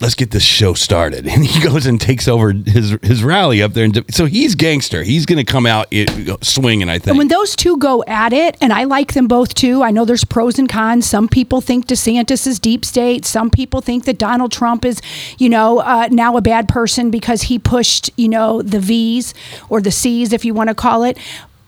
"Let's 0.00 0.14
get 0.14 0.30
this 0.30 0.42
show 0.42 0.74
started," 0.74 1.26
and 1.28 1.44
he 1.44 1.62
goes 1.62 1.86
and 1.86 2.00
takes 2.00 2.28
over 2.28 2.52
his 2.52 2.96
his 3.02 3.22
rally 3.22 3.62
up 3.62 3.72
there, 3.72 3.84
and 3.84 4.04
so 4.10 4.26
he's 4.26 4.54
gangster. 4.54 5.02
He's 5.02 5.26
going 5.26 5.44
to 5.44 5.50
come 5.50 5.66
out 5.66 5.86
it, 5.90 6.44
swinging. 6.44 6.88
I 6.88 6.98
think. 6.98 7.08
And 7.08 7.18
when 7.18 7.28
those 7.28 7.56
two 7.56 7.76
go 7.78 8.04
at 8.06 8.32
it, 8.32 8.56
and 8.60 8.72
I 8.72 8.84
like 8.84 9.14
them 9.14 9.28
both 9.28 9.54
too, 9.54 9.82
I 9.82 9.90
know 9.90 10.04
there's 10.04 10.24
pros 10.24 10.58
and 10.58 10.68
cons. 10.68 11.06
Some 11.06 11.28
people 11.28 11.60
think 11.60 11.86
DeSantis 11.86 12.46
is 12.46 12.58
deep 12.58 12.84
state. 12.84 13.24
Some 13.24 13.50
people 13.50 13.80
think 13.80 14.04
that 14.04 14.18
Donald 14.18 14.52
Trump 14.52 14.84
is, 14.84 15.00
you 15.38 15.48
know, 15.48 15.78
uh, 15.78 16.08
now 16.10 16.36
a 16.36 16.40
bad 16.40 16.68
person 16.68 17.10
because 17.10 17.42
he 17.42 17.58
pushed, 17.58 18.10
you 18.16 18.28
know, 18.28 18.62
the 18.62 18.80
V's 18.80 19.34
or 19.68 19.80
the 19.80 19.90
C's, 19.90 20.32
if 20.32 20.44
you 20.44 20.54
want 20.54 20.68
to 20.68 20.74
call 20.74 21.02
it. 21.04 21.18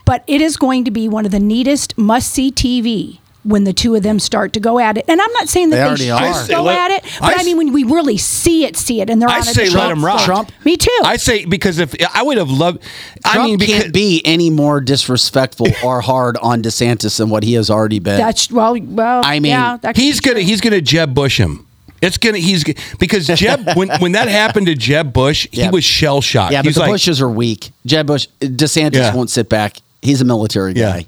But 0.04 0.24
it 0.26 0.40
is 0.40 0.56
going 0.56 0.84
to 0.84 0.90
be 0.90 1.06
one 1.06 1.26
of 1.26 1.32
the 1.32 1.40
neatest 1.40 1.98
must 1.98 2.32
see 2.32 2.50
TV 2.50 3.18
when 3.44 3.64
the 3.64 3.72
two 3.72 3.94
of 3.94 4.02
them 4.02 4.18
start 4.18 4.52
to 4.52 4.60
go 4.60 4.78
at 4.78 4.98
it. 4.98 5.04
And 5.08 5.20
I'm 5.20 5.32
not 5.32 5.48
saying 5.48 5.70
that 5.70 5.86
already 5.86 6.04
they, 6.04 6.10
are. 6.10 6.18
should 6.44 6.52
I 6.52 6.56
go 6.58 6.62
let- 6.64 6.90
at 6.90 7.04
it, 7.04 7.22
I 7.22 7.30
but 7.30 7.36
I, 7.36 7.40
s- 7.40 7.44
mean 7.46 7.56
when 7.56 7.72
we 7.72 7.84
really 7.84 8.16
see 8.18 8.64
it, 8.64 8.76
see 8.76 9.00
it, 9.00 9.08
and 9.08 9.22
they're 9.22 9.28
I 9.28 9.36
on 9.36 9.40
a 9.40 9.44
say 9.44 9.64
let 9.64 9.72
Trump 9.72 9.90
'em 9.92 10.04
rock. 10.04 10.20
Trump- 10.22 10.52
Me 10.64 10.76
too. 10.76 10.90
I 11.04 11.16
say 11.16 11.44
because 11.44 11.78
if 11.78 11.94
I 12.14 12.22
would 12.22 12.36
have 12.36 12.50
loved, 12.50 12.82
I 13.24 13.34
Trump 13.34 13.48
mean, 13.48 13.58
because 13.58 13.82
can't 13.82 13.94
be 13.94 14.20
any 14.24 14.50
more 14.50 14.80
disrespectful 14.80 15.68
or 15.84 16.00
hard 16.00 16.36
on 16.38 16.62
DeSantis 16.62 17.16
than 17.18 17.30
what 17.30 17.42
he 17.42 17.54
has 17.54 17.70
already 17.70 17.98
been. 18.00 18.18
That's 18.18 18.50
well, 18.50 18.76
well. 18.80 19.22
I 19.24 19.40
mean, 19.40 19.50
yeah, 19.52 19.76
that 19.78 19.96
he's 19.96 20.20
gonna 20.20 20.40
he's 20.40 20.60
gonna 20.60 20.80
Jeb 20.80 21.14
Bush 21.14 21.38
him. 21.40 21.64
It's 22.02 22.18
gonna 22.18 22.38
he's 22.38 22.62
g- 22.64 22.76
because 23.00 23.26
Jeb 23.26 23.66
when 23.76 23.88
when 24.00 24.12
that 24.12 24.28
happened 24.28 24.66
to 24.66 24.74
Jeb 24.74 25.12
Bush, 25.12 25.48
he 25.50 25.68
was 25.68 25.84
shell 25.84 26.20
shocked. 26.20 26.52
yeah, 26.52 26.60
but 26.60 26.66
he's 26.66 26.74
the 26.74 26.80
like, 26.82 26.90
Bushes 26.92 27.20
are 27.20 27.28
weak. 27.30 27.70
Jeb 27.86 28.06
Bush, 28.06 28.28
DeSantis 28.40 28.94
Yeah. 28.94 29.14
won't 29.14 29.30
sit 29.30 29.48
back. 29.48 29.78
He's 30.02 30.20
a 30.20 30.24
military 30.24 30.74
Yeah. 30.74 30.92
guy. 30.92 30.98
Yeah. 30.98 31.04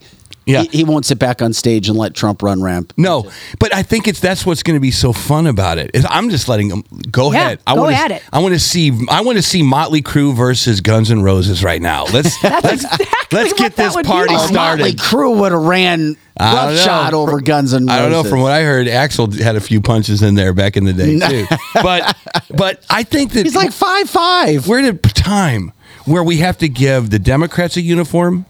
He, 0.46 0.64
he 0.66 0.84
won't 0.84 1.06
sit 1.06 1.18
back 1.20 1.42
on 1.42 1.52
stage 1.52 1.88
and 1.88 1.96
let 1.96 2.12
Trump 2.14 2.42
run 2.42 2.60
ramp. 2.60 2.92
No, 2.96 3.30
but 3.60 3.72
I 3.72 3.84
think 3.84 4.08
it's 4.08 4.18
that's 4.18 4.44
what's 4.44 4.64
going 4.64 4.74
to 4.76 4.80
be 4.80 4.90
so 4.90 5.12
fun 5.12 5.46
about 5.46 5.78
it. 5.78 5.92
is 5.94 6.04
I'm 6.10 6.28
just 6.28 6.48
letting 6.48 6.70
him 6.70 6.82
go 7.10 7.30
Yeah, 7.30 7.38
ahead. 7.40 7.60
I 7.68 7.74
go 7.76 7.82
wanna, 7.82 7.96
at 7.96 8.10
it. 8.10 8.22
I 8.32 8.40
want 8.40 8.54
to 8.54 8.58
see. 8.60 8.90
I 9.08 9.20
want 9.20 9.36
to 9.36 9.42
see 9.42 9.62
Motley 9.62 10.02
Crue 10.02 10.34
versus 10.34 10.80
Guns 10.80 11.10
N' 11.10 11.22
Roses 11.22 11.62
right 11.62 11.80
now. 11.80 12.04
Let's 12.12 12.42
let's, 12.42 12.82
exactly 12.84 13.06
let's 13.32 13.52
get 13.52 13.76
this 13.76 13.94
party 13.94 14.32
like. 14.34 14.42
Oh, 14.42 14.46
started. 14.48 14.82
Motley 14.82 14.94
Crue 14.96 15.38
would 15.38 15.52
have 15.52 15.62
ran 15.62 16.16
I 16.36 16.54
don't 16.54 16.74
know. 16.74 16.78
roughshod 16.80 17.14
over 17.14 17.40
Guns 17.40 17.72
and 17.72 17.86
Roses. 17.86 17.98
I 17.98 18.02
don't 18.02 18.10
know. 18.10 18.28
From 18.28 18.40
what 18.40 18.52
I 18.52 18.62
heard, 18.62 18.88
Axl 18.88 19.38
had 19.38 19.54
a 19.54 19.60
few 19.60 19.80
punches 19.80 20.20
in 20.22 20.34
there 20.34 20.52
back 20.52 20.76
in 20.76 20.84
the 20.84 20.92
day 20.92 21.18
too. 21.28 21.46
but 21.74 22.16
but 22.56 22.84
I 22.90 23.04
think 23.04 23.32
that 23.34 23.44
He's 23.46 23.54
like 23.54 23.72
five 23.72 24.10
five. 24.10 24.66
we're 24.66 24.80
at 24.80 24.94
a 24.94 24.98
time 25.14 25.72
where 26.06 26.24
we 26.24 26.38
have 26.38 26.58
to 26.58 26.68
give 26.68 27.10
the 27.10 27.18
Democrats 27.20 27.76
a 27.76 27.82
uniform. 27.82 28.46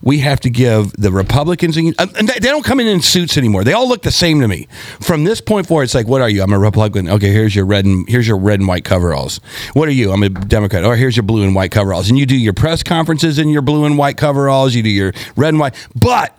We 0.00 0.18
have 0.18 0.40
to 0.40 0.50
give 0.50 0.92
the 0.92 1.12
Republicans, 1.12 1.76
and 1.76 1.94
they 1.96 2.38
don't 2.38 2.64
come 2.64 2.80
in 2.80 2.86
in 2.86 3.00
suits 3.00 3.36
anymore. 3.36 3.64
They 3.64 3.72
all 3.72 3.88
look 3.88 4.02
the 4.02 4.10
same 4.10 4.40
to 4.40 4.48
me. 4.48 4.68
From 5.00 5.24
this 5.24 5.40
point 5.40 5.66
forward, 5.66 5.84
it's 5.84 5.94
like, 5.94 6.06
what 6.06 6.20
are 6.20 6.28
you? 6.28 6.42
I'm 6.42 6.52
a 6.52 6.58
Republican. 6.58 7.08
Okay, 7.08 7.32
here's 7.32 7.54
your 7.54 7.66
red 7.66 7.84
and 7.84 8.08
here's 8.08 8.26
your 8.26 8.38
red 8.38 8.60
and 8.60 8.68
white 8.68 8.84
coveralls. 8.84 9.40
What 9.74 9.88
are 9.88 9.92
you? 9.92 10.12
I'm 10.12 10.22
a 10.22 10.28
Democrat. 10.28 10.84
Oh, 10.84 10.92
here's 10.92 11.16
your 11.16 11.24
blue 11.24 11.42
and 11.44 11.54
white 11.54 11.70
coveralls. 11.70 12.08
And 12.08 12.18
you 12.18 12.26
do 12.26 12.36
your 12.36 12.52
press 12.52 12.82
conferences 12.82 13.38
in 13.38 13.48
your 13.48 13.62
blue 13.62 13.84
and 13.84 13.98
white 13.98 14.16
coveralls. 14.16 14.74
You 14.74 14.82
do 14.82 14.90
your 14.90 15.12
red 15.36 15.50
and 15.50 15.58
white. 15.60 15.74
But 15.94 16.36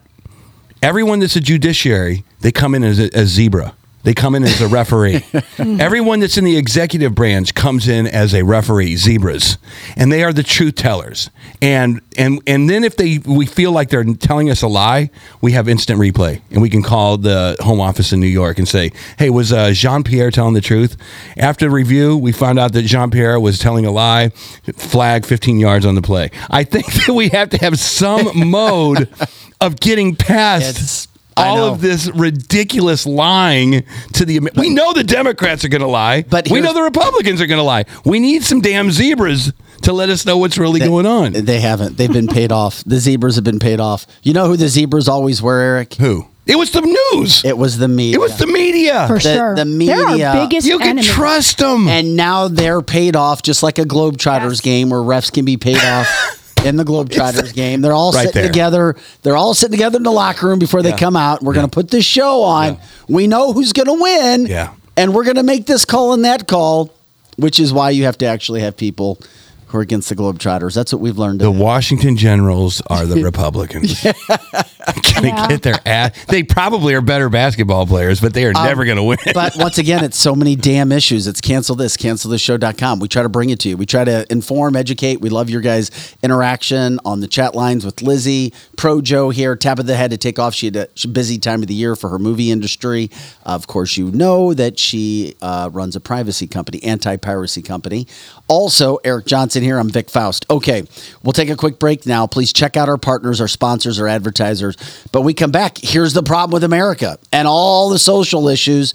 everyone 0.81 1.19
that's 1.19 1.36
a 1.36 1.41
judiciary, 1.41 2.23
they 2.41 2.51
come 2.51 2.75
in 2.75 2.84
as 2.84 2.99
a 2.99 3.25
zebra. 3.25 3.73
They 4.04 4.14
come 4.14 4.36
in 4.36 4.43
as 4.43 4.60
a 4.62 4.68
referee. 4.68 5.24
Everyone 5.58 6.20
that's 6.20 6.38
in 6.38 6.43
the 6.43 6.58
executive 6.58 7.16
branch 7.16 7.56
comes 7.56 7.88
in 7.88 8.06
as 8.06 8.34
a 8.34 8.43
referee, 8.43 8.97
zebras, 8.97 9.58
and 9.95 10.12
they 10.12 10.24
are 10.24 10.34
the 10.34 10.43
truth 10.43 10.76
tellers. 10.76 11.30
And 11.62 12.01
and 12.18 12.41
and 12.45 12.70
then 12.70 12.84
if 12.84 12.97
they 12.97 13.20
we 13.20 13.45
feel 13.45 13.72
like 13.72 13.89
they're 13.89 14.04
telling 14.04 14.49
us 14.49 14.62
a 14.62 14.68
lie, 14.68 15.10
we 15.39 15.54
have 15.54 15.70
instant 15.70 15.99
replay, 15.99 16.41
and 16.51 16.62
we 16.62 16.70
can 16.70 16.84
call 16.84 17.18
the 17.18 17.56
home 17.62 17.80
office 17.80 18.12
in 18.12 18.20
New 18.20 18.28
York 18.28 18.58
and 18.60 18.68
say, 18.68 18.91
"Hey, 19.18 19.30
was 19.30 19.54
uh, 19.54 19.72
Jean 19.72 20.04
Pierre 20.04 20.32
telling 20.32 20.54
the 20.54 20.62
truth?" 20.62 20.97
After 21.38 21.70
review, 21.70 22.18
we 22.18 22.34
found 22.34 22.60
out 22.60 22.74
that 22.74 22.84
Jean 22.84 23.10
Pierre 23.10 23.39
was 23.39 23.58
telling 23.58 23.86
a 23.86 23.91
lie. 23.91 24.30
Flag 24.76 25.26
15 25.26 25.60
yards 25.60 25.86
on 25.86 25.95
the 25.95 26.01
play. 26.01 26.30
I 26.49 26.66
think 26.66 26.86
that 27.06 27.14
we 27.14 27.30
have 27.30 27.49
to 27.51 27.58
have 27.60 27.80
some 27.80 28.49
mode 28.49 29.08
of 29.62 29.80
getting 29.80 30.16
past 30.18 30.70
It's- 30.70 31.08
all 31.38 31.63
of 31.65 31.81
this 31.81 32.09
ridiculous 32.09 33.05
lying 33.05 33.84
to 34.13 34.25
the. 34.25 34.39
We 34.55 34.69
know 34.69 34.93
the 34.93 35.03
Democrats 35.03 35.63
are 35.65 35.69
going 35.69 35.81
to 35.81 35.88
lie, 35.88 36.23
But 36.23 36.49
we 36.49 36.61
know 36.61 36.73
the 36.73 36.81
Republicans 36.84 37.41
are 37.41 37.47
going 37.47 37.59
to 37.59 37.63
lie. 37.63 37.86
We 38.05 38.19
need 38.19 38.43
some 38.43 38.61
damn 38.61 38.91
zebras 38.91 39.53
to 39.84 39.93
let 39.93 40.09
us 40.09 40.25
know 40.25 40.38
what's 40.38 40.57
really 40.57 40.79
going 40.79 41.05
on. 41.05 41.34
They 41.34 41.59
haven't. 41.59 41.97
They've 41.97 42.11
been 42.11 42.27
paid 42.27 42.51
off. 42.51 42.84
The 42.86 42.97
zebras 42.99 43.36
have 43.36 43.43
been 43.43 43.59
paid 43.59 43.79
off. 43.79 44.05
You 44.23 44.34
know 44.34 44.47
who 44.47 44.57
the 44.57 44.67
zebras 44.69 45.07
always 45.07 45.41
were, 45.41 45.59
Eric? 45.59 45.95
Who? 45.95 46.27
It 46.45 46.57
was 46.57 46.71
the 46.71 46.81
news. 46.81 47.45
It 47.45 47.57
was 47.57 47.77
the 47.77 47.88
media. 47.88 48.15
It 48.15 48.19
was 48.19 48.38
the 48.38 48.47
media. 48.47 49.07
for 49.07 49.13
the- 49.13 49.19
sure. 49.21 49.55
the 49.55 49.63
They're 49.63 49.65
media- 49.65 50.27
our 50.29 50.47
biggest 50.47 50.67
you 50.67 50.77
can 50.77 50.89
enemy. 50.99 51.07
trust 51.07 51.57
them. 51.59 51.88
and 51.88 52.17
now 52.17 52.49
they're 52.49 52.81
paid 52.81 53.15
off 53.15 53.41
just 53.43 53.63
like 53.63 53.79
a 53.79 53.84
Globetrotters 53.86 54.61
game 54.61 54.89
where 54.89 54.99
refs 54.99 55.31
can 55.31 55.45
be 55.45 55.55
paid 55.55 55.77
off 55.81 56.07
in 56.66 56.76
the 56.78 56.84
Globetrotters 56.84 57.53
game. 57.53 57.82
They're 57.82 57.93
all 57.93 58.11
Right 58.11 58.28
sitting 58.28 58.41
there. 58.41 58.51
together. 58.51 58.95
They're 59.22 59.36
all 59.38 59.53
sitting 59.53 59.72
together 59.74 59.97
in 59.97 60.03
the 60.03 60.11
locker 60.11 60.47
room 60.47 60.59
before 60.59 60.82
they 60.82 60.93
come 60.93 61.16
out. 61.16 61.41
We're 61.43 61.53
going 61.53 61.68
to 61.68 61.72
put 61.74 61.89
this 61.91 62.05
show 62.05 62.43
on. 62.43 62.78
We 63.07 63.28
know 63.28 63.53
who's 63.53 63.74
going 63.74 63.88
to 63.88 64.01
win. 64.01 64.45
Yeah. 64.47 64.74
And 64.95 65.14
we're 65.14 65.24
going 65.24 65.38
to 65.38 65.43
make 65.43 65.66
this 65.66 65.86
call 65.86 66.14
and 66.14 66.24
that 66.26 66.47
call, 66.47 66.93
which 67.38 67.59
is 67.59 67.74
why 67.74 67.89
you 67.91 68.05
have 68.05 68.18
to 68.20 68.26
actually 68.26 68.61
have 68.61 68.78
people 68.78 69.20
who 69.68 69.80
are 69.80 69.82
against 69.82 70.09
the 70.09 70.16
Globetrotters. 70.16 70.76
That's 70.76 70.93
what 70.93 71.01
we've 71.01 71.18
learned. 71.18 71.41
the. 71.41 71.49
Washington 71.49 72.16
Generals 72.16 72.82
are 72.88 73.05
the 73.07 73.24
Republicans. 73.24 74.05
Can 75.03 75.23
Yeah. 75.25 75.47
they 75.47 75.53
get 75.53 75.61
their 75.63 75.79
ass? 75.86 76.11
They 76.27 76.43
probably 76.43 76.93
are 76.93 77.01
better 77.01 77.29
basketball 77.29 77.86
players, 77.88 78.19
but 78.19 78.34
they 78.34 78.45
are 78.45 78.53
never 78.53 78.86
going 78.86 78.97
to 78.97 79.03
win. 79.03 79.17
but 79.34 79.55
once 79.55 79.77
again, 79.77 80.03
it's 80.03 80.17
so 80.17 80.36
many 80.36 80.55
damn 80.55 80.91
issues. 80.91 81.27
It's 81.27 81.41
cancel 81.41 81.75
this, 81.75 81.95
cancel 81.97 82.29
this 82.31 82.41
show.com. 82.41 82.99
We 82.99 83.07
try 83.07 83.23
to 83.23 83.29
bring 83.29 83.49
it 83.49 83.59
to 83.61 83.69
you. 83.69 83.77
We 83.77 83.86
try 83.86 84.03
to 84.03 84.25
inform, 84.31 84.75
educate. 84.75 85.21
We 85.21 85.29
love 85.29 85.49
your 85.49 85.61
guys' 85.61 85.91
interaction 86.23 86.99
on 87.05 87.19
the 87.19 87.27
chat 87.27 87.55
lines 87.55 87.86
with 87.86 88.01
Lizzie, 88.01 88.53
Pro 88.75 89.01
Joe 89.01 89.29
here. 89.29 89.55
Tabitha 89.55 89.95
had 89.95 90.11
to 90.11 90.17
take 90.17 90.39
off. 90.39 90.53
She 90.53 90.67
had 90.67 90.75
a 90.75 90.88
busy 91.07 91.38
time 91.38 91.61
of 91.61 91.67
the 91.67 91.73
year 91.73 91.95
for 91.95 92.09
her 92.09 92.19
movie 92.19 92.51
industry. 92.51 93.09
of 93.43 93.67
course, 93.67 93.97
you 93.97 94.11
know 94.11 94.53
that 94.53 94.79
she 94.79 95.36
uh, 95.41 95.69
runs 95.71 95.95
a 95.95 95.99
privacy 95.99 96.47
company, 96.47 96.81
anti 96.84 97.17
piracy 97.17 97.61
company. 97.61 98.07
Also, 98.47 98.97
Eric 99.03 99.25
Johnson 99.25 99.63
here. 99.63 99.77
I'm 99.77 99.89
Vic 99.89 100.09
Faust. 100.09 100.45
Okay, 100.49 100.84
we'll 101.23 101.34
take 101.34 101.49
a 101.49 101.55
quick 101.55 101.79
break 101.79 102.05
now. 102.05 102.27
Please 102.27 102.51
check 102.51 102.75
out 102.77 102.89
our 102.89 102.97
partners, 102.97 103.39
our 103.39 103.47
sponsors, 103.47 103.99
our 103.99 104.07
advertisers. 104.07 104.72
But 105.11 105.21
we 105.21 105.34
come 105.34 105.51
back. 105.51 105.78
Here's 105.78 106.13
the 106.13 106.24
problem 106.24 106.53
with 106.53 106.63
America 106.63 107.17
and 107.32 107.47
all 107.47 107.89
the 107.89 107.99
social 107.99 108.47
issues. 108.47 108.93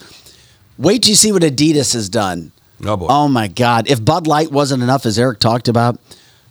Wait 0.78 1.02
till 1.02 1.10
you 1.10 1.16
see 1.16 1.32
what 1.32 1.42
Adidas 1.42 1.92
has 1.94 2.08
done. 2.08 2.52
Oh, 2.84 2.96
boy. 2.96 3.06
Oh 3.10 3.28
my 3.28 3.48
God! 3.48 3.90
If 3.90 4.04
Bud 4.04 4.26
Light 4.28 4.52
wasn't 4.52 4.82
enough, 4.82 5.04
as 5.04 5.18
Eric 5.18 5.40
talked 5.40 5.66
about, 5.66 5.98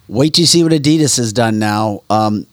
wait 0.09 0.33
till 0.33 0.41
you 0.41 0.47
see 0.47 0.63
what 0.63 0.73
Adidas 0.73 1.15
has 1.17 1.31
done 1.31 1.57
now 1.57 2.03
um, 2.09 2.45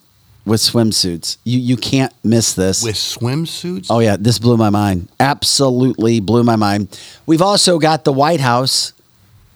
with 0.45 0.61
swimsuits. 0.61 1.39
You 1.43 1.59
you 1.59 1.77
can't 1.77 2.12
miss 2.22 2.55
this. 2.55 2.85
With 2.85 2.95
swimsuits? 2.95 3.89
Oh 3.91 3.99
yeah, 3.99 4.16
this 4.18 4.39
blew 4.39 4.57
my 4.57 4.70
mind. 4.70 5.09
Absolutely 5.18 6.20
blew 6.20 6.45
my 6.45 6.55
mind. 6.57 7.01
We've 7.27 7.43
also 7.43 7.81
got 7.81 8.05
the 8.05 8.12
White 8.12 8.41
House 8.41 8.93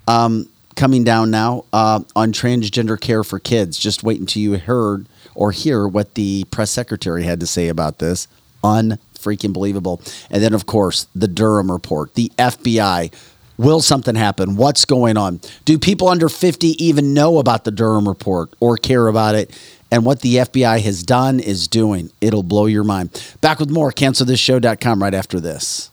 um, 0.08 0.48
coming 0.74 1.04
down 1.04 1.30
now 1.30 1.64
uh, 1.72 2.00
on 2.16 2.32
transgender 2.32 3.00
care 3.00 3.22
for 3.22 3.38
kids. 3.38 3.78
Just 3.78 4.02
wait 4.02 4.18
until 4.18 4.42
you 4.42 4.58
heard 4.58 5.06
or 5.39 5.53
hear 5.53 5.86
what 5.86 6.14
the 6.14 6.45
press 6.51 6.68
secretary 6.68 7.22
had 7.22 7.39
to 7.39 7.47
say 7.47 7.68
about 7.68 7.99
this. 7.99 8.26
Unfreaking 8.64 9.53
believable. 9.53 10.03
And 10.32 10.43
then, 10.43 10.53
of 10.53 10.66
course, 10.66 11.07
the 11.14 11.28
Durham 11.28 11.70
report, 11.70 12.14
the 12.14 12.32
FBI. 12.36 13.12
Will 13.57 13.80
something 13.80 14.16
happen? 14.16 14.57
What's 14.57 14.84
going 14.84 15.16
on? 15.16 15.41
Do 15.64 15.78
people 15.78 16.09
under 16.09 16.28
50 16.28 16.84
even 16.84 17.14
know 17.14 17.39
about 17.39 17.62
the 17.62 17.70
Durham 17.70 18.09
report 18.09 18.53
or 18.59 18.76
care 18.76 19.07
about 19.07 19.36
it? 19.36 19.57
And 19.93 20.05
what 20.05 20.22
the 20.22 20.36
FBI 20.36 20.80
has 20.80 21.05
done 21.05 21.39
is 21.39 21.68
doing. 21.68 22.11
It'll 22.20 22.43
blow 22.43 22.66
your 22.66 22.84
mind. 22.84 23.11
Back 23.41 23.61
with 23.61 23.70
more. 23.70 23.93
CancelThisShow.com 23.93 25.01
right 25.01 25.14
after 25.14 25.39
this. 25.39 25.91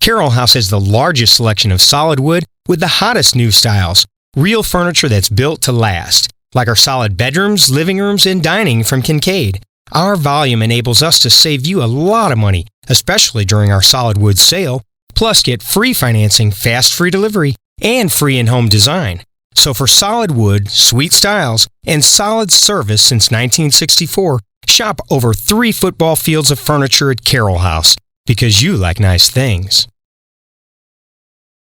Carol 0.00 0.30
House 0.30 0.54
has 0.54 0.70
the 0.70 0.80
largest 0.80 1.36
selection 1.36 1.70
of 1.70 1.80
solid 1.80 2.18
wood 2.18 2.44
with 2.66 2.80
the 2.80 2.88
hottest 2.88 3.36
new 3.36 3.50
styles. 3.52 4.06
Real 4.36 4.62
furniture 4.62 5.08
that's 5.08 5.28
built 5.28 5.62
to 5.62 5.72
last, 5.72 6.32
like 6.54 6.68
our 6.68 6.76
solid 6.76 7.16
bedrooms, 7.16 7.70
living 7.70 7.98
rooms, 7.98 8.26
and 8.26 8.42
dining 8.42 8.84
from 8.84 9.02
Kincaid. 9.02 9.62
Our 9.92 10.16
volume 10.16 10.62
enables 10.62 11.02
us 11.02 11.18
to 11.20 11.30
save 11.30 11.66
you 11.66 11.82
a 11.82 11.86
lot 11.86 12.32
of 12.32 12.38
money, 12.38 12.66
especially 12.88 13.44
during 13.44 13.72
our 13.72 13.82
solid 13.82 14.18
wood 14.18 14.38
sale. 14.38 14.82
Plus, 15.14 15.42
get 15.42 15.62
free 15.62 15.92
financing, 15.92 16.50
fast 16.50 16.94
free 16.94 17.10
delivery, 17.10 17.56
and 17.82 18.12
free 18.12 18.38
in 18.38 18.46
home 18.46 18.68
design. 18.68 19.22
So, 19.54 19.74
for 19.74 19.86
solid 19.86 20.30
wood, 20.30 20.70
sweet 20.70 21.12
styles, 21.12 21.66
and 21.86 22.04
solid 22.04 22.52
service 22.52 23.02
since 23.02 23.30
1964, 23.30 24.38
shop 24.68 25.00
over 25.10 25.34
three 25.34 25.72
football 25.72 26.16
fields 26.16 26.50
of 26.50 26.60
furniture 26.60 27.10
at 27.10 27.24
Carol 27.24 27.58
House 27.58 27.96
because 28.26 28.62
you 28.62 28.76
like 28.76 29.00
nice 29.00 29.28
things. 29.28 29.88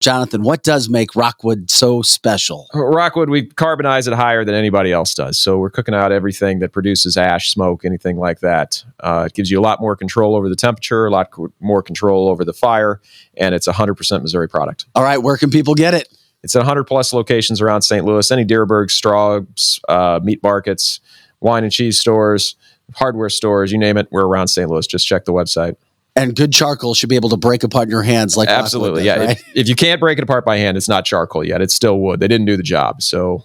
Jonathan, 0.00 0.42
what 0.42 0.62
does 0.62 0.88
make 0.88 1.14
Rockwood 1.14 1.70
so 1.70 2.00
special? 2.00 2.68
Rockwood, 2.72 3.28
we 3.28 3.46
carbonize 3.46 4.08
it 4.08 4.14
higher 4.14 4.46
than 4.46 4.54
anybody 4.54 4.92
else 4.92 5.14
does. 5.14 5.38
So 5.38 5.58
we're 5.58 5.68
cooking 5.68 5.94
out 5.94 6.10
everything 6.10 6.60
that 6.60 6.72
produces 6.72 7.18
ash, 7.18 7.50
smoke, 7.50 7.84
anything 7.84 8.16
like 8.18 8.40
that. 8.40 8.82
Uh, 9.00 9.24
it 9.26 9.34
gives 9.34 9.50
you 9.50 9.60
a 9.60 9.62
lot 9.62 9.78
more 9.78 9.94
control 9.96 10.34
over 10.34 10.48
the 10.48 10.56
temperature, 10.56 11.04
a 11.04 11.10
lot 11.10 11.30
co- 11.30 11.52
more 11.60 11.82
control 11.82 12.28
over 12.28 12.46
the 12.46 12.54
fire, 12.54 12.98
and 13.36 13.54
it's 13.54 13.66
a 13.66 13.72
100% 13.72 14.22
Missouri 14.22 14.48
product. 14.48 14.86
All 14.94 15.02
right, 15.04 15.18
where 15.18 15.36
can 15.36 15.50
people 15.50 15.74
get 15.74 15.92
it? 15.92 16.08
It's 16.42 16.56
at 16.56 16.60
100 16.60 16.84
plus 16.84 17.12
locations 17.12 17.60
around 17.60 17.82
St. 17.82 18.02
Louis, 18.02 18.30
any 18.30 18.46
Dierberg, 18.46 18.90
Straub's, 18.90 19.80
uh, 19.86 20.18
meat 20.22 20.42
markets, 20.42 21.00
wine 21.40 21.62
and 21.62 21.72
cheese 21.72 21.98
stores, 21.98 22.56
hardware 22.94 23.28
stores, 23.28 23.70
you 23.70 23.76
name 23.76 23.98
it, 23.98 24.08
we're 24.10 24.26
around 24.26 24.48
St. 24.48 24.70
Louis. 24.70 24.86
Just 24.86 25.06
check 25.06 25.26
the 25.26 25.32
website. 25.34 25.76
And 26.16 26.34
good 26.34 26.52
charcoal 26.52 26.94
should 26.94 27.08
be 27.08 27.16
able 27.16 27.28
to 27.30 27.36
break 27.36 27.62
apart 27.62 27.84
in 27.84 27.90
your 27.90 28.02
hands 28.02 28.36
like 28.36 28.48
Absolutely, 28.48 29.04
does, 29.04 29.06
yeah. 29.06 29.24
right? 29.26 29.30
If, 29.30 29.44
if 29.54 29.68
you 29.68 29.76
can't 29.76 30.00
break 30.00 30.18
it 30.18 30.22
apart 30.22 30.44
by 30.44 30.58
hand, 30.58 30.76
it's 30.76 30.88
not 30.88 31.04
charcoal 31.04 31.44
yet. 31.44 31.62
It's 31.62 31.74
still 31.74 31.98
wood. 32.00 32.20
They 32.20 32.28
didn't 32.28 32.46
do 32.46 32.56
the 32.56 32.62
job, 32.62 33.00
so 33.00 33.44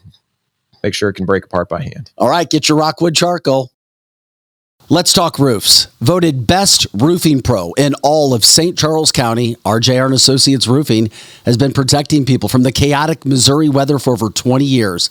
make 0.83 0.93
sure 0.93 1.09
it 1.09 1.13
can 1.13 1.25
break 1.25 1.45
apart 1.45 1.69
by 1.69 1.83
hand. 1.83 2.11
All 2.17 2.29
right, 2.29 2.49
get 2.49 2.67
your 2.67 2.77
Rockwood 2.77 3.15
charcoal. 3.15 3.71
Let's 4.87 5.13
talk 5.13 5.39
roofs. 5.39 5.87
Voted 5.99 6.45
best 6.45 6.85
roofing 6.93 7.41
pro 7.41 7.73
in 7.73 7.95
all 8.03 8.35
of 8.35 8.45
St. 8.45 8.77
Charles 8.77 9.11
County, 9.11 9.55
RJR 9.65 10.05
and 10.05 10.13
Associates 10.13 10.67
Roofing 10.67 11.09
has 11.43 11.57
been 11.57 11.73
protecting 11.73 12.23
people 12.23 12.49
from 12.49 12.61
the 12.61 12.71
chaotic 12.71 13.25
Missouri 13.25 13.67
weather 13.67 13.97
for 13.97 14.13
over 14.13 14.29
20 14.29 14.63
years. 14.63 15.09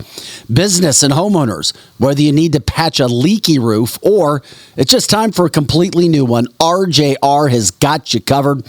Business 0.53 1.03
and 1.03 1.13
homeowners, 1.13 1.75
whether 1.99 2.23
you 2.23 2.31
need 2.31 2.53
to 2.53 2.61
patch 2.61 3.01
a 3.01 3.09
leaky 3.09 3.59
roof 3.59 3.99
or 4.01 4.43
it's 4.77 4.93
just 4.93 5.11
time 5.11 5.33
for 5.33 5.45
a 5.45 5.51
completely 5.51 6.09
new 6.09 6.25
one, 6.25 6.47
RJR 6.61 7.51
has 7.51 7.73
got 7.73 8.15
you 8.15 8.21
covered. 8.21 8.65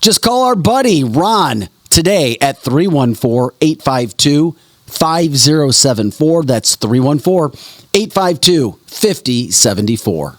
Just 0.00 0.22
call 0.22 0.42
our 0.42 0.56
buddy 0.56 1.04
Ron 1.04 1.68
today 1.88 2.36
at 2.40 2.58
314 2.58 3.56
852 3.60 4.56
5074. 4.86 6.42
That's 6.42 6.74
314 6.74 7.60
852 7.94 8.72
5074. 8.86 10.38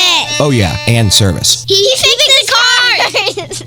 Oh, 0.43 0.49
yeah, 0.49 0.75
and 0.87 1.13
service. 1.13 1.65
He 1.65 1.95
fixed 1.97 2.27
the 2.27 2.51
cars. 2.51 3.61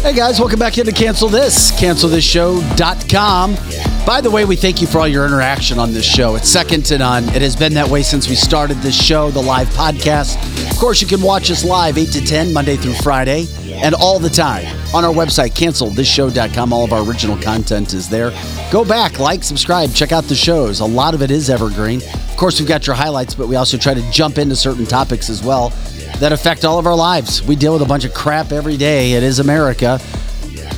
Hey 0.00 0.14
guys, 0.14 0.38
welcome 0.38 0.60
back 0.60 0.78
into 0.78 0.92
Cancel 0.92 1.28
This, 1.28 1.72
cancelthisshow.com. 1.72 3.73
By 4.06 4.20
the 4.20 4.30
way, 4.30 4.44
we 4.44 4.54
thank 4.54 4.82
you 4.82 4.86
for 4.86 4.98
all 4.98 5.08
your 5.08 5.24
interaction 5.24 5.78
on 5.78 5.94
this 5.94 6.04
show. 6.04 6.34
It's 6.36 6.46
second 6.46 6.84
to 6.86 6.98
none. 6.98 7.24
It 7.30 7.40
has 7.40 7.56
been 7.56 7.72
that 7.72 7.88
way 7.88 8.02
since 8.02 8.28
we 8.28 8.34
started 8.34 8.76
this 8.78 8.94
show, 8.94 9.30
the 9.30 9.40
live 9.40 9.68
podcast. 9.68 10.36
Of 10.70 10.76
course, 10.76 11.00
you 11.00 11.06
can 11.06 11.22
watch 11.22 11.50
us 11.50 11.64
live 11.64 11.96
8 11.96 12.12
to 12.12 12.20
10, 12.22 12.52
Monday 12.52 12.76
through 12.76 12.96
Friday, 12.96 13.46
and 13.72 13.94
all 13.94 14.18
the 14.18 14.28
time 14.28 14.66
on 14.94 15.06
our 15.06 15.12
website, 15.12 15.52
cancelthisshow.com. 15.52 16.70
All 16.70 16.84
of 16.84 16.92
our 16.92 17.02
original 17.02 17.38
content 17.38 17.94
is 17.94 18.10
there. 18.10 18.30
Go 18.70 18.84
back, 18.84 19.18
like, 19.20 19.42
subscribe, 19.42 19.90
check 19.94 20.12
out 20.12 20.24
the 20.24 20.34
shows. 20.34 20.80
A 20.80 20.84
lot 20.84 21.14
of 21.14 21.22
it 21.22 21.30
is 21.30 21.48
evergreen. 21.48 22.02
Of 22.02 22.36
course, 22.36 22.60
we've 22.60 22.68
got 22.68 22.86
your 22.86 22.96
highlights, 22.96 23.34
but 23.34 23.48
we 23.48 23.56
also 23.56 23.78
try 23.78 23.94
to 23.94 24.10
jump 24.10 24.36
into 24.36 24.54
certain 24.54 24.84
topics 24.84 25.30
as 25.30 25.42
well 25.42 25.70
that 26.18 26.30
affect 26.30 26.66
all 26.66 26.78
of 26.78 26.86
our 26.86 26.94
lives. 26.94 27.42
We 27.42 27.56
deal 27.56 27.72
with 27.72 27.80
a 27.80 27.86
bunch 27.86 28.04
of 28.04 28.12
crap 28.12 28.52
every 28.52 28.76
day. 28.76 29.12
It 29.14 29.22
is 29.22 29.38
America. 29.38 29.98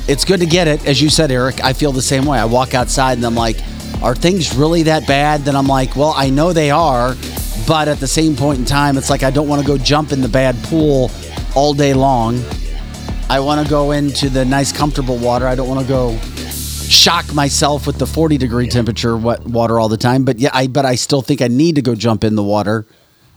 It's 0.07 0.23
good 0.23 0.39
to 0.39 0.45
get 0.45 0.67
it. 0.67 0.85
As 0.85 1.01
you 1.01 1.09
said, 1.09 1.31
Eric, 1.31 1.63
I 1.63 1.73
feel 1.73 1.91
the 1.91 2.01
same 2.01 2.25
way. 2.25 2.39
I 2.39 2.45
walk 2.45 2.73
outside 2.73 3.17
and 3.17 3.25
I'm 3.25 3.35
like, 3.35 3.57
are 4.01 4.15
things 4.15 4.55
really 4.55 4.83
that 4.83 5.05
bad? 5.05 5.41
Then 5.41 5.55
I'm 5.55 5.67
like, 5.67 5.95
well, 5.95 6.13
I 6.15 6.29
know 6.29 6.53
they 6.53 6.71
are, 6.71 7.15
but 7.67 7.87
at 7.87 7.99
the 7.99 8.07
same 8.07 8.35
point 8.35 8.59
in 8.59 8.65
time, 8.65 8.97
it's 8.97 9.09
like 9.09 9.23
I 9.23 9.31
don't 9.31 9.47
want 9.47 9.61
to 9.61 9.67
go 9.67 9.77
jump 9.77 10.11
in 10.11 10.21
the 10.21 10.29
bad 10.29 10.55
pool 10.63 11.11
all 11.55 11.73
day 11.73 11.93
long. 11.93 12.41
I 13.29 13.41
want 13.41 13.61
to 13.65 13.69
go 13.69 13.91
into 13.91 14.29
the 14.29 14.45
nice, 14.45 14.71
comfortable 14.71 15.17
water. 15.17 15.45
I 15.45 15.55
don't 15.55 15.67
want 15.67 15.81
to 15.81 15.87
go 15.87 16.17
shock 16.87 17.33
myself 17.33 17.85
with 17.85 17.97
the 17.97 18.07
40 18.07 18.37
degree 18.37 18.69
temperature 18.69 19.17
wet 19.17 19.45
water 19.45 19.77
all 19.79 19.89
the 19.89 19.97
time. 19.97 20.23
But 20.23 20.39
yeah, 20.39 20.51
I 20.53 20.67
but 20.67 20.85
I 20.85 20.95
still 20.95 21.21
think 21.21 21.41
I 21.41 21.49
need 21.49 21.75
to 21.75 21.81
go 21.81 21.95
jump 21.95 22.23
in 22.23 22.35
the 22.35 22.43
water 22.43 22.87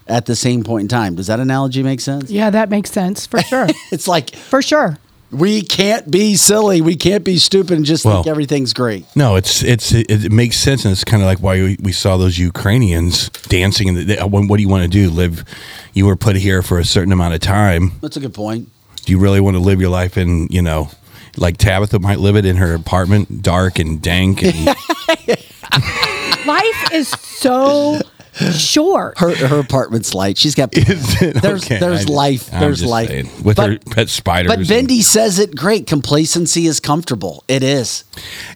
at 0.07 0.25
the 0.25 0.35
same 0.35 0.63
point 0.63 0.83
in 0.83 0.87
time. 0.87 1.15
Does 1.15 1.27
that 1.27 1.39
analogy 1.39 1.83
make 1.83 1.99
sense? 1.99 2.31
Yeah, 2.31 2.49
that 2.49 2.69
makes 2.69 2.91
sense 2.91 3.27
for 3.27 3.41
sure. 3.41 3.67
it's 3.91 4.07
like 4.07 4.33
for 4.35 4.61
sure. 4.61 4.97
We 5.31 5.61
can't 5.61 6.11
be 6.11 6.35
silly. 6.35 6.81
We 6.81 6.95
can't 6.95 7.23
be 7.23 7.37
stupid 7.37 7.77
and 7.77 7.85
just 7.85 8.03
think 8.03 8.27
everything's 8.27 8.73
great. 8.73 9.05
No, 9.15 9.35
it's 9.35 9.63
it's 9.63 9.93
it, 9.93 10.09
it 10.09 10.31
makes 10.31 10.57
sense, 10.57 10.83
and 10.83 10.91
it's 10.91 11.03
kind 11.05 11.23
of 11.23 11.27
like 11.27 11.39
why 11.39 11.55
we, 11.55 11.77
we 11.81 11.91
saw 11.91 12.17
those 12.17 12.37
Ukrainians 12.37 13.29
dancing. 13.29 13.87
In 13.87 14.07
the, 14.07 14.19
uh, 14.19 14.27
what 14.27 14.57
do 14.57 14.61
you 14.61 14.69
want 14.69 14.83
to 14.83 14.89
do? 14.89 15.09
Live? 15.09 15.45
You 15.93 16.05
were 16.05 16.15
put 16.15 16.35
here 16.35 16.61
for 16.61 16.79
a 16.79 16.85
certain 16.85 17.13
amount 17.13 17.33
of 17.33 17.39
time. 17.39 17.93
That's 18.01 18.17
a 18.17 18.19
good 18.19 18.33
point. 18.33 18.69
Do 19.05 19.11
you 19.11 19.19
really 19.19 19.39
want 19.39 19.55
to 19.55 19.59
live 19.61 19.79
your 19.79 19.89
life 19.89 20.17
in 20.17 20.47
you 20.49 20.61
know, 20.61 20.91
like 21.37 21.57
Tabitha 21.57 21.99
might 21.99 22.19
live 22.19 22.35
it 22.35 22.45
in 22.45 22.57
her 22.57 22.73
apartment, 22.73 23.41
dark 23.41 23.79
and 23.79 24.01
dank, 24.01 24.43
and 24.43 24.75
Life 26.45 26.91
is 26.93 27.07
so 27.09 28.01
short. 28.33 29.17
Her 29.19 29.35
her 29.35 29.59
apartment's 29.59 30.13
light. 30.13 30.37
She's 30.37 30.55
got 30.55 30.71
there's 30.71 31.63
Okay, 31.65 31.79
there's 31.79 32.05
I- 32.05 32.13
life. 32.13 32.49
I'm 32.53 32.59
There's 32.61 32.83
life 32.83 33.09
saying, 33.09 33.29
with 33.43 33.57
But- 33.57 33.69
her 33.69 33.77
pet 33.91 34.09
spiders. 34.09 34.49
But 34.49 34.59
and- 34.59 34.67
Bendy 34.67 35.01
says 35.01 35.39
it 35.39 35.55
great. 35.55 35.87
Complacency 35.87 36.65
is 36.67 36.79
comfortable. 36.79 37.43
It 37.47 37.63
is. 37.63 38.03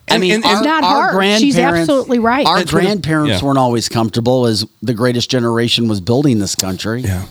I 0.08 0.18
mean, 0.18 0.34
and- 0.36 0.46
our, 0.46 0.54
It's 0.54 0.62
not 0.66 0.84
our 0.84 1.12
hard. 1.14 1.40
She's 1.40 1.58
absolutely 1.58 2.20
right. 2.20 2.46
Our 2.46 2.60
That's 2.60 2.72
what 2.74 2.84
it- 2.84 2.86
grandparents 2.86 3.42
Yeah. 3.42 3.46
weren't 3.48 3.58
always 3.60 3.90
comfortable 3.90 4.46
as 4.46 4.66
the 4.82 4.94
greatest 4.94 5.30
generation 5.30 5.88
was 5.88 6.00
building 6.02 6.40
this 6.40 6.56
country. 6.56 7.02
Yeah. 7.02 7.26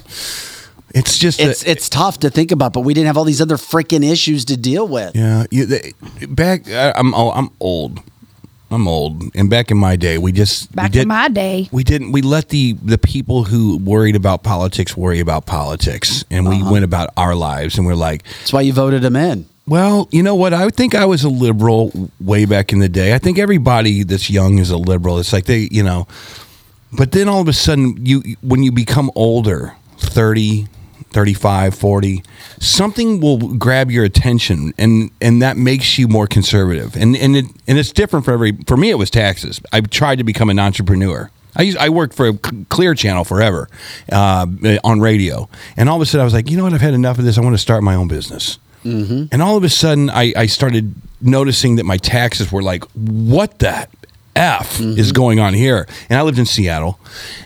It's 0.94 1.18
just 1.18 1.40
it's 1.40 1.64
it's 1.64 1.88
tough 1.88 2.20
to 2.20 2.30
think 2.30 2.52
about, 2.52 2.72
but 2.72 2.82
we 2.82 2.94
didn't 2.94 3.08
have 3.08 3.16
all 3.16 3.24
these 3.24 3.40
other 3.40 3.56
freaking 3.56 4.08
issues 4.08 4.44
to 4.44 4.56
deal 4.56 4.86
with. 4.86 5.16
Yeah, 5.16 5.44
you, 5.50 5.66
they, 5.66 5.92
back. 6.28 6.70
I, 6.70 6.92
I'm 6.94 7.12
oh, 7.14 7.32
I'm 7.32 7.50
old. 7.58 7.98
I'm 8.74 8.88
old, 8.88 9.22
and 9.34 9.48
back 9.48 9.70
in 9.70 9.76
my 9.76 9.96
day, 9.96 10.18
we 10.18 10.32
just 10.32 10.70
we 10.70 10.74
Back 10.76 10.92
did, 10.92 11.02
in 11.02 11.08
my 11.08 11.28
day. 11.28 11.68
we 11.72 11.84
didn't. 11.84 12.12
We 12.12 12.22
let 12.22 12.48
the 12.48 12.72
the 12.82 12.98
people 12.98 13.44
who 13.44 13.78
worried 13.78 14.16
about 14.16 14.42
politics 14.42 14.96
worry 14.96 15.20
about 15.20 15.46
politics, 15.46 16.24
and 16.30 16.48
we 16.48 16.56
uh-huh. 16.56 16.72
went 16.72 16.84
about 16.84 17.10
our 17.16 17.34
lives, 17.34 17.78
and 17.78 17.86
we're 17.86 17.94
like, 17.94 18.24
That's 18.40 18.52
why 18.52 18.62
you 18.62 18.72
voted 18.72 19.04
him 19.04 19.16
in. 19.16 19.46
well, 19.66 20.08
you 20.10 20.22
know 20.22 20.34
what? 20.34 20.52
I 20.52 20.64
would 20.64 20.74
think 20.74 20.94
I 20.94 21.04
was 21.06 21.24
a 21.24 21.28
liberal 21.28 22.10
way 22.20 22.44
back 22.44 22.72
in 22.72 22.80
the 22.80 22.88
day. 22.88 23.14
I 23.14 23.18
think 23.18 23.38
everybody 23.38 24.02
that's 24.02 24.28
young 24.28 24.58
is 24.58 24.70
a 24.70 24.76
liberal. 24.76 25.18
It's 25.18 25.32
like 25.32 25.46
they, 25.46 25.68
you 25.70 25.82
know, 25.82 26.06
but 26.92 27.12
then 27.12 27.28
all 27.28 27.40
of 27.40 27.48
a 27.48 27.52
sudden, 27.52 28.04
you 28.04 28.22
when 28.42 28.62
you 28.62 28.72
become 28.72 29.10
older, 29.14 29.74
30, 29.98 30.66
35, 31.14 31.74
40, 31.74 32.22
something 32.58 33.20
will 33.20 33.54
grab 33.54 33.90
your 33.90 34.04
attention 34.04 34.74
and 34.76 35.10
and 35.20 35.40
that 35.40 35.56
makes 35.56 35.96
you 35.96 36.08
more 36.08 36.26
conservative. 36.26 36.96
And 36.96 37.16
and 37.16 37.36
it 37.36 37.46
and 37.66 37.78
it's 37.78 37.92
different 37.92 38.24
for 38.24 38.32
every 38.32 38.52
for 38.66 38.76
me 38.76 38.90
it 38.90 38.96
was 38.96 39.10
taxes. 39.10 39.60
I 39.72 39.80
tried 39.80 40.16
to 40.16 40.24
become 40.24 40.50
an 40.50 40.58
entrepreneur. 40.58 41.30
I 41.56 41.62
used, 41.62 41.78
I 41.78 41.88
worked 41.88 42.14
for 42.14 42.32
Clear 42.68 42.94
Channel 42.94 43.22
forever 43.22 43.68
uh, 44.10 44.46
on 44.82 45.00
radio, 45.00 45.48
and 45.76 45.88
all 45.88 45.94
of 45.94 46.02
a 46.02 46.06
sudden 46.06 46.22
I 46.22 46.24
was 46.24 46.34
like, 46.34 46.50
you 46.50 46.56
know 46.56 46.64
what? 46.64 46.74
I've 46.74 46.80
had 46.80 46.94
enough 46.94 47.16
of 47.18 47.24
this. 47.24 47.38
I 47.38 47.42
want 47.42 47.54
to 47.54 47.58
start 47.58 47.84
my 47.84 47.94
own 47.94 48.08
business. 48.08 48.58
Mm-hmm. 48.84 49.26
And 49.32 49.40
all 49.40 49.56
of 49.56 49.62
a 49.62 49.68
sudden, 49.68 50.10
I, 50.10 50.32
I 50.36 50.46
started 50.46 50.94
noticing 51.20 51.76
that 51.76 51.84
my 51.84 51.96
taxes 51.96 52.52
were 52.52 52.62
like, 52.62 52.84
what 52.92 53.60
the 53.60 53.88
F 54.36 54.80
is 54.80 55.12
going 55.12 55.38
on 55.40 55.54
here? 55.54 55.86
And 56.10 56.18
I 56.18 56.22
lived 56.22 56.38
in 56.38 56.44
Seattle. 56.44 56.98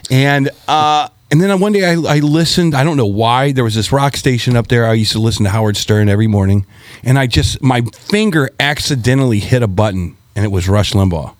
And, 0.09 0.49
uh, 0.67 1.09
and 1.31 1.41
then 1.41 1.59
one 1.59 1.71
day 1.73 1.85
I, 1.85 1.93
I 2.15 2.19
listened. 2.19 2.73
I 2.75 2.83
don't 2.83 2.97
know 2.97 3.05
why. 3.05 3.51
There 3.51 3.63
was 3.63 3.75
this 3.75 3.91
rock 3.91 4.17
station 4.17 4.55
up 4.55 4.67
there. 4.67 4.85
I 4.85 4.93
used 4.93 5.11
to 5.13 5.19
listen 5.19 5.43
to 5.45 5.49
Howard 5.51 5.77
Stern 5.77 6.09
every 6.09 6.27
morning. 6.27 6.65
And 7.03 7.19
I 7.19 7.27
just, 7.27 7.61
my 7.61 7.81
finger 7.81 8.49
accidentally 8.59 9.39
hit 9.39 9.61
a 9.63 9.67
button 9.67 10.17
and 10.35 10.43
it 10.45 10.49
was 10.49 10.67
Rush 10.67 10.93
Limbaugh. 10.93 11.35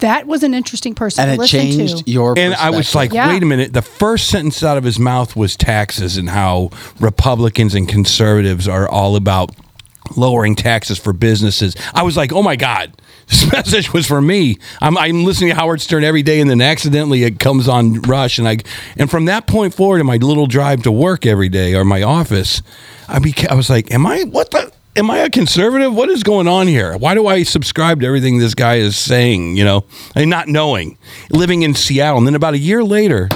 That 0.00 0.26
was 0.26 0.42
an 0.42 0.54
interesting 0.54 0.94
person 0.94 1.22
And 1.22 1.30
to 1.30 1.34
it 1.34 1.38
listen 1.38 1.60
changed 1.60 2.04
to. 2.04 2.10
your 2.10 2.38
And 2.38 2.52
I 2.54 2.70
was 2.70 2.94
like, 2.94 3.12
Yeah. 3.12 3.28
wait 3.28 3.42
a 3.42 3.46
minute. 3.46 3.72
The 3.72 3.82
first 3.82 4.28
sentence 4.28 4.62
out 4.62 4.76
of 4.76 4.84
his 4.84 4.98
mouth 4.98 5.34
was 5.36 5.56
taxes 5.56 6.16
and 6.16 6.28
how 6.28 6.70
Republicans 7.00 7.74
and 7.74 7.88
conservatives 7.88 8.68
are 8.68 8.88
all 8.88 9.16
about 9.16 9.54
lowering 10.16 10.54
taxes 10.56 10.98
for 10.98 11.12
businesses. 11.12 11.74
I 11.94 12.02
was 12.02 12.16
like, 12.16 12.32
oh 12.32 12.42
my 12.42 12.56
God, 12.56 12.92
this 13.34 13.52
message 13.52 13.92
was 13.92 14.06
for 14.06 14.20
me. 14.20 14.58
I'm, 14.80 14.96
I'm 14.96 15.24
listening 15.24 15.50
to 15.50 15.56
Howard 15.56 15.80
Stern 15.80 16.04
every 16.04 16.22
day, 16.22 16.40
and 16.40 16.48
then 16.48 16.60
accidentally 16.60 17.24
it 17.24 17.40
comes 17.40 17.68
on 17.68 18.00
Rush, 18.02 18.38
and 18.38 18.48
I 18.48 18.58
and 18.96 19.10
from 19.10 19.24
that 19.26 19.46
point 19.46 19.74
forward, 19.74 20.00
in 20.00 20.06
my 20.06 20.16
little 20.16 20.46
drive 20.46 20.82
to 20.84 20.92
work 20.92 21.26
every 21.26 21.48
day 21.48 21.74
or 21.74 21.84
my 21.84 22.02
office, 22.02 22.62
I 23.08 23.18
beca- 23.18 23.50
I 23.50 23.54
was 23.54 23.70
like, 23.70 23.92
am 23.92 24.06
I 24.06 24.22
what 24.24 24.50
the. 24.50 24.72
Am 24.96 25.10
I 25.10 25.18
a 25.18 25.28
conservative? 25.28 25.92
What 25.92 26.08
is 26.08 26.22
going 26.22 26.46
on 26.46 26.68
here? 26.68 26.96
Why 26.96 27.14
do 27.14 27.26
I 27.26 27.42
subscribe 27.42 27.98
to 28.02 28.06
everything 28.06 28.38
this 28.38 28.54
guy 28.54 28.76
is 28.76 28.96
saying? 28.96 29.56
You 29.56 29.64
know, 29.64 29.86
and 30.14 30.30
not 30.30 30.46
knowing, 30.46 30.96
living 31.30 31.62
in 31.62 31.74
Seattle, 31.74 32.18
and 32.18 32.28
then 32.28 32.36
about 32.36 32.54
a 32.54 32.58
year 32.58 32.84
later, 32.84 33.28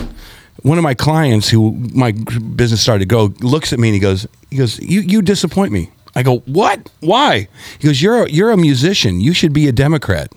one 0.63 0.79
of 0.79 0.85
my 0.85 0.95
clients 0.95 1.49
who 1.49 1.73
my 1.93 2.13
business 2.13 2.81
started 2.81 3.01
to 3.01 3.07
go 3.07 3.35
looks 3.41 3.73
at 3.73 3.81
me 3.81 3.89
and 3.89 3.95
he 3.95 3.99
goes, 3.99 4.25
he 4.51 4.57
goes, 4.57 4.79
you 4.79 5.01
you 5.01 5.21
disappoint 5.21 5.73
me. 5.73 5.91
I 6.19 6.25
go, 6.25 6.39
what? 6.47 6.91
Why? 6.99 7.47
He 7.79 7.87
goes, 7.87 8.03
you're 8.03 8.25
a, 8.25 8.29
you're 8.29 8.51
a 8.51 8.57
musician. 8.57 9.21
You 9.21 9.33
should 9.33 9.53
be 9.53 9.69
a 9.69 9.73
Democrat. 9.73 10.33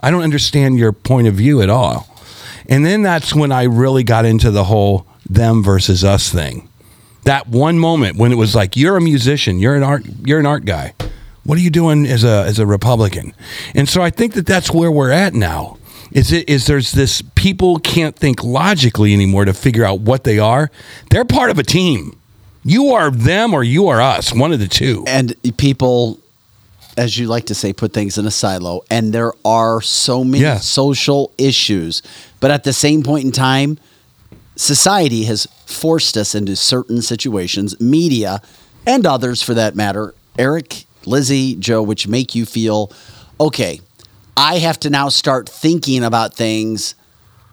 I 0.00 0.10
don't 0.10 0.22
understand 0.22 0.78
your 0.78 0.92
point 0.92 1.28
of 1.28 1.34
view 1.34 1.60
at 1.60 1.68
all. 1.68 2.08
And 2.70 2.86
then 2.86 3.02
that's 3.02 3.34
when 3.34 3.52
I 3.52 3.64
really 3.64 4.02
got 4.02 4.24
into 4.24 4.50
the 4.50 4.64
whole 4.64 5.06
them 5.28 5.62
versus 5.62 6.02
us 6.02 6.32
thing. 6.32 6.70
That 7.24 7.48
one 7.48 7.78
moment 7.78 8.16
when 8.16 8.32
it 8.32 8.36
was 8.36 8.54
like, 8.54 8.78
you're 8.78 8.96
a 8.96 9.00
musician, 9.02 9.58
you're 9.58 9.74
an 9.74 9.82
art, 9.82 10.06
you're 10.24 10.40
an 10.40 10.46
art 10.46 10.64
guy. 10.64 10.94
What 11.44 11.58
are 11.58 11.60
you 11.60 11.68
doing 11.68 12.06
as 12.06 12.24
a 12.24 12.44
as 12.46 12.58
a 12.58 12.64
Republican? 12.66 13.34
And 13.74 13.90
so 13.90 14.00
I 14.00 14.08
think 14.08 14.32
that 14.34 14.46
that's 14.46 14.70
where 14.70 14.90
we're 14.90 15.10
at 15.10 15.34
now. 15.34 15.76
Is 16.12 16.32
it 16.32 16.48
is 16.48 16.66
there's 16.66 16.92
this 16.92 17.22
people 17.34 17.78
can't 17.80 18.16
think 18.16 18.42
logically 18.42 19.12
anymore 19.12 19.44
to 19.44 19.52
figure 19.52 19.84
out 19.84 20.00
what 20.00 20.24
they 20.24 20.38
are. 20.38 20.70
They're 21.10 21.26
part 21.26 21.50
of 21.50 21.58
a 21.58 21.62
team. 21.62 22.18
You 22.68 22.94
are 22.94 23.10
them 23.12 23.54
or 23.54 23.62
you 23.62 23.86
are 23.88 24.00
us, 24.00 24.34
one 24.34 24.52
of 24.52 24.58
the 24.58 24.66
two. 24.66 25.04
and 25.06 25.34
people 25.56 26.18
as 26.98 27.16
you 27.18 27.28
like 27.28 27.44
to 27.46 27.54
say 27.54 27.72
put 27.72 27.92
things 27.92 28.16
in 28.18 28.26
a 28.26 28.30
silo 28.30 28.82
and 28.90 29.12
there 29.12 29.32
are 29.44 29.80
so 29.82 30.24
many 30.24 30.42
Yeah. 30.42 30.58
social 30.58 31.30
issues 31.38 32.02
but 32.40 32.50
at 32.50 32.64
the 32.64 32.72
same 32.72 33.02
point 33.02 33.24
in 33.26 33.32
time 33.32 33.78
society 34.56 35.24
has 35.24 35.46
forced 35.66 36.16
us 36.16 36.34
into 36.34 36.56
certain 36.56 37.02
situations 37.02 37.78
media 37.80 38.40
and 38.86 39.04
others 39.06 39.42
for 39.42 39.52
that 39.52 39.76
matter 39.76 40.14
eric 40.38 40.86
lizzie 41.04 41.54
joe 41.56 41.82
which 41.82 42.08
make 42.08 42.34
you 42.34 42.46
feel 42.46 42.90
okay 43.38 43.78
i 44.38 44.56
have 44.56 44.80
to 44.80 44.88
now 44.88 45.10
start 45.10 45.46
thinking 45.50 46.02
about 46.02 46.32
things 46.32 46.94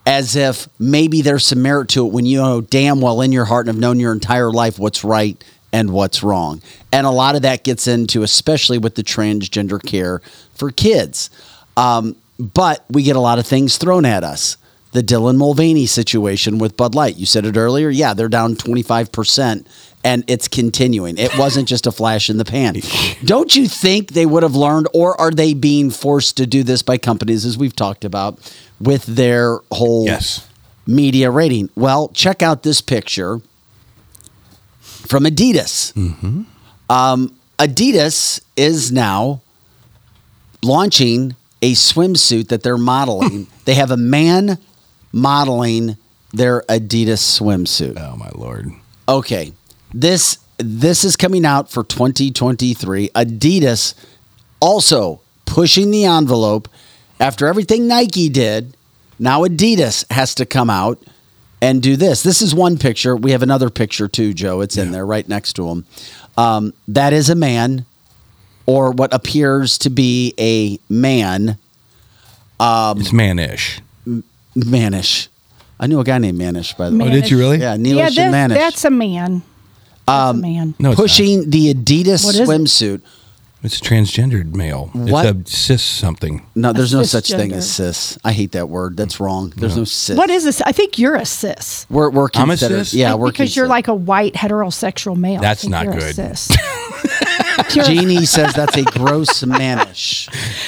as 0.05 0.35
if 0.35 0.67
maybe 0.79 1.21
there's 1.21 1.45
some 1.45 1.61
merit 1.61 1.89
to 1.89 2.05
it 2.05 2.11
when 2.11 2.25
you 2.25 2.37
know 2.37 2.61
damn 2.61 3.01
well 3.01 3.21
in 3.21 3.31
your 3.31 3.45
heart 3.45 3.67
and 3.67 3.75
have 3.75 3.81
known 3.81 3.99
your 3.99 4.11
entire 4.11 4.51
life 4.51 4.77
what's 4.77 5.03
right 5.03 5.41
and 5.71 5.91
what's 5.91 6.21
wrong. 6.21 6.61
And 6.91 7.07
a 7.07 7.11
lot 7.11 7.35
of 7.35 7.41
that 7.41 7.63
gets 7.63 7.87
into, 7.87 8.21
especially 8.21 8.77
with 8.77 8.95
the 8.95 9.03
transgender 9.03 9.83
care 9.83 10.21
for 10.53 10.71
kids. 10.71 11.29
Um, 11.75 12.15
but 12.39 12.85
we 12.89 13.03
get 13.03 13.15
a 13.15 13.19
lot 13.19 13.39
of 13.39 13.47
things 13.47 13.77
thrown 13.77 14.05
at 14.05 14.23
us. 14.23 14.57
The 14.91 15.01
Dylan 15.01 15.37
Mulvaney 15.37 15.87
situation 15.87 16.59
with 16.59 16.77
Bud 16.77 16.93
Light. 16.93 17.17
You 17.17 17.25
said 17.25 17.45
it 17.45 17.57
earlier. 17.57 17.89
Yeah, 17.89 18.13
they're 18.13 18.29
down 18.29 18.55
25%, 18.55 19.65
and 20.03 20.23
it's 20.27 20.47
continuing. 20.47 21.17
It 21.17 21.35
wasn't 21.35 21.67
just 21.67 21.87
a 21.87 21.91
flash 21.91 22.29
in 22.29 22.37
the 22.37 22.45
pan. 22.45 22.75
Don't 23.25 23.55
you 23.55 23.67
think 23.67 24.11
they 24.11 24.27
would 24.27 24.43
have 24.43 24.55
learned, 24.55 24.87
or 24.93 25.19
are 25.19 25.31
they 25.31 25.55
being 25.55 25.89
forced 25.89 26.37
to 26.37 26.45
do 26.45 26.61
this 26.61 26.83
by 26.83 26.99
companies, 26.99 27.43
as 27.43 27.57
we've 27.57 27.75
talked 27.75 28.05
about, 28.05 28.37
with 28.83 29.05
their 29.05 29.59
whole 29.71 30.05
Yes. 30.05 30.45
media 30.85 31.31
rating? 31.31 31.69
Well, 31.75 32.09
check 32.13 32.41
out 32.41 32.63
this 32.63 32.81
picture 32.81 33.41
from 34.81 35.23
Adidas. 35.25 35.95
Um, 36.89 37.35
Adidas 37.59 38.41
is 38.55 38.91
now 38.91 39.41
launching 40.63 41.35
a 41.61 41.73
swimsuit 41.73 42.49
that 42.49 42.63
they're 42.63 42.77
modeling. 42.77 43.47
they 43.65 43.73
have 43.75 43.91
a 43.91 43.97
man 43.97 44.57
modeling 45.11 45.97
their 46.33 46.61
Adidas 46.69 47.21
swimsuit. 47.39 47.97
Oh 47.99 48.15
my 48.17 48.29
lord. 48.35 48.71
Okay. 49.07 49.53
This 49.93 50.39
this 50.57 51.03
is 51.03 51.15
coming 51.15 51.45
out 51.45 51.71
for 51.71 51.83
2023. 51.83 53.09
Adidas 53.09 53.93
also 54.59 55.21
pushing 55.45 55.91
the 55.91 56.05
envelope 56.05 56.67
after 57.19 57.47
everything 57.47 57.87
Nike 57.87 58.29
did. 58.29 58.75
Now 59.19 59.43
Adidas 59.45 60.09
has 60.11 60.35
to 60.35 60.45
come 60.45 60.69
out 60.69 60.99
and 61.61 61.81
do 61.81 61.95
this. 61.95 62.23
This 62.23 62.41
is 62.41 62.53
one 62.53 62.77
picture. 62.77 63.15
We 63.15 63.31
have 63.31 63.41
another 63.43 63.69
picture 63.69 64.07
too, 64.07 64.33
Joe. 64.33 64.61
It's 64.61 64.77
in 64.77 64.91
there 64.91 65.05
right 65.05 65.27
next 65.27 65.53
to 65.53 65.67
him. 65.69 65.85
Um, 66.37 66.73
that 66.87 67.13
is 67.13 67.29
a 67.29 67.35
man 67.35 67.85
or 68.65 68.91
what 68.91 69.13
appears 69.13 69.77
to 69.79 69.89
be 69.89 70.33
a 70.39 70.79
man. 70.91 71.57
Um, 72.59 72.99
It's 72.99 73.11
manish. 73.11 73.79
Manish. 74.55 75.27
I 75.79 75.87
knew 75.87 75.99
a 75.99 76.03
guy 76.03 76.17
named 76.17 76.39
Manish, 76.39 76.77
by 76.77 76.89
the 76.89 76.97
way. 76.97 77.07
Oh, 77.07 77.09
did 77.09 77.29
you 77.29 77.37
really? 77.37 77.57
Yeah, 77.59 77.73
yeah, 77.75 78.07
Neelish 78.09 78.15
that- 78.15 78.33
Manish. 78.33 78.53
that's 78.55 78.85
a 78.85 78.89
man. 78.89 79.41
That's 80.05 80.37
a 80.37 80.41
man. 80.41 80.75
No, 80.79 80.91
it's 80.91 80.99
pushing 80.99 81.49
the 81.49 81.73
Adidas 81.73 82.23
What 82.25 82.35
is 82.35 82.81
it? 82.81 83.01
Swimsuit. 83.63 83.65
It's 83.65 83.77
a 83.79 83.81
transgendered 83.81 84.55
male. 84.55 84.89
What? 84.93 85.25
It's 85.25 85.53
a 85.53 85.55
cis 85.55 85.81
something. 85.83 86.45
No, 86.55 86.73
there's 86.73 86.93
A 86.93 86.97
no 86.97 87.03
such 87.03 87.29
thing 87.31 87.51
as 87.53 87.69
cis. 87.71 88.17
I 88.23 88.31
hate 88.33 88.51
that 88.53 88.69
word. 88.69 88.97
That's 88.97 89.19
wrong. 89.19 89.53
There's 89.55 89.77
no 89.77 89.83
cis. 89.85 90.17
What 90.17 90.29
is 90.29 90.43
this? 90.43 90.61
I 90.61 90.71
think 90.71 90.99
you're 90.99 91.15
a 91.15 91.25
cis. 91.25 91.85
We're 91.89 92.09
we're 92.09 92.29
I'm 92.35 92.49
a 92.49 92.53
considered. 92.53 92.85
cis? 92.85 92.93
Yeah, 92.93 93.15
we're 93.15 93.31
because 93.31 93.55
you're 93.55 93.65
considered- 93.65 93.69
like 93.69 93.87
a 93.87 93.95
white 93.95 94.33
heterosexual 94.33 95.15
male. 95.17 95.39
I 95.39 95.41
That's 95.41 95.61
think 95.61 95.71
not 95.71 95.85
you're 95.85 95.93
a 95.93 95.99
good. 95.99 96.15
cis. 96.15 96.49
You're- 97.75 97.87
Jeannie 97.87 98.25
says 98.25 98.53
that's 98.53 98.75
a 98.77 98.83
gross 98.83 99.41
manish. 99.43 100.25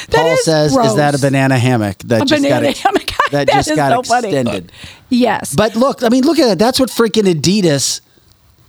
That 0.08 0.18
Paul 0.22 0.34
is 0.34 0.44
says, 0.46 0.72
"Is 0.76 0.96
that 0.96 1.10
a 1.10 1.18
gross. 1.18 1.22
banana 1.22 1.58
hammock 1.58 1.98
that 2.06 2.24
A 2.24 2.26
just 2.26 2.44
banana 2.44 2.68
got 2.68 2.78
hammock. 2.78 3.06
that 3.32 3.48
That 3.48 3.48
just 3.50 3.70
is 3.72 3.76
got 3.76 4.06
so 4.06 4.10
funny. 4.14 4.28
extended?" 4.30 4.72
yes. 5.10 5.56
But 5.56 5.76
look, 5.76 6.04
I 6.04 6.10
mean, 6.10 6.24
look 6.24 6.38
at 6.40 6.46
that. 6.48 6.60
That's 6.60 6.80
what 6.80 6.90
freaking 6.90 7.24
Adidas 7.32 8.02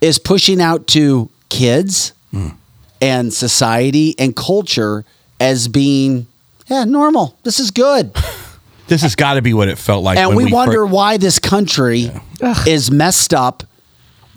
is 0.01 0.19
pushing 0.19 0.61
out 0.61 0.87
to 0.89 1.31
kids 1.49 2.13
Hmm. 2.31 2.49
And 3.01 3.33
society 3.33 4.15
and 4.19 4.35
culture 4.35 5.05
as 5.41 5.69
being 5.69 6.27
yeah 6.67 6.85
normal. 6.85 7.37
This 7.43 7.61
is 7.61 7.71
good. 7.71 8.15
This 8.89 9.03
has 9.03 9.17
got 9.17 9.35
to 9.35 9.43
be 9.43 9.53
what 9.53 9.67
it 9.67 9.79
felt 9.79 10.05
like. 10.05 10.17
and 10.17 10.29
when 10.29 10.45
we, 10.45 10.51
fir- 10.51 10.55
wonder 10.55 10.87
why 10.87 11.17
this 11.17 11.41
country 11.41 12.09
is 12.69 12.89
messed 12.89 13.35
up, 13.35 13.65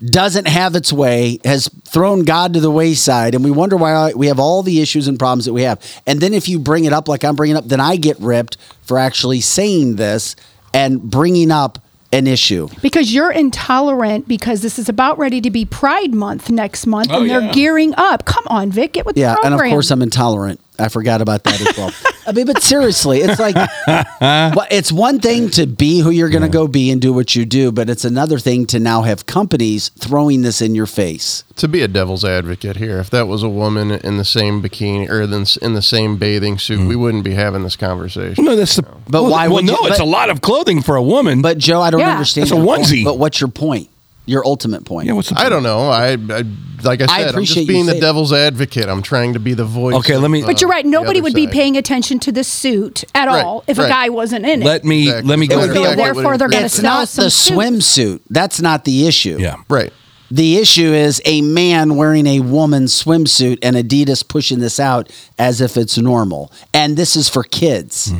doesn't 0.04 0.48
have 0.48 0.74
its 0.74 0.92
way, 0.92 1.38
has 1.44 1.68
thrown 1.84 2.24
God 2.24 2.54
to 2.54 2.60
the 2.60 2.68
wayside, 2.70 3.36
and 3.36 3.44
we 3.44 3.52
wonder 3.52 3.76
why 3.76 4.12
we 4.12 4.26
have 4.26 4.40
all 4.40 4.64
the 4.64 4.80
issues 4.80 5.06
and 5.06 5.20
problems 5.20 5.44
that 5.44 5.52
we 5.52 5.62
have. 5.62 5.80
And 6.04 6.20
then 6.20 6.34
if 6.34 6.48
you 6.48 6.58
bring 6.58 6.84
it 6.84 6.92
up 6.92 7.06
like 7.06 7.22
I'm 7.22 7.36
bringing 7.36 7.56
up, 7.56 7.66
then 7.66 7.78
I 7.78 7.94
get 7.94 8.18
ripped 8.18 8.56
for 8.82 8.98
actually 8.98 9.40
saying 9.40 9.94
this 9.94 10.34
and 10.74 11.00
bringing 11.00 11.52
up 11.52 11.78
an 12.12 12.26
issue. 12.26 12.68
because 12.82 13.14
you're 13.14 13.30
intolerant 13.30 14.26
because 14.26 14.62
this 14.62 14.78
is 14.78 14.88
about 14.88 15.18
ready 15.18 15.40
to 15.40 15.50
be 15.50 15.64
Pride 15.64 16.12
Month 16.12 16.50
next 16.50 16.86
month 16.86 17.08
Oh, 17.10 17.20
and 17.20 17.30
they're 17.30 17.40
yeah. 17.40 17.52
gearing 17.52 17.94
up. 17.96 18.24
Come 18.24 18.44
on, 18.48 18.70
Vic, 18.72 18.94
get 18.94 19.06
with 19.06 19.16
Yeah, 19.16 19.34
the 19.34 19.46
and 19.46 19.54
of 19.54 19.60
course 19.60 19.90
I'm 19.90 20.02
intolerant. 20.02 20.60
I 20.80 20.88
forgot 20.88 21.20
about 21.20 21.44
that 21.44 21.60
as 21.60 21.76
well. 21.76 21.90
I 22.26 22.32
mean, 22.32 22.46
but 22.46 22.62
seriously, 22.62 23.20
it's 23.20 23.40
like 23.40 23.56
it's 24.70 24.92
one 24.92 25.20
thing 25.20 25.50
to 25.50 25.66
be 25.66 26.00
who 26.00 26.10
you're 26.10 26.28
going 26.28 26.42
to 26.42 26.48
go 26.48 26.66
be 26.68 26.90
and 26.90 27.00
do 27.00 27.12
what 27.12 27.34
you 27.34 27.44
do, 27.44 27.72
but 27.72 27.88
it's 27.90 28.04
another 28.04 28.38
thing 28.38 28.66
to 28.66 28.78
now 28.78 29.02
have 29.02 29.26
companies 29.26 29.88
throwing 29.98 30.42
this 30.42 30.60
in 30.62 30.74
your 30.74 30.86
face. 30.86 31.42
to 31.56 31.66
be 31.68 31.82
a 31.82 31.88
devil's 31.88 32.24
advocate 32.24 32.76
here, 32.76 32.98
if 32.98 33.10
that 33.10 33.26
was 33.26 33.42
a 33.42 33.48
woman 33.48 33.90
in 33.90 34.16
the 34.16 34.24
same 34.24 34.62
bikini 34.62 35.08
or 35.08 35.22
in 35.22 35.74
the 35.74 35.82
same 35.82 36.16
bathing 36.18 36.58
suit, 36.58 36.78
hmm. 36.80 36.88
we 36.88 36.96
wouldn't 36.96 37.24
be 37.24 37.32
having 37.34 37.62
this 37.62 37.76
conversation. 37.76 38.44
No, 38.44 38.54
that's 38.54 38.76
the. 38.76 38.82
But 38.82 39.22
well, 39.22 39.30
why 39.30 39.48
well, 39.48 39.56
would 39.56 39.64
no, 39.64 39.72
you- 39.72 39.88
it's 39.88 39.98
but- 39.98 40.04
a 40.04 40.10
lot 40.10 40.30
of 40.30 40.40
clothing 40.40 40.82
for 40.82 40.96
a 40.96 41.02
woman. 41.02 41.42
But 41.42 41.58
Joe, 41.58 41.80
I 41.80 41.90
don't 41.90 42.00
Yeah. 42.00 42.12
understand. 42.12 42.44
It's 42.44 42.52
a 42.52 42.56
your 42.56 42.64
point. 42.64 42.82
onesie. 42.82 43.04
But 43.04 43.18
what's 43.18 43.40
your 43.40 43.50
point? 43.50 43.88
Your 44.30 44.46
ultimate 44.46 44.84
point? 44.84 45.06
yeah, 45.08 45.12
what's 45.14 45.28
the 45.28 45.34
point? 45.34 45.46
I 45.46 45.48
don't 45.50 45.62
know. 45.64 45.88
I, 45.88 46.12
I 46.12 46.44
like 46.84 47.00
I 47.00 47.04
I 47.04 47.06
said, 47.06 47.22
I'm 47.22 47.28
appreciate 47.30 47.54
just 47.62 47.68
being 47.68 47.86
the 47.86 47.92
saying- 47.92 48.00
devil's 48.00 48.32
advocate. 48.32 48.88
I'm 48.88 49.02
trying 49.02 49.32
to 49.34 49.40
be 49.40 49.54
the 49.54 49.64
voice. 49.64 49.94
Okay, 49.96 50.16
let 50.16 50.30
me- 50.30 50.40
of, 50.42 50.46
But 50.46 50.60
you're 50.60 50.70
uh, 50.70 50.74
right. 50.74 50.86
Nobody 50.86 51.18
other 51.18 51.24
would 51.24 51.34
be 51.34 51.48
paying 51.48 51.76
attention 51.76 52.18
to 52.20 52.32
the 52.32 52.44
suit 52.44 53.02
at 53.14 53.26
Right, 53.26 53.44
all 53.44 53.64
if 53.66 53.76
right. 53.76 53.86
a 53.86 53.88
guy 53.88 54.08
wasn't 54.08 54.46
in 54.46 54.62
it. 54.62 54.64
let 54.64 54.84
me 54.84 55.08
Exactly. 55.08 55.28
let 55.28 55.38
me 55.40 55.46
It 55.46 55.48
go. 55.50 55.58
would 55.58 55.70
be 55.74 55.82
so 55.84 55.92
a- 55.92 55.96
therefore, 55.96 56.38
they're 56.38 56.48
going 56.48 56.60
to 56.60 56.66
it's 56.66 56.74
sell 56.76 56.98
not 57.00 57.08
some 57.08 57.24
the 57.24 57.30
suits. 57.30 57.50
swimsuit. 57.58 58.20
That's 58.30 58.60
not 58.62 58.84
the 58.84 59.06
issue. 59.08 59.36
yeah. 59.40 59.56
Right. 59.68 59.92
The 60.30 60.58
issue 60.58 60.92
is 60.92 61.20
a 61.24 61.42
man 61.42 61.96
wearing 61.96 62.28
a 62.28 62.38
woman's 62.38 62.94
swimsuit 63.02 63.58
and 63.62 63.74
Adidas 63.74 64.26
pushing 64.26 64.60
this 64.60 64.78
out 64.78 65.10
as 65.40 65.60
if 65.60 65.76
it's 65.76 65.98
normal. 65.98 66.52
And 66.72 66.96
this 66.96 67.16
is 67.16 67.28
for 67.28 67.42
kids. 67.42 68.12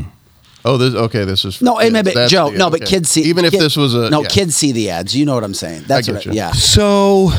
Oh, 0.64 0.76
this 0.76 0.94
okay. 0.94 1.24
This 1.24 1.44
is 1.44 1.62
No, 1.62 1.78
kids. 1.78 1.92
but, 1.92 2.04
but 2.04 2.14
That's 2.14 2.30
Joe, 2.32 2.50
the- 2.50 2.58
no, 2.58 2.70
but 2.70 2.84
kids 2.84 3.08
see. 3.08 3.22
Even 3.22 3.44
if 3.44 3.52
kid- 3.52 3.60
this 3.60 3.76
was 3.76 3.94
a 3.94 4.10
no, 4.10 4.22
yeah. 4.22 4.28
kids 4.28 4.54
see 4.56 4.72
the 4.72 4.90
ads. 4.90 5.16
You 5.16 5.24
know 5.24 5.34
what 5.34 5.44
I'm 5.44 5.54
saying? 5.54 5.84
That's 5.86 6.06
get 6.06 6.16
what. 6.16 6.26
I- 6.26 6.30
you. 6.30 6.36
yeah. 6.36 6.52
So 6.52 7.30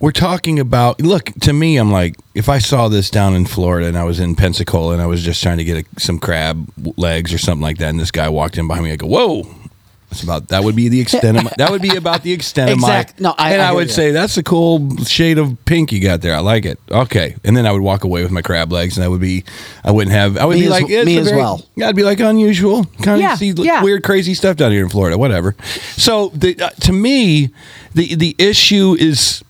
we're 0.00 0.10
talking 0.12 0.58
about 0.58 0.98
look 1.02 1.26
to 1.42 1.52
me 1.52 1.76
i'm 1.76 1.92
like 1.92 2.16
if 2.34 2.48
i 2.48 2.56
saw 2.56 2.88
this 2.88 3.10
down 3.10 3.34
in 3.34 3.44
florida 3.44 3.86
and 3.86 3.98
i 3.98 4.02
was 4.02 4.18
in 4.18 4.34
pensacola 4.34 4.94
and 4.94 5.02
i 5.02 5.04
was 5.04 5.22
just 5.22 5.42
trying 5.42 5.58
to 5.58 5.64
get 5.64 5.84
a, 5.84 6.00
some 6.00 6.18
crab 6.18 6.66
legs 6.96 7.34
or 7.34 7.38
something 7.38 7.60
like 7.60 7.76
that 7.76 7.90
and 7.90 8.00
this 8.00 8.10
guy 8.10 8.26
walked 8.26 8.56
in 8.56 8.66
behind 8.66 8.82
me 8.86 8.92
i 8.92 8.96
go 8.96 9.06
whoa 9.06 9.42
that's 10.10 10.22
about 10.24 10.48
that 10.48 10.64
would 10.64 10.74
be 10.76 10.88
the 10.88 11.00
extent 11.00 11.36
of 11.38 11.44
my, 11.44 11.52
that 11.56 11.70
would 11.70 11.80
be 11.80 11.94
about 11.96 12.22
the 12.22 12.32
extent 12.32 12.70
Exact- 12.70 13.12
of 13.14 13.20
my 13.20 13.28
no, 13.28 13.34
I- 13.38 13.52
and 13.52 13.62
I 13.62 13.68
i, 13.70 13.72
would 13.72 13.86
you. 13.86 13.92
say 13.92 14.10
that's 14.10 14.36
a 14.36 14.42
cool 14.42 14.96
shade 15.04 15.38
of 15.38 15.56
pink 15.64 15.92
you 15.92 16.00
got 16.00 16.20
there 16.20 16.34
i 16.34 16.40
like 16.40 16.64
it 16.64 16.78
okay 16.90 17.36
and 17.44 17.56
then 17.56 17.64
i 17.66 17.70
would 17.72 17.80
walk 17.82 18.02
away 18.04 18.22
with 18.22 18.32
my 18.32 18.42
crab 18.42 18.72
legs 18.72 18.96
and 18.96 19.04
i 19.04 19.08
would 19.08 19.20
be 19.20 19.44
i 19.84 19.90
wouldn't 19.90 20.12
have 20.14 20.36
i 20.36 20.44
would 20.44 20.54
Me 20.56 20.60
be 20.62 20.66
as- 20.66 20.70
like 20.72 20.90
it's 20.90 21.06
me 21.06 21.18
as 21.18 21.30
well. 21.30 21.64
yeah 21.76 21.88
i'd 21.88 21.96
be 21.96 22.02
like 22.02 22.18
unusual 22.20 22.84
kind 23.02 23.20
Yeah, 23.20 23.34
of 23.34 23.38
see 23.38 23.50
yeah. 23.56 23.82
weird 23.84 24.02
crazy 24.02 24.34
stuff 24.34 24.56
down 24.56 24.72
here 24.72 24.82
in 24.82 24.88
florida 24.90 25.16
whatever 25.16 25.54
so 25.96 26.28
the, 26.34 26.60
uh, 26.60 26.70
to 26.70 26.92
me 26.92 27.50
the 27.94 28.14
the 28.16 28.34
issue 28.38 28.96
is 28.98 29.42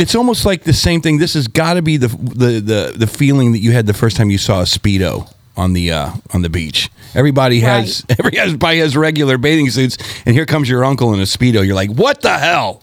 it's 0.00 0.14
almost 0.14 0.46
like 0.46 0.62
the 0.62 0.72
same 0.72 1.00
thing. 1.00 1.18
This 1.18 1.34
has 1.34 1.48
got 1.48 1.74
to 1.74 1.82
be 1.82 1.96
the, 1.96 2.06
the 2.06 2.60
the 2.60 2.94
the 2.96 3.06
feeling 3.08 3.50
that 3.50 3.58
you 3.58 3.72
had 3.72 3.86
the 3.86 3.92
first 3.92 4.16
time 4.16 4.30
you 4.30 4.38
saw 4.38 4.60
a 4.60 4.64
speedo 4.64 5.28
on 5.58 5.72
the 5.74 5.92
uh, 5.92 6.12
on 6.32 6.42
the 6.42 6.48
beach. 6.48 6.90
Everybody 7.14 7.60
has 7.72 8.04
everybody 8.08 8.78
has 8.78 8.96
regular 8.96 9.36
bathing 9.36 9.68
suits, 9.70 9.98
and 10.24 10.34
here 10.34 10.46
comes 10.46 10.68
your 10.68 10.84
uncle 10.84 11.12
in 11.12 11.20
a 11.20 11.24
speedo. 11.24 11.66
You're 11.66 11.74
like, 11.74 11.90
what 11.90 12.22
the 12.22 12.38
hell? 12.38 12.82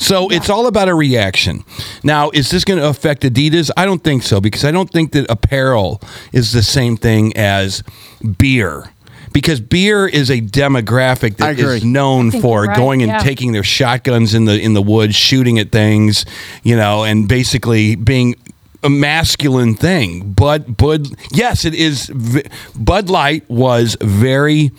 So 0.00 0.30
it's 0.30 0.48
all 0.48 0.66
about 0.66 0.88
a 0.88 0.94
reaction. 0.94 1.62
Now, 2.02 2.30
is 2.30 2.50
this 2.50 2.64
going 2.64 2.80
to 2.80 2.88
affect 2.88 3.22
Adidas? 3.22 3.70
I 3.76 3.84
don't 3.84 4.02
think 4.02 4.22
so 4.22 4.40
because 4.40 4.64
I 4.64 4.70
don't 4.70 4.88
think 4.90 5.12
that 5.12 5.30
apparel 5.30 6.00
is 6.32 6.52
the 6.52 6.62
same 6.62 6.96
thing 6.96 7.36
as 7.36 7.82
beer. 8.38 8.90
Because 9.34 9.60
beer 9.60 10.08
is 10.08 10.30
a 10.30 10.40
demographic 10.40 11.34
I 11.34 11.52
that 11.52 11.60
agree. 11.60 11.76
is 11.76 11.84
known 11.84 12.30
for 12.30 12.64
right, 12.64 12.76
going 12.76 13.02
and 13.02 13.10
yeah. 13.10 13.18
taking 13.18 13.52
their 13.52 13.62
shotguns 13.62 14.32
in 14.34 14.46
the 14.46 14.58
in 14.58 14.72
the 14.72 14.82
woods, 14.82 15.14
shooting 15.14 15.58
at 15.58 15.70
things, 15.70 16.24
you 16.62 16.76
know, 16.76 17.04
and 17.04 17.28
basically 17.28 17.94
being 17.94 18.34
a 18.82 18.90
masculine 18.90 19.74
thing. 19.74 20.32
Bud 20.32 20.76
Bud 20.76 21.08
yes, 21.32 21.64
it 21.64 21.74
is 21.74 22.10
Bud 22.76 23.10
Light 23.10 23.48
was 23.50 23.96
very 24.00 24.70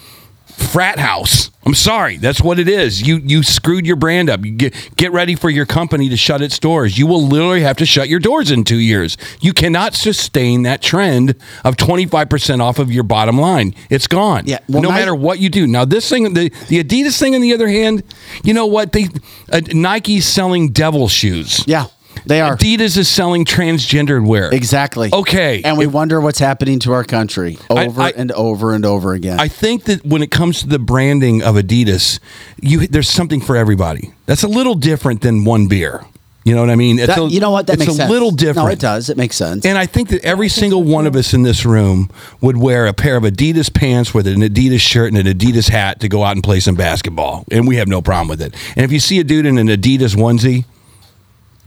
frat 0.46 1.00
house. 1.00 1.50
I'm 1.64 1.76
sorry, 1.76 2.18
that's 2.18 2.42
what 2.42 2.58
it 2.60 2.68
is. 2.68 3.02
You 3.08 3.18
you 3.18 3.44
screwed 3.44 3.86
your 3.86 3.96
brand 3.96 4.30
up. 4.30 4.44
You 4.44 4.52
get 4.52 4.74
get 4.96 5.12
ready 5.12 5.36
for 5.36 5.50
your 5.50 5.66
company 5.68 6.10
to 6.10 6.18
shut 6.18 6.42
its 6.42 6.58
doors. 6.58 6.98
You 6.98 7.06
will 7.06 7.22
literally 7.22 7.62
have 7.62 7.78
to 7.78 7.86
shut 7.86 8.10
your 8.10 8.20
doors 8.20 8.50
in 8.50 8.64
2 8.64 8.78
years. 8.78 9.16
You 9.42 9.54
cannot 9.54 9.94
sustain 9.94 10.64
that 10.64 10.82
trend 10.82 11.36
of 11.64 11.76
25% 11.78 12.62
off 12.62 12.80
of 12.80 12.92
your 12.92 13.04
bottom 13.04 13.38
line. 13.40 13.76
It's 13.92 14.08
gone. 14.08 14.44
Yeah, 14.48 14.58
well, 14.68 14.82
no 14.82 14.90
my- 14.90 14.96
matter 15.00 15.14
what 15.14 15.38
you 15.40 15.50
do. 15.50 15.68
Now 15.68 15.86
this 15.86 16.10
thing 16.10 16.34
the 16.34 16.50
the 16.70 16.84
Adidas 16.84 17.20
thing 17.20 17.36
on 17.36 17.42
the 17.42 17.54
other 17.54 17.68
hand, 17.68 18.02
you 18.44 18.54
know 18.56 18.66
what? 18.66 18.92
They 18.92 19.08
uh, 19.52 19.62
Nike's 19.72 20.26
selling 20.26 20.70
devil 20.72 21.08
shoes. 21.08 21.64
Yeah, 21.68 21.86
they 22.26 22.42
are. 22.42 22.56
Adidas 22.56 22.98
is 22.98 23.08
selling 23.08 23.46
transgendered 23.46 24.26
wear. 24.26 24.50
Exactly. 24.54 25.10
Okay. 25.12 25.62
And 25.64 25.78
we 25.78 25.88
wonder 25.88 26.20
what's 26.22 26.40
happening 26.40 26.80
to 26.80 26.94
our 26.94 27.04
country 27.04 27.58
I- 27.70 27.86
over 27.88 28.02
I- 28.02 28.14
and 28.16 28.32
over 28.32 28.74
and 28.74 28.86
over 28.86 29.14
again. 29.14 29.40
I 29.40 29.48
think 29.48 29.86
that 29.86 30.06
when 30.06 30.22
it 30.22 30.32
comes 30.32 30.62
to 30.62 30.68
the 30.68 30.80
branding 30.80 31.42
of 31.44 31.56
Adidas, 31.56 32.20
you 32.62 32.88
there's 32.88 33.10
something 33.10 33.42
for 33.42 33.56
everybody. 33.56 34.12
That's 34.26 34.44
a 34.44 34.48
little 34.48 34.76
different 34.76 35.22
than 35.22 35.44
one 35.46 35.68
beer. 35.68 36.04
You 36.44 36.56
know 36.56 36.62
what 36.62 36.72
I 36.72 36.76
mean? 36.76 36.98
It's 36.98 37.06
That- 37.06 37.20
a, 37.20 37.30
you 37.30 37.40
know 37.40 37.52
what? 37.52 37.68
That 37.68 37.74
it's 37.74 37.82
makes 37.82 37.94
a 37.94 37.96
sense. 37.98 38.10
little 38.10 38.32
different. 38.32 38.68
No, 38.68 38.72
it 38.74 38.80
does. 38.80 39.12
It 39.12 39.18
makes 39.18 39.36
sense. 39.36 39.64
And 39.64 39.78
I 39.78 39.86
think 39.86 40.10
that 40.10 40.24
every 40.26 40.50
single 40.50 40.82
one 40.82 41.06
of 41.06 41.16
us 41.16 41.36
in 41.36 41.44
this 41.44 41.66
room 41.66 42.10
would 42.42 42.58
wear 42.58 42.88
a 42.88 42.94
pair 42.94 43.16
of 43.16 43.24
Adidas 43.24 43.72
pants 43.72 44.12
with 44.12 44.26
an 44.26 44.42
Adidas 44.42 44.80
shirt 44.80 45.14
and 45.14 45.20
an 45.28 45.32
Adidas 45.38 45.70
hat 45.70 46.00
to 46.00 46.10
go 46.10 46.24
out 46.24 46.32
and 46.36 46.44
play 46.44 46.60
some 46.60 46.74
basketball, 46.74 47.46
and 47.52 47.68
we 47.68 47.76
have 47.76 47.88
no 47.88 48.02
problem 48.02 48.28
with 48.28 48.42
it. 48.42 48.56
And 48.76 48.84
if 48.84 48.92
you 48.92 49.00
see 49.00 49.20
a 49.20 49.24
dude 49.24 49.46
in 49.46 49.60
an 49.60 49.68
Adidas 49.68 50.16
onesie, 50.16 50.66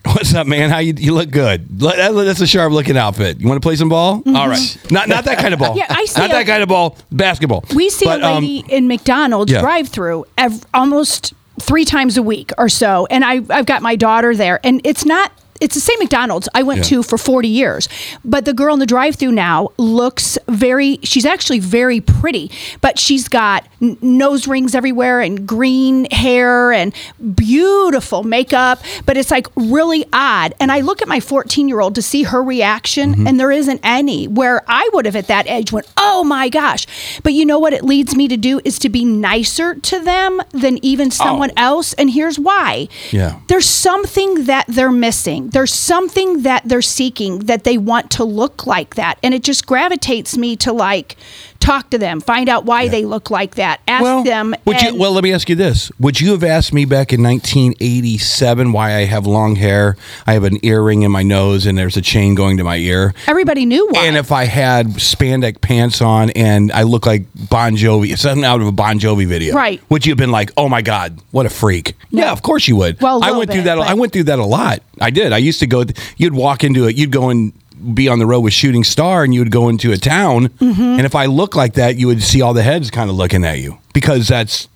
what's 0.07 0.35
up, 0.35 0.47
man? 0.47 0.71
How 0.71 0.79
you 0.79 0.95
you 0.97 1.15
look 1.15 1.31
good? 1.31 1.69
That's 1.79 2.41
a 2.41 2.47
sharp 2.47 2.73
looking 2.73 2.97
outfit. 2.97 3.41
You 3.41 3.49
want 3.49 3.61
to 3.63 3.67
play 3.67 3.77
some 3.77 3.89
ball? 3.89 4.23
All 4.27 4.49
right, 4.49 4.77
not 4.91 5.09
not 5.09 5.25
that 5.25 5.39
kind 5.39 5.53
of 5.55 5.61
ball. 5.61 5.71
Mm-hmm. 5.71 5.79
Yeah, 5.79 5.87
I 5.89 6.05
see 6.05 6.21
not 6.21 6.31
a- 6.31 6.35
that 6.35 6.47
kind 6.47 6.63
of 6.63 6.69
ball. 6.69 6.97
Basketball. 7.11 7.65
We 7.75 7.91
see 7.91 8.07
But, 8.07 8.21
a 8.23 8.27
um, 8.27 8.43
lady 8.45 8.65
in 8.69 8.87
McDonald's 8.89 9.53
yeah. 9.53 9.61
drive-through 9.61 10.27
ev- 10.39 10.65
almost 10.73 11.33
three 11.61 11.85
times 11.85 12.17
a 12.17 12.23
week 12.23 12.51
or 12.59 12.69
so, 12.69 13.07
and 13.11 13.25
I, 13.25 13.41
I've 13.51 13.67
got 13.67 13.83
my 13.83 13.97
daughter 13.97 14.35
there, 14.35 14.61
and 14.65 14.81
it's 14.85 15.05
not. 15.05 15.33
It's 15.61 15.75
the 15.75 15.81
same 15.81 15.99
McDonald's 16.01 16.49
I 16.55 16.63
went 16.63 16.79
Yeah. 16.79 16.85
to 16.99 17.03
for 17.03 17.17
40 17.17 17.49
years. 17.49 17.89
But 18.25 18.45
the 18.45 18.53
girl 18.53 18.75
in 18.75 18.81
the 18.81 18.87
drive 18.87 19.17
through 19.17 19.33
now 19.33 19.69
looks 19.79 20.37
very, 20.49 20.99
she's 21.03 21.25
actually 21.25 21.61
very 21.61 22.01
pretty, 22.01 22.51
but 22.81 22.99
she's 22.99 23.29
got 23.29 23.67
n- 23.81 23.97
nose 24.03 24.47
rings 24.49 24.75
everywhere 24.75 25.21
and 25.21 25.47
green 25.47 26.07
hair 26.11 26.73
and 26.73 26.93
beautiful 27.35 28.23
makeup. 28.23 28.81
But 29.07 29.17
it's 29.17 29.31
like 29.31 29.47
really 29.57 30.05
odd. 30.13 30.55
And 30.61 30.73
I 30.73 30.81
look 30.81 31.03
at 31.03 31.09
my 31.09 31.21
14 31.21 31.69
year 31.69 31.81
old 31.81 31.95
to 31.95 32.03
see 32.03 32.25
her 32.25 32.43
reaction, 32.43 33.13
Mm-hmm. 33.15 33.27
and 33.27 33.39
there 33.41 33.53
isn't 33.53 33.81
any 33.85 34.27
where 34.27 34.63
I 34.67 34.89
would 34.93 35.05
have 35.07 35.17
at 35.17 35.27
that 35.29 35.49
age 35.49 35.73
went, 35.73 35.87
oh 35.97 36.25
my 36.25 36.49
gosh. 36.49 36.87
But 37.23 37.33
you 37.35 37.45
know 37.45 37.59
what 37.59 37.73
it 37.73 37.85
leads 37.85 38.15
me 38.17 38.29
to 38.29 38.37
do 38.37 38.61
is 38.65 38.79
to 38.81 38.89
be 38.89 39.05
nicer 39.05 39.75
to 39.75 40.01
them 40.01 40.41
than 40.53 40.85
even 40.85 41.11
someone 41.11 41.51
else. 41.57 41.93
And 41.95 42.11
here's 42.11 42.39
why 42.39 42.89
Yeah. 43.13 43.37
there's 43.49 43.67
something 43.69 44.45
that 44.47 44.65
they're 44.69 44.91
missing. 44.93 45.44
There's 45.51 45.73
something 45.73 46.43
that 46.43 46.63
they're 46.65 46.83
seeking 46.83 47.41
that 47.41 47.65
they 47.65 47.79
want 47.79 48.11
to 48.13 48.25
look 48.25 48.67
like 48.67 48.95
that. 48.97 49.19
And 49.23 49.35
it 49.35 49.43
just 49.43 49.67
gravitates 49.67 50.37
me 50.37 50.57
to 50.57 50.73
like 50.73 51.17
talk 51.65 51.91
to 51.91 51.99
them, 51.99 52.21
find 52.21 52.49
out 52.49 52.65
why 52.65 52.89
they 52.89 53.05
look 53.05 53.31
like 53.31 53.55
that, 53.57 53.81
ask 53.89 54.25
them. 54.25 54.55
Would 54.65 54.81
you? 54.83 54.97
Well, 54.97 55.13
let 55.13 55.25
me 55.25 55.33
ask 55.33 55.49
you 55.49 55.57
this: 55.57 55.91
Would 55.99 56.21
you 56.21 56.31
have 56.33 56.45
asked 56.45 56.73
me 56.73 56.85
back 56.85 57.13
in 57.13 57.23
1987 57.23 58.73
why 58.73 58.95
I 58.97 59.05
have 59.05 59.27
long 59.27 59.57
hair? 59.57 59.97
I 60.27 60.33
have 60.35 60.45
an 60.45 60.59
earring 60.65 61.03
in 61.03 61.11
my 61.13 61.23
nose, 61.23 61.67
and 61.67 61.77
there's 61.77 61.97
a 61.97 62.03
chain 62.03 62.35
going 62.35 62.57
to 62.59 62.65
my 62.65 62.77
ear. 62.77 63.15
everybody 63.27 63.67
knew 63.67 63.87
why. 63.91 64.05
And 64.07 64.17
if 64.17 64.33
I 64.33 64.45
had 64.45 64.89
spandex 64.95 65.61
pants 65.61 66.01
on 66.01 66.31
and 66.31 66.71
I 66.73 66.83
look 66.83 67.07
like 67.07 67.25
Bon 67.51 67.77
Jovi, 67.77 68.17
something 68.19 68.45
out 68.45 68.61
of 68.61 68.67
a 68.67 68.73
Bon 68.73 68.99
Jovi 68.99 69.27
video, 69.27 69.55
Right. 69.55 69.81
Would 69.89 70.07
you 70.07 70.11
have 70.13 70.19
been 70.19 70.31
like, 70.33 70.51
"Oh 70.57 70.69
my 70.69 70.83
God, 70.83 71.21
what 71.31 71.47
a 71.47 71.51
freak"? 71.51 71.95
Yeah, 72.11 72.33
of 72.33 72.43
course 72.43 72.69
you 72.69 72.77
would. 72.77 73.01
Well, 73.01 73.23
I 73.23 73.33
went 73.33 73.51
through 73.51 73.63
that. 73.63 73.77
but- 73.77 73.89
I 73.89 73.95
went 73.95 74.13
through 74.13 74.25
that 74.25 74.39
a 74.39 74.45
lot. 74.45 74.81
I 75.01 75.11
did. 75.11 75.33
I 75.33 75.39
used 75.39 75.61
to 75.61 75.67
go. 75.67 75.85
You'd 76.17 76.35
walk 76.35 76.63
into 76.65 76.87
it. 76.87 76.97
You'd 76.97 77.11
go 77.11 77.31
and 77.31 77.53
be 77.93 78.09
on 78.09 78.19
the 78.19 78.27
road 78.27 78.41
with 78.41 78.53
Shooting 78.53 78.85
Star, 78.85 79.25
and 79.25 79.35
you 79.35 79.41
would 79.41 79.51
go 79.51 79.69
into 79.69 79.93
a 79.93 79.97
town, 79.97 80.49
Mm-hmm. 80.49 80.81
and 80.83 81.01
if 81.03 81.15
I 81.15 81.27
looked 81.27 81.57
like 81.57 81.75
that, 81.75 81.97
you 81.97 82.07
would 82.07 82.23
see 82.23 82.41
all 82.43 82.55
the 82.55 82.63
heads 82.63 82.91
kind 82.91 83.11
of 83.11 83.17
looking 83.17 83.45
at 83.45 83.59
you 83.59 83.79
because 83.93 84.29
that's 84.29 84.69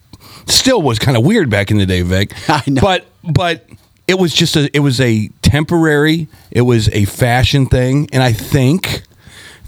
still 0.46 0.82
was 0.82 0.98
kind 0.98 1.16
of 1.16 1.24
weird 1.24 1.50
back 1.50 1.70
in 1.70 1.78
the 1.78 1.86
day, 1.86 2.02
Vic. 2.02 2.32
I 2.48 2.62
know. 2.66 2.80
But 2.80 3.06
but 3.24 3.66
it 4.06 4.18
was 4.18 4.32
just 4.32 4.56
a 4.56 4.68
it 4.76 4.80
was 4.80 5.00
a 5.00 5.28
temporary, 5.42 6.28
it 6.50 6.62
was 6.62 6.88
a 6.90 7.04
fashion 7.06 7.66
thing, 7.66 8.08
and 8.12 8.22
I 8.22 8.32
think 8.32 9.02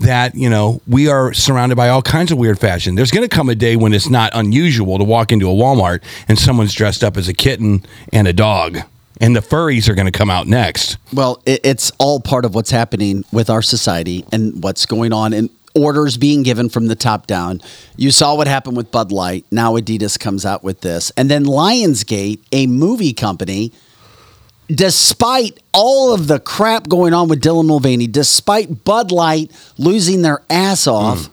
that 0.00 0.34
you 0.34 0.48
know 0.48 0.80
we 0.86 1.08
are 1.08 1.32
surrounded 1.34 1.76
by 1.76 1.88
all 1.90 2.00
kinds 2.02 2.32
of 2.32 2.38
weird 2.38 2.58
fashion. 2.58 2.94
There's 2.94 3.10
going 3.10 3.28
to 3.28 3.34
come 3.34 3.48
a 3.50 3.54
day 3.54 3.76
when 3.76 3.92
it's 3.92 4.08
not 4.08 4.30
unusual 4.34 4.96
to 4.98 5.04
walk 5.04 5.30
into 5.32 5.48
a 5.50 5.52
Walmart 5.54 6.02
and 6.28 6.38
someone's 6.38 6.72
dressed 6.72 7.04
up 7.04 7.16
as 7.18 7.28
a 7.28 7.34
kitten 7.34 7.84
and 8.12 8.26
a 8.26 8.32
dog, 8.32 8.78
and 9.20 9.36
the 9.36 9.40
furries 9.40 9.88
are 9.88 9.94
going 9.94 10.10
to 10.10 10.18
come 10.18 10.30
out 10.30 10.46
next. 10.46 10.96
Well, 11.12 11.42
it, 11.46 11.60
it's 11.64 11.92
all 11.98 12.20
part 12.20 12.44
of 12.44 12.54
what's 12.54 12.70
happening 12.70 13.24
with 13.32 13.50
our 13.50 13.62
society 13.62 14.24
and 14.32 14.62
what's 14.62 14.86
going 14.86 15.12
on 15.12 15.32
and 15.32 15.50
orders 15.74 16.16
being 16.16 16.42
given 16.42 16.68
from 16.68 16.86
the 16.86 16.96
top 16.96 17.26
down. 17.26 17.60
You 17.96 18.10
saw 18.10 18.34
what 18.34 18.48
happened 18.48 18.76
with 18.76 18.90
Bud 18.90 19.12
Light. 19.12 19.44
Now 19.50 19.74
Adidas 19.74 20.18
comes 20.18 20.44
out 20.44 20.64
with 20.64 20.80
this. 20.80 21.10
And 21.16 21.30
then 21.30 21.44
Lionsgate, 21.44 22.40
a 22.52 22.66
movie 22.66 23.12
company, 23.12 23.72
despite 24.68 25.60
all 25.72 26.12
of 26.12 26.26
the 26.26 26.40
crap 26.40 26.88
going 26.88 27.14
on 27.14 27.28
with 27.28 27.42
Dylan 27.42 27.66
Mulvaney, 27.66 28.06
despite 28.06 28.84
Bud 28.84 29.12
Light 29.12 29.50
losing 29.78 30.22
their 30.22 30.42
ass 30.48 30.84
hmm. 30.84 30.90
off, 30.90 31.28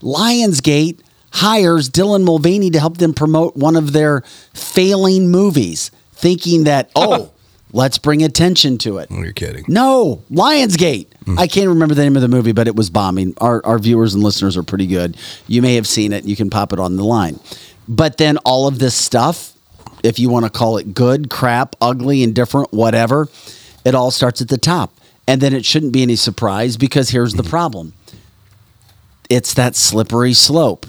Lionsgate 0.00 1.00
hires 1.32 1.88
Dylan 1.88 2.24
Mulvaney 2.24 2.70
to 2.70 2.80
help 2.80 2.98
them 2.98 3.14
promote 3.14 3.56
one 3.56 3.76
of 3.76 3.92
their 3.92 4.22
failing 4.52 5.30
movies, 5.30 5.90
thinking 6.22 6.64
that, 6.64 6.90
oh, 6.96 7.30
let's 7.72 7.98
bring 7.98 8.22
attention 8.22 8.78
to 8.78 8.98
it. 8.98 9.08
Oh, 9.10 9.22
you're 9.22 9.32
kidding. 9.32 9.64
No, 9.68 10.22
Lionsgate. 10.30 11.08
Mm. 11.24 11.38
I 11.38 11.46
can't 11.46 11.68
remember 11.68 11.94
the 11.94 12.02
name 12.02 12.16
of 12.16 12.22
the 12.22 12.28
movie, 12.28 12.52
but 12.52 12.66
it 12.66 12.74
was 12.74 12.88
bombing. 12.88 13.34
Our, 13.38 13.64
our 13.66 13.78
viewers 13.78 14.14
and 14.14 14.22
listeners 14.22 14.56
are 14.56 14.62
pretty 14.62 14.86
good. 14.86 15.18
You 15.46 15.60
may 15.60 15.74
have 15.74 15.86
seen 15.86 16.14
it. 16.14 16.24
You 16.24 16.36
can 16.36 16.48
pop 16.48 16.72
it 16.72 16.78
on 16.78 16.96
the 16.96 17.04
line. 17.04 17.38
But 17.86 18.16
then 18.16 18.38
all 18.38 18.66
of 18.66 18.78
this 18.78 18.94
stuff, 18.94 19.52
if 20.02 20.18
you 20.18 20.30
want 20.30 20.46
to 20.46 20.50
call 20.50 20.78
it 20.78 20.94
good, 20.94 21.28
crap, 21.28 21.76
ugly, 21.80 22.22
indifferent, 22.22 22.72
whatever, 22.72 23.28
it 23.84 23.94
all 23.94 24.10
starts 24.10 24.40
at 24.40 24.48
the 24.48 24.58
top. 24.58 24.94
And 25.28 25.40
then 25.40 25.52
it 25.52 25.64
shouldn't 25.64 25.92
be 25.92 26.02
any 26.02 26.16
surprise 26.16 26.76
because 26.76 27.10
here's 27.10 27.34
the 27.34 27.42
mm-hmm. 27.42 27.50
problem 27.50 27.92
it's 29.30 29.54
that 29.54 29.74
slippery 29.74 30.34
slope 30.34 30.84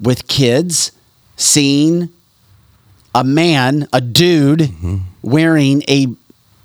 with 0.00 0.28
kids 0.28 0.92
seeing 1.36 2.08
a 3.14 3.24
man, 3.24 3.88
a 3.92 4.00
dude, 4.00 4.72
wearing 5.22 5.82
a 5.88 6.06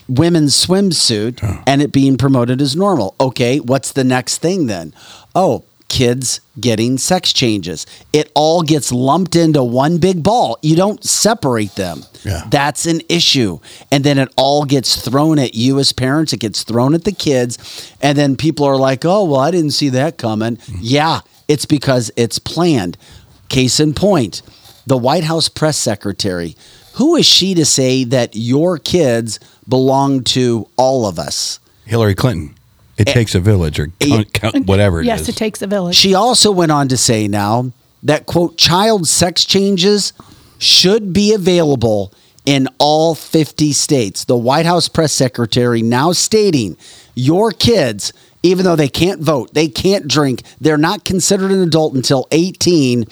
women's 0.08 0.56
swimsuit 0.56 1.64
and 1.66 1.82
it 1.82 1.92
being 1.92 2.18
promoted 2.18 2.62
as 2.62 2.76
normal. 2.76 3.16
Okay, 3.20 3.60
what's 3.60 3.92
the 3.92 4.04
next 4.04 4.38
thing 4.38 4.68
then? 4.68 4.94
Oh, 5.34 5.66
kids 5.88 6.42
getting 6.60 6.98
sex 6.98 7.32
changes. 7.32 7.86
It 8.12 8.32
all 8.34 8.64
gets 8.64 8.92
lumped 8.92 9.36
into 9.36 9.64
one 9.64 9.98
big 9.98 10.24
ball. 10.24 10.58
You 10.62 10.76
don't 10.76 11.04
separate 11.04 11.76
them. 11.76 12.04
Yeah. 12.24 12.44
That's 12.50 12.86
an 12.86 13.02
issue. 13.08 13.60
And 13.92 14.04
then 14.04 14.18
it 14.18 14.30
all 14.36 14.66
gets 14.66 15.02
thrown 15.02 15.38
at 15.40 15.54
you 15.54 15.80
as 15.80 15.94
parents, 15.94 16.34
it 16.34 16.40
gets 16.40 16.64
thrown 16.64 16.96
at 16.96 17.04
the 17.04 17.12
kids. 17.12 17.94
And 18.02 18.18
then 18.18 18.36
people 18.36 18.66
are 18.66 18.78
like, 18.78 19.06
oh, 19.06 19.26
well, 19.26 19.40
I 19.40 19.52
didn't 19.52 19.72
see 19.72 19.90
that 19.90 20.18
coming. 20.18 20.58
Mm-hmm. 20.58 20.80
Yeah, 20.82 21.20
it's 21.48 21.66
because 21.66 22.12
it's 22.16 22.40
planned. 22.40 22.98
Case 23.50 23.80
in 23.80 23.94
point, 23.94 24.42
the 24.86 24.98
White 24.98 25.24
House 25.24 25.50
press 25.50 25.78
secretary. 25.78 26.56
Who 26.96 27.16
is 27.16 27.26
she 27.26 27.54
to 27.56 27.66
say 27.66 28.04
that 28.06 28.36
your 28.36 28.78
kids 28.78 29.40
belong 29.68 30.24
to 30.26 30.68
all 30.78 31.06
of 31.08 31.20
us? 31.20 31.60
Hillary 31.86 32.16
Clinton. 32.16 32.56
It 32.98 33.10
Eh, 33.10 33.14
takes 33.14 33.36
a 33.36 33.40
village 33.42 33.78
or 33.80 33.88
count, 34.00 34.32
count, 34.34 34.68
whatever 34.68 35.00
it 35.00 35.04
is. 35.04 35.08
yes, 35.08 35.30
it 35.30 35.36
takes 35.36 35.62
a 35.62 35.68
village. 35.68 35.96
She 35.96 36.14
also 36.14 36.50
went 36.52 36.72
on 36.72 36.88
to 36.88 36.96
say 36.98 37.28
now 37.28 37.72
that, 38.04 38.26
quote, 38.26 38.58
child 38.58 39.08
sex 39.08 39.44
changes 39.44 40.14
should 40.60 41.12
be 41.12 41.34
available 41.34 42.14
in 42.46 42.70
all 42.78 43.14
50 43.14 43.74
states. 43.74 44.24
The 44.24 44.38
White 44.38 44.66
House 44.66 44.88
press 44.88 45.12
secretary 45.12 45.82
now 45.82 46.14
stating 46.14 46.78
your 47.16 47.52
kids, 47.52 48.14
even 48.44 48.64
though 48.64 48.76
they 48.78 48.88
can't 48.88 49.20
vote, 49.22 49.54
they 49.54 49.68
can't 49.68 50.08
drink, 50.08 50.44
they're 50.62 50.78
not 50.78 51.04
considered 51.04 51.52
an 51.52 51.62
adult 51.62 51.96
until 51.96 52.28
18, 52.32 53.06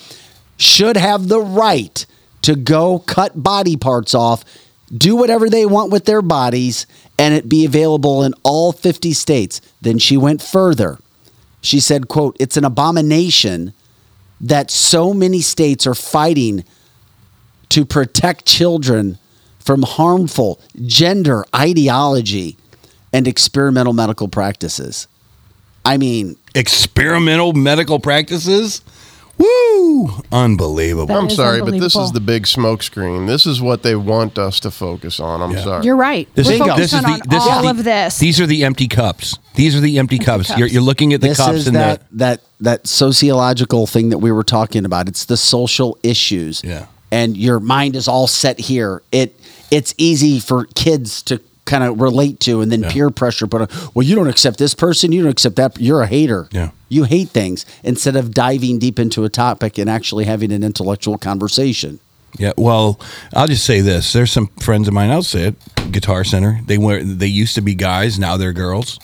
should 0.58 0.98
have 0.98 1.28
the 1.28 1.42
right 1.42 2.06
to 2.44 2.56
go 2.56 3.00
cut 3.00 3.42
body 3.42 3.78
parts 3.78 4.14
off, 4.14 4.44
do 4.96 5.16
whatever 5.16 5.50
they 5.50 5.66
want 5.66 5.92
with 5.92 6.06
their 6.06 6.22
bodies, 6.22 6.86
and 7.18 7.34
it 7.34 7.50
be 7.50 7.66
available 7.66 8.24
in 8.24 8.34
all 8.44 8.72
50 8.72 9.14
states. 9.14 9.62
Then 9.82 9.98
she 9.98 10.18
went 10.18 10.42
further. 10.42 11.00
She 11.62 11.80
said, 11.80 12.08
quote, 12.08 12.36
it's 12.40 12.58
an 12.58 12.66
abomination 12.66 13.74
that 14.42 14.70
so 14.70 15.14
many 15.14 15.42
states 15.42 15.88
are 15.88 15.96
fighting 15.96 16.66
to 17.70 17.86
protect 17.86 18.46
children 18.46 19.18
from 19.60 19.84
harmful 19.84 20.60
gender 20.86 21.46
ideology 21.56 22.58
and 23.14 23.28
experimental 23.28 23.94
medical 23.94 24.28
practices. 24.28 25.08
I 25.86 25.98
mean, 25.98 26.36
experimental 26.54 27.54
medical 27.54 28.00
practices. 28.00 28.82
Woo! 29.38 30.10
Unbelievable. 30.32 31.16
I'm 31.16 31.30
sorry, 31.30 31.62
but 31.62 31.72
this 31.72 31.96
is 31.96 32.12
the 32.12 32.20
big 32.20 32.44
smokescreen. 32.44 33.28
This 33.28 33.46
is 33.46 33.62
what 33.62 33.84
they 33.84 33.96
want 33.96 34.38
us 34.38 34.60
to 34.62 34.72
focus 34.72 35.20
on. 35.20 35.42
I'm 35.42 35.58
sorry. 35.58 35.86
You're 35.86 35.96
right. 35.96 36.28
This 36.36 36.48
We're 36.48 36.54
is, 36.54 36.60
focusing 36.60 36.78
this 36.78 36.94
is 36.94 37.02
the, 37.02 37.08
on 37.08 37.20
this 37.28 37.44
all 37.44 37.58
is 37.58 37.64
the, 37.64 37.70
of 37.70 37.84
this. 37.84 38.20
These 38.20 38.40
are 38.40 38.46
the 38.46 38.64
empty 38.64 38.88
cups. 38.88 39.38
These 39.56 39.76
are 39.76 39.80
the 39.80 39.98
empty, 40.00 40.20
cups. 40.20 40.48
cups. 40.48 40.60
You're, 40.60 40.68
you're 40.68 40.82
looking 40.82 41.14
at 41.14 41.22
the 41.22 41.30
this 41.30 41.38
cups 41.38 41.58
is 41.58 41.68
and 41.68 41.76
that, 41.76 42.10
the 42.12 42.18
that 42.18 42.42
that 42.60 42.88
sociological 42.88 43.88
thing 43.88 44.10
that 44.10 44.20
we 44.20 44.32
were 44.32 44.44
talking 44.44 44.86
about. 44.86 45.08
It's 45.08 45.26
the 45.26 45.38
social 45.38 45.98
issues. 46.04 46.62
Yeah. 46.64 46.86
And 47.12 47.38
your 47.38 47.60
mind 47.60 47.96
is 47.96 48.08
all 48.08 48.28
set 48.28 48.60
here. 48.60 49.02
It 49.12 49.40
it's 49.72 49.94
easy 49.98 50.40
for 50.40 50.66
kids 50.76 51.22
to 51.24 51.42
kind 51.66 51.84
of 51.84 52.00
relate 52.02 52.40
to 52.42 52.60
and 52.60 52.70
then 52.70 52.84
peer 52.84 53.10
pressure 53.10 53.48
but 53.48 53.62
uh, 53.62 53.90
well 53.94 54.06
you 54.06 54.16
don't 54.16 54.28
accept 54.28 54.58
this 54.58 54.76
person 54.76 55.14
you 55.14 55.22
don't 55.22 55.32
accept 55.32 55.56
that 55.56 55.80
you're 55.80 56.02
a 56.02 56.08
hater 56.08 56.50
Yeah. 56.52 56.72
You 56.94 57.04
hate 57.04 57.30
things 57.30 57.66
instead 57.84 58.16
of 58.16 58.34
diving 58.34 58.80
deep 58.80 59.00
into 59.00 59.24
a 59.26 59.30
topic 59.30 59.78
and 59.78 59.90
actually 59.90 60.26
having 60.26 60.52
an 60.52 60.64
intellectual 60.64 61.18
conversation 61.18 62.00
Yeah, 62.40 62.54
well, 62.58 63.00
I'll 63.36 63.48
just 63.48 63.64
say 63.66 63.82
this: 63.82 64.12
there's 64.14 64.32
some 64.32 64.48
friends 64.60 64.88
of 64.88 64.94
mine. 64.94 65.12
I'll 65.12 65.22
say 65.22 65.50
it. 65.50 65.92
Guitar 65.92 66.24
Center. 66.24 66.62
They 66.66 66.80
were. 66.80 67.04
They 67.04 67.28
used 67.28 67.54
to 67.56 67.62
be 67.62 67.76
guys. 67.76 68.18
Now 68.18 68.38
they're 68.38 68.54
girls, 68.54 69.00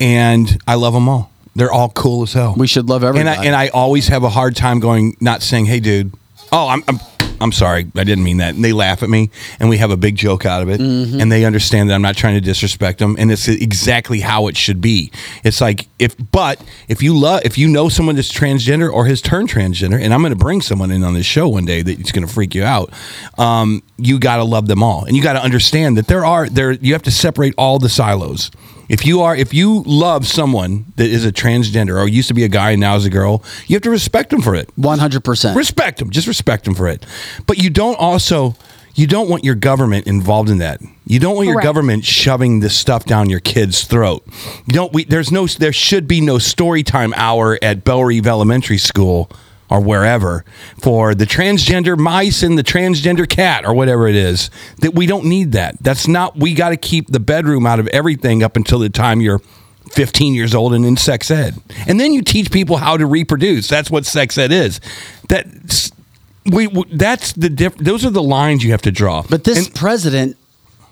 and 0.00 0.58
I 0.66 0.74
love 0.76 0.94
them 0.94 1.08
all. 1.08 1.30
They're 1.54 1.72
all 1.72 1.90
cool 1.90 2.22
as 2.22 2.32
hell. 2.32 2.54
we 2.56 2.66
should 2.66 2.88
love 2.88 3.02
everybody 3.04 3.28
and 3.28 3.40
I 3.40 3.44
and 3.44 3.54
I 3.54 3.68
always 3.68 4.08
have 4.08 4.22
a 4.24 4.30
hard 4.30 4.56
time 4.56 4.80
going, 4.80 5.16
not 5.20 5.42
saying, 5.42 5.66
"Hey, 5.66 5.80
dude." 5.80 6.12
Oh, 6.50 6.68
I'm. 6.68 6.82
I'm 6.88 6.98
I'm 7.40 7.52
sorry, 7.52 7.86
I 7.94 8.04
didn't 8.04 8.24
mean 8.24 8.38
that. 8.38 8.54
And 8.54 8.64
they 8.64 8.72
laugh 8.72 9.02
at 9.02 9.08
me, 9.08 9.30
and 9.60 9.68
we 9.68 9.78
have 9.78 9.90
a 9.90 9.96
big 9.96 10.16
joke 10.16 10.44
out 10.44 10.62
of 10.62 10.68
it. 10.68 10.80
Mm-hmm. 10.80 11.20
And 11.20 11.30
they 11.30 11.44
understand 11.44 11.90
that 11.90 11.94
I'm 11.94 12.02
not 12.02 12.16
trying 12.16 12.34
to 12.34 12.40
disrespect 12.40 12.98
them, 12.98 13.16
and 13.18 13.30
it's 13.30 13.48
exactly 13.48 14.20
how 14.20 14.48
it 14.48 14.56
should 14.56 14.80
be. 14.80 15.10
It's 15.44 15.60
like 15.60 15.86
if, 15.98 16.16
but 16.32 16.62
if 16.88 17.02
you 17.02 17.18
love, 17.18 17.42
if 17.44 17.58
you 17.58 17.68
know 17.68 17.88
someone 17.88 18.16
that's 18.16 18.32
transgender 18.32 18.92
or 18.92 19.06
has 19.06 19.20
turned 19.20 19.48
transgender, 19.48 20.00
and 20.00 20.12
I'm 20.12 20.20
going 20.20 20.32
to 20.32 20.36
bring 20.36 20.60
someone 20.60 20.90
in 20.90 21.04
on 21.04 21.14
this 21.14 21.26
show 21.26 21.48
one 21.48 21.64
day 21.64 21.82
that's 21.82 22.12
going 22.12 22.26
to 22.26 22.32
freak 22.32 22.54
you 22.54 22.64
out. 22.64 22.92
Um, 23.38 23.82
you 23.96 24.18
got 24.18 24.36
to 24.36 24.44
love 24.44 24.68
them 24.68 24.82
all, 24.82 25.04
and 25.04 25.16
you 25.16 25.22
got 25.22 25.34
to 25.34 25.42
understand 25.42 25.96
that 25.96 26.06
there 26.06 26.24
are 26.24 26.48
there. 26.48 26.72
You 26.72 26.92
have 26.92 27.02
to 27.02 27.10
separate 27.10 27.54
all 27.56 27.78
the 27.78 27.88
silos. 27.88 28.50
If 28.88 29.04
you 29.04 29.20
are, 29.20 29.36
if 29.36 29.52
you 29.52 29.82
love 29.86 30.26
someone 30.26 30.86
that 30.96 31.08
is 31.08 31.24
a 31.24 31.32
transgender 31.32 32.00
or 32.00 32.08
used 32.08 32.28
to 32.28 32.34
be 32.34 32.44
a 32.44 32.48
guy 32.48 32.72
and 32.72 32.80
now 32.80 32.96
is 32.96 33.04
a 33.04 33.10
girl, 33.10 33.42
you 33.66 33.76
have 33.76 33.82
to 33.82 33.90
respect 33.90 34.30
them 34.30 34.40
for 34.40 34.54
it. 34.54 34.74
100% 34.76 35.54
Respect 35.54 35.98
them. 35.98 36.10
Just 36.10 36.26
respect 36.26 36.64
them 36.64 36.74
for 36.74 36.88
it. 36.88 37.04
But 37.46 37.58
you 37.58 37.68
don't 37.68 37.98
also, 37.98 38.56
you 38.94 39.06
don't 39.06 39.28
want 39.28 39.44
your 39.44 39.54
government 39.54 40.06
involved 40.06 40.48
in 40.48 40.58
that. 40.58 40.80
You 41.06 41.18
don't 41.18 41.36
want 41.36 41.48
your 41.48 41.60
government 41.60 42.04
shoving 42.04 42.60
this 42.60 42.76
stuff 42.78 43.04
down 43.04 43.30
your 43.30 43.40
kid's 43.40 43.84
throat. 43.84 44.26
You 44.66 44.72
don't. 44.74 44.92
We, 44.92 45.04
there's 45.04 45.32
no. 45.32 45.46
There 45.46 45.72
should 45.72 46.06
be 46.06 46.20
no 46.20 46.38
story 46.38 46.82
time 46.82 47.14
hour 47.16 47.58
at 47.62 47.82
Bellerive 47.82 48.26
Elementary 48.26 48.76
School 48.76 49.30
or 49.70 49.80
wherever 49.80 50.44
for 50.80 51.14
the 51.14 51.24
transgender 51.24 51.98
mice 51.98 52.42
and 52.42 52.58
the 52.58 52.64
transgender 52.64 53.28
cat 53.28 53.64
or 53.66 53.74
whatever 53.74 54.08
it 54.08 54.16
is. 54.16 54.50
That 54.78 54.94
we 54.94 55.06
don't 55.06 55.26
need 55.26 55.52
that. 55.52 55.76
That's 55.80 56.08
not. 56.08 56.36
We 56.36 56.54
got 56.54 56.70
to 56.70 56.76
keep 56.76 57.08
the 57.08 57.20
bedroom 57.20 57.66
out 57.66 57.80
of 57.80 57.86
everything 57.88 58.42
up 58.42 58.56
until 58.56 58.78
the 58.78 58.88
time 58.88 59.20
you're 59.20 59.40
15 59.92 60.34
years 60.34 60.54
old 60.54 60.74
and 60.74 60.84
in 60.84 60.96
sex 60.96 61.30
ed. 61.30 61.54
And 61.86 61.98
then 61.98 62.12
you 62.12 62.22
teach 62.22 62.50
people 62.50 62.76
how 62.76 62.96
to 62.96 63.06
reproduce. 63.06 63.68
That's 63.68 63.90
what 63.90 64.06
sex 64.06 64.36
ed 64.38 64.52
is. 64.52 64.80
That's 65.28 65.92
we, 66.50 66.68
that's 66.92 67.32
the 67.32 67.50
diff, 67.50 67.76
those 67.76 68.04
are 68.04 68.10
the 68.10 68.22
lines 68.22 68.64
you 68.64 68.70
have 68.70 68.82
to 68.82 68.92
draw. 68.92 69.22
But 69.28 69.44
this 69.44 69.68
president, 69.68 70.36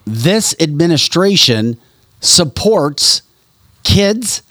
this 0.04 0.54
administration 0.60 1.78
supports 2.20 3.22
kids 3.82 4.42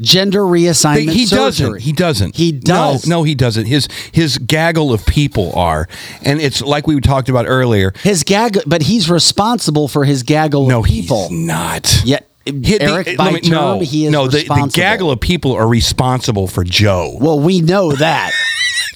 gender 0.00 0.40
reassignment 0.40 1.12
he 1.12 1.26
surgery. 1.26 1.38
doesn't. 1.80 1.80
He 1.82 1.92
doesn't. 1.92 2.36
He 2.36 2.52
does. 2.52 3.06
No, 3.06 3.18
no, 3.18 3.22
he 3.22 3.34
doesn't. 3.34 3.66
His 3.66 3.88
his 4.12 4.38
gaggle 4.38 4.92
of 4.92 5.04
people 5.06 5.52
are, 5.54 5.88
and 6.22 6.40
it's 6.40 6.60
like 6.62 6.86
we 6.86 7.00
talked 7.00 7.28
about 7.28 7.46
earlier. 7.48 7.92
His 8.02 8.22
gag, 8.22 8.58
but 8.66 8.82
he's 8.82 9.08
responsible 9.10 9.88
for 9.88 10.04
his 10.04 10.22
gaggle 10.22 10.66
No, 10.66 10.80
of 10.80 10.84
people. 10.86 11.28
he's 11.28 11.38
not. 11.46 12.02
Yet, 12.04 12.28
the- 12.44 12.80
Eric, 12.80 13.16
by 13.16 13.32
me- 13.32 13.40
term, 13.40 13.52
no, 13.52 13.80
he 13.80 14.06
is 14.06 14.12
no. 14.12 14.26
The, 14.28 14.44
the 14.44 14.70
gaggle 14.74 15.10
of 15.10 15.20
people 15.20 15.52
are 15.52 15.66
responsible 15.68 16.46
for 16.48 16.64
Joe. 16.64 17.16
Well, 17.20 17.40
we 17.40 17.60
know 17.60 17.92
that. 17.92 18.32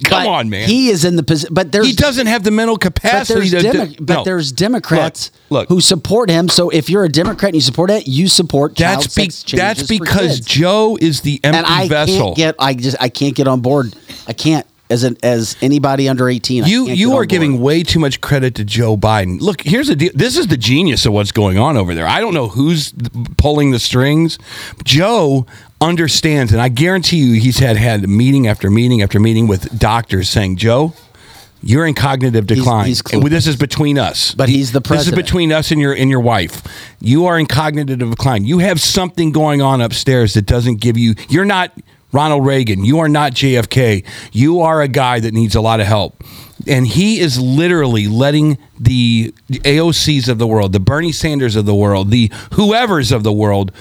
Come 0.05 0.25
But 0.25 0.29
on, 0.29 0.51
man. 0.51 0.69
He 0.69 0.89
is 0.91 1.05
in 1.05 1.17
the 1.17 1.23
position, 1.23 1.55
but 1.55 1.73
there's 1.73 1.87
he 1.87 1.93
doesn't 1.93 2.27
have 2.27 2.45
the 2.45 2.51
mental 2.51 2.77
But 2.77 2.83
capacity 2.95 3.49
there's, 3.49 3.63
to. 3.63 3.73
Demo- 3.73 3.87
do, 3.87 4.05
but 4.05 4.15
no. 4.15 4.25
there's 4.25 4.53
Democrats 4.53 5.31
Look, 5.51 5.61
look. 5.63 5.69
who 5.69 5.81
support 5.81 6.31
him. 6.31 6.49
So 6.49 6.71
if 6.71 6.89
you're 6.89 7.05
a 7.05 7.09
Democrat 7.09 7.51
and 7.51 7.55
you 7.57 7.61
support 7.61 7.91
it, 7.91 8.07
you 8.07 8.29
support 8.29 8.77
That's 8.77 9.15
be, 9.15 9.29
that's 9.57 9.87
because. 9.87 10.41
Joe 10.41 10.97
is 11.01 11.23
the 11.23 11.41
empty 11.45 11.59
and 11.59 11.67
I 11.67 11.89
vessel. 11.89 12.27
can't 12.27 12.37
get. 12.37 12.55
I 12.59 12.75
just 12.75 12.97
I 13.01 13.09
can't 13.09 13.35
get 13.35 13.49
on 13.49 13.61
board. 13.61 13.95
I 14.27 14.33
can't 14.33 14.67
as 14.91 15.05
an 15.05 15.17
as 15.23 15.57
anybody 15.61 16.09
under 16.09 16.29
eighteen. 16.29 16.65
You 16.65 16.89
you 16.89 17.17
are 17.17 17.25
giving 17.25 17.61
way 17.61 17.83
too 17.83 17.99
much 17.99 18.21
credit 18.21 18.55
to 18.57 18.65
Joe 18.65 18.97
Biden. 18.97 19.41
Look, 19.41 19.63
here's 19.63 19.89
the 19.89 19.97
deal. 19.97 20.13
This 20.15 20.37
is 20.37 20.47
the 20.47 20.57
genius 20.57 21.07
of 21.07 21.13
what's 21.13 21.33
going 21.33 21.59
on 21.59 21.77
over 21.77 21.95
there. 21.95 22.07
I 22.07 22.21
don't 22.21 22.35
know 22.35 22.49
who's 22.49 22.93
pulling 23.37 23.71
the 23.71 23.79
strings. 23.79 24.39
Joe 24.85 25.47
understands, 25.81 26.53
and 26.53 26.61
I 26.61 26.69
guarantee 26.69 27.19
you, 27.19 27.41
he's 27.41 27.59
had 27.59 27.77
had 27.77 28.09
meeting 28.09 28.47
after 28.47 28.71
meeting 28.71 29.03
after 29.03 29.21
meeting 29.21 29.47
with 29.47 29.79
doctors 29.79 30.29
saying, 30.29 30.57
Joe. 30.57 30.95
You're 31.61 31.87
in 31.87 31.95
cognitive 31.95 32.47
decline. 32.47 32.87
he's 32.87 33.03
And 33.13 33.21
this 33.25 33.49
is 33.49 33.57
between 33.57 33.99
us. 33.99 34.33
But 34.33 34.49
he's 34.49 34.71
the 34.71 34.81
president. 34.81 35.17
This 35.17 35.25
is 35.25 35.29
between 35.29 35.53
us 35.53 35.73
and 35.73 35.81
your 35.81 35.93
and 35.93 36.09
your 36.09 36.21
wife. 36.21 36.63
You 37.01 37.27
are 37.27 37.37
in 37.37 37.47
cognitive 37.47 37.99
decline. 37.99 38.45
You 38.45 38.59
have 38.61 38.81
something 38.81 39.33
going 39.33 39.61
on 39.61 39.81
upstairs 39.81 40.35
that 40.35 40.47
doesn't 40.47 40.77
give 40.77 40.97
you. 40.97 41.17
You're 41.29 41.45
not 41.45 41.73
Ronald 42.13 42.47
Reagan. 42.47 42.85
You 42.85 42.99
are 43.01 43.09
not 43.09 43.33
JFK. 43.33 44.05
You 44.33 44.61
are 44.61 44.83
a 44.83 44.89
guy 44.89 45.21
that 45.21 45.35
needs 45.35 45.55
a 45.55 45.61
lot 45.61 45.81
of 45.81 45.87
help. 45.87 46.23
And 46.67 46.87
he 46.87 47.21
is 47.21 47.39
literally 47.39 48.07
letting 48.07 48.59
the 48.79 49.33
AOCs 49.51 50.29
of 50.29 50.39
the 50.39 50.47
world, 50.47 50.73
the 50.73 50.81
Bernie 50.81 51.13
Sanders 51.13 51.57
of 51.57 51.67
the 51.67 51.75
world, 51.75 52.11
the 52.11 52.31
whoever's 52.55 53.13
of 53.13 53.23
the 53.23 53.33
world, 53.33 53.73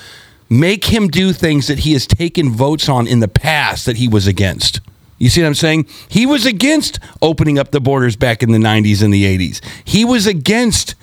make 0.50 0.86
him 0.86 1.08
do 1.08 1.34
things 1.34 1.68
that 1.68 1.80
he 1.80 1.94
has 1.94 2.06
taken 2.06 2.52
votes 2.52 2.88
on 2.88 3.08
in 3.08 3.20
the 3.20 3.28
past 3.28 3.86
that 3.86 3.98
he 3.98 4.08
was 4.08 4.28
against. 4.28 4.80
You 5.20 5.30
see 5.30 5.42
what 5.42 5.48
I'm 5.48 5.56
saying? 5.56 5.88
He 6.10 6.26
was 6.28 6.46
against 6.46 7.00
opening 7.22 7.58
up 7.58 7.72
the 7.72 7.80
borders 7.82 8.16
back 8.16 8.44
in 8.44 8.52
the 8.52 8.60
90s 8.60 9.02
and 9.04 9.12
the 9.14 9.24
80s. 9.26 9.62
He 9.84 10.06
was 10.06 10.28
against 10.28 10.96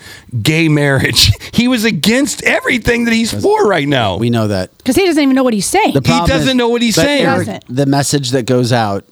gay 0.42 0.68
marriage. 0.68 1.30
He 1.54 1.68
was 1.68 1.84
against 1.84 2.42
everything 2.42 3.04
that 3.04 3.12
he's 3.14 3.30
for 3.32 3.66
right 3.66 3.86
now. 3.86 4.16
We 4.16 4.28
know 4.28 4.48
that. 4.48 4.76
Because 4.78 4.96
he 4.96 5.06
doesn't 5.06 5.22
even 5.22 5.36
know 5.36 5.44
what 5.44 5.54
he's 5.54 5.66
saying. 5.66 5.94
The 5.94 6.02
problem 6.02 6.28
doesn't 6.28 6.48
is- 6.48 6.54
know 6.56 6.68
what 6.68 6.82
he's 6.82 6.96
but 6.96 7.02
saying. 7.04 7.24
Eric, 7.24 7.46
Doesn't. 7.46 7.64
the 7.76 7.86
message 7.86 8.30
that 8.32 8.44
goes 8.44 8.72
out 8.72 9.04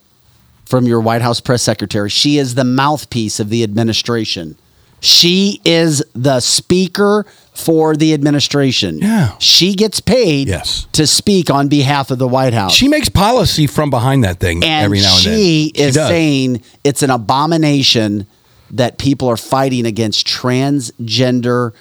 from 0.65 0.85
your 0.85 0.99
White 0.99 1.21
House 1.21 1.39
press 1.39 1.63
secretary, 1.63 2.09
she 2.09 2.37
is 2.37 2.55
the 2.55 2.65
mouthpiece 2.65 3.39
of 3.39 3.47
the 3.49 3.63
administration. 3.63 4.57
She 5.03 5.59
is 5.65 6.01
the 6.13 6.39
speaker 6.39 7.25
for 7.53 7.93
the 7.93 8.13
administration. 8.13 8.99
Yeah. 8.99 9.35
She 9.37 9.73
gets 9.75 9.99
paid 9.99 10.47
Yes. 10.47 10.87
to 10.93 11.05
speak 11.05 11.49
on 11.49 11.67
behalf 11.67 12.09
of 12.09 12.19
the 12.19 12.27
White 12.27 12.53
House. 12.53 12.73
She 12.73 12.87
makes 12.87 13.09
policy 13.09 13.67
from 13.67 13.89
behind 13.89 14.23
that 14.23 14.39
thing 14.39 14.63
and 14.63 14.85
every 14.85 15.01
now 15.01 15.13
and 15.17 15.25
then. 15.25 15.37
she 15.37 15.71
is 15.75 15.95
does. 15.95 16.07
saying 16.07 16.63
it's 16.85 17.03
an 17.03 17.09
abomination 17.09 18.27
that 18.71 18.97
people 18.97 19.27
are 19.27 19.35
fighting 19.35 19.85
against 19.85 20.25
transgender 20.25 21.73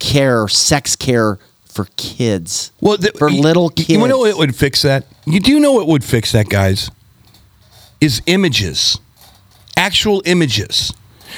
care, 0.00 0.48
sex 0.48 0.96
care 0.96 1.38
for 1.64 1.86
kids. 1.96 2.72
well, 2.80 2.96
the, 2.96 3.12
for 3.16 3.30
little 3.30 3.70
kids. 3.70 3.88
You 3.88 4.06
know 4.08 4.18
what 4.18 4.36
would 4.36 4.56
fix 4.56 4.82
that? 4.82 5.06
You 5.26 5.38
do 5.38 5.60
know 5.60 5.70
what 5.72 5.86
would 5.86 6.02
fix 6.02 6.32
that, 6.32 6.48
guys? 6.48 6.90
Is 8.00 8.20
images, 8.26 8.98
actual 9.76 10.22
images 10.26 10.92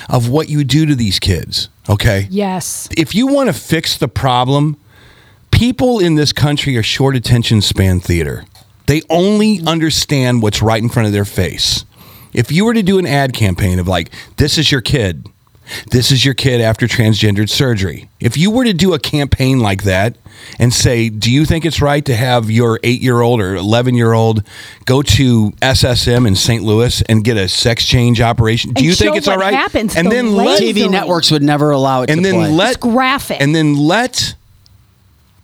of 0.08 0.28
what 0.28 0.48
you 0.48 0.64
do 0.64 0.86
to 0.86 0.94
these 0.94 1.18
kids. 1.18 1.68
Okay. 1.88 2.26
Yes. 2.30 2.88
if 2.96 3.14
you 3.14 3.26
want 3.28 3.48
to 3.48 3.52
fix 3.52 3.96
the 3.96 4.08
problem, 4.08 4.76
people 5.50 6.00
in 6.00 6.16
this 6.16 6.32
country 6.32 6.76
are 6.76 6.82
short 6.82 7.14
attention 7.16 7.60
span 7.60 8.00
theater. 8.00 8.44
They 8.86 9.02
only 9.10 9.60
understand 9.66 10.42
what's 10.42 10.62
right 10.62 10.82
in 10.82 10.88
front 10.88 11.06
of 11.06 11.12
their 11.12 11.24
face. 11.24 11.84
If 12.32 12.52
you 12.52 12.64
were 12.64 12.74
to 12.74 12.82
do 12.82 12.98
an 12.98 13.06
ad 13.06 13.32
campaign 13.32 13.78
of 13.78 13.88
like, 13.88 14.10
this 14.36 14.58
is 14.58 14.70
your 14.70 14.80
kid, 14.80 15.26
this 15.90 16.10
is 16.12 16.24
your 16.24 16.34
kid 16.34 16.60
after 16.60 16.86
transgendered 16.86 17.48
surgery. 17.48 18.08
If 18.20 18.36
you 18.36 18.50
were 18.50 18.64
to 18.64 18.72
do 18.72 18.94
a 18.94 18.98
campaign 18.98 19.58
like 19.58 19.82
that 19.82 20.16
and 20.58 20.72
say, 20.72 21.08
do 21.08 21.30
you 21.30 21.44
think 21.44 21.64
it's 21.64 21.80
right 21.82 22.04
to 22.04 22.14
have 22.14 22.50
your 22.50 22.78
eight 22.84 23.00
year 23.02 23.20
old 23.20 23.40
or 23.40 23.56
11 23.56 23.94
year 23.94 24.12
old 24.12 24.42
go 24.84 25.02
to 25.02 25.50
SSM 25.62 26.26
in 26.26 26.34
St. 26.36 26.62
Louis 26.62 27.02
and 27.02 27.24
get 27.24 27.36
a 27.36 27.48
sex 27.48 27.84
change 27.84 28.20
operation? 28.20 28.72
Do 28.72 28.80
And 28.80 28.86
you 28.86 28.94
think 28.94 29.16
it's 29.16 29.28
all 29.28 29.36
right? 29.38 29.54
happens, 29.54 29.96
and 29.96 30.06
the 30.06 30.10
then 30.10 30.34
let 30.34 30.62
TV 30.62 30.88
networks 30.90 31.30
would 31.30 31.42
never 31.42 31.70
allow 31.72 32.02
it 32.02 32.10
and 32.10 32.18
to 32.18 32.22
then 32.22 32.34
play. 32.34 32.50
let 32.52 32.68
It's 32.68 32.76
graphic. 32.78 33.40
and 33.40 33.54
then 33.54 33.74
let 33.76 34.35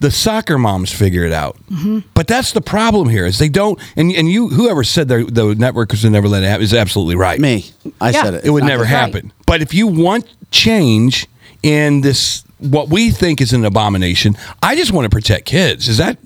the 0.03 0.11
soccer 0.11 0.59
moms 0.59 0.93
figure 0.93 1.25
it 1.25 1.33
out. 1.33 1.57
Mm-hmm. 1.71 2.01
But 2.13 2.27
that's 2.27 2.53
the 2.53 2.61
problem 2.61 3.09
here 3.09 3.25
is 3.25 3.39
they 3.39 3.49
don't. 3.49 3.81
And 3.97 4.13
and 4.13 4.29
you 4.31 4.49
whoever 4.49 4.85
said 4.85 5.09
the 5.09 5.25
the 5.25 5.55
networkers 5.55 6.03
would 6.05 6.13
never 6.13 6.29
let 6.29 6.43
it 6.43 6.47
happen 6.47 6.63
is 6.65 6.75
absolutely 6.75 7.17
right. 7.17 7.41
Me, 7.41 7.71
I 8.01 8.11
Yeah. 8.11 8.23
said 8.23 8.35
it. 8.35 8.45
it 8.45 8.51
would 8.51 8.65
never 8.65 8.83
not- 8.85 8.91
happen. 8.91 9.33
But 9.47 9.63
if 9.63 9.73
you 9.73 9.87
want 9.87 10.27
change 10.51 11.27
in 11.63 12.01
this, 12.03 12.43
what 12.59 12.89
we 12.91 13.11
think 13.11 13.41
is 13.41 13.53
an 13.53 13.65
abomination, 13.65 14.37
I 14.63 14.77
just 14.77 14.93
want 14.93 15.05
to 15.07 15.11
protect 15.11 15.47
kids. 15.47 15.89
Is 15.89 15.97
that? 15.99 16.19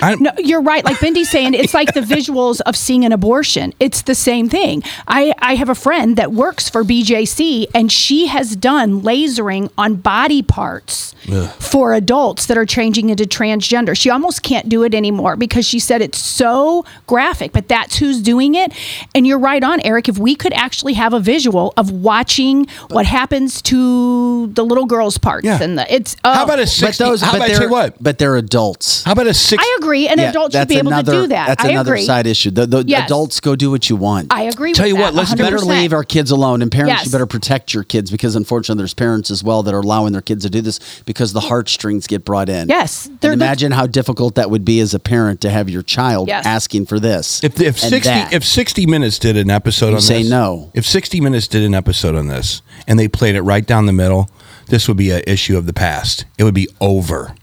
I, 0.00 0.14
No, 0.16 0.30
you're 0.38 0.62
right. 0.62 0.84
Like 0.84 0.96
Bendy's 0.98 1.30
saying, 1.30 1.54
it's 1.54 1.74
like 1.74 1.94
the 1.94 2.00
visuals 2.00 2.60
of 2.66 2.76
seeing 2.76 3.04
an 3.04 3.12
abortion. 3.12 3.72
It's 3.80 4.02
the 4.02 4.14
same 4.14 4.48
thing. 4.48 4.82
I, 5.06 5.32
I 5.38 5.54
have 5.56 5.68
a 5.68 5.74
friend 5.74 6.16
that 6.16 6.32
works 6.32 6.68
for 6.68 6.84
BJC, 6.84 7.66
and 7.74 7.90
she 7.90 8.26
has 8.28 8.54
done 8.56 9.02
lasering 9.02 9.70
on 9.78 9.96
body 9.96 10.42
parts 10.42 11.14
for 11.58 11.92
adults 11.94 12.46
that 12.46 12.56
are 12.56 12.64
changing 12.64 13.10
into 13.10 13.24
transgender. 13.24 13.96
She 13.96 14.08
almost 14.08 14.42
can't 14.42 14.68
do 14.68 14.82
it 14.84 14.94
anymore 14.94 15.36
because 15.36 15.66
she 15.66 15.78
said 15.78 16.00
it's 16.00 16.18
so 16.18 16.84
graphic, 17.06 17.52
but 17.52 17.68
that's 17.68 17.96
who's 17.96 18.22
doing 18.22 18.54
it. 18.54 18.72
And 19.14 19.26
you're 19.26 19.38
right 19.38 19.62
on, 19.62 19.80
Eric. 19.84 20.08
If 20.08 20.16
we 20.18 20.34
could 20.34 20.52
actually 20.54 20.94
have 20.94 21.12
a 21.12 21.20
visual 21.20 21.74
of 21.76 21.90
watching 21.90 22.66
what 22.90 23.04
happens 23.06 23.60
to 23.62 24.46
the 24.48 24.64
little 24.64 24.86
girls' 24.86 25.18
parts, 25.18 25.44
Yeah. 25.44 25.62
and 25.62 25.76
the, 25.78 25.92
it's 25.94 26.16
oh, 26.24 26.32
how 26.32 26.44
about 26.44 26.60
a 26.60 26.78
But 26.80 26.96
those, 26.96 27.20
how 27.20 27.32
but 27.32 27.36
about 27.38 27.44
I 27.44 27.48
they're, 27.48 27.56
tell 27.58 27.66
you 27.66 27.72
what? 27.72 28.02
But 28.02 28.18
they're 28.18 28.36
adults. 28.36 29.02
How 29.04 29.12
about 29.12 29.26
a 29.26 29.34
six? 29.34 29.62
I 29.62 29.76
agree. 29.80 29.87
An 29.94 30.18
Yeah, 30.18 30.30
adult 30.30 30.52
should 30.52 30.68
be 30.68 30.76
able 30.76 30.88
another, 30.88 31.12
to 31.12 31.20
do 31.22 31.26
that. 31.28 31.46
That's 31.48 31.64
I 31.64 31.70
another 31.70 31.94
agree. 31.94 32.04
side 32.04 32.26
issue. 32.26 32.50
The, 32.50 32.66
the 32.66 32.84
Yes. 32.86 33.06
adults 33.06 33.40
go 33.40 33.56
do 33.56 33.70
what 33.70 33.88
you 33.90 33.96
want. 33.96 34.32
I 34.32 34.42
agree. 34.42 34.72
Tell 34.72 34.84
with 34.84 34.90
you 34.90 34.96
that, 34.96 35.02
what, 35.02 35.14
let's 35.14 35.32
100%. 35.34 35.38
better 35.38 35.58
leave 35.58 35.92
our 35.92 36.04
kids 36.04 36.30
alone. 36.30 36.62
And 36.62 36.70
parents, 36.70 36.92
Yes. 36.94 37.06
you 37.06 37.12
better 37.12 37.26
protect 37.26 37.72
your 37.74 37.84
kids 37.84 38.10
because 38.10 38.36
unfortunately, 38.36 38.80
there's 38.80 38.94
parents 38.94 39.30
as 39.30 39.42
well 39.42 39.62
that 39.62 39.74
are 39.74 39.80
allowing 39.80 40.12
their 40.12 40.22
kids 40.22 40.44
to 40.44 40.50
do 40.50 40.60
this 40.60 40.78
because 41.06 41.32
the 41.32 41.40
heartstrings 41.40 42.06
get 42.06 42.24
brought 42.24 42.48
in. 42.48 42.68
Yes, 42.68 43.06
And 43.06 43.18
they're 43.20 43.30
the- 43.36 43.44
imagine 43.44 43.72
how 43.72 43.86
difficult 43.86 44.34
that 44.36 44.50
would 44.50 44.64
be 44.64 44.80
as 44.80 44.94
a 44.94 44.98
parent 44.98 45.40
to 45.42 45.50
have 45.50 45.68
your 45.70 45.82
child 45.82 46.28
Yes. 46.28 46.44
asking 46.46 46.86
for 46.86 47.00
this. 47.00 47.40
If, 47.42 47.60
if 47.60 47.78
sixty 47.78 48.08
that. 48.10 48.32
if 48.32 48.44
sixty 48.44 48.86
minutes 48.86 49.18
did 49.18 49.36
an 49.36 49.50
episode 49.50 49.90
You 49.90 49.94
on 49.96 50.00
say 50.02 50.22
this, 50.22 50.30
no. 50.30 50.70
If 50.74 50.86
sixty 50.86 51.20
minutes 51.20 51.48
did 51.48 51.62
an 51.62 51.74
episode 51.74 52.14
on 52.14 52.28
this 52.28 52.62
and 52.86 52.98
they 52.98 53.08
played 53.08 53.34
it 53.34 53.42
right 53.42 53.66
down 53.66 53.86
the 53.86 53.92
middle, 53.92 54.30
this 54.68 54.86
would 54.88 54.96
be 54.96 55.10
an 55.10 55.22
issue 55.26 55.56
of 55.56 55.66
the 55.66 55.72
past. 55.72 56.24
It 56.36 56.44
would 56.44 56.54
be 56.54 56.68
over. 56.80 57.34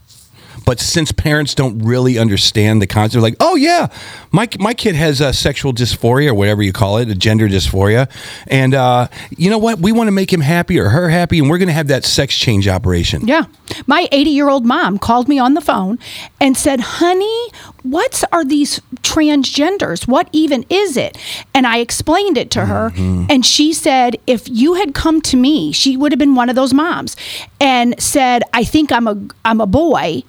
But 0.66 0.80
since 0.80 1.12
parents 1.12 1.54
don't 1.54 1.78
really 1.78 2.18
understand 2.18 2.82
the 2.82 2.86
concept, 2.86 3.22
like, 3.22 3.36
oh 3.40 3.54
yeah, 3.54 3.86
my 4.32 4.48
my 4.58 4.74
kid 4.74 4.94
has 4.96 5.22
a 5.22 5.32
sexual 5.32 5.72
dysphoria 5.72 6.28
or 6.28 6.34
whatever 6.34 6.62
you 6.62 6.72
call 6.72 6.98
it, 6.98 7.08
a 7.08 7.14
gender 7.14 7.48
dysphoria, 7.48 8.10
and 8.48 8.74
uh, 8.74 9.08
you 9.30 9.48
know 9.48 9.58
what? 9.58 9.78
We 9.78 9.92
want 9.92 10.08
to 10.08 10.12
make 10.12 10.30
him 10.30 10.42
happy 10.42 10.78
or 10.78 10.90
her 10.90 11.08
happy, 11.08 11.38
and 11.38 11.48
we're 11.48 11.58
going 11.58 11.68
to 11.68 11.74
have 11.74 11.88
that 11.88 12.04
sex 12.04 12.36
change 12.36 12.68
operation. 12.68 13.26
Yeah. 13.26 13.46
My 13.86 14.08
80 14.12 14.30
year 14.30 14.48
old 14.48 14.66
mom 14.66 14.98
called 14.98 15.28
me 15.28 15.38
on 15.38 15.54
the 15.54 15.60
phone 15.60 15.98
and 16.40 16.56
said, 16.56 16.80
Honey, 16.80 17.50
what 17.82 18.22
are 18.32 18.44
these 18.44 18.80
transgenders? 19.02 20.08
What 20.08 20.28
even 20.32 20.64
is 20.68 20.96
it? 20.96 21.16
And 21.54 21.66
I 21.66 21.78
explained 21.78 22.36
it 22.36 22.50
to 22.52 22.66
her. 22.66 22.90
Mm-hmm. 22.90 23.26
And 23.30 23.44
she 23.44 23.72
said, 23.72 24.16
If 24.26 24.48
you 24.48 24.74
had 24.74 24.94
come 24.94 25.20
to 25.22 25.36
me, 25.36 25.72
she 25.72 25.96
would 25.96 26.12
have 26.12 26.18
been 26.18 26.34
one 26.34 26.48
of 26.48 26.56
those 26.56 26.74
moms 26.74 27.16
and 27.60 28.00
said, 28.00 28.42
I 28.52 28.64
think 28.64 28.92
I'm 28.92 29.06
a, 29.06 29.20
I'm 29.44 29.60
a 29.60 29.66
boy. 29.66 30.22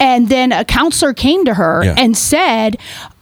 And 0.00 0.28
then 0.28 0.52
a 0.52 0.64
counselor 0.64 1.12
came 1.14 1.44
to 1.44 1.54
her 1.54 1.84
Yeah. 1.84 1.94
and 1.98 2.16
said, 2.16 2.76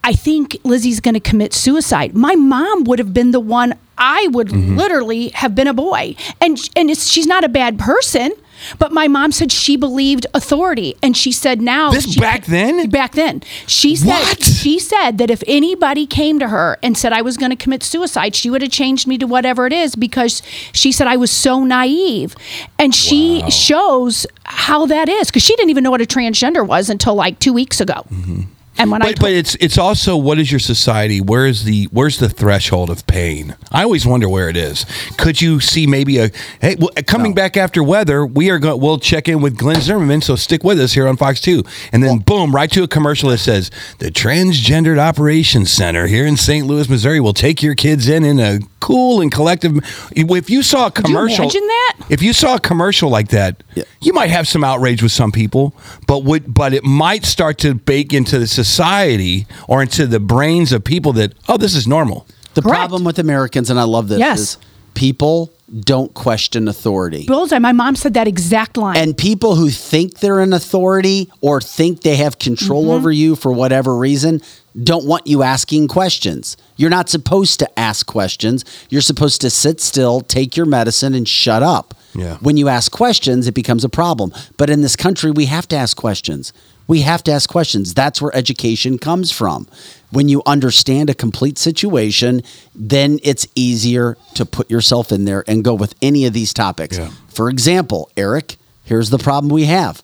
I 0.05 0.13
think 0.13 0.57
Lizzie's 0.65 1.01
going 1.01 1.15
to 1.15 1.21
commit 1.21 1.53
suicide. 1.55 2.15
My 2.15 2.35
mom 2.37 2.85
would 2.85 2.99
have 2.99 3.13
been 3.15 3.31
the 3.33 3.41
one. 3.41 3.75
I 3.99 4.29
would 4.31 4.49
Mm-hmm. 4.49 4.77
literally 4.77 5.29
have 5.31 5.55
been 5.55 5.67
a 5.67 5.73
boy, 5.75 6.17
and 6.41 6.59
and 6.77 6.91
it's, 6.91 7.09
she's 7.11 7.27
not 7.27 7.45
a 7.45 7.49
bad 7.49 7.79
person. 7.79 8.31
But 8.79 8.93
my 8.93 9.09
mom 9.09 9.33
said 9.33 9.53
she 9.53 9.77
believed 9.77 10.27
authority, 10.35 10.95
and 11.03 11.17
she 11.17 11.33
said 11.33 11.61
now 11.61 11.91
This 11.91 12.13
she- 12.13 12.21
back 12.21 12.47
then? 12.47 12.89
Back 12.91 13.13
then, 13.13 13.43
she 13.67 13.97
said 13.97 14.09
What? 14.09 14.43
she 14.43 14.79
said 14.79 15.19
that 15.19 15.31
if 15.31 15.43
anybody 15.47 16.07
came 16.07 16.39
to 16.39 16.49
her 16.49 16.79
and 16.83 16.97
said 16.97 17.13
I 17.13 17.23
was 17.23 17.37
going 17.37 17.51
to 17.51 17.57
commit 17.57 17.83
suicide, 17.83 18.35
she 18.35 18.51
would 18.51 18.63
have 18.63 18.71
changed 18.71 19.07
me 19.07 19.19
to 19.19 19.27
whatever 19.27 19.67
it 19.67 19.73
is 19.73 19.95
because 19.97 20.43
she 20.73 20.93
said 20.93 21.07
I 21.07 21.17
was 21.17 21.31
so 21.31 21.65
naive, 21.65 22.35
and 22.79 22.95
she 22.95 23.43
shows 23.51 24.27
how 24.45 24.87
that 24.87 25.09
is 25.09 25.29
because 25.29 25.43
she 25.43 25.55
didn't 25.57 25.71
even 25.71 25.85
know 25.85 25.91
what 25.91 26.01
a 26.03 26.07
transgender 26.07 26.67
was 26.67 26.89
until 26.91 27.15
like 27.15 27.39
two 27.39 27.53
weeks 27.53 27.81
ago. 27.81 28.05
Mm-hmm. 28.11 28.41
And 28.79 28.91
when 28.91 29.03
I 29.03 29.13
But, 29.13 29.21
but 29.21 29.33
it's 29.33 29.55
it's 29.57 29.79
also 29.79 30.17
what 30.17 30.39
is 30.39 30.51
your 30.51 30.61
society? 30.61 31.21
Where 31.21 31.47
is 31.47 31.65
the 31.65 31.85
where's 31.93 32.19
the 32.19 32.29
threshold 32.29 32.91
of 32.91 33.07
pain? 33.07 33.57
I 33.73 33.83
always 33.83 34.07
wonder 34.07 34.29
where 34.29 34.49
it 34.49 34.57
is. 34.57 34.85
Could 35.17 35.41
you 35.41 35.61
see 35.61 35.87
maybe 35.87 36.19
a 36.19 36.31
hey 36.61 36.77
well, 36.79 36.91
coming 37.07 37.35
back 37.35 37.57
after 37.57 37.83
weather? 37.83 38.25
We 38.27 38.51
are 38.51 38.59
going. 38.59 38.81
We'll 38.81 38.99
check 38.99 39.29
in 39.29 39.41
with 39.41 39.57
Glenn 39.57 39.81
Zimmerman. 39.81 40.21
So 40.21 40.37
stick 40.37 40.63
with 40.65 40.79
us 40.81 40.93
here 40.93 41.09
on 41.09 41.17
Fox 41.17 41.41
Two, 41.41 41.65
and 41.93 42.03
then 42.03 42.19
boom, 42.19 42.55
right 42.55 42.71
to 42.73 42.83
a 42.83 42.89
commercial 42.89 43.31
that 43.31 43.39
says 43.39 43.71
the 43.99 44.11
Transgendered 44.11 44.99
Operations 44.99 45.71
Center 45.71 46.07
here 46.07 46.27
in 46.27 46.37
St. 46.37 46.67
Louis, 46.67 46.89
Missouri, 46.89 47.21
will 47.21 47.35
take 47.35 47.63
your 47.63 47.75
kids 47.75 48.09
in 48.09 48.25
in 48.25 48.39
a 48.39 48.61
cool 48.87 49.21
and 49.21 49.31
collective. 49.33 49.73
If 50.15 50.49
you 50.49 50.63
saw 50.63 50.83
a 50.87 50.87
you 50.87 51.03
commercial, 51.03 51.45
imagine 51.45 51.67
that? 51.67 51.93
if 52.09 52.23
you 52.23 52.33
saw 52.33 52.55
a 52.55 52.61
commercial 52.61 53.11
like 53.11 53.29
that, 53.29 53.63
you 54.01 54.13
might 54.13 54.31
have 54.31 54.47
some 54.47 54.63
outrage 54.65 55.03
with 55.03 55.13
some 55.13 55.33
people, 55.33 55.75
but 56.07 56.25
would 56.25 56.55
but 56.55 56.73
it 56.73 56.85
might 56.85 57.25
start 57.25 57.59
to 57.59 57.75
bake 57.75 58.13
into 58.13 58.39
the 58.39 58.47
society 58.47 59.47
or 59.69 59.83
into 59.83 60.07
the 60.07 60.21
brains 60.21 60.73
of 60.73 60.85
people 60.85 61.13
that 61.15 61.33
oh, 61.49 61.57
this 61.57 61.75
is 61.75 61.87
normal. 61.87 62.27
the 62.55 62.63
problem 62.63 63.05
with 63.05 63.19
Americans, 63.19 63.71
and 63.71 63.79
I 63.79 63.83
love 63.85 64.09
this, 64.09 64.19
Yes. 64.19 64.39
is 64.41 64.59
people 64.95 65.53
don't 65.81 66.15
question 66.15 66.69
authority. 66.69 67.27
bullseye, 67.27 67.59
my 67.59 67.73
mom 67.73 67.97
said 67.97 68.15
that 68.15 68.29
exact 68.29 68.77
line. 68.77 68.97
And 68.97 69.17
people 69.17 69.57
who 69.57 69.71
think 69.71 70.21
they're 70.21 70.41
an 70.41 70.53
authority 70.53 71.31
or 71.41 71.61
think 71.61 72.03
they 72.03 72.17
have 72.17 72.39
control 72.39 72.85
Mm-hmm. 72.85 72.91
over 72.93 73.11
you 73.11 73.37
for 73.37 73.51
whatever 73.53 73.97
reason 73.97 74.41
don't 74.83 75.07
want 75.07 75.27
you 75.27 75.43
asking 75.43 75.89
questions. 75.89 76.57
You're 76.77 76.91
not 76.91 77.09
supposed 77.09 77.59
to 77.61 77.79
ask 77.79 78.07
questions. 78.07 78.63
You're 78.91 79.01
supposed 79.01 79.41
to 79.41 79.49
sit 79.51 79.81
still, 79.81 80.21
take 80.21 80.55
your 80.55 80.67
medicine, 80.67 81.15
and 81.15 81.27
shut 81.27 81.63
up. 81.63 81.95
Yeah. 82.15 82.37
When 82.39 82.59
you 82.59 82.69
ask 82.69 82.93
questions, 82.93 83.47
it 83.49 83.55
becomes 83.55 83.85
a 83.85 83.89
problem. 83.89 84.33
But 84.59 84.69
in 84.69 84.83
this 84.83 84.95
country, 84.95 85.31
we 85.31 85.47
have 85.47 85.67
to 85.69 85.77
ask 85.77 85.97
questions. 85.97 86.53
We 86.87 87.01
have 87.01 87.25
to 87.25 87.33
ask 87.33 87.49
questions. 87.49 87.95
That's 87.95 88.21
where 88.21 88.35
education 88.37 88.99
comes 88.99 89.33
from. 89.33 89.67
When 90.11 90.29
you 90.29 90.43
understand 90.47 91.11
a 91.11 91.15
complete 91.15 91.59
situation, 91.59 92.43
then 92.75 93.19
it's 93.23 93.47
easier 93.55 94.17
to 94.35 94.47
put 94.47 94.71
yourself 94.71 95.11
in 95.11 95.25
there 95.25 95.45
and 95.49 95.65
go 95.65 95.75
with 95.75 95.95
any 96.01 96.27
of 96.27 96.33
these 96.33 96.55
topics. 96.55 96.97
Yeah. 96.97 97.11
For 97.29 97.51
example, 97.51 98.11
Eric, 98.17 98.57
here's 98.85 99.11
the 99.11 99.19
problem 99.19 99.53
we 99.53 99.65
have. 99.65 100.03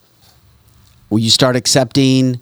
Will 1.08 1.20
you 1.20 1.30
start 1.30 1.56
accepting 1.56 2.40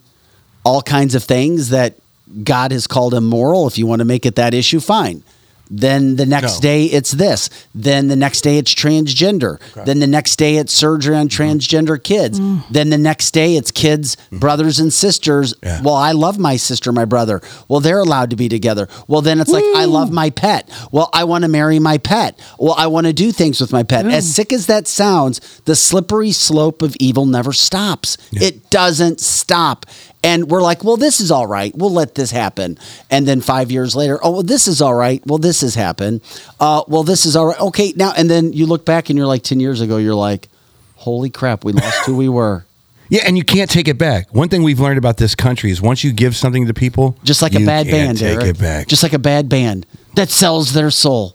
all 0.64 0.80
kinds 0.80 1.14
of 1.14 1.24
things 1.24 1.68
that 1.70 1.96
God 2.44 2.72
has 2.72 2.86
called 2.86 3.14
immoral? 3.14 3.66
If 3.66 3.76
you 3.78 3.86
want 3.86 4.00
to 4.00 4.04
make 4.04 4.24
it 4.24 4.36
that 4.36 4.54
issue, 4.54 4.80
fine. 4.80 5.22
Then 5.70 6.16
the 6.16 6.26
next 6.26 6.56
No. 6.56 6.60
day 6.60 6.84
it's 6.86 7.12
this. 7.12 7.48
Then 7.74 8.08
the 8.08 8.16
next 8.16 8.40
day 8.42 8.58
it's 8.58 8.74
transgender. 8.74 9.58
Then 9.86 10.00
the 10.00 10.06
next 10.06 10.36
day 10.36 10.56
it's 10.56 10.74
surgery 10.74 11.16
on 11.16 11.28
Mm-hmm. 11.28 11.42
transgender 11.42 12.02
kids. 12.02 12.40
Mm. 12.40 12.62
Then 12.70 12.90
the 12.90 12.98
next 12.98 13.30
day 13.32 13.56
it's 13.56 13.70
kids, 13.70 14.16
mm-hmm. 14.16 14.38
brothers 14.38 14.80
and 14.80 14.92
sisters. 14.92 15.54
Well, 15.62 15.94
I 15.94 16.12
love 16.12 16.38
my 16.38 16.56
sister, 16.56 16.90
my 16.92 17.04
brother. 17.04 17.40
Well, 17.68 17.80
they're 17.80 17.98
allowed 18.00 18.30
to 18.30 18.36
be 18.36 18.48
together. 18.48 18.88
Well, 19.06 19.20
then 19.20 19.38
it's 19.40 19.50
like 19.50 19.64
I 19.76 19.84
love 19.84 20.10
my 20.10 20.30
pet. 20.30 20.68
Well, 20.90 21.08
I 21.12 21.24
want 21.24 21.42
to 21.42 21.48
marry 21.48 21.78
my 21.78 21.98
pet. 21.98 22.38
Well, 22.58 22.74
I 22.76 22.88
want 22.88 23.06
to 23.06 23.12
do 23.12 23.30
things 23.32 23.60
with 23.60 23.72
my 23.72 23.82
pet. 23.84 24.06
As 24.06 24.26
mm. 24.26 24.32
sick 24.34 24.52
as 24.52 24.66
that 24.66 24.88
sounds, 24.88 25.60
the 25.66 25.76
slippery 25.76 26.32
slope 26.32 26.82
of 26.82 26.96
evil 26.98 27.26
never 27.26 27.52
stops. 27.52 28.16
It 28.32 28.70
doesn't 28.70 29.20
stop. 29.20 29.86
And 30.22 30.50
we're 30.50 30.60
like, 30.60 30.84
well, 30.84 30.96
this 30.98 31.18
is 31.20 31.30
all 31.30 31.46
right. 31.46 31.74
We'll 31.74 31.92
let 31.92 32.14
this 32.14 32.30
happen. 32.30 32.76
And 33.10 33.26
then 33.26 33.40
five 33.40 33.70
years 33.70 33.96
later, 33.96 34.18
oh, 34.22 34.30
well, 34.32 34.42
this 34.42 34.68
is 34.68 34.82
all 34.82 34.94
right. 34.94 35.22
Well, 35.26 35.38
this 35.38 35.62
has 35.62 35.74
happened. 35.74 36.20
Uh, 36.60 36.82
well, 36.88 37.04
this 37.04 37.24
is 37.24 37.36
all 37.36 37.46
right. 37.46 37.60
Okay, 37.60 37.94
now, 37.96 38.12
and 38.16 38.28
then 38.28 38.52
you 38.52 38.66
look 38.66 38.84
back 38.84 39.08
and 39.08 39.16
you're 39.16 39.26
like, 39.26 39.42
10 39.42 39.60
years 39.60 39.80
ago, 39.80 39.96
you're 39.96 40.14
like, 40.14 40.48
holy 40.96 41.30
crap, 41.30 41.64
we 41.64 41.72
lost 41.72 42.04
who 42.06 42.16
we 42.16 42.28
were. 42.28 42.64
Yeah, 43.12 43.22
and 43.26 43.36
you 43.36 43.42
can't 43.42 43.68
take 43.68 43.88
it 43.88 43.98
back. 43.98 44.32
One 44.32 44.48
thing 44.48 44.62
we've 44.62 44.78
learned 44.78 44.96
about 44.98 45.16
this 45.16 45.34
country 45.34 45.72
is 45.72 45.82
once 45.82 46.04
you 46.04 46.12
give 46.12 46.36
something 46.36 46.68
to 46.68 46.74
people, 46.74 47.16
Just 47.24 47.42
like 47.42 47.56
a 47.56 47.66
bad 47.66 47.88
band, 47.88 48.18
take 48.20 48.36
Eric. 48.36 48.46
it 48.46 48.58
back. 48.60 48.86
Just 48.86 49.02
like 49.02 49.12
a 49.12 49.18
bad 49.18 49.48
band 49.48 49.84
that 50.14 50.30
sells 50.30 50.74
their 50.74 50.92
soul. 50.92 51.34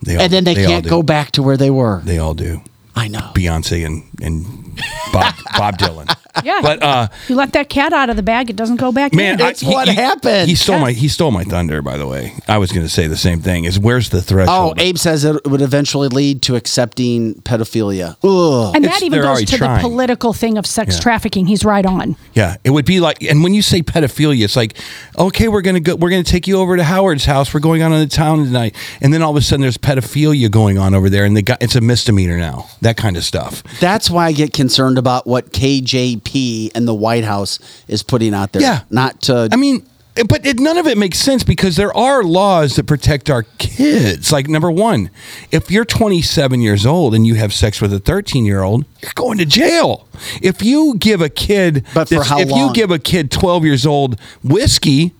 They 0.00 0.14
all- 0.14 0.22
and 0.22 0.32
then 0.32 0.44
they, 0.44 0.54
they 0.54 0.64
can't 0.64 0.86
go 0.86 1.02
back 1.02 1.32
to 1.32 1.42
where 1.42 1.56
they 1.56 1.70
were. 1.70 2.02
They 2.04 2.18
all 2.18 2.34
do. 2.34 2.60
I 2.94 3.08
know. 3.08 3.32
Beyonce 3.34 3.84
and 3.84 4.04
and 4.22 4.44
Bob 5.12 5.34
Bob 5.58 5.78
Dylan. 5.78 6.06
Yeah. 6.48 6.60
But 6.62 6.82
uh, 6.82 7.08
you 7.28 7.34
let 7.36 7.52
that 7.52 7.68
cat 7.68 7.92
out 7.92 8.08
of 8.10 8.16
the 8.16 8.22
bag, 8.22 8.48
it 8.48 8.56
doesn't 8.56 8.76
go 8.76 8.90
back 8.90 9.12
man, 9.14 9.34
in. 9.34 9.42
I- 9.42 9.52
he- 9.52 9.66
he- 9.66 10.46
He 10.46 10.54
stole 10.54 10.78
my 10.78 10.92
he 10.92 11.08
stole 11.08 11.30
my 11.30 11.44
thunder. 11.44 11.82
By 11.82 11.96
the 11.98 12.06
way, 12.06 12.32
I 12.48 12.56
was 12.58 12.72
going 12.72 12.86
to 12.86 12.92
say 12.92 13.06
the 13.06 13.16
same 13.16 13.40
thing. 13.40 13.64
Is 13.64 13.78
where's 13.78 14.08
the 14.08 14.22
threshold? 14.22 14.48
Oh, 14.72 14.74
threshold? 14.74 14.80
Abe 14.80 14.98
says 14.98 15.24
it 15.24 15.46
would 15.46 15.60
eventually 15.60 16.08
lead 16.08 16.40
to 16.42 16.56
accepting 16.56 17.34
pedophilia. 17.42 18.16
Ugh. 18.24 18.74
and 18.74 18.84
that 18.84 19.02
even 19.02 19.20
goes 19.20 19.44
to 19.44 19.58
the 19.58 19.78
political 19.80 20.32
thing 20.32 20.56
of 20.58 20.66
sex 20.66 20.94
Yeah. 20.96 21.00
trafficking. 21.02 21.46
He's 21.46 21.64
right 21.64 21.84
on. 21.84 22.16
Yeah, 22.34 22.56
it 22.64 22.70
would 22.70 22.84
be 22.86 23.00
like, 23.00 23.22
and 23.22 23.42
when 23.44 23.52
you 23.54 23.62
say 23.62 23.82
pedophilia, 23.82 24.42
it's 24.44 24.56
like, 24.56 24.74
okay, 25.18 25.48
we're 25.48 25.62
gonna 25.62 25.80
go, 25.80 25.96
we're 25.96 26.10
gonna 26.10 26.22
take 26.22 26.46
you 26.48 26.58
over 26.58 26.76
to 26.76 26.84
Howard's 26.84 27.24
house. 27.26 27.52
We're 27.52 27.60
going 27.60 27.82
on 27.82 27.92
in 27.92 28.00
the 28.00 28.06
town 28.06 28.44
tonight, 28.44 28.74
and 29.02 29.12
then 29.12 29.22
all 29.22 29.30
of 29.32 29.36
a 29.36 29.42
sudden 29.42 29.60
there's 29.62 29.76
pedophilia 29.78 30.50
going 30.50 30.78
on 30.78 30.94
over 30.94 31.10
there, 31.10 31.24
and 31.24 31.36
the 31.36 31.42
guy, 31.42 31.56
it's 31.60 31.74
a 31.76 31.80
misdemeanor 31.80 32.38
now. 32.38 32.66
That 32.80 32.96
kind 32.96 33.16
of 33.16 33.24
stuff. 33.24 33.62
That's 33.80 34.08
why 34.08 34.26
I 34.26 34.32
get 34.32 34.52
concerned 34.54 34.96
about 34.98 35.26
what 35.26 35.52
KJP 35.52 36.37
and 36.74 36.86
the 36.86 36.94
White 36.94 37.24
House 37.24 37.58
is 37.88 38.02
putting 38.02 38.34
out 38.34 38.52
there. 38.52 38.62
Yeah. 38.62 38.82
Not 38.90 39.22
to. 39.22 39.48
I 39.52 39.56
mean, 39.56 39.86
but 40.28 40.44
it, 40.44 40.58
none 40.58 40.76
of 40.78 40.86
it 40.86 40.98
makes 40.98 41.18
sense 41.18 41.44
because 41.44 41.76
there 41.76 41.96
are 41.96 42.24
laws 42.24 42.74
that 42.76 42.86
protect 42.86 43.30
our 43.30 43.44
kids. 43.58 44.32
Like 44.32 44.48
number 44.48 44.70
one, 44.70 45.10
if 45.52 45.70
you're 45.70 45.84
27 45.84 46.60
years 46.60 46.84
old 46.84 47.14
and 47.14 47.24
you 47.26 47.34
have 47.36 47.52
sex 47.52 47.80
with 47.80 47.92
a 47.92 48.00
13 48.00 48.44
year 48.44 48.62
old, 48.62 48.84
you're 49.00 49.12
going 49.14 49.38
to 49.38 49.46
jail. 49.46 50.08
If 50.42 50.62
you 50.62 50.96
give 50.98 51.20
a 51.22 51.28
kid, 51.28 51.86
But 51.94 52.08
for 52.08 52.24
how 52.24 52.40
if 52.40 52.50
long? 52.50 52.58
you 52.68 52.72
give 52.74 52.90
a 52.90 52.98
kid 52.98 53.30
12 53.30 53.64
years 53.64 53.86
old 53.86 54.18
whiskey. 54.42 55.14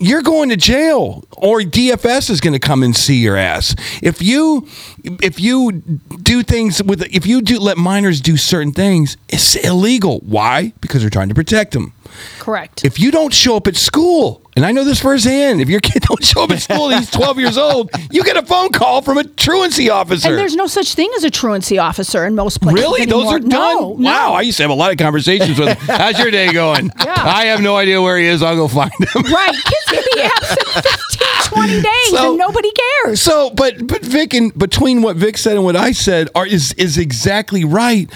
You're 0.00 0.22
going 0.22 0.48
to 0.48 0.56
jail, 0.56 1.24
or 1.36 1.60
DFS 1.60 2.28
is 2.28 2.40
going 2.40 2.52
to 2.52 2.58
come 2.58 2.82
and 2.82 2.96
see 2.96 3.16
your 3.16 3.36
ass. 3.36 3.76
If 4.02 4.20
you, 4.20 4.66
if 5.04 5.38
you 5.38 5.70
do 5.72 6.42
things 6.42 6.82
with, 6.82 7.02
if 7.14 7.26
you 7.26 7.40
do 7.40 7.60
let 7.60 7.76
minors 7.78 8.20
do 8.20 8.36
certain 8.36 8.72
things, 8.72 9.16
it's 9.28 9.54
illegal. 9.54 10.18
Why? 10.20 10.72
Because 10.80 11.02
they're 11.02 11.10
trying 11.10 11.28
to 11.28 11.34
protect 11.34 11.72
them. 11.72 11.92
Correct. 12.38 12.84
If 12.84 12.98
you 12.98 13.10
don't 13.10 13.32
show 13.32 13.56
up 13.56 13.66
at 13.66 13.76
school, 13.76 14.42
and 14.56 14.64
I 14.64 14.70
know 14.72 14.84
this 14.84 15.00
firsthand, 15.00 15.60
if 15.60 15.68
your 15.68 15.80
kid 15.80 16.02
don't 16.08 16.22
show 16.24 16.44
up 16.44 16.50
at 16.50 16.62
school 16.62 16.90
and 16.90 17.00
he's 17.00 17.10
12 17.10 17.38
years 17.40 17.58
old, 17.58 17.90
you 18.10 18.22
get 18.22 18.36
a 18.36 18.42
phone 18.44 18.70
call 18.70 19.02
from 19.02 19.18
a 19.18 19.24
truancy 19.24 19.90
officer. 19.90 20.28
And 20.28 20.38
there's 20.38 20.54
no 20.54 20.66
such 20.66 20.94
thing 20.94 21.10
as 21.16 21.24
a 21.24 21.30
truancy 21.30 21.78
officer 21.78 22.24
in 22.26 22.34
most 22.34 22.60
places. 22.60 22.80
Really? 22.80 23.04
Those 23.06 23.32
anymore. 23.32 23.36
are 23.36 23.40
done? 23.40 23.50
No, 23.50 23.96
no. 23.98 24.10
Wow. 24.10 24.32
I 24.34 24.42
used 24.42 24.56
to 24.58 24.62
have 24.64 24.70
a 24.70 24.74
lot 24.74 24.92
of 24.92 24.98
conversations 24.98 25.58
with 25.58 25.68
him. 25.76 25.76
How's 25.96 26.18
your 26.18 26.30
day 26.30 26.52
going? 26.52 26.90
Yeah. 27.04 27.14
I 27.16 27.46
have 27.46 27.60
no 27.60 27.76
idea 27.76 28.00
where 28.00 28.16
he 28.18 28.26
is. 28.26 28.42
I'll 28.42 28.56
go 28.56 28.68
find 28.68 28.92
him. 28.92 29.22
Right. 29.22 29.52
Kids 29.52 29.84
can 29.86 30.04
be 30.14 30.20
absent 30.22 30.84
15, 30.84 31.28
20 31.52 31.72
days 31.82 31.84
So- 32.10 32.28
and 32.30 32.38
nobody 32.38 32.70
cares. 33.04 33.20
So, 33.20 33.50
but 33.50 33.86
but 33.86 34.02
Vic 34.02 34.34
and 34.34 34.56
between 34.56 35.02
what 35.02 35.16
Vic 35.16 35.36
said 35.38 35.56
and 35.56 35.64
what 35.64 35.76
I 35.76 35.92
said 35.92 36.28
are 36.34 36.46
is 36.46 36.72
is 36.74 36.96
exactly 36.98 37.64
right. 37.64 38.08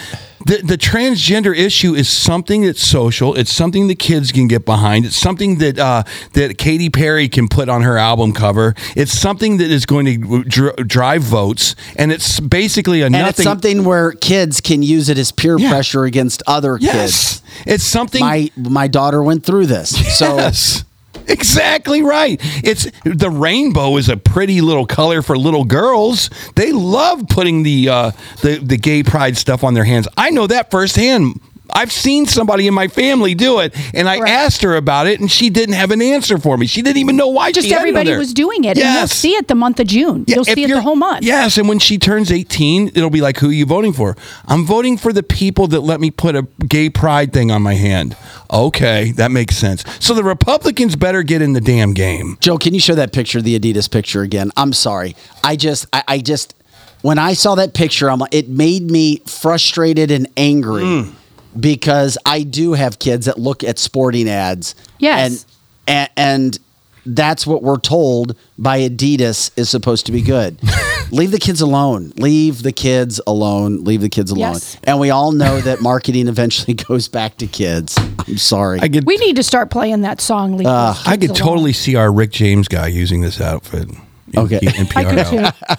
The 0.46 0.58
the 0.62 0.78
transgender 0.78 1.56
issue 1.56 1.94
is 1.94 2.08
something 2.08 2.62
that's 2.62 2.82
social. 2.82 3.34
It's 3.34 3.52
something 3.52 3.88
the 3.88 3.94
kids 3.96 4.30
can 4.32 4.46
get 4.48 4.64
behind. 4.64 5.04
It's 5.04 5.16
something 5.16 5.58
that 5.58 5.78
uh, 5.78 6.04
that 6.34 6.58
Katy 6.58 6.90
Perry 6.90 7.28
can 7.28 7.48
put 7.48 7.68
on 7.68 7.82
her 7.82 7.98
album 7.98 8.32
cover. 8.32 8.74
It's 8.96 9.12
something 9.12 9.56
that 9.58 9.70
is 9.70 9.84
going 9.84 10.06
to 10.06 10.44
dr- 10.44 10.86
drive 10.88 11.22
votes, 11.22 11.74
and 11.96 12.12
it's 12.12 12.38
basically 12.40 13.02
a 13.02 13.06
and 13.06 13.12
nothing. 13.12 13.28
it's 13.30 13.42
something 13.42 13.84
where 13.84 14.12
kids 14.12 14.60
can 14.60 14.82
use 14.82 15.08
it 15.08 15.18
as 15.18 15.32
peer 15.32 15.58
pressure 15.58 16.04
against 16.04 16.42
other 16.46 16.78
Yes. 16.80 17.40
kids. 17.40 17.42
It's 17.66 17.84
something. 17.84 18.20
My 18.20 18.50
my 18.56 18.86
daughter 18.86 19.22
went 19.22 19.44
through 19.44 19.66
this. 19.66 19.90
So 20.18 20.36
Yes. 20.38 20.84
Exactly 21.38 22.02
right. 22.02 22.40
It's 22.64 22.86
the 23.04 23.30
rainbow 23.30 23.96
is 23.96 24.08
a 24.08 24.16
pretty 24.16 24.60
little 24.60 24.86
color 24.86 25.22
for 25.22 25.36
little 25.36 25.64
girls. 25.64 26.30
They 26.56 26.72
love 26.72 27.28
putting 27.28 27.62
the 27.62 27.88
uh, 27.88 28.10
the 28.42 28.60
the 28.62 28.76
gay 28.76 29.02
pride 29.02 29.36
stuff 29.36 29.62
on 29.62 29.74
their 29.74 29.84
hands. 29.84 30.08
I 30.16 30.30
know 30.30 30.46
that 30.46 30.70
firsthand. 30.70 31.40
I've 31.70 31.92
seen 31.92 32.26
somebody 32.26 32.66
in 32.66 32.74
my 32.74 32.88
family 32.88 33.34
do 33.34 33.60
it, 33.60 33.74
and 33.94 34.08
I 34.08 34.16
asked 34.18 34.62
her 34.62 34.76
about 34.76 35.06
it, 35.06 35.20
and 35.20 35.30
she 35.30 35.50
didn't 35.50 35.74
have 35.74 35.90
an 35.90 36.00
answer 36.02 36.38
for 36.38 36.56
me. 36.56 36.66
She 36.66 36.82
didn't 36.82 36.98
even 36.98 37.16
know 37.16 37.28
why. 37.28 37.52
Just 37.52 37.66
she 37.66 37.72
had 37.72 37.78
it 37.78 37.80
everybody 37.82 38.10
there. 38.10 38.18
was 38.18 38.32
doing 38.34 38.64
it. 38.64 38.70
And 38.70 38.78
you'll 38.78 38.86
Yes. 38.86 39.12
see 39.12 39.34
it 39.34 39.48
the 39.48 39.54
month 39.54 39.78
of 39.80 39.86
June. 39.86 40.24
Yeah, 40.26 40.36
you'll 40.36 40.48
if 40.48 40.54
see 40.54 40.62
it 40.64 40.68
you're- 40.68 40.78
the 40.78 40.82
whole 40.82 40.96
month. 40.96 41.24
Yes, 41.24 41.58
and 41.58 41.68
when 41.68 41.78
she 41.78 41.98
turns 41.98 42.32
18, 42.32 42.92
it'll 42.94 43.10
be 43.10 43.20
like, 43.20 43.38
who 43.38 43.50
are 43.50 43.52
you 43.52 43.66
voting 43.66 43.92
for? 43.92 44.16
I'm 44.46 44.64
voting 44.64 44.96
for 44.96 45.12
the 45.12 45.22
people 45.22 45.66
that 45.68 45.80
let 45.80 46.00
me 46.00 46.10
put 46.10 46.34
a 46.36 46.46
gay 46.66 46.90
pride 46.90 47.32
thing 47.32 47.50
on 47.50 47.62
my 47.62 47.74
hand. 47.74 48.16
Okay, 48.50 49.12
that 49.12 49.30
makes 49.30 49.56
sense. 49.56 49.84
So 50.00 50.14
the 50.14 50.24
Republicans 50.24 50.96
better 50.96 51.22
get 51.22 51.42
in 51.42 51.52
the 51.52 51.60
damn 51.60 51.92
game. 51.92 52.38
Joe, 52.40 52.58
can 52.58 52.74
you 52.74 52.80
show 52.80 52.94
that 52.94 53.12
picture, 53.12 53.42
the 53.42 53.58
Adidas 53.58 53.90
picture 53.90 54.22
again? 54.22 54.50
I'm 54.56 54.72
sorry. 54.72 55.14
I 55.44 55.56
just, 55.56 55.86
I, 55.92 56.02
I 56.08 56.18
just, 56.18 56.54
when 57.02 57.18
I 57.18 57.34
saw 57.34 57.54
that 57.56 57.74
picture, 57.74 58.10
I'm 58.10 58.18
like, 58.20 58.34
it 58.34 58.48
made 58.48 58.90
me 58.90 59.20
frustrated 59.26 60.10
and 60.10 60.26
angry 60.36 60.82
Mm. 60.82 61.10
Because 61.58 62.18
I 62.26 62.42
do 62.42 62.72
have 62.74 62.98
kids 62.98 63.26
that 63.26 63.38
look 63.38 63.64
at 63.64 63.78
sporting 63.78 64.28
ads. 64.28 64.74
Yes. 64.98 65.44
And, 65.86 66.08
and, 66.16 66.28
and 66.46 66.58
that's 67.06 67.46
what 67.46 67.62
we're 67.62 67.78
told 67.78 68.36
by 68.58 68.80
Adidas 68.80 69.50
is 69.56 69.70
supposed 69.70 70.06
to 70.06 70.12
be 70.12 70.20
good. 70.20 70.58
Leave 71.10 71.30
the 71.30 71.38
kids 71.38 71.62
alone. 71.62 72.12
Leave 72.18 72.62
the 72.62 72.72
kids 72.72 73.18
alone. 73.26 73.82
Leave 73.84 74.02
the 74.02 74.10
kids 74.10 74.30
alone. 74.30 74.52
Yes. 74.54 74.76
And 74.84 75.00
we 75.00 75.08
all 75.08 75.32
know 75.32 75.58
that 75.62 75.80
marketing 75.80 76.28
eventually 76.28 76.74
goes 76.88 77.08
back 77.08 77.38
to 77.38 77.46
kids. 77.46 77.96
I'm 78.26 78.36
sorry. 78.36 78.80
I 78.80 78.88
could, 78.90 79.06
We 79.06 79.16
need 79.16 79.36
to 79.36 79.42
start 79.42 79.70
playing 79.70 80.02
that 80.02 80.20
song. 80.20 80.58
Leave 80.58 80.66
Uh, 80.66 80.92
those 80.92 81.06
I 81.06 81.16
could 81.16 81.30
alone. 81.30 81.38
totally 81.40 81.72
see 81.72 81.94
our 81.96 82.12
Rick 82.12 82.32
James 82.32 82.68
guy 82.68 82.88
using 82.88 83.22
this 83.22 83.40
outfit. 83.40 83.88
Okay. 84.36 84.58
In 84.62 84.86
I 84.94 85.04
could 85.04 85.18
out. 85.18 85.54
too. 85.56 85.76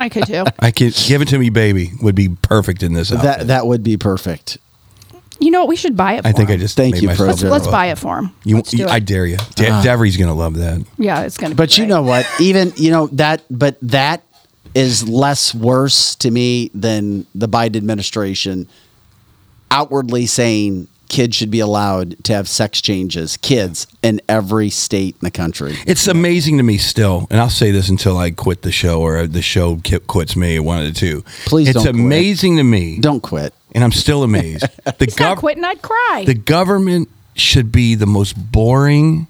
I 0.00 0.08
could 0.08 0.26
too. 0.26 0.44
I 0.60 0.70
could 0.70 0.94
give 0.94 1.20
it 1.20 1.28
to 1.28 1.38
me, 1.38 1.50
baby. 1.50 1.90
Would 2.00 2.14
be 2.14 2.30
perfect 2.40 2.82
in 2.82 2.94
this 2.94 3.12
outfit. 3.12 3.24
that 3.24 3.46
that 3.48 3.66
would 3.66 3.82
be 3.82 3.98
perfect. 3.98 4.56
You 5.40 5.50
know 5.50 5.60
what? 5.60 5.68
We 5.68 5.76
should 5.76 5.96
buy 5.96 6.14
it. 6.14 6.22
For 6.22 6.28
I 6.28 6.32
think 6.32 6.50
I 6.50 6.56
just 6.56 6.76
Thank 6.76 6.94
made 6.96 7.02
you, 7.02 7.08
myself 7.08 7.28
Let's, 7.28 7.40
Pro 7.42 7.50
let's 7.50 7.66
buy 7.66 7.86
it 7.86 7.98
for 7.98 8.18
him. 8.18 8.32
You, 8.44 8.56
Let's 8.56 8.70
do 8.70 8.86
I 8.86 8.96
it. 8.98 9.06
dare 9.06 9.26
you. 9.26 9.38
De- 9.56 9.68
uh-huh. 9.68 9.82
Devery's 9.82 10.16
gonna 10.16 10.34
love 10.34 10.54
that. 10.56 10.84
Yeah, 10.98 11.22
it's 11.22 11.38
gonna. 11.38 11.54
Be 11.54 11.56
But 11.56 11.76
you 11.78 11.84
great. 11.84 11.88
know 11.90 12.02
what? 12.02 12.26
Even 12.40 12.72
you 12.76 12.90
know 12.90 13.06
that, 13.08 13.42
but 13.50 13.78
that 13.82 14.22
is 14.74 15.08
less 15.08 15.54
worse 15.54 16.14
to 16.16 16.30
me 16.30 16.70
than 16.74 17.26
the 17.34 17.48
Biden 17.48 17.76
administration 17.76 18.68
outwardly 19.70 20.26
saying 20.26 20.88
kids 21.08 21.34
should 21.34 21.50
be 21.50 21.58
allowed 21.60 22.22
to 22.24 22.32
have 22.32 22.48
sex 22.48 22.80
changes. 22.80 23.36
Kids 23.38 23.86
in 24.02 24.20
every 24.28 24.70
state 24.70 25.14
in 25.14 25.20
the 25.22 25.30
country. 25.30 25.74
It's 25.86 26.06
amazing 26.06 26.56
to 26.58 26.62
me 26.62 26.76
still, 26.78 27.26
and 27.30 27.40
I'll 27.40 27.50
say 27.50 27.70
this 27.72 27.88
until 27.88 28.16
I 28.18 28.30
quit 28.30 28.62
the 28.62 28.70
show 28.72 29.00
or 29.00 29.26
the 29.26 29.42
show 29.42 29.76
ki- 29.76 29.98
quits 30.00 30.36
me. 30.36 30.58
One 30.60 30.78
of 30.78 30.84
the 30.84 30.92
two. 30.98 31.22
Please 31.46 31.68
It's 31.68 31.74
don't 31.74 31.84
quit. 31.84 31.94
amazing 31.94 32.56
to 32.58 32.62
me, 32.62 32.98
Don't 33.00 33.20
quit. 33.22 33.52
And 33.74 33.82
I'm 33.84 33.92
still 33.92 34.22
amazed. 34.22 34.66
The 34.98 35.06
gov- 35.06 35.36
quitting. 35.38 35.64
I'd 35.64 35.80
cry. 35.82 36.24
the 36.26 36.34
government 36.34 37.08
should 37.34 37.70
be 37.72 37.94
the 37.94 38.06
most 38.06 38.34
boring 38.34 39.26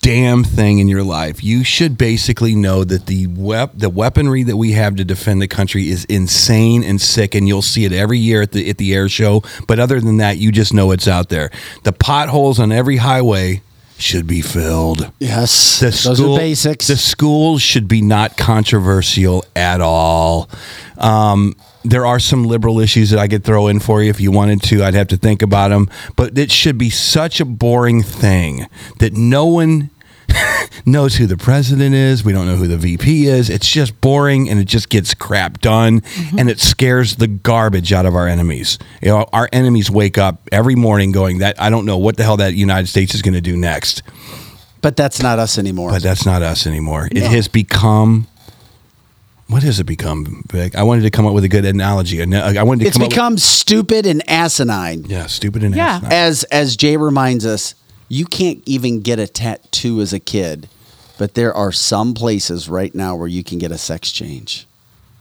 damn 0.00 0.44
thing 0.44 0.78
in 0.78 0.88
your 0.88 1.02
life. 1.02 1.42
You 1.44 1.62
should 1.64 1.98
basically 1.98 2.54
know 2.54 2.84
that 2.84 3.06
the 3.06 3.26
wep- 3.26 3.72
the 3.76 3.90
weaponry 3.90 4.42
that 4.44 4.56
we 4.56 4.72
have 4.72 4.96
to 4.96 5.04
defend 5.04 5.42
the 5.42 5.48
country 5.48 5.88
is 5.88 6.04
insane 6.06 6.82
and 6.84 7.00
sick 7.00 7.34
and 7.34 7.46
you'll 7.48 7.60
see 7.62 7.84
it 7.84 7.92
every 7.92 8.18
year 8.18 8.42
at 8.42 8.52
the 8.52 8.70
at 8.70 8.78
the 8.78 8.94
air 8.94 9.08
show, 9.08 9.42
but 9.66 9.78
other 9.78 10.00
than 10.00 10.18
that, 10.18 10.38
you 10.38 10.52
just 10.52 10.72
know 10.72 10.90
it's 10.92 11.08
out 11.08 11.28
there. 11.28 11.50
The 11.82 11.92
potholes 11.92 12.58
on 12.58 12.72
every 12.72 12.96
highway 12.98 13.62
should 13.98 14.26
be 14.26 14.40
filled. 14.42 15.10
Yes, 15.20 15.80
The 15.80 15.86
those 15.86 16.18
school- 16.18 16.34
are 16.34 16.38
basics. 16.38 16.88
The 16.88 16.96
schools 16.96 17.62
should 17.62 17.88
be 17.88 18.02
not 18.02 18.36
controversial 18.36 19.44
at 19.54 19.80
all. 19.80 20.48
Um, 20.98 21.54
there 21.84 22.06
are 22.06 22.18
some 22.18 22.44
liberal 22.44 22.80
issues 22.80 23.10
that 23.10 23.18
I 23.18 23.28
could 23.28 23.44
throw 23.44 23.66
in 23.68 23.78
for 23.78 24.02
you 24.02 24.10
if 24.10 24.20
you 24.20 24.30
wanted 24.32 24.62
to. 24.64 24.82
I'd 24.82 24.94
have 24.94 25.08
to 25.08 25.16
think 25.16 25.42
about 25.42 25.68
them, 25.68 25.88
but 26.16 26.36
it 26.38 26.50
should 26.50 26.78
be 26.78 26.90
such 26.90 27.40
a 27.40 27.44
boring 27.44 28.02
thing 28.02 28.66
that 29.00 29.12
no 29.14 29.46
one. 29.46 29.90
knows 30.86 31.16
who 31.16 31.26
the 31.26 31.36
president 31.36 31.94
is. 31.94 32.24
We 32.24 32.32
don't 32.32 32.46
know 32.46 32.56
who 32.56 32.66
the 32.66 32.76
VP 32.76 33.26
is. 33.26 33.50
It's 33.50 33.68
just 33.68 34.00
boring 34.00 34.48
and 34.48 34.58
it 34.58 34.66
just 34.66 34.88
gets 34.88 35.14
crap 35.14 35.60
done 35.60 36.00
mm-hmm. 36.00 36.38
and 36.38 36.50
it 36.50 36.60
scares 36.60 37.16
the 37.16 37.26
garbage 37.26 37.92
out 37.92 38.06
of 38.06 38.14
our 38.14 38.28
enemies. 38.28 38.78
You 39.02 39.08
know, 39.08 39.28
our 39.32 39.48
enemies 39.52 39.90
wake 39.90 40.18
up 40.18 40.48
every 40.52 40.74
morning 40.74 41.12
going 41.12 41.38
that 41.38 41.60
I 41.60 41.70
don't 41.70 41.86
know 41.86 41.98
what 41.98 42.16
the 42.16 42.22
hell 42.22 42.36
that 42.38 42.54
United 42.54 42.86
States 42.88 43.14
is 43.14 43.22
going 43.22 43.34
to 43.34 43.40
do 43.40 43.56
next. 43.56 44.02
But 44.80 44.96
that's 44.96 45.22
not 45.22 45.38
us 45.38 45.56
anymore. 45.56 45.90
But 45.90 46.02
that's 46.02 46.26
not 46.26 46.42
us 46.42 46.66
anymore. 46.66 47.08
It 47.10 47.22
has 47.22 47.48
become 47.48 48.26
what 49.46 49.62
has 49.62 49.78
it 49.78 49.84
become, 49.84 50.42
Vic? 50.50 50.74
I 50.74 50.82
wanted 50.82 51.02
to 51.02 51.10
come 51.10 51.26
up 51.26 51.34
with 51.34 51.44
a 51.44 51.48
good 51.48 51.66
analogy. 51.66 52.20
I 52.22 52.62
wanted 52.62 52.80
to 52.80 52.88
it's 52.88 52.96
come 52.96 53.04
up 53.04 53.10
become 53.10 53.38
stupid 53.38 54.06
and 54.06 54.28
asinine. 54.28 55.02
with, 55.02 55.10
yeah, 55.10 55.26
stupid 55.26 55.62
and 55.62 55.74
Yeah. 55.74 55.96
asinine. 55.96 56.12
As 56.12 56.44
as 56.44 56.76
Jay 56.76 56.96
reminds 56.96 57.44
us, 57.44 57.74
you 58.08 58.26
can't 58.26 58.62
even 58.66 59.00
get 59.00 59.18
a 59.18 59.26
tattoo 59.26 60.00
as 60.00 60.12
a 60.12 60.20
kid, 60.20 60.68
but 61.18 61.34
there 61.34 61.54
are 61.54 61.72
some 61.72 62.14
places 62.14 62.68
right 62.68 62.94
now 62.94 63.14
where 63.16 63.28
you 63.28 63.44
can 63.44 63.58
get 63.58 63.72
a 63.72 63.78
sex 63.78 64.10
change. 64.10 64.66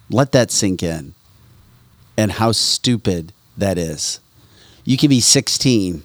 Let 0.09 0.31
that 0.33 0.51
sink 0.51 0.83
in. 0.83 1.13
And 2.15 2.33
how 2.33 2.51
stupid 2.51 3.33
that 3.57 3.77
is. 3.77 4.19
You 4.83 4.97
can 4.97 5.09
be 5.09 5.19
16 5.19 6.03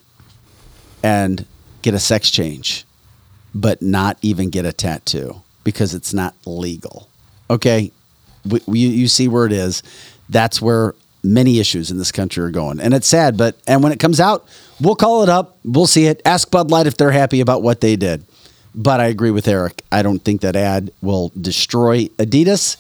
and 1.02 1.46
get 1.82 1.94
a 1.94 1.98
sex 1.98 2.30
change, 2.30 2.84
but 3.54 3.82
not 3.82 4.16
even 4.22 4.50
get 4.50 4.64
a 4.64 4.72
tattoo 4.72 5.42
because 5.64 5.94
it's 5.94 6.14
not 6.14 6.34
legal. 6.46 7.08
Okay? 7.50 7.92
We, 8.48 8.60
we, 8.66 8.78
you 8.78 9.08
see 9.08 9.28
where 9.28 9.44
it 9.44 9.52
is. 9.52 9.82
That's 10.28 10.62
where 10.62 10.94
many 11.22 11.58
issues 11.58 11.90
in 11.90 11.98
this 11.98 12.12
country 12.12 12.44
are 12.44 12.50
going. 12.50 12.80
And 12.80 12.94
it's 12.94 13.06
sad, 13.06 13.36
but 13.36 13.56
and 13.66 13.82
when 13.82 13.92
it 13.92 14.00
comes 14.00 14.20
out, 14.20 14.46
we'll 14.80 14.96
call 14.96 15.22
it 15.22 15.28
up. 15.28 15.58
We'll 15.64 15.86
see 15.86 16.06
it. 16.06 16.22
Ask 16.24 16.50
Bud 16.50 16.70
Light 16.70 16.86
if 16.86 16.96
they're 16.96 17.10
happy 17.10 17.40
about 17.40 17.62
what 17.62 17.80
they 17.80 17.96
did. 17.96 18.24
But 18.74 19.00
I 19.00 19.06
agree 19.06 19.30
with 19.30 19.48
Eric. 19.48 19.82
I 19.90 20.02
don't 20.02 20.20
think 20.20 20.42
that 20.42 20.54
ad 20.54 20.92
will 21.02 21.32
destroy 21.40 22.06
Adidas. 22.18 22.76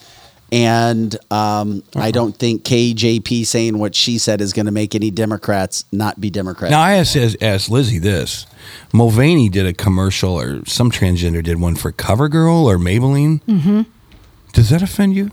And 0.50 1.14
um, 1.30 1.82
I 1.94 2.10
don't 2.10 2.34
think 2.34 2.64
KJP 2.64 3.44
saying 3.44 3.78
what 3.78 3.94
she 3.94 4.16
said 4.16 4.40
is 4.40 4.54
going 4.54 4.66
to 4.66 4.72
make 4.72 4.94
any 4.94 5.10
Democrats 5.10 5.84
not 5.92 6.18
be 6.20 6.30
Democrats. 6.30 6.70
Now 6.70 6.80
I 6.80 6.94
asked, 6.94 7.16
asked, 7.16 7.42
asked 7.42 7.68
Lizzie 7.68 7.98
this: 7.98 8.46
Mulvaney 8.94 9.50
did 9.50 9.66
a 9.66 9.74
commercial, 9.74 10.40
or 10.40 10.64
some 10.64 10.90
transgender 10.90 11.42
did 11.42 11.60
one 11.60 11.76
for 11.76 11.92
CoverGirl 11.92 12.64
or 12.64 12.78
Maybelline. 12.78 13.42
Mm-hmm. 13.42 13.82
Does 14.54 14.70
that 14.70 14.80
offend 14.80 15.14
you? 15.14 15.30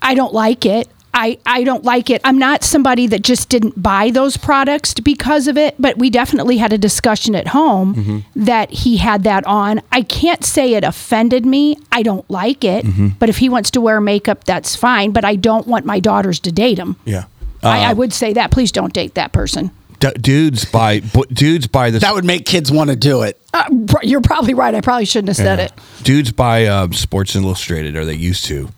I 0.00 0.14
don't 0.14 0.34
like 0.34 0.66
it. 0.66 0.88
I, 1.14 1.38
I 1.44 1.62
don't 1.64 1.84
like 1.84 2.08
it. 2.10 2.20
I'm 2.24 2.38
not 2.38 2.64
somebody 2.64 3.06
that 3.08 3.22
just 3.22 3.48
didn't 3.50 3.82
buy 3.82 4.10
those 4.10 4.36
products 4.38 4.94
because 4.94 5.46
of 5.46 5.58
it, 5.58 5.74
but 5.78 5.98
we 5.98 6.08
definitely 6.08 6.56
had 6.56 6.72
a 6.72 6.78
discussion 6.78 7.34
at 7.34 7.48
home 7.48 7.94
Mm-hmm. 7.94 8.44
that 8.44 8.70
he 8.70 8.96
had 8.96 9.24
that 9.24 9.46
on. 9.46 9.82
I 9.92 10.02
can't 10.02 10.42
say 10.44 10.74
it 10.74 10.84
offended 10.84 11.44
me. 11.44 11.76
I 11.92 12.02
don't 12.02 12.28
like 12.30 12.64
it, 12.64 12.84
Mm-hmm. 12.86 13.08
but 13.18 13.28
if 13.28 13.38
he 13.38 13.48
wants 13.48 13.70
to 13.72 13.80
wear 13.80 14.00
makeup, 14.00 14.44
that's 14.44 14.74
fine. 14.74 15.12
But 15.12 15.24
I 15.24 15.36
don't 15.36 15.66
want 15.66 15.84
my 15.84 16.00
daughters 16.00 16.40
to 16.40 16.52
date 16.52 16.78
him. 16.78 16.96
Yeah. 17.04 17.24
I, 17.62 17.84
I 17.84 17.90
Uh, 17.92 17.94
would 17.96 18.12
say 18.12 18.32
that. 18.32 18.50
Please 18.50 18.72
don't 18.72 18.92
date 18.92 19.14
that 19.14 19.32
person. 19.32 19.70
d- 20.00 20.08
dudes 20.20 20.64
buy 20.64 21.00
bu- 21.00 21.26
dudes 21.32 21.66
buy 21.68 21.90
this. 21.90 22.00
That 22.02 22.14
would 22.14 22.24
make 22.24 22.44
kids 22.46 22.72
want 22.72 22.90
to 22.90 22.96
do 22.96 23.22
it. 23.22 23.38
Uh, 23.54 23.64
you're 24.02 24.20
probably 24.22 24.54
right. 24.54 24.74
I 24.74 24.80
probably 24.80 25.04
shouldn't 25.04 25.28
have 25.28 25.36
said 25.36 25.58
Yeah. 25.58 25.64
it. 25.66 25.72
Dudes 26.02 26.32
buy 26.32 26.64
uh, 26.66 26.88
Sports 26.92 27.36
Illustrated, 27.36 27.94
or 27.96 28.04
they 28.06 28.14
used 28.14 28.46
to, 28.46 28.70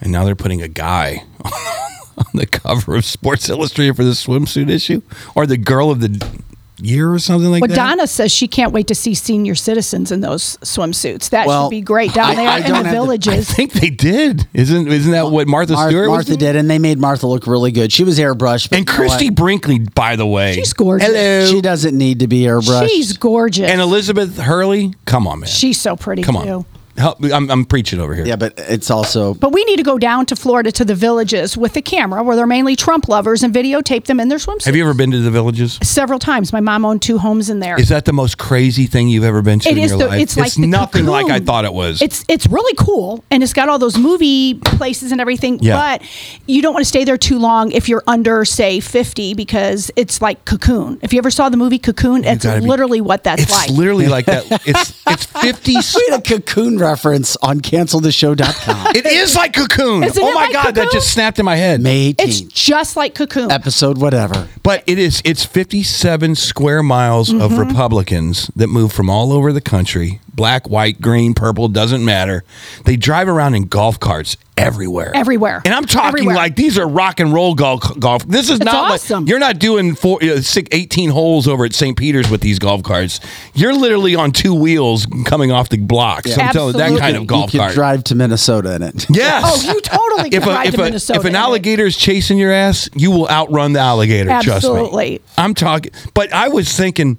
and 0.00 0.12
now 0.12 0.24
they're 0.24 0.34
putting 0.36 0.62
a 0.62 0.68
guy 0.68 1.24
on 1.44 2.24
the 2.34 2.46
cover 2.46 2.96
of 2.96 3.04
Sports 3.04 3.48
Illustrated 3.48 3.96
for 3.96 4.04
the 4.04 4.10
swimsuit 4.12 4.70
issue, 4.70 5.02
or 5.34 5.46
the 5.46 5.56
girl 5.56 5.90
of 5.90 6.00
the 6.00 6.40
year, 6.82 7.12
or 7.12 7.18
something 7.18 7.50
like 7.50 7.60
well, 7.60 7.68
that. 7.68 7.74
Donna 7.76 8.06
says 8.06 8.32
she 8.32 8.48
can't 8.48 8.72
wait 8.72 8.86
to 8.86 8.94
see 8.94 9.12
senior 9.12 9.54
citizens 9.54 10.10
in 10.10 10.22
those 10.22 10.56
swimsuits. 10.62 11.28
That 11.28 11.46
Well, 11.46 11.66
should 11.66 11.70
be 11.72 11.82
great 11.82 12.14
down 12.14 12.36
there 12.36 12.48
I 12.48 12.56
in 12.58 12.62
don't 12.62 12.70
the 12.70 12.76
have 12.76 12.84
the- 12.84 12.90
I 12.90 12.92
villages. 12.92 13.50
think 13.50 13.72
they 13.74 13.90
did. 13.90 14.46
Isn't 14.54 14.88
isn't 14.88 15.12
that 15.12 15.26
what 15.30 15.46
Martha 15.46 15.74
Mar- 15.74 15.90
Stewart 15.90 16.08
was 16.08 16.16
Martha 16.16 16.26
doing? 16.28 16.38
did, 16.38 16.56
and 16.56 16.70
they 16.70 16.78
made 16.78 16.98
Martha 16.98 17.26
look 17.26 17.46
really 17.46 17.70
good. 17.70 17.92
She 17.92 18.02
was 18.02 18.18
airbrushed. 18.18 18.70
but 18.70 18.78
And 18.78 18.88
you 18.88 18.92
know 18.94 18.98
Christie 18.98 19.26
what? 19.28 19.34
Brinkley, 19.36 19.78
by 19.80 20.16
the 20.16 20.26
way, 20.26 20.54
She's 20.54 20.72
gorgeous. 20.72 21.06
Hello. 21.08 21.46
She 21.46 21.60
doesn't 21.60 21.96
need 21.98 22.20
to 22.20 22.26
be 22.28 22.42
airbrushed. 22.44 22.88
She's 22.88 23.14
gorgeous. 23.14 23.70
and 23.70 23.80
Elizabeth 23.82 24.38
Hurley. 24.38 24.94
Come 25.04 25.26
on, 25.28 25.40
man. 25.40 25.48
She's 25.50 25.78
so 25.78 25.96
pretty 25.96 26.22
Come 26.22 26.36
on. 26.38 26.64
Too. 27.00 27.28
Help, 27.28 27.32
I'm, 27.32 27.50
I'm 27.50 27.64
preaching 27.64 28.00
over 28.00 28.14
here. 28.14 28.24
yeah, 28.26 28.36
but 28.36 28.54
it's 28.56 28.90
also 28.90 29.34
But 29.34 29.52
we 29.52 29.64
need 29.64 29.76
to 29.76 29.82
go 29.82 29.98
down 29.98 30.26
to 30.26 30.36
Florida 30.36 30.70
to 30.72 30.84
the 30.84 30.94
villages 30.94 31.56
with 31.56 31.72
the 31.74 31.82
camera 31.82 32.22
where 32.22 32.36
they're 32.36 32.46
mainly 32.46 32.76
Trump 32.76 33.08
lovers 33.08 33.42
and 33.42 33.54
videotape 33.54 34.04
them 34.04 34.20
in 34.20 34.28
their 34.28 34.38
swimsuits. 34.38 34.64
Have 34.64 34.76
you 34.76 34.84
ever 34.84 34.94
been 34.94 35.10
to 35.12 35.18
the 35.20 35.30
villages? 35.30 35.78
Several 35.82 36.18
times. 36.18 36.52
My 36.52 36.60
mom 36.60 36.84
owned 36.84 37.02
two 37.02 37.18
homes 37.18 37.50
in 37.50 37.60
there. 37.60 37.78
Is 37.80 37.88
that 37.88 38.04
the 38.04 38.12
most 38.12 38.38
crazy 38.38 38.86
thing 38.86 39.08
you've 39.08 39.24
ever 39.24 39.42
been 39.42 39.58
to 39.60 39.68
It 39.68 39.78
in 39.78 39.84
is 39.84 39.90
your 39.90 39.98
the- 40.00 40.06
life? 40.08 40.20
it's 40.20 40.36
like 40.36 40.52
the 40.54 40.66
nothing 40.66 41.06
like 41.06 41.26
I 41.30 41.40
thought 41.40 41.64
it 41.64 41.72
was. 41.72 42.02
It's 42.02 42.24
it's 42.28 42.46
really 42.46 42.74
cool 42.76 43.24
and 43.30 43.42
it's 43.42 43.52
got 43.52 43.68
all 43.68 43.78
those 43.78 43.96
movie 43.98 44.54
places 44.54 45.12
and 45.12 45.20
everything. 45.20 45.58
Yeah. 45.60 45.76
But 45.98 46.08
you 46.46 46.62
don't 46.62 46.74
want 46.74 46.84
to 46.84 46.88
stay 46.88 47.04
there 47.04 47.18
too 47.18 47.38
long 47.38 47.72
if 47.72 47.88
you're 47.88 48.02
under 48.06 48.44
say 48.44 48.80
50 48.80 49.34
because 49.34 49.90
it's 49.96 50.20
like 50.20 50.44
Cocoon. 50.44 50.98
If 51.02 51.12
you 51.12 51.18
ever 51.18 51.30
saw 51.30 51.48
the 51.48 51.56
movie 51.56 51.78
Cocoon, 51.78 52.24
it's 52.24 52.44
gotta 52.44 52.60
be- 52.60 52.66
literally 52.66 53.00
what 53.00 53.24
that's 53.24 53.42
it's 53.42 53.50
like. 53.52 53.68
It's 53.70 53.78
literally 53.78 54.06
like 54.08 54.26
that. 54.26 54.44
It's 54.66 55.02
it's 55.06 55.24
50. 55.40 55.72
we 55.74 56.06
had 56.10 56.20
a 56.20 56.22
cocoon 56.22 56.78
reference 56.90 57.36
on 57.36 57.60
canceltheshow.com. 57.60 58.96
It 58.96 59.06
is 59.06 59.36
like 59.36 59.52
Cocoon. 59.54 60.02
Isn't 60.04 60.22
oh 60.22 60.30
it 60.30 60.34
my 60.34 60.40
like 60.44 60.52
god, 60.52 60.74
that 60.74 60.84
Cocoon? 60.86 60.90
just 60.92 61.12
snapped 61.12 61.38
in 61.38 61.44
my 61.44 61.56
head. 61.56 61.80
May 61.80 62.12
18th, 62.12 62.26
it's 62.28 62.40
just 62.40 62.96
like 62.96 63.14
Cocoon. 63.14 63.50
episode 63.50 63.98
whatever. 63.98 64.48
But 64.62 64.82
it 64.86 64.98
is 64.98 65.22
it's 65.24 65.44
57 65.44 66.34
square 66.34 66.82
miles 66.82 67.30
of 67.32 67.50
Mm-hmm. 67.50 67.60
Republicans 67.60 68.48
that 68.56 68.68
move 68.68 68.92
from 68.92 69.08
all 69.10 69.32
over 69.32 69.52
the 69.52 69.60
country, 69.60 70.20
black, 70.34 70.68
white, 70.68 71.00
green, 71.00 71.34
purple, 71.34 71.68
doesn't 71.68 72.04
matter. 72.04 72.44
They 72.84 72.96
drive 72.96 73.28
around 73.28 73.54
in 73.54 73.64
golf 73.66 73.98
carts 73.98 74.36
everywhere. 74.60 75.12
Everywhere. 75.14 75.62
And 75.64 75.74
I'm 75.74 75.84
talking 75.86 76.08
Everywhere. 76.20 76.36
like 76.36 76.56
these 76.56 76.78
are 76.78 76.86
rock 76.88 77.20
and 77.20 77.32
roll 77.32 77.54
golf 77.54 77.82
golf. 77.98 78.26
This 78.26 78.48
is 78.50 78.56
It's 78.56 78.64
not 78.64 78.92
awesome. 78.92 79.20
like 79.24 79.28
you're 79.28 79.38
not 79.38 79.58
doing 79.58 79.94
four, 79.94 80.22
uh, 80.22 80.40
six, 80.40 80.68
18 80.72 81.10
holes 81.10 81.48
over 81.48 81.64
at 81.64 81.74
St. 81.74 81.96
Peter's 81.96 82.30
with 82.30 82.40
these 82.40 82.58
golf 82.58 82.82
carts. 82.82 83.20
You're 83.54 83.74
literally 83.74 84.14
on 84.14 84.32
two 84.32 84.54
wheels 84.54 85.06
coming 85.24 85.50
off 85.52 85.68
the 85.68 85.78
blocks. 85.78 86.36
I'm 86.36 86.52
telling 86.52 86.74
you, 86.74 86.80
that 86.80 86.98
kind 86.98 87.16
of 87.16 87.26
golf 87.26 87.52
you 87.54 87.58
could 87.60 87.64
cart. 87.64 87.74
drive 87.74 88.04
to 88.04 88.14
Minnesota 88.14 88.74
in 88.74 88.82
it. 88.82 89.06
Yes. 89.20 89.42
Oh, 89.46 89.72
you 89.72 89.80
totally 89.80 90.28
if 90.34 90.42
could 90.44 90.52
a, 90.52 90.54
ride 90.54 90.66
if, 90.68 90.74
to 90.76 90.80
a, 90.80 90.84
Minnesota 90.84 91.18
if 91.20 91.26
an 91.26 91.34
alligator 91.34 91.84
is 91.86 91.96
chasing 91.96 92.38
your 92.38 92.52
ass, 92.52 92.88
you 92.94 93.10
will 93.10 93.28
outrun 93.28 93.72
the 93.72 93.80
alligator. 93.80 94.28
Trust 94.28 94.46
me. 94.46 94.52
Absolutely. 94.54 95.20
I'm 95.36 95.54
talking, 95.54 95.92
but 96.14 96.32
I 96.32 96.48
was 96.48 96.74
thinking, 96.76 97.18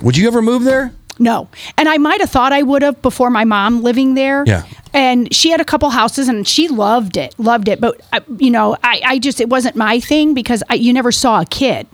would 0.00 0.16
you 0.16 0.26
ever 0.28 0.42
move 0.42 0.64
there? 0.64 0.92
No. 1.18 1.48
And 1.78 1.88
I 1.88 1.98
might 1.98 2.20
have 2.20 2.30
thought 2.30 2.52
I 2.52 2.62
would 2.62 2.82
have 2.82 3.00
before 3.02 3.30
my 3.30 3.44
mom 3.44 3.82
living 3.82 4.14
there. 4.14 4.44
Yeah. 4.46 4.64
And 4.92 5.32
she 5.34 5.50
had 5.50 5.60
a 5.60 5.64
couple 5.64 5.90
houses 5.90 6.28
and 6.28 6.46
she 6.46 6.68
loved 6.68 7.16
it, 7.16 7.34
loved 7.38 7.68
it. 7.68 7.80
But, 7.80 8.00
I, 8.12 8.20
you 8.38 8.50
know, 8.50 8.76
I, 8.82 9.00
I 9.04 9.18
just, 9.18 9.40
it 9.40 9.48
wasn't 9.48 9.76
my 9.76 10.00
thing 10.00 10.34
because 10.34 10.62
I, 10.68 10.74
you 10.74 10.92
never 10.92 11.12
saw 11.12 11.40
a 11.40 11.46
kid. 11.46 11.86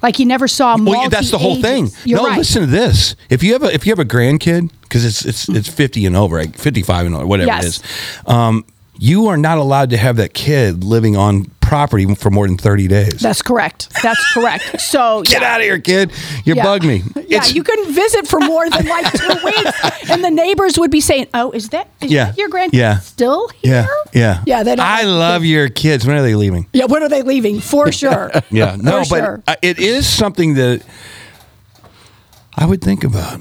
Like 0.00 0.18
you 0.20 0.26
never 0.26 0.46
saw 0.46 0.76
Well, 0.78 1.10
that's 1.10 1.32
the 1.32 1.38
whole 1.38 1.60
thing. 1.60 1.88
You're 2.04 2.18
no, 2.20 2.28
right. 2.28 2.38
listen 2.38 2.60
to 2.60 2.66
this. 2.66 3.16
If 3.30 3.42
you 3.42 3.52
have 3.54 3.64
a 3.64 3.74
if 3.74 3.84
you 3.84 3.90
have 3.90 3.98
a 3.98 4.04
grandkid, 4.04 4.70
because 4.82 5.04
it's 5.04 5.24
it's 5.24 5.48
it's 5.48 5.68
50 5.68 6.06
and 6.06 6.16
over, 6.16 6.38
like 6.38 6.56
55 6.56 7.06
and 7.06 7.14
over, 7.16 7.26
whatever 7.26 7.48
Yes. 7.48 7.64
it 7.64 7.68
is, 7.68 7.82
um, 8.26 8.64
you 8.96 9.26
are 9.26 9.36
not 9.36 9.58
allowed 9.58 9.90
to 9.90 9.96
have 9.96 10.16
that 10.16 10.34
kid 10.34 10.84
living 10.84 11.16
on 11.16 11.46
property 11.68 12.12
for 12.14 12.30
more 12.30 12.46
than 12.48 12.56
30 12.56 12.88
days. 12.88 13.20
That's 13.20 13.42
correct. 13.42 13.88
That's 14.02 14.32
correct. 14.32 14.80
So 14.80 15.22
Get 15.26 15.42
yeah. 15.42 15.54
out 15.54 15.60
of 15.60 15.64
here, 15.64 15.78
kid! 15.78 16.12
You 16.44 16.54
Yeah. 16.54 16.62
bug 16.64 16.82
me. 16.84 17.02
Yeah, 17.14 17.22
It's- 17.38 17.54
you 17.54 17.62
couldn't 17.62 17.92
visit 17.92 18.26
for 18.26 18.40
more 18.40 18.68
than 18.70 18.86
like 18.86 19.12
two 19.12 19.28
weeks, 19.44 20.10
and 20.10 20.24
the 20.24 20.30
neighbors 20.30 20.78
would 20.78 20.90
be 20.90 21.00
saying, 21.00 21.26
"Oh, 21.34 21.50
is 21.52 21.68
that 21.70 21.88
is 22.00 22.10
Yeah. 22.10 22.26
that 22.26 22.38
your 22.38 22.48
grandkid 22.48 22.72
Yeah. 22.72 22.98
still 23.00 23.48
here?" 23.62 23.86
yeah, 24.12 24.42
yeah, 24.46 24.62
Yeah, 24.64 24.74
I 24.78 25.02
love 25.04 25.44
your 25.44 25.68
kids. 25.68 26.06
When 26.06 26.16
are 26.16 26.22
they 26.22 26.34
leaving? 26.34 26.66
Yeah, 26.72 26.86
when 26.86 27.02
are 27.02 27.08
they 27.08 27.22
leaving? 27.22 27.60
For 27.60 27.92
sure. 28.02 28.30
Yeah, 28.50 28.76
no, 28.80 29.04
For 29.04 29.10
but 29.10 29.18
sure. 29.24 29.42
it 29.62 29.78
is 29.78 30.06
something 30.08 30.54
that 30.54 30.82
I 32.56 32.66
would 32.66 32.80
think 32.82 33.04
about. 33.04 33.40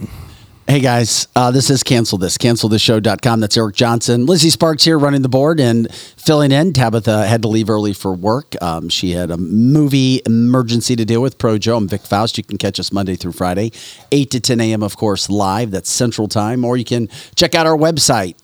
Hey 0.69 0.81
guys, 0.81 1.29
uh, 1.33 1.49
this 1.49 1.69
is 1.69 1.81
Cancel 1.81 2.17
This, 2.17 2.37
cancelthisshow.com. 2.37 3.39
That's 3.39 3.55
Eric 3.55 3.73
Johnson. 3.73 4.25
Lizzie 4.25 4.49
Sparks 4.49 4.83
here 4.83 4.99
running 4.99 5.21
the 5.21 5.29
board 5.29 5.61
and 5.61 5.89
filling 5.95 6.51
in. 6.51 6.73
Tabitha 6.73 7.25
had 7.25 7.41
to 7.43 7.47
leave 7.47 7.69
early 7.69 7.93
for 7.93 8.13
work. 8.13 8.53
Um, 8.61 8.89
she 8.89 9.11
had 9.11 9.31
a 9.31 9.37
movie 9.37 10.21
emergency 10.25 10.97
to 10.97 11.05
deal 11.05 11.21
with. 11.21 11.37
Pro 11.37 11.57
Joe, 11.57 11.77
I'm 11.77 11.87
Vic 11.87 12.01
Faust. 12.01 12.37
You 12.37 12.43
can 12.43 12.57
catch 12.57 12.81
us 12.81 12.91
Monday 12.91 13.15
through 13.15 13.31
Friday, 13.31 13.71
8 14.11 14.29
to 14.31 14.41
10 14.41 14.59
a.m., 14.59 14.83
of 14.83 14.97
course, 14.97 15.29
live. 15.29 15.71
That's 15.71 15.89
Central 15.89 16.27
Time. 16.27 16.65
Or 16.65 16.75
you 16.75 16.83
can 16.83 17.07
check 17.35 17.55
out 17.55 17.65
our 17.65 17.77
website 17.77 18.35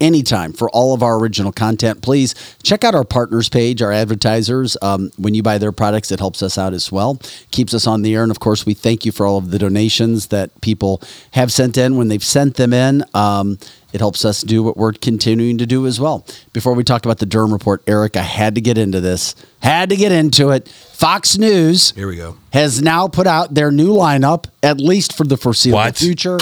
anytime 0.00 0.52
for 0.52 0.70
all 0.70 0.94
of 0.94 1.02
our 1.02 1.18
original 1.18 1.52
content. 1.52 2.02
Please 2.02 2.34
check 2.62 2.84
out 2.84 2.94
our 2.94 3.04
partners 3.04 3.48
page, 3.48 3.82
our 3.82 3.92
advertisers. 3.92 4.76
Um, 4.82 5.10
when 5.18 5.34
you 5.34 5.42
buy 5.42 5.58
their 5.58 5.72
products, 5.72 6.10
it 6.12 6.18
helps 6.18 6.42
us 6.42 6.56
out 6.58 6.72
as 6.72 6.92
well, 6.92 7.20
keeps 7.50 7.74
us 7.74 7.86
on 7.86 8.02
the 8.02 8.14
air. 8.14 8.22
And 8.22 8.30
of 8.30 8.40
course, 8.40 8.64
we 8.66 8.74
thank 8.74 9.04
you 9.04 9.12
for 9.12 9.26
all 9.26 9.38
of 9.38 9.50
the 9.50 9.58
donations 9.58 10.28
that 10.28 10.58
people 10.60 11.02
have 11.32 11.52
sent 11.52 11.76
in. 11.76 11.96
When 11.96 12.08
they've 12.08 12.22
sent 12.24 12.56
them 12.56 12.72
in, 12.72 13.02
um, 13.14 13.58
it 13.92 14.00
helps 14.00 14.24
us 14.24 14.42
do 14.42 14.62
what 14.62 14.76
we're 14.76 14.92
continuing 14.92 15.56
to 15.58 15.66
do 15.66 15.86
as 15.86 15.98
well. 15.98 16.26
Before 16.52 16.74
we 16.74 16.84
talked 16.84 17.06
about 17.06 17.18
the 17.18 17.26
Durham 17.26 17.52
report, 17.52 17.82
Eric, 17.86 18.16
I 18.16 18.22
had 18.22 18.54
to 18.54 18.60
get 18.60 18.76
into 18.76 19.00
this. 19.00 19.34
Had 19.62 19.88
to 19.90 19.96
get 19.96 20.12
into 20.12 20.50
it. 20.50 20.68
Fox 20.68 21.38
News 21.38 21.92
Here 21.92 22.06
we 22.06 22.16
go. 22.16 22.36
has 22.52 22.82
now 22.82 23.08
put 23.08 23.26
out 23.26 23.54
their 23.54 23.70
new 23.70 23.94
lineup, 23.94 24.44
at 24.62 24.78
least 24.78 25.16
for 25.16 25.24
the 25.24 25.36
foreseeable 25.38 25.78
What? 25.78 25.96
future. 25.96 26.38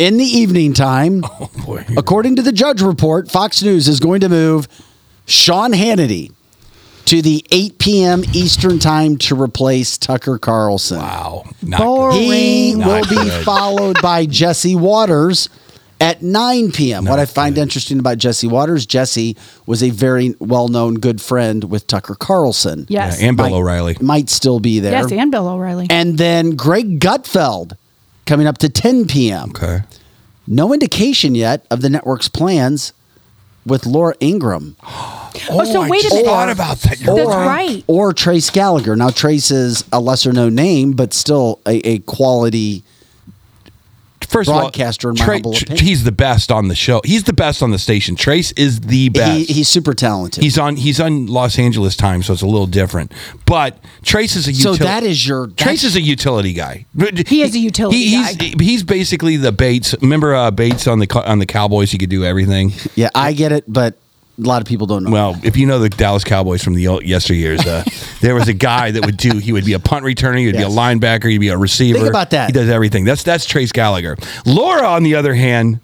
In 0.00 0.16
the 0.16 0.24
evening 0.24 0.72
time, 0.72 1.22
oh, 1.40 1.84
according 1.98 2.36
to 2.36 2.42
the 2.42 2.52
Drudge 2.52 2.80
Report, 2.80 3.30
Fox 3.30 3.62
News 3.62 3.86
is 3.86 4.00
going 4.00 4.22
to 4.22 4.30
move 4.30 4.66
Sean 5.26 5.72
Hannity 5.72 6.32
to 7.04 7.20
the 7.20 7.44
8 7.50 7.78
p.m. 7.78 8.22
Eastern 8.32 8.78
time 8.78 9.18
to 9.18 9.38
replace 9.38 9.98
Tucker 9.98 10.38
Carlson. 10.38 11.00
Wow. 11.00 11.44
He 11.60 12.74
Not 12.76 13.10
will 13.10 13.24
be 13.24 13.28
followed 13.44 14.00
by 14.00 14.24
Jesse 14.24 14.74
Watters 14.74 15.50
at 16.00 16.22
9 16.22 16.72
p.m. 16.72 17.04
what 17.04 17.18
I 17.18 17.26
find 17.26 17.58
interesting 17.58 17.98
about 17.98 18.16
Jesse 18.16 18.46
Watters, 18.46 18.86
Jesse 18.86 19.36
was 19.66 19.82
a 19.82 19.90
very 19.90 20.34
well-known 20.38 20.94
good 20.94 21.20
friend 21.20 21.64
with 21.64 21.86
Tucker 21.86 22.14
Carlson. 22.14 22.86
Yes. 22.88 23.20
Yeah, 23.20 23.28
and 23.28 23.36
Bill 23.36 23.50
Might- 23.50 23.56
O'Reilly. 23.56 23.96
Might 24.00 24.30
still 24.30 24.60
be 24.60 24.80
there. 24.80 24.92
Yes, 24.92 25.12
and 25.12 25.30
Bill 25.30 25.46
O'Reilly. 25.46 25.88
And 25.90 26.16
then 26.16 26.52
Greg 26.56 27.00
Gutfeld 27.00 27.76
coming 28.30 28.46
up 28.46 28.58
to 28.58 28.68
10 28.68 29.08
p.m. 29.08 29.50
Okay. 29.50 29.80
No 30.46 30.72
indication 30.72 31.34
yet 31.34 31.66
of 31.68 31.80
the 31.80 31.90
network's 31.90 32.28
plans 32.28 32.92
with 33.66 33.84
Laura 33.84 34.14
Ingraham. 34.20 34.76
Oh, 35.48 35.64
so 35.64 35.84
oh, 35.84 35.88
wait 35.88 36.04
a 36.04 36.08
minute. 36.08 36.26
thought 36.26 36.50
about 36.50 36.78
that. 36.78 37.00
You're 37.00 37.14
That's 37.14 37.28
or, 37.28 37.38
right. 37.38 37.84
Or 37.86 38.12
Trace 38.12 38.50
Gallagher. 38.50 38.96
Now, 38.96 39.10
Trace 39.10 39.52
is 39.52 39.84
a 39.92 40.00
lesser 40.00 40.32
known 40.32 40.56
name, 40.56 40.92
but 40.92 41.14
still 41.14 41.60
a, 41.66 41.78
a 41.88 41.98
quality 42.00 42.82
First 44.30 44.48
broadcaster, 44.48 45.10
of 45.10 45.16
in 45.16 45.20
all, 45.22 45.26
my 45.26 45.26
Tra- 45.26 45.34
humble 45.36 45.52
Tr- 45.54 45.64
opinion. 45.64 45.84
he's 45.86 46.04
the 46.04 46.12
best 46.12 46.52
on 46.52 46.68
the 46.68 46.74
show. 46.74 47.00
He's 47.04 47.24
the 47.24 47.32
best 47.32 47.62
on 47.62 47.70
the 47.70 47.78
station. 47.78 48.16
Trace 48.16 48.52
is 48.52 48.80
the 48.80 49.08
best. 49.08 49.48
He, 49.48 49.54
he's 49.54 49.68
super 49.68 49.92
talented. 49.94 50.42
He's 50.44 50.56
on 50.58 50.76
he's 50.76 51.00
on 51.00 51.26
Los 51.26 51.58
Angeles 51.58 51.96
time, 51.96 52.22
so 52.22 52.32
it's 52.32 52.42
a 52.42 52.46
little 52.46 52.66
different. 52.66 53.12
But 53.46 53.78
Trace 54.02 54.36
is 54.36 54.46
a 54.46 54.52
So 54.54 54.70
utility. 54.72 54.84
that 54.84 55.02
is 55.02 55.26
your- 55.26 55.48
Trace 55.48 55.84
is 55.84 55.96
a 55.96 56.00
utility 56.00 56.52
guy. 56.52 56.86
He 57.26 57.42
is 57.42 57.54
a 57.54 57.58
utility 57.58 57.98
he's, 58.06 58.36
guy. 58.36 58.52
He's 58.60 58.82
basically 58.82 59.36
the 59.36 59.52
Bates. 59.52 59.94
Remember 60.00 60.34
uh, 60.34 60.50
Bates 60.50 60.86
on 60.86 60.98
the 61.00 61.22
on 61.26 61.38
the 61.40 61.46
Cowboys? 61.46 61.90
He 61.90 61.98
could 61.98 62.10
do 62.10 62.24
everything. 62.24 62.72
yeah, 62.94 63.10
I 63.14 63.32
get 63.32 63.52
it, 63.52 63.64
but 63.66 63.96
a 64.42 64.46
lot 64.46 64.62
of 64.62 64.66
people 64.68 64.86
don't 64.86 65.04
know. 65.04 65.10
Well, 65.10 65.36
if 65.42 65.56
you 65.56 65.66
know 65.66 65.78
the 65.78 65.88
Dallas 65.88 66.24
Cowboys 66.24 66.62
from 66.62 66.74
the 66.74 66.88
old 66.88 67.02
yesteryears, 67.02 67.66
uh, 67.66 67.84
there 68.20 68.34
was 68.34 68.48
a 68.48 68.54
guy 68.54 68.90
that 68.90 69.04
would 69.04 69.16
do. 69.16 69.38
He 69.38 69.52
would 69.52 69.64
be 69.64 69.74
a 69.74 69.78
punt 69.80 70.04
returner. 70.04 70.38
He'd 70.38 70.54
Yes. 70.54 70.66
be 70.68 70.72
a 70.72 70.76
linebacker. 70.76 71.30
He'd 71.30 71.38
be 71.38 71.48
a 71.48 71.56
receiver. 71.58 71.98
Think 71.98 72.10
about 72.10 72.30
that. 72.30 72.46
He 72.48 72.52
does 72.52 72.68
everything. 72.68 73.04
That's 73.04 73.22
that's 73.22 73.44
Trace 73.44 73.72
Gallagher. 73.72 74.16
Laura, 74.46 74.86
on 74.88 75.02
the 75.02 75.14
other 75.16 75.34
hand, 75.34 75.80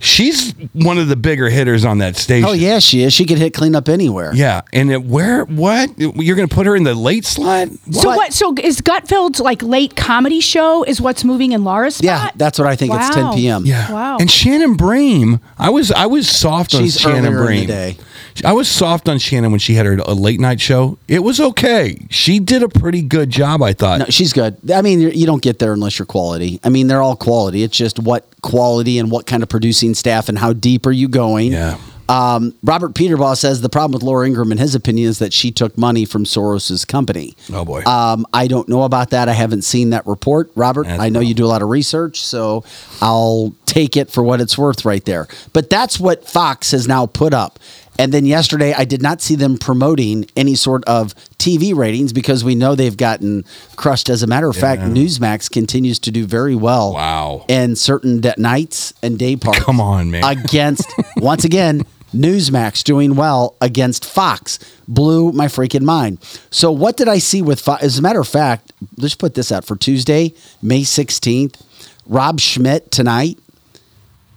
she's 0.00 0.52
one 0.72 0.98
of 0.98 1.06
the 1.08 1.14
bigger 1.14 1.48
hitters 1.48 1.84
on 1.84 1.98
that 1.98 2.16
station. 2.16 2.48
oh, 2.48 2.52
yeah, 2.52 2.80
she 2.80 3.02
is. 3.02 3.12
She 3.12 3.24
could 3.26 3.38
hit 3.38 3.54
cleanup 3.54 3.88
anywhere. 3.88 4.32
Yeah, 4.34 4.62
and 4.72 4.90
it, 4.90 5.04
where 5.04 5.44
what 5.44 5.96
you're 5.98 6.36
going 6.36 6.48
to 6.48 6.54
put 6.54 6.66
her 6.66 6.74
in 6.74 6.82
the 6.82 6.94
late 6.94 7.24
slot? 7.24 7.68
So 7.92 8.08
what? 8.08 8.32
So 8.32 8.54
is 8.60 8.80
Gutfeld's 8.80 9.38
like 9.40 9.62
late 9.62 9.94
comedy 9.94 10.40
show 10.40 10.82
is 10.82 11.00
what's 11.00 11.22
moving 11.22 11.52
in 11.52 11.62
Laura's 11.62 11.96
spot? 11.96 12.04
Yeah, 12.04 12.30
that's 12.34 12.58
what 12.58 12.66
I 12.66 12.74
think. 12.74 12.92
It's 12.94 13.14
10 13.14 13.34
p.m. 13.34 13.64
Yeah. 13.66 13.92
Wow. 13.92 14.16
And 14.18 14.30
Shannon 14.30 14.74
Bream, 14.74 15.40
I 15.58 15.70
was 15.70 15.92
I 15.92 16.06
was 16.06 16.28
soft 16.28 16.74
on 16.74 16.82
She's 16.82 16.98
Shannon 16.98 17.32
earlier 17.32 17.60
in 17.62 17.66
Bream. 17.66 17.96
I 18.44 18.52
was 18.52 18.68
soft 18.68 19.08
on 19.08 19.18
Shannon 19.18 19.50
when 19.50 19.60
she 19.60 19.74
had 19.74 19.86
her 19.86 19.94
a 19.94 20.14
late 20.14 20.40
night 20.40 20.60
show. 20.60 20.98
It 21.08 21.20
was 21.20 21.40
okay. 21.40 22.06
She 22.10 22.38
did 22.38 22.62
a 22.62 22.68
pretty 22.68 23.02
good 23.02 23.30
job, 23.30 23.62
I 23.62 23.72
thought. 23.72 23.98
No, 24.00 24.04
she's 24.06 24.32
good. 24.32 24.58
I 24.72 24.82
mean, 24.82 25.00
you 25.00 25.26
don't 25.26 25.42
get 25.42 25.58
there 25.58 25.72
unless 25.72 25.98
you're 25.98 26.06
quality. 26.06 26.60
I 26.64 26.68
mean, 26.68 26.86
they're 26.86 27.02
all 27.02 27.16
quality. 27.16 27.62
It's 27.62 27.76
just 27.76 27.98
what 27.98 28.26
quality 28.42 28.98
and 28.98 29.10
what 29.10 29.26
kind 29.26 29.42
of 29.42 29.48
producing 29.48 29.94
staff 29.94 30.28
and 30.28 30.38
how 30.38 30.52
deep 30.52 30.86
are 30.86 30.92
you 30.92 31.08
going. 31.08 31.52
Yeah. 31.52 31.78
Um, 32.10 32.54
Robert 32.64 32.94
Peterbaugh 32.94 33.36
says 33.36 33.60
the 33.60 33.68
problem 33.68 33.92
with 33.92 34.02
Laura 34.02 34.26
Ingraham, 34.26 34.50
in 34.50 34.58
his 34.58 34.74
opinion, 34.74 35.08
is 35.08 35.20
that 35.20 35.32
she 35.32 35.52
took 35.52 35.78
money 35.78 36.04
from 36.04 36.24
Soros's 36.24 36.84
company. 36.84 37.36
Oh 37.52 37.64
boy. 37.64 37.84
Um, 37.84 38.26
I 38.32 38.48
don't 38.48 38.68
know 38.68 38.82
about 38.82 39.10
that. 39.10 39.28
I 39.28 39.32
haven't 39.32 39.62
seen 39.62 39.90
that 39.90 40.04
report, 40.08 40.50
Robert. 40.56 40.88
That's 40.88 41.00
I 41.00 41.08
know 41.08 41.20
you 41.20 41.34
do 41.34 41.44
a 41.44 41.46
lot 41.46 41.62
of 41.62 41.68
research, 41.68 42.20
so 42.20 42.64
I'll 43.00 43.54
take 43.64 43.96
it 43.96 44.10
for 44.10 44.24
what 44.24 44.40
it's 44.40 44.58
worth 44.58 44.84
right 44.84 45.04
there. 45.04 45.28
But 45.52 45.70
that's 45.70 46.00
what 46.00 46.28
Fox 46.28 46.72
has 46.72 46.88
now 46.88 47.06
put 47.06 47.32
up. 47.32 47.60
And 48.00 48.14
then 48.14 48.24
yesterday, 48.24 48.72
I 48.72 48.86
did 48.86 49.02
not 49.02 49.20
see 49.20 49.34
them 49.34 49.58
promoting 49.58 50.26
any 50.34 50.54
sort 50.54 50.82
of 50.86 51.14
TV 51.36 51.74
ratings 51.74 52.14
because 52.14 52.42
we 52.42 52.54
know 52.54 52.74
they've 52.74 52.96
gotten 52.96 53.44
crushed. 53.76 54.08
As 54.08 54.22
a 54.22 54.26
matter 54.26 54.48
of 54.48 54.56
fact, 54.56 54.80
Newsmax 54.80 55.50
continues 55.50 55.98
to 56.00 56.10
do 56.10 56.24
very 56.24 56.54
well. 56.54 56.94
Wow. 56.94 57.44
In 57.48 57.76
certain 57.76 58.22
de- 58.22 58.34
nights 58.38 58.94
and 59.02 59.18
day 59.18 59.36
parts. 59.36 59.58
Come 59.58 59.82
on, 59.82 60.10
man. 60.10 60.24
Against, 60.24 60.90
once 61.18 61.44
again, 61.44 61.84
Newsmax 62.14 62.82
doing 62.84 63.16
well 63.16 63.56
against 63.60 64.06
Fox 64.06 64.58
blew 64.88 65.30
my 65.32 65.46
freaking 65.46 65.82
mind. 65.82 66.18
So 66.50 66.72
what 66.72 66.96
did 66.96 67.06
I 67.06 67.18
see 67.18 67.42
with 67.42 67.60
Fox? 67.60 67.82
As 67.82 67.98
a 67.98 68.02
matter 68.02 68.20
of 68.20 68.28
fact, 68.28 68.72
let's 68.96 69.14
put 69.14 69.34
this 69.34 69.52
out 69.52 69.66
for 69.66 69.76
Tuesday, 69.76 70.32
May 70.62 70.82
16th. 70.82 71.60
Rob 72.06 72.40
Schmitt 72.40 72.90
tonight, 72.90 73.38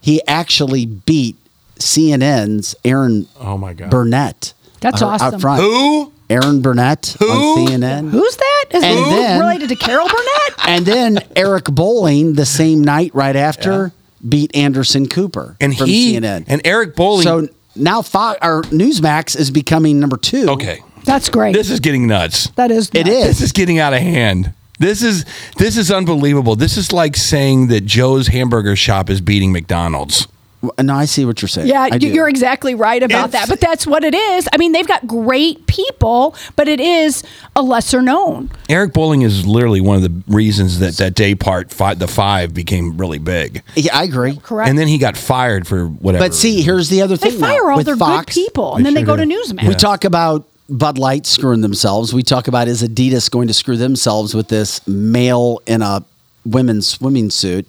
he 0.02 0.22
actually 0.28 0.86
beat 0.86 1.38
CNN's 1.84 2.76
Erin 2.86 3.28
oh 3.40 3.58
my 3.58 3.74
god. 3.74 3.90
Burnett. 3.90 4.54
That's 4.82 5.02
uh, 5.02 5.08
awesome. 5.08 5.36
Out 5.36 5.42
front. 5.42 5.62
Who? 5.62 6.12
Erin 6.30 6.62
Burnett 6.62 7.16
Who? 7.20 7.30
on 7.30 7.68
CNN. 7.68 8.10
Who's 8.10 8.36
that? 8.36 8.66
Is 8.72 8.84
And 8.84 8.98
he 8.98 9.04
then- 9.12 9.40
related 9.40 9.70
to 9.70 9.76
Carol 9.76 10.08
Burnett? 10.08 10.30
And 10.66 10.86
then 10.86 11.20
Eric 11.36 11.66
Bolling 11.66 12.34
the 12.34 12.46
same 12.46 12.84
night 12.84 13.12
right 13.14 13.36
after 13.36 13.92
beat 14.28 14.56
Anderson 14.56 15.08
Cooper 15.08 15.58
And 15.60 15.78
from 15.78 15.88
he 15.88 16.14
CNN. 16.16 16.46
and 16.48 16.62
Eric 16.66 16.96
Bolling. 16.96 17.24
So 17.24 17.48
now 17.76 18.02
Fox 18.02 18.40
or 18.42 18.62
Newsmax 18.64 19.38
is 19.38 19.52
becoming 19.52 20.00
number 20.00 20.16
two. 20.18 20.48
okay. 20.52 20.80
That's 21.04 21.28
great. 21.28 21.54
This 21.54 21.70
is 21.70 21.82
getting 21.82 22.08
nuts. 22.08 22.48
that 22.52 22.72
is. 22.72 22.90
It 22.94 23.06
nuts. 23.06 23.10
is. 23.10 23.26
This 23.26 23.42
is 23.42 23.52
getting 23.52 23.78
out 23.80 23.92
of 23.94 24.00
hand. 24.00 24.54
This 24.80 25.04
is 25.04 25.26
this 25.58 25.76
is 25.78 25.92
unbelievable. 25.92 26.56
This 26.56 26.78
is 26.78 26.94
like 26.94 27.18
saying 27.18 27.68
that 27.68 27.86
Joe's 27.86 28.28
hamburger 28.28 28.78
shop 28.78 29.10
is 29.10 29.20
beating 29.20 29.52
McDonald's. 29.52 30.28
No, 30.82 30.96
I 30.96 31.06
see 31.06 31.26
what 31.26 31.42
you're 31.42 31.50
saying. 31.50 31.68
Yeah, 31.68 31.82
I 31.82 31.88
you- 31.96 32.00
do. 32.00 32.08
you're 32.08 32.30
exactly 32.30 32.74
right 32.74 33.04
about 33.04 33.30
It's- 33.30 33.42
that. 33.42 33.50
But 33.50 33.60
that's 33.60 33.86
what 33.86 34.04
it 34.04 34.16
is. 34.16 34.48
I 34.54 34.58
mean, 34.58 34.72
they've 34.72 34.88
got 34.88 35.06
great 35.06 35.68
people, 35.68 36.36
but 36.56 36.68
it 36.68 36.80
is 36.80 37.22
a 37.56 37.62
lesser 37.62 38.02
known. 38.02 38.50
Eric 38.70 38.94
Bolling 38.94 39.24
is 39.24 39.46
literally 39.46 39.82
one 39.82 39.98
of 39.98 40.04
the 40.04 40.12
reasons 40.34 40.80
that 40.80 40.96
that 40.98 41.16
day 41.16 41.36
part 41.36 41.72
five, 41.72 42.00
the 42.00 42.08
five 42.08 42.54
became 42.54 42.98
really 42.98 43.20
big. 43.20 43.62
Yeah, 43.76 43.98
I 43.98 44.04
agree. 44.04 44.38
Correct. 44.42 44.70
And 44.70 44.80
then 44.80 44.88
he 44.88 44.98
got 44.98 45.18
fired 45.18 45.68
for 45.68 45.86
whatever. 45.88 46.24
But 46.24 46.34
see, 46.34 46.62
here's 46.62 46.88
the 46.90 47.02
other 47.02 47.18
thing. 47.18 47.34
They 47.34 47.38
fire 47.40 47.70
all 47.70 47.78
With 47.78 47.86
their 47.86 47.98
Fox, 47.98 48.34
good 48.34 48.46
people, 48.46 48.76
and 48.76 48.86
then 48.86 48.94
they 48.94 49.02
sure 49.02 49.08
go 49.08 49.16
to 49.18 49.26
do. 49.26 49.34
Newsmax. 49.44 49.68
We 49.68 49.76
talk 49.76 50.06
about 50.06 50.46
Bud 50.70 50.98
Light 50.98 51.26
screwing 51.26 51.60
themselves. 51.62 52.14
We 52.14 52.24
talk 52.24 52.48
about 52.48 52.68
is 52.70 52.82
Adidas 52.82 53.30
going 53.30 53.50
to 53.50 53.54
screw 53.54 53.76
themselves 53.76 54.34
with 54.34 54.48
this 54.48 54.86
male 54.88 55.62
in 55.68 55.82
a 55.82 56.04
women's 56.46 56.88
swimming 56.88 57.30
suit. 57.32 57.68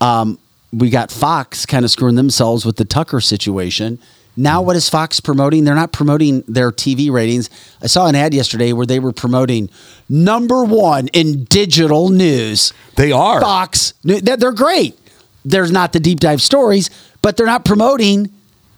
Um, 0.00 0.38
we 0.72 0.90
got 0.90 1.10
Fox 1.10 1.64
kind 1.66 1.84
of 1.84 1.90
screwing 1.90 2.14
themselves 2.16 2.64
with 2.64 2.76
the 2.76 2.84
Tucker 2.84 3.20
situation. 3.20 3.98
Now, 4.36 4.62
what 4.62 4.76
is 4.76 4.88
Fox 4.88 5.18
promoting? 5.18 5.64
They're 5.64 5.74
not 5.74 5.92
promoting 5.92 6.44
their 6.46 6.70
TV 6.70 7.10
ratings. 7.10 7.50
I 7.82 7.88
saw 7.88 8.06
an 8.06 8.14
ad 8.14 8.32
yesterday 8.34 8.72
where 8.72 8.86
they 8.86 9.00
were 9.00 9.12
promoting 9.12 9.68
number 10.08 10.64
one 10.64 11.08
in 11.08 11.44
digital 11.44 12.08
news. 12.10 12.72
They 12.94 13.10
are. 13.10 13.40
Fox. 13.40 13.94
They're 14.04 14.52
great. 14.52 14.96
There's 15.44 15.72
not 15.72 15.92
the 15.92 15.98
deep 16.00 16.20
dive 16.20 16.40
stories, 16.40 16.88
but 17.20 17.36
they're 17.36 17.46
not 17.46 17.64
promoting 17.64 18.30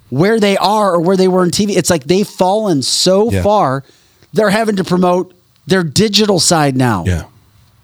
where 0.09 0.41
they 0.41 0.57
are 0.57 0.95
or 0.95 1.01
where 1.01 1.17
they 1.17 1.29
were 1.29 1.45
in 1.45 1.51
TV. 1.51 1.77
It's 1.77 1.91
like 1.91 2.05
they've 2.05 2.27
fallen 2.27 2.81
so 2.83 3.31
Yeah. 3.31 3.43
far, 3.43 3.85
they're 4.33 4.51
having 4.51 4.77
to 4.77 4.85
promote 4.85 5.35
their 5.67 5.83
digital 5.85 6.41
side 6.41 6.75
now. 6.77 7.05
Yeah. 7.07 7.25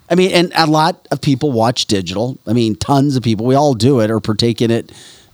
I 0.09 0.15
mean, 0.15 0.31
and 0.33 0.53
a 0.55 0.67
lot 0.67 1.07
of 1.11 1.21
people 1.21 1.53
watch 1.53 1.87
digital. 1.87 2.39
I 2.47 2.53
mean, 2.53 2.77
tons 2.77 3.17
of 3.17 3.23
people. 3.23 3.47
We 3.47 3.55
all 3.55 3.75
do 3.75 4.01
it 4.01 4.11
or 4.11 4.21
partake 4.21 4.63
in 4.63 4.71
it 4.71 4.93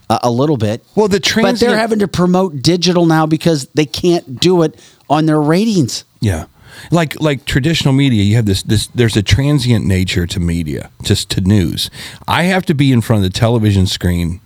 uh, 0.08 0.18
a 0.22 0.30
little 0.30 0.56
bit. 0.56 0.84
Well, 0.94 1.08
the 1.08 1.20
but 1.42 1.58
they're 1.58 1.76
having 1.76 1.98
to 2.00 2.08
promote 2.08 2.62
digital 2.62 3.06
now 3.06 3.26
because 3.26 3.66
they 3.74 3.86
can't 3.86 4.40
do 4.40 4.62
it 4.62 4.78
on 5.08 5.26
their 5.26 5.40
ratings. 5.40 6.04
Yeah. 6.20 6.46
Like 6.90 7.20
like 7.20 7.44
traditional 7.44 7.92
media, 7.92 8.22
you 8.22 8.36
have 8.36 8.46
this 8.46 8.62
this 8.62 8.86
there's 8.88 9.16
a 9.16 9.22
transient 9.22 9.84
nature 9.84 10.26
to 10.26 10.40
media, 10.40 10.90
just 11.02 11.28
to 11.30 11.42
news. 11.42 11.90
I 12.26 12.44
have 12.44 12.64
to 12.66 12.74
be 12.74 12.92
in 12.92 13.02
front 13.02 13.24
of 13.24 13.30
the 13.30 13.38
television 13.38 13.86
screen 13.86 14.40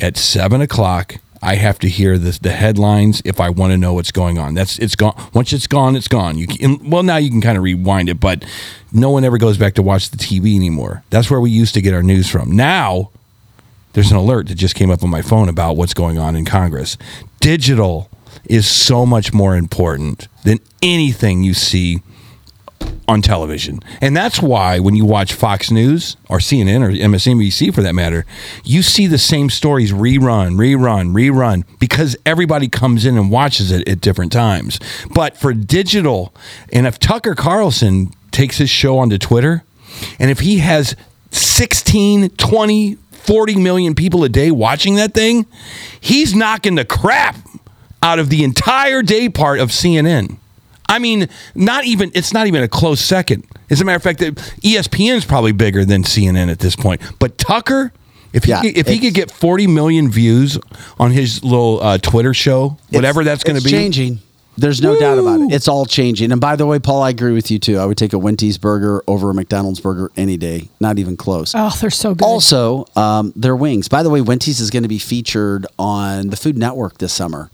at 0.00 0.16
seven 0.16 0.60
o'clock. 0.60 1.16
I 1.42 1.56
have 1.56 1.78
to 1.80 1.88
hear 1.88 2.18
the 2.18 2.38
the 2.40 2.52
headlines 2.52 3.20
if 3.24 3.40
I 3.40 3.50
want 3.50 3.72
to 3.72 3.76
know 3.76 3.92
what's 3.94 4.12
going 4.12 4.38
on. 4.38 4.54
That's 4.54 4.78
it's 4.78 4.94
gone. 4.94 5.14
Once 5.34 5.52
it's 5.52 5.66
gone, 5.66 5.96
it's 5.96 6.08
gone. 6.08 6.38
You 6.38 6.46
can, 6.46 6.88
well 6.88 7.02
now 7.02 7.16
you 7.16 7.30
can 7.30 7.40
kind 7.40 7.58
of 7.58 7.64
rewind 7.64 8.08
it, 8.08 8.20
but 8.20 8.44
no 8.92 9.10
one 9.10 9.24
ever 9.24 9.38
goes 9.38 9.58
back 9.58 9.74
to 9.74 9.82
watch 9.82 10.10
the 10.10 10.16
TV 10.16 10.54
anymore. 10.54 11.02
That's 11.10 11.30
where 11.30 11.40
we 11.40 11.50
used 11.50 11.74
to 11.74 11.82
get 11.82 11.94
our 11.94 12.02
news 12.02 12.30
from. 12.30 12.52
Now 12.52 13.10
there's 13.92 14.10
an 14.10 14.16
alert 14.16 14.48
that 14.48 14.54
just 14.54 14.74
came 14.76 14.90
up 14.90 15.02
on 15.02 15.10
my 15.10 15.20
phone 15.20 15.48
about 15.48 15.76
what's 15.76 15.94
going 15.94 16.18
on 16.18 16.36
in 16.36 16.44
Congress. 16.44 16.96
Digital 17.40 18.08
is 18.44 18.66
so 18.66 19.04
much 19.04 19.32
more 19.32 19.56
important 19.56 20.28
than 20.44 20.58
anything 20.80 21.42
you 21.42 21.54
see 21.54 22.02
on 23.08 23.22
television. 23.22 23.80
And 24.00 24.16
that's 24.16 24.40
why 24.40 24.78
when 24.78 24.94
you 24.94 25.04
watch 25.04 25.32
Fox 25.32 25.70
News 25.70 26.16
or 26.28 26.38
CNN 26.38 26.82
or 26.82 26.90
MSNBC 26.90 27.74
for 27.74 27.82
that 27.82 27.94
matter, 27.94 28.24
you 28.64 28.82
see 28.82 29.06
the 29.06 29.18
same 29.18 29.50
stories 29.50 29.92
rerun, 29.92 30.56
rerun, 30.56 31.12
rerun 31.12 31.64
because 31.78 32.16
everybody 32.24 32.68
comes 32.68 33.04
in 33.04 33.16
and 33.16 33.30
watches 33.30 33.70
it 33.72 33.88
at 33.88 34.00
different 34.00 34.32
times. 34.32 34.78
But 35.14 35.36
for 35.36 35.52
digital, 35.52 36.34
and 36.72 36.86
if 36.86 36.98
Tucker 36.98 37.34
Carlson 37.34 38.12
takes 38.30 38.58
his 38.58 38.70
show 38.70 38.98
onto 38.98 39.18
Twitter, 39.18 39.64
and 40.18 40.30
if 40.30 40.40
he 40.40 40.58
has 40.58 40.96
16, 41.30 42.30
20, 42.30 42.94
40 42.94 43.56
million 43.56 43.94
people 43.94 44.24
a 44.24 44.28
day 44.28 44.50
watching 44.50 44.96
that 44.96 45.14
thing, 45.14 45.46
he's 46.00 46.34
knocking 46.34 46.74
the 46.74 46.84
crap 46.84 47.36
out 48.02 48.18
of 48.18 48.30
the 48.30 48.42
entire 48.42 49.02
day 49.02 49.28
part 49.28 49.60
of 49.60 49.68
CNN. 49.70 50.38
I 50.88 50.98
mean, 50.98 51.28
not 51.54 51.84
even 51.84 52.10
it's 52.14 52.32
not 52.32 52.46
even 52.46 52.62
a 52.62 52.68
close 52.68 53.00
second. 53.00 53.44
As 53.70 53.80
a 53.80 53.84
matter 53.84 53.96
of 53.96 54.02
fact, 54.02 54.20
ESPN 54.20 55.16
is 55.16 55.24
probably 55.24 55.52
bigger 55.52 55.84
than 55.84 56.02
CNN 56.02 56.50
at 56.50 56.58
this 56.58 56.76
point. 56.76 57.00
But 57.18 57.38
Tucker, 57.38 57.92
if 58.32 58.44
he 58.44 58.50
Yeah, 58.50 58.60
could- 58.62 58.76
if 58.76 58.86
he 58.88 58.98
could 58.98 59.14
get 59.14 59.30
40 59.30 59.66
million 59.66 60.10
views 60.10 60.58
on 60.98 61.10
his 61.12 61.42
little 61.42 61.80
uh, 61.82 61.98
Twitter 61.98 62.34
show, 62.34 62.76
whatever 62.90 63.24
that's 63.24 63.44
going 63.44 63.56
to 63.58 63.64
be, 63.64 63.70
changing. 63.70 64.18
There's 64.58 64.82
no 64.82 65.00
doubt 65.00 65.16
about 65.18 65.40
it. 65.40 65.50
It's 65.54 65.66
all 65.66 65.86
changing. 65.86 66.30
And 66.30 66.38
by 66.38 66.56
the 66.56 66.66
way, 66.66 66.78
Paul, 66.78 67.00
I 67.02 67.08
agree 67.08 67.32
with 67.32 67.50
you 67.50 67.58
too. 67.58 67.78
I 67.78 67.86
would 67.86 67.96
take 67.96 68.12
a 68.12 68.18
Wendy's 68.18 68.58
burger 68.58 69.02
over 69.08 69.30
a 69.30 69.34
McDonald's 69.34 69.80
burger 69.80 70.10
any 70.14 70.36
day. 70.36 70.68
Not 70.78 70.98
even 70.98 71.16
close. 71.16 71.54
Oh, 71.56 71.74
they're 71.80 71.88
so 71.88 72.14
good. 72.14 72.22
Also, 72.26 72.84
um, 72.94 73.32
their 73.34 73.56
wings. 73.56 73.88
By 73.88 74.02
the 74.02 74.10
way, 74.10 74.20
Wendy's 74.20 74.60
is 74.60 74.68
going 74.68 74.82
to 74.82 74.90
be 74.90 74.98
featured 74.98 75.66
on 75.78 76.28
the 76.28 76.36
Food 76.36 76.58
Network 76.58 76.98
this 76.98 77.14
summer. 77.14 77.50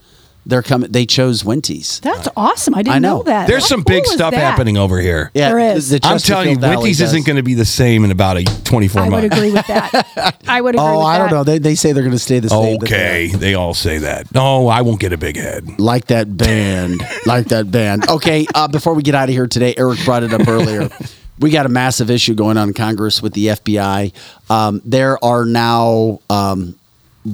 They're 0.46 0.62
coming. 0.62 0.90
They 0.90 1.04
chose 1.04 1.44
Wendy's. 1.44 2.00
That's 2.00 2.26
awesome. 2.34 2.74
I 2.74 2.78
didn't 2.82 2.94
I 2.96 2.98
know. 3.00 3.18
know. 3.18 3.22
that. 3.24 3.48
There's 3.48 3.64
How 3.64 3.68
some 3.76 3.82
big 3.82 4.04
cool 4.04 4.12
is 4.12 4.16
stuff 4.16 4.30
that? 4.32 4.40
happening 4.40 4.78
over 4.78 4.98
here. 4.98 5.30
Yeah, 5.34 5.50
There 5.50 5.58
is. 5.58 5.90
the- 5.90 5.98
the 5.98 6.06
I'm 6.06 6.18
telling 6.18 6.48
you, 6.48 6.54
Chesterfield 6.54 6.60
Valley 6.60 6.76
Wendy's 6.76 6.98
does. 7.00 7.08
isn't 7.12 7.26
going 7.26 7.36
to 7.36 7.42
be 7.42 7.52
the 7.52 7.66
same 7.66 8.02
in 8.04 8.10
about 8.10 8.38
a 8.38 8.44
24 8.64 9.02
I 9.02 9.04
would 9.04 9.10
months. 9.10 9.36
agree 9.36 9.52
with 9.52 9.66
that. 9.66 10.36
I 10.48 10.60
would 10.62 10.74
agree 10.74 10.86
Oh, 10.86 10.98
with 11.00 11.06
I 11.06 11.18
don't 11.18 11.28
that. 11.28 11.34
know. 11.34 11.44
They, 11.44 11.58
they 11.58 11.74
say 11.74 11.92
they're 11.92 12.02
going 12.02 12.12
to 12.12 12.18
stay 12.18 12.38
the 12.38 12.48
same. 12.48 12.78
but 12.78 12.88
they- 12.88 12.96
Okay, 12.96 13.26
they 13.36 13.54
all 13.54 13.74
say 13.74 13.98
that. 13.98 14.32
No, 14.34 14.68
I 14.68 14.80
won't 14.80 15.00
get 15.00 15.12
a 15.12 15.18
big 15.18 15.36
head. 15.36 15.78
like 15.78 16.06
that 16.06 16.34
band, 16.34 17.02
like 17.26 17.48
that 17.48 17.70
band. 17.70 18.08
Okay, 18.08 18.46
uh, 18.54 18.68
before 18.68 18.94
we 18.94 19.02
get 19.02 19.14
out 19.14 19.28
of 19.28 19.34
here 19.34 19.46
today, 19.46 19.74
Eric 19.76 20.02
brought 20.06 20.22
it 20.22 20.32
up 20.32 20.48
earlier. 20.48 20.88
We 21.40 21.50
got 21.50 21.66
a 21.66 21.68
massive 21.68 22.10
issue 22.10 22.34
going 22.34 22.56
on 22.58 22.66
in 22.66 22.74
Congress 22.74 23.22
with 23.22 23.32
the 23.32 23.46
FBI. 23.46 24.12
Um, 24.50 24.82
there 24.84 25.24
are 25.24 25.44
now 25.44 26.18
um, 26.28 26.74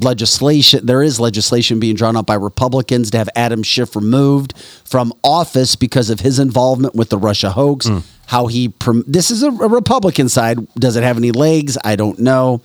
legislation. 0.03 0.85
There 0.85 1.03
is 1.03 1.21
legislation 1.21 1.81
being 1.81 1.95
drawn 1.97 2.17
up 2.17 2.27
by 2.27 2.35
Republicans 2.35 3.11
to 3.13 3.19
have 3.19 3.29
Adam 3.37 3.63
Schiff 3.63 3.95
removed 3.95 4.57
from 4.85 5.13
office 5.23 5.77
because 5.77 6.11
of 6.11 6.21
his 6.21 6.39
involvement 6.39 6.95
with 6.95 7.11
the 7.11 7.19
Russia 7.19 7.51
hoax. 7.51 7.89
How 8.27 8.47
he 8.47 8.73
this 9.07 9.31
is 9.31 9.43
a, 9.43 9.49
a 9.49 9.69
Republican 9.69 10.31
side. 10.31 10.57
Does 10.77 10.97
it 10.97 11.03
have 11.03 11.19
any 11.19 11.31
legs? 11.31 11.77
I 11.85 11.95
don't 11.95 12.19
know. 12.19 12.63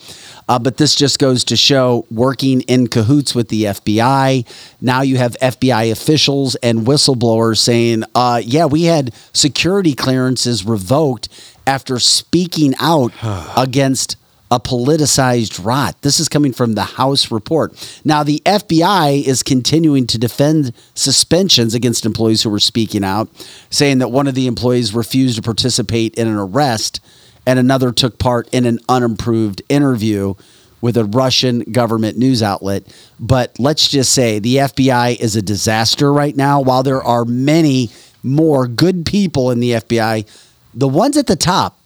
Uh, 0.47 0.57
but 0.57 0.77
this 0.77 0.95
just 0.95 1.19
goes 1.19 1.43
to 1.45 1.57
show 1.57 2.05
working 2.09 2.61
in 2.61 2.87
cahoots 2.87 3.35
with 3.35 3.49
the 3.49 3.65
FBI. 3.65 4.47
Now 4.79 5.01
you 5.01 5.17
have 5.17 5.35
FBI 5.41 5.91
officials 5.91 6.55
and 6.55 6.87
whistleblowers 6.87 7.57
saying, 7.57 8.03
uh, 8.15 8.41
yeah, 8.43 8.65
we 8.65 8.83
had 8.83 9.13
security 9.33 9.93
clearances 9.93 10.65
revoked 10.65 11.27
after 11.67 11.99
speaking 11.99 12.73
out 12.79 13.11
against 13.57 14.15
a 14.51 14.59
politicized 14.59 15.63
rot. 15.63 16.01
This 16.01 16.19
is 16.19 16.27
coming 16.27 16.53
from 16.53 16.73
the 16.73 16.83
House 16.83 17.31
report. 17.31 18.01
Now, 18.03 18.23
the 18.23 18.41
FBI 18.45 19.23
is 19.23 19.43
continuing 19.43 20.07
to 20.07 20.17
defend 20.17 20.73
suspensions 20.95 21.75
against 21.75 22.05
employees 22.05 22.43
who 22.43 22.49
were 22.49 22.59
speaking 22.59 23.03
out, 23.03 23.29
saying 23.69 23.99
that 23.99 24.09
one 24.09 24.27
of 24.27 24.35
the 24.35 24.47
employees 24.47 24.93
refused 24.93 25.35
to 25.35 25.41
participate 25.41 26.15
in 26.15 26.27
an 26.27 26.37
arrest 26.37 26.99
and 27.45 27.59
another 27.59 27.91
took 27.91 28.19
part 28.19 28.47
in 28.51 28.65
an 28.65 28.79
unimproved 28.89 29.61
interview 29.69 30.33
with 30.81 30.97
a 30.97 31.05
Russian 31.05 31.59
government 31.71 32.17
news 32.17 32.41
outlet. 32.41 32.83
But 33.19 33.59
let's 33.59 33.89
just 33.89 34.13
say 34.13 34.39
the 34.39 34.57
FBI 34.57 35.19
is 35.19 35.35
a 35.35 35.41
disaster 35.41 36.11
right 36.11 36.35
now. 36.35 36.61
While 36.61 36.83
there 36.83 37.03
are 37.03 37.25
many 37.25 37.89
more 38.23 38.67
good 38.67 39.05
people 39.05 39.51
in 39.51 39.59
the 39.59 39.71
FBI, 39.71 40.27
the 40.73 40.87
ones 40.87 41.17
at 41.17 41.27
the 41.27 41.35
top 41.35 41.78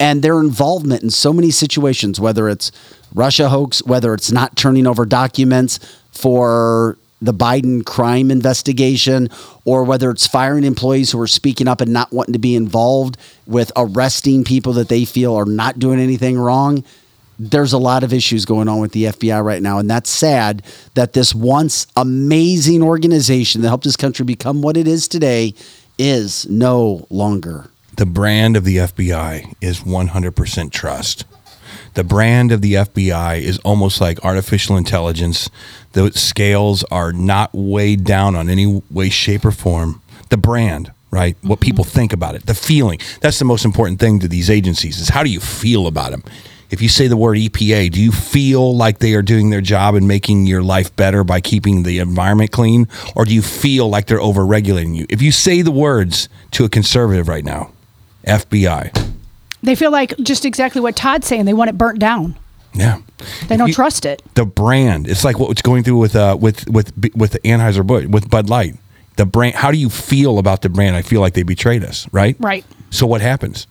and 0.00 0.22
their 0.22 0.40
involvement 0.40 1.02
in 1.02 1.10
so 1.10 1.32
many 1.32 1.50
situations, 1.50 2.20
whether 2.20 2.48
it's 2.48 2.70
Russia 3.14 3.48
hoax, 3.48 3.82
whether 3.84 4.14
it's 4.14 4.30
not 4.30 4.56
turning 4.56 4.86
over 4.86 5.04
documents 5.04 5.78
for 6.10 6.96
the 7.20 7.34
Biden 7.34 7.84
crime 7.84 8.30
investigation, 8.30 9.28
or 9.64 9.82
whether 9.82 10.10
it's 10.10 10.26
firing 10.26 10.62
employees 10.64 11.10
who 11.10 11.20
are 11.20 11.26
speaking 11.26 11.66
up 11.66 11.80
and 11.80 11.92
not 11.92 12.12
wanting 12.12 12.32
to 12.32 12.38
be 12.38 12.54
involved 12.54 13.16
with 13.46 13.72
arresting 13.76 14.44
people 14.44 14.72
that 14.74 14.88
they 14.88 15.04
feel 15.04 15.34
are 15.34 15.44
not 15.44 15.78
doing 15.80 15.98
anything 15.98 16.38
wrong. 16.38 16.84
There's 17.40 17.72
a 17.72 17.78
lot 17.78 18.04
of 18.04 18.12
issues 18.12 18.44
going 18.44 18.68
on 18.68 18.80
with 18.80 18.92
the 18.92 19.04
FBI 19.04 19.44
right 19.44 19.62
now, 19.62 19.78
and 19.78 19.90
that's 19.90 20.10
sad 20.10 20.62
that 20.94 21.12
this 21.12 21.34
once 21.34 21.86
amazing 21.96 22.82
organization 22.82 23.62
that 23.62 23.68
helped 23.68 23.84
this 23.84 23.96
country 23.96 24.24
become 24.24 24.62
what 24.62 24.76
it 24.76 24.86
is 24.86 25.08
today 25.08 25.54
is 25.98 26.48
no 26.48 27.06
longer. 27.10 27.68
The 27.98 28.06
brand 28.06 28.56
of 28.56 28.62
the 28.62 28.76
FBI 28.76 29.54
is 29.60 29.80
100% 29.80 30.70
trust. 30.70 31.24
The 31.94 32.04
brand 32.04 32.52
of 32.52 32.62
the 32.62 32.74
FBI 32.74 33.40
is 33.40 33.58
almost 33.64 34.00
like 34.00 34.24
artificial 34.24 34.76
intelligence. 34.76 35.50
The 35.94 36.12
scales 36.12 36.84
are 36.92 37.12
not 37.12 37.50
weighed 37.52 38.04
down 38.04 38.36
on 38.36 38.48
any 38.48 38.84
way, 38.88 39.08
shape, 39.08 39.44
or 39.44 39.50
form. 39.50 40.00
The 40.28 40.36
brand, 40.36 40.92
right? 41.10 41.36
What 41.42 41.58
mm-hmm. 41.58 41.64
people 41.64 41.84
think 41.84 42.12
about 42.12 42.36
it, 42.36 42.46
the 42.46 42.54
feeling. 42.54 43.00
That's 43.20 43.40
the 43.40 43.44
most 43.44 43.64
important 43.64 43.98
thing 43.98 44.20
to 44.20 44.28
these 44.28 44.48
agencies 44.48 45.00
is 45.00 45.08
how 45.08 45.24
do 45.24 45.30
you 45.30 45.40
feel 45.40 45.88
about 45.88 46.12
them? 46.12 46.22
If 46.70 46.80
you 46.80 46.88
say 46.88 47.08
the 47.08 47.16
word 47.16 47.36
EPA, 47.36 47.90
do 47.90 48.00
you 48.00 48.12
feel 48.12 48.76
like 48.76 49.00
they 49.00 49.14
are 49.14 49.22
doing 49.22 49.50
their 49.50 49.60
job 49.60 49.96
and 49.96 50.06
making 50.06 50.46
your 50.46 50.62
life 50.62 50.94
better 50.94 51.24
by 51.24 51.40
keeping 51.40 51.82
the 51.82 51.98
environment 51.98 52.52
clean? 52.52 52.86
Or 53.16 53.24
do 53.24 53.34
you 53.34 53.42
feel 53.42 53.88
like 53.88 54.06
they're 54.06 54.20
overregulating 54.20 54.94
you? 54.94 55.04
If 55.08 55.20
you 55.20 55.32
say 55.32 55.62
the 55.62 55.72
words 55.72 56.28
to 56.52 56.64
a 56.64 56.68
conservative 56.68 57.26
right 57.26 57.44
now, 57.44 57.72
FBI, 58.28 59.12
They 59.62 59.74
feel 59.74 59.90
like 59.90 60.16
just 60.18 60.44
exactly 60.44 60.80
what 60.80 60.94
Todd's 60.96 61.26
saying. 61.26 61.44
They 61.46 61.52
want 61.54 61.70
it 61.70 61.76
burnt 61.78 61.98
down. 61.98 62.36
yeah. 62.74 62.98
They 63.48 63.56
don't 63.56 63.72
trust 63.72 64.04
it. 64.06 64.22
the 64.34 64.44
brand. 64.44 65.08
It's 65.08 65.24
like 65.24 65.38
what's 65.40 65.62
going 65.62 65.82
through 65.82 65.98
with 65.98 66.14
uh 66.14 66.36
with 66.40 66.68
with 66.68 66.92
with 67.16 67.36
Anheuser 67.44 67.84
Busch 67.84 68.06
with 68.06 68.30
Bud 68.30 68.48
Light. 68.48 68.76
The 69.16 69.26
brand. 69.26 69.56
How 69.56 69.72
do 69.72 69.78
you 69.78 69.90
feel 69.90 70.38
about 70.38 70.62
the 70.62 70.68
brand? 70.68 70.94
I 70.94 71.02
feel 71.02 71.20
like 71.20 71.34
they 71.34 71.42
betrayed 71.42 71.82
us, 71.82 72.06
right? 72.12 72.36
Right. 72.38 72.64
So 72.90 73.04
what 73.06 73.20
happens? 73.20 73.66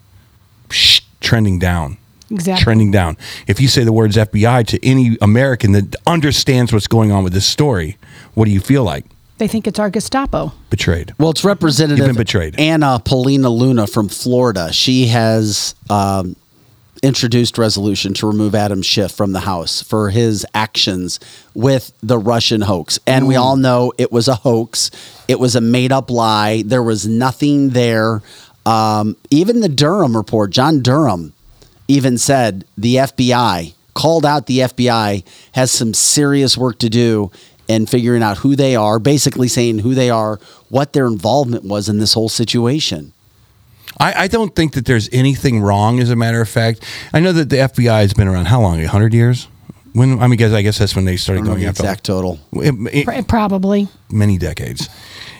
Psh, 0.69 1.01
trending 1.21 1.59
down. 1.59 1.97
Exactly. 2.29 2.61
Trending 2.65 2.91
down. 2.91 3.15
If 3.47 3.61
you 3.61 3.69
say 3.69 3.85
the 3.85 3.93
words 3.93 4.17
FBI 4.17 4.67
to 4.67 4.85
any 4.85 5.17
American 5.21 5.71
that 5.71 5.95
understands 6.05 6.73
what's 6.73 6.88
going 6.88 7.09
on 7.09 7.23
with 7.23 7.31
this 7.31 7.45
story, 7.45 7.95
what 8.34 8.43
do 8.45 8.51
you 8.51 8.59
feel 8.59 8.84
like? 8.84 9.05
They 9.38 9.47
think 9.47 9.68
it's 9.68 9.80
our 9.80 9.89
Gestapo. 9.89 10.51
Betrayed. 10.69 11.14
Well, 11.19 11.30
it's 11.30 11.43
Representative 11.43 11.99
You've 11.99 12.15
been 12.15 12.23
betrayed. 12.23 12.59
Anna 12.59 12.99
Paulina 13.03 13.49
Luna 13.49 13.85
from 13.85 14.09
Florida. 14.09 14.73
She 14.73 15.07
has 15.07 15.76
um, 15.89 16.35
introduced 17.03 17.57
resolution 17.57 18.14
to 18.15 18.27
remove 18.27 18.55
Adam 18.55 18.81
Schiff 18.81 19.11
from 19.11 19.34
the 19.34 19.41
House 19.41 19.81
for 19.81 20.09
his 20.09 20.45
actions 20.53 21.19
with 21.53 21.93
the 22.01 22.18
Russian 22.18 22.61
hoax. 22.61 22.99
And 23.05 23.27
we 23.27 23.35
all 23.35 23.55
know 23.57 23.93
it 23.97 24.11
was 24.11 24.27
a 24.27 24.35
hoax. 24.35 24.89
It 25.27 25.39
was 25.39 25.55
a 25.55 25.61
made 25.61 25.91
up 25.91 26.09
lie. 26.09 26.64
There 26.65 26.84
was 26.84 27.07
nothing 27.07 27.69
there. 27.69 28.22
Um, 28.65 29.15
even 29.30 29.61
the 29.61 29.69
Durham 29.69 30.18
report, 30.18 30.51
John 30.51 30.81
Durham, 30.81 31.34
even 31.88 32.18
said 32.18 32.65
the 32.77 32.95
FBI 32.95 33.73
called 33.93 34.26
out 34.26 34.45
the 34.45 34.59
FBI 34.59 35.23
has 35.53 35.72
some 35.72 35.93
serious 35.93 36.55
work 36.55 36.77
to 36.80 36.89
do 36.89 37.31
in 37.68 37.85
figuring 37.85 38.23
out 38.23 38.38
who 38.38 38.56
they 38.56 38.76
are, 38.76 38.99
basically 38.99 39.48
saying 39.48 39.80
who 39.80 39.94
they 39.94 40.10
are, 40.10 40.39
what 40.69 40.94
their 40.94 41.06
involvement 41.07 41.64
was 41.65 41.89
in 41.89 41.98
this 41.99 42.14
whole 42.14 42.30
situation. 42.30 43.14
I, 43.99 44.23
I 44.23 44.27
don't 44.27 44.56
think 44.56 44.73
that 44.73 44.85
there's 44.85 45.10
anything 45.11 45.60
wrong. 45.61 45.99
As 45.99 46.10
a 46.11 46.15
matter 46.15 46.39
of 46.41 46.48
fact, 46.49 46.84
I 47.14 47.19
know 47.19 47.31
that 47.34 47.49
the 47.49 47.56
FBI 47.57 48.02
has 48.02 48.14
been 48.14 48.27
around 48.27 48.45
how 48.45 48.61
long? 48.61 48.81
hundred 48.84 49.14
years. 49.14 49.48
When 49.94 50.22
I 50.22 50.27
mean, 50.27 50.38
guess 50.38 50.53
I 50.53 50.61
guess 50.61 50.77
that's 50.77 50.95
when 50.95 51.06
they 51.06 51.18
started 51.18 51.39
I 51.39 51.41
don't 51.41 51.48
know 51.48 51.52
going 51.53 51.64
the 51.64 51.69
after 51.69 51.84
exact 51.84 52.03
total. 52.03 52.39
It- 52.53 52.76
it- 52.94 53.06
Pr- 53.06 53.22
Probably. 53.27 53.88
many 54.11 54.38
decades. 54.38 54.89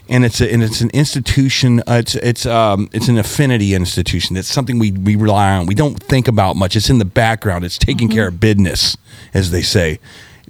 And 0.10 0.24
it's 0.24 0.40
a, 0.40 0.52
and 0.52 0.64
it's 0.64 0.80
an 0.82 0.90
institution. 0.92 1.82
Uh, 1.82 1.96
it's 2.00 2.16
it's 2.16 2.46
um 2.46 2.90
it's 2.94 3.10
an 3.10 3.18
affinity 3.20 3.76
institution. 3.76 4.38
It's 4.38 4.48
something 4.48 4.80
we, 4.80 4.92
we 4.92 5.16
rely 5.18 5.52
on. 5.52 5.66
We 5.68 5.76
don't 5.76 6.02
think 6.02 6.28
about 6.30 6.56
much. 6.56 6.76
It's 6.78 6.90
in 6.90 6.98
the 6.98 7.06
background. 7.06 7.66
It's 7.66 7.78
taking 7.78 8.08
care 8.10 8.30
of 8.30 8.40
business, 8.40 8.96
as 9.34 9.52
they 9.52 9.62
say. 9.62 10.00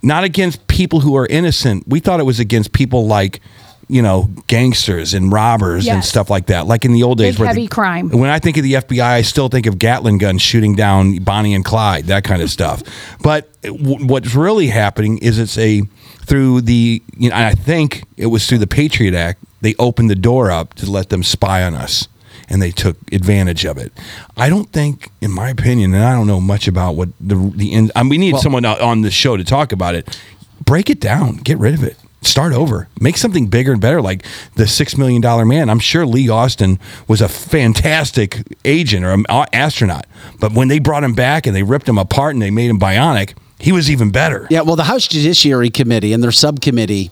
Not 0.07 0.23
against 0.23 0.65
people 0.67 1.01
who 1.01 1.15
are 1.17 1.27
innocent. 1.27 1.87
We 1.87 1.99
thought 1.99 2.19
it 2.19 2.23
was 2.23 2.39
against 2.39 2.71
people 2.71 3.07
like, 3.07 3.41
you 3.89 4.01
know, 4.01 4.29
gangsters 4.47 5.13
and 5.13 5.31
robbers 5.31 5.85
and 5.95 6.03
stuff 6.03 6.29
like 6.29 6.47
that. 6.47 6.65
Like 6.65 6.85
in 6.85 6.93
the 6.93 7.03
old 7.03 7.17
days, 7.17 7.35
Big, 7.35 7.39
where 7.39 7.47
heavy 7.49 7.61
the- 7.63 7.67
crime. 7.67 8.09
when 8.09 8.29
I 8.29 8.39
think 8.39 8.55
of 8.57 8.63
the 8.63 8.73
FBI, 8.73 9.01
I 9.05 9.21
still 9.21 9.49
think 9.49 9.65
of 9.65 9.77
Gatling 9.79 10.17
guns 10.17 10.41
shooting 10.41 10.75
down 10.75 11.17
Bonnie 11.17 11.53
and 11.53 11.63
Clyde, 11.65 12.05
that 12.05 12.23
kind 12.23 12.41
of 12.41 12.49
stuff. 12.49 12.81
But 13.21 13.49
w- 13.61 14.05
what's 14.07 14.33
really 14.33 14.67
happening 14.67 15.17
is 15.19 15.37
it's 15.39 15.57
a 15.57 15.83
through 16.25 16.61
the 16.61 17.01
you 17.17 17.29
know 17.29 17.35
I 17.35 17.53
think 17.53 18.03
it 18.17 18.25
was 18.27 18.47
through 18.47 18.57
the 18.59 18.67
Patriot 18.67 19.13
Act 19.13 19.43
they 19.61 19.75
opened 19.79 20.09
the 20.09 20.15
door 20.15 20.51
up 20.51 20.73
to 20.75 20.89
let 20.89 21.09
them 21.09 21.23
spy 21.23 21.63
on 21.63 21.73
us. 21.73 22.07
And 22.49 22.61
they 22.61 22.71
took 22.71 22.95
advantage 23.11 23.65
of 23.65 23.77
it. 23.77 23.91
I 24.37 24.47
don't 24.49 24.71
think, 24.71 25.09
in 25.19 25.31
my 25.31 25.49
opinion, 25.49 25.93
and 25.93 26.03
I 26.03 26.13
don't 26.13 26.27
know 26.27 26.39
much 26.39 26.67
about 26.67 26.95
what 26.95 27.09
the 27.19 27.35
the. 27.55 27.73
In, 27.73 27.91
I 27.95 28.03
mean, 28.03 28.09
we 28.09 28.17
need 28.17 28.33
Well- 28.33 28.41
someone 28.41 28.63
on 28.65 28.79
on 28.79 29.01
the 29.01 29.11
show 29.11 29.35
to 29.37 29.43
talk 29.43 29.71
about 29.71 29.95
it. 29.95 30.17
Break 30.65 30.89
it 30.89 30.99
down. 30.99 31.37
Get 31.37 31.57
rid 31.57 31.73
of 31.73 31.83
it 31.83 31.97
start 32.23 32.51
over 32.51 32.89
make 32.99 33.15
something 33.15 33.45
bigger 33.47 33.71
and 33.71 33.79
better 33.79 34.01
like 34.01 34.25
the 34.55 34.67
six 34.67 34.97
million 34.97 35.21
dollar 35.21 35.45
man 35.45 35.69
i'm 35.69 35.79
sure 35.79 36.03
lee 36.05 36.27
austin 36.27 36.79
was 37.07 37.21
a 37.21 37.29
fantastic 37.29 38.41
agent 38.65 39.05
or 39.05 39.11
an 39.11 39.23
astronaut 39.53 40.05
but 40.39 40.51
when 40.51 40.67
they 40.67 40.79
brought 40.79 41.03
him 41.03 41.13
back 41.13 41.45
and 41.45 41.55
they 41.55 41.61
ripped 41.63 41.87
him 41.87 41.97
apart 41.97 42.33
and 42.33 42.41
they 42.41 42.49
made 42.49 42.69
him 42.69 42.79
bionic 42.79 43.33
He 43.59 43.71
was 43.71 43.89
even 43.89 44.11
better. 44.11 44.47
Yeah, 44.49 44.61
well, 44.61 44.75
the 44.75 44.83
House 44.83 45.07
Judiciary 45.07 45.69
Committee 45.69 46.11
and 46.13 46.21
their 46.23 46.31
subcommittee 46.31 47.11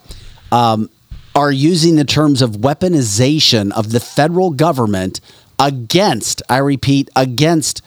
um, 0.52 0.90
are 1.36 1.52
using 1.52 1.95
the 1.95 2.06
terms 2.06 2.41
of 2.41 2.52
weaponization 2.52 3.72
of 3.74 3.91
the 3.91 3.99
federal 3.99 4.52
government 4.52 5.20
against, 5.60 6.41
I 6.49 6.57
repeat, 6.57 7.10
against 7.16 7.82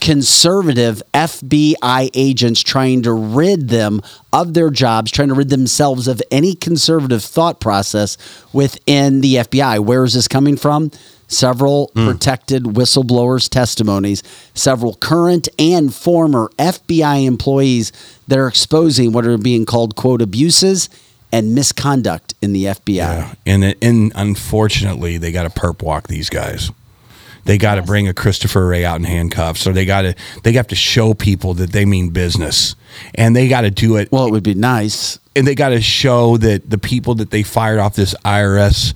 conservative 0.00 1.02
FBI 1.14 2.10
agents 2.14 2.62
trying 2.62 3.02
to 3.02 3.12
rid 3.12 3.68
them 3.68 4.00
of 4.32 4.54
their 4.54 4.70
jobs, 4.70 5.10
trying 5.10 5.28
to 5.28 5.34
rid 5.34 5.50
themselves 5.50 6.08
of 6.08 6.22
any 6.30 6.54
conservative 6.54 7.22
thought 7.22 7.60
process 7.60 8.18
within 8.52 9.20
the 9.20 9.36
FBI. 9.36 9.80
Where 9.80 10.04
is 10.04 10.14
this 10.14 10.28
coming 10.28 10.56
from? 10.56 10.90
Several 11.26 11.90
hmm. 11.94 12.06
protected 12.06 12.64
whistleblowers' 12.64 13.48
testimonies, 13.48 14.22
several 14.52 14.94
current 14.94 15.48
and 15.58 15.94
former 15.94 16.50
FBI 16.58 17.24
employees 17.24 17.92
that 18.28 18.38
are 18.38 18.48
exposing 18.48 19.12
what 19.12 19.26
are 19.26 19.38
being 19.38 19.64
called, 19.64 19.96
quote, 19.96 20.20
abuses 20.20 20.90
and 21.34 21.52
misconduct 21.52 22.32
in 22.40 22.52
the 22.52 22.66
FBI. 22.66 22.96
Yeah. 22.96 23.34
And 23.44 23.74
and 23.82 24.12
unfortunately, 24.14 25.18
they 25.18 25.32
got 25.32 25.42
to 25.42 25.60
perp 25.60 25.82
walk 25.82 26.06
these 26.06 26.30
guys. 26.30 26.70
They 27.44 27.58
got 27.58 27.74
to 27.74 27.82
bring 27.82 28.06
a 28.06 28.14
Christopher 28.14 28.64
Wray 28.64 28.84
out 28.84 29.00
in 29.00 29.04
handcuffs, 29.04 29.66
or 29.66 29.72
they 29.72 29.84
got 29.84 30.02
to 30.02 30.14
they 30.44 30.52
have 30.52 30.68
to 30.68 30.76
show 30.76 31.12
people 31.12 31.54
that 31.54 31.72
they 31.72 31.84
mean 31.84 32.10
business, 32.10 32.76
and 33.16 33.34
they 33.34 33.48
got 33.48 33.62
to 33.62 33.72
do 33.72 33.96
it. 33.96 34.12
Well, 34.12 34.26
it 34.26 34.30
would 34.30 34.44
be 34.44 34.54
nice, 34.54 35.18
and 35.34 35.44
they 35.44 35.56
got 35.56 35.70
to 35.70 35.80
show 35.80 36.36
that 36.36 36.70
the 36.70 36.78
people 36.78 37.16
that 37.16 37.32
they 37.32 37.42
fired 37.42 37.80
off 37.80 37.96
this 37.96 38.14
IRS 38.24 38.94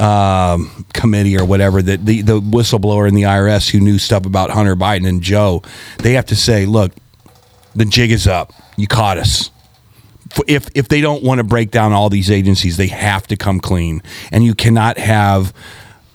um, 0.00 0.86
committee 0.94 1.38
or 1.38 1.44
whatever 1.44 1.82
that 1.82 2.06
the 2.06 2.22
the 2.22 2.40
whistleblower 2.40 3.06
in 3.06 3.14
the 3.14 3.24
IRS 3.24 3.70
who 3.70 3.78
knew 3.78 3.98
stuff 3.98 4.24
about 4.24 4.48
Hunter 4.48 4.74
Biden 4.74 5.06
and 5.06 5.22
Joe, 5.22 5.62
they 5.98 6.14
have 6.14 6.26
to 6.26 6.36
say, 6.36 6.64
look, 6.64 6.92
the 7.76 7.84
jig 7.84 8.10
is 8.10 8.26
up. 8.26 8.54
You 8.76 8.86
caught 8.86 9.18
us 9.18 9.50
if 10.46 10.68
if 10.74 10.88
they 10.88 11.00
don't 11.00 11.22
want 11.22 11.38
to 11.38 11.44
break 11.44 11.70
down 11.70 11.92
all 11.92 12.10
these 12.10 12.30
agencies, 12.30 12.76
they 12.76 12.88
have 12.88 13.26
to 13.28 13.36
come 13.36 13.60
clean, 13.60 14.02
and 14.32 14.44
you 14.44 14.54
cannot 14.54 14.98
have 14.98 15.52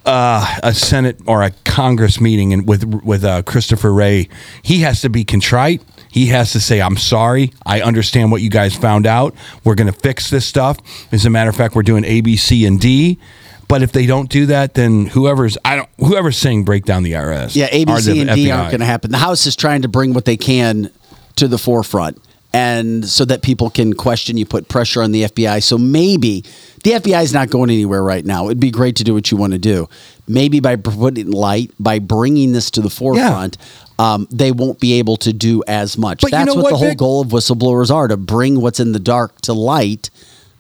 uh, 0.05 0.57
a 0.63 0.73
Senate 0.73 1.19
or 1.25 1.43
a 1.43 1.51
Congress 1.65 2.19
meeting 2.19 2.53
and 2.53 2.67
with 2.67 2.83
with 3.03 3.23
uh, 3.23 3.41
Christopher 3.43 3.93
Wray. 3.93 4.29
He 4.63 4.79
has 4.79 5.01
to 5.01 5.09
be 5.09 5.23
contrite. 5.23 5.81
He 6.09 6.27
has 6.27 6.51
to 6.53 6.59
say, 6.59 6.81
"I'm 6.81 6.97
sorry. 6.97 7.53
I 7.65 7.81
understand 7.81 8.31
what 8.31 8.41
you 8.41 8.49
guys 8.49 8.75
found 8.75 9.05
out. 9.05 9.35
We're 9.63 9.75
going 9.75 9.91
to 9.91 9.99
fix 9.99 10.29
this 10.29 10.45
stuff." 10.45 10.77
As 11.11 11.25
a 11.25 11.29
matter 11.29 11.49
of 11.49 11.55
fact, 11.55 11.75
we're 11.75 11.83
doing 11.83 12.03
A, 12.05 12.21
B, 12.21 12.35
C, 12.37 12.65
and 12.65 12.79
D. 12.79 13.19
But 13.67 13.83
if 13.83 13.91
they 13.91 14.07
don't 14.07 14.29
do 14.29 14.47
that, 14.47 14.73
then 14.73 15.05
whoever's 15.05 15.55
I 15.63 15.75
don't 15.75 15.89
whoever's 15.99 16.37
saying 16.37 16.63
break 16.63 16.85
down 16.85 17.03
the 17.03 17.11
IRS, 17.11 17.55
Yeah, 17.55 17.67
A, 17.71 17.85
B, 17.85 17.91
C, 17.91 17.97
or 17.97 18.01
C, 18.01 18.13
the 18.13 18.19
and 18.21 18.35
D 18.35 18.49
aren't 18.49 18.71
going 18.71 18.79
to 18.79 18.85
happen. 18.87 19.11
The 19.11 19.19
House 19.19 19.45
is 19.45 19.55
trying 19.55 19.83
to 19.83 19.87
bring 19.87 20.13
what 20.15 20.25
they 20.25 20.37
can 20.37 20.89
to 21.35 21.47
the 21.47 21.59
forefront. 21.59 22.19
And 22.51 23.05
so 23.05 23.25
that 23.25 23.43
people 23.43 23.69
can 23.69 23.93
question 23.93 24.35
you, 24.37 24.45
put 24.45 24.67
pressure 24.69 25.03
on 25.03 25.11
the 25.11 25.23
FBI. 25.23 25.61
So 25.61 25.77
maybe 25.77 26.43
the 26.83 26.91
FBI 26.91 27.21
is 27.21 27.31
not 27.31 27.51
going 27.51 27.69
anywhere 27.69 28.01
right 28.01 28.25
now. 28.25 28.45
It'd 28.45 28.59
be 28.59 28.71
great 28.71 28.95
to 28.95 29.03
do 29.03 29.13
what 29.13 29.29
you 29.29 29.37
want 29.37 29.53
to 29.53 29.59
do. 29.59 29.87
Maybe 30.27 30.59
by 30.59 30.75
putting 30.75 31.29
light, 31.29 31.71
by 31.79 31.99
bringing 31.99 32.51
this 32.53 32.71
to 32.71 32.81
the 32.81 32.89
forefront, 32.89 33.57
um, 33.99 34.27
they 34.31 34.51
won't 34.51 34.79
be 34.79 34.93
able 34.93 35.17
to 35.17 35.33
do 35.33 35.63
as 35.67 35.97
much. 35.97 36.21
But 36.21 36.31
you 36.31 36.37
That's 36.37 36.47
know 36.47 36.55
what, 36.55 36.63
what, 36.63 36.69
the 36.71 36.77
whole 36.77 36.95
goal 36.95 37.21
of 37.21 37.27
whistleblowers 37.27 37.93
are 37.93 38.07
to 38.07 38.17
bring 38.17 38.61
what's 38.61 38.79
in 38.79 38.93
the 38.93 38.99
dark 38.99 39.41
to 39.41 39.53
light 39.53 40.09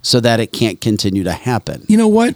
so 0.01 0.19
that 0.19 0.39
it 0.39 0.51
can't 0.51 0.79
continue 0.79 1.23
to 1.23 1.33
happen. 1.33 1.85
you 1.87 1.97
know 1.97 2.07
what? 2.07 2.35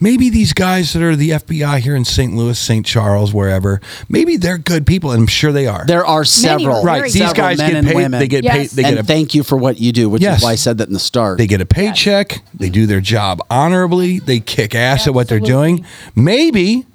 Maybe 0.00 0.28
these 0.28 0.52
guys 0.52 0.92
that 0.92 1.02
are 1.02 1.16
the 1.16 1.30
FBI 1.30 1.78
here 1.78 1.94
in 1.94 2.04
St. 2.04 2.34
Louis, 2.34 2.58
St. 2.58 2.84
Charles, 2.84 3.32
wherever, 3.32 3.80
maybe 4.08 4.36
they're 4.36 4.58
good 4.58 4.86
people, 4.86 5.12
and 5.12 5.22
I'm 5.22 5.26
sure 5.26 5.52
they 5.52 5.66
are. 5.66 5.84
There 5.86 6.04
are 6.04 6.24
several, 6.24 6.82
right. 6.82 7.04
These 7.04 7.18
several 7.18 7.34
guys 7.34 7.58
men 7.58 7.70
get 7.70 7.76
and 7.78 7.86
paid. 7.86 7.96
women. 7.96 8.20
They 8.20 8.28
get 8.28 8.44
paid. 8.44 8.70
They 8.70 8.84
and 8.84 8.96
get 8.96 9.04
a 9.04 9.06
thank 9.06 9.34
you 9.34 9.42
for 9.42 9.56
what 9.56 9.78
you 9.78 9.92
do, 9.92 10.08
which 10.08 10.22
Yes. 10.22 10.38
is 10.38 10.44
why 10.44 10.52
I 10.52 10.56
said 10.56 10.78
that 10.78 10.88
in 10.88 10.94
the 10.94 11.00
start. 11.00 11.38
They 11.38 11.46
get 11.46 11.60
a 11.60 11.66
paycheck. 11.66 12.42
They 12.54 12.70
do 12.70 12.86
their 12.86 13.00
job 13.00 13.40
honorably. 13.50 14.18
They 14.18 14.40
kick 14.40 14.74
ass 14.74 15.06
at 15.06 15.14
what 15.14 15.28
they're 15.28 15.40
doing. 15.40 15.84
Maybe, 16.16 16.86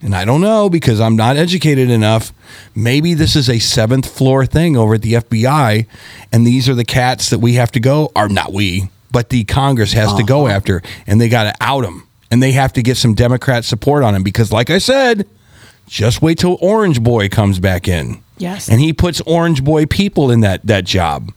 and 0.00 0.14
I 0.14 0.24
don't 0.24 0.40
know 0.40 0.70
because 0.70 1.00
I'm 1.00 1.16
not 1.16 1.36
educated 1.36 1.90
enough, 1.90 2.32
maybe 2.74 3.14
this 3.14 3.36
is 3.36 3.50
a 3.50 3.58
seventh 3.58 4.08
floor 4.08 4.46
thing 4.46 4.76
over 4.76 4.94
at 4.94 5.02
the 5.02 5.14
FBI, 5.14 5.86
and 6.32 6.46
these 6.46 6.68
are 6.68 6.74
the 6.74 6.84
cats 6.84 7.30
that 7.30 7.40
we 7.40 7.54
have 7.54 7.72
to 7.72 7.80
go, 7.80 8.10
or 8.14 8.28
not 8.28 8.52
we, 8.52 8.88
but 9.10 9.28
the 9.30 9.44
Congress 9.44 9.92
has 9.92 10.14
to 10.14 10.22
go 10.22 10.46
uh-huh. 10.46 10.54
after, 10.56 10.82
and 11.06 11.20
they 11.20 11.28
got 11.28 11.44
to 11.44 11.54
out 11.60 11.82
them. 11.82 12.06
And 12.30 12.42
they 12.42 12.52
have 12.52 12.72
to 12.74 12.82
get 12.82 12.96
some 12.96 13.14
Democrat 13.14 13.64
support 13.64 14.04
on 14.04 14.14
him 14.14 14.22
because, 14.22 14.52
like 14.52 14.70
I 14.70 14.78
said, 14.78 15.26
just 15.88 16.22
wait 16.22 16.38
till 16.38 16.56
Orange 16.60 17.02
Boy 17.02 17.28
comes 17.28 17.58
back 17.58 17.88
in. 17.88 18.22
Yes. 18.38 18.68
And 18.68 18.80
he 18.80 18.92
puts 18.92 19.20
Orange 19.22 19.64
Boy 19.64 19.84
people 19.86 20.30
in 20.30 20.40
that 20.40 20.64
that 20.66 20.84
job. 20.84 21.32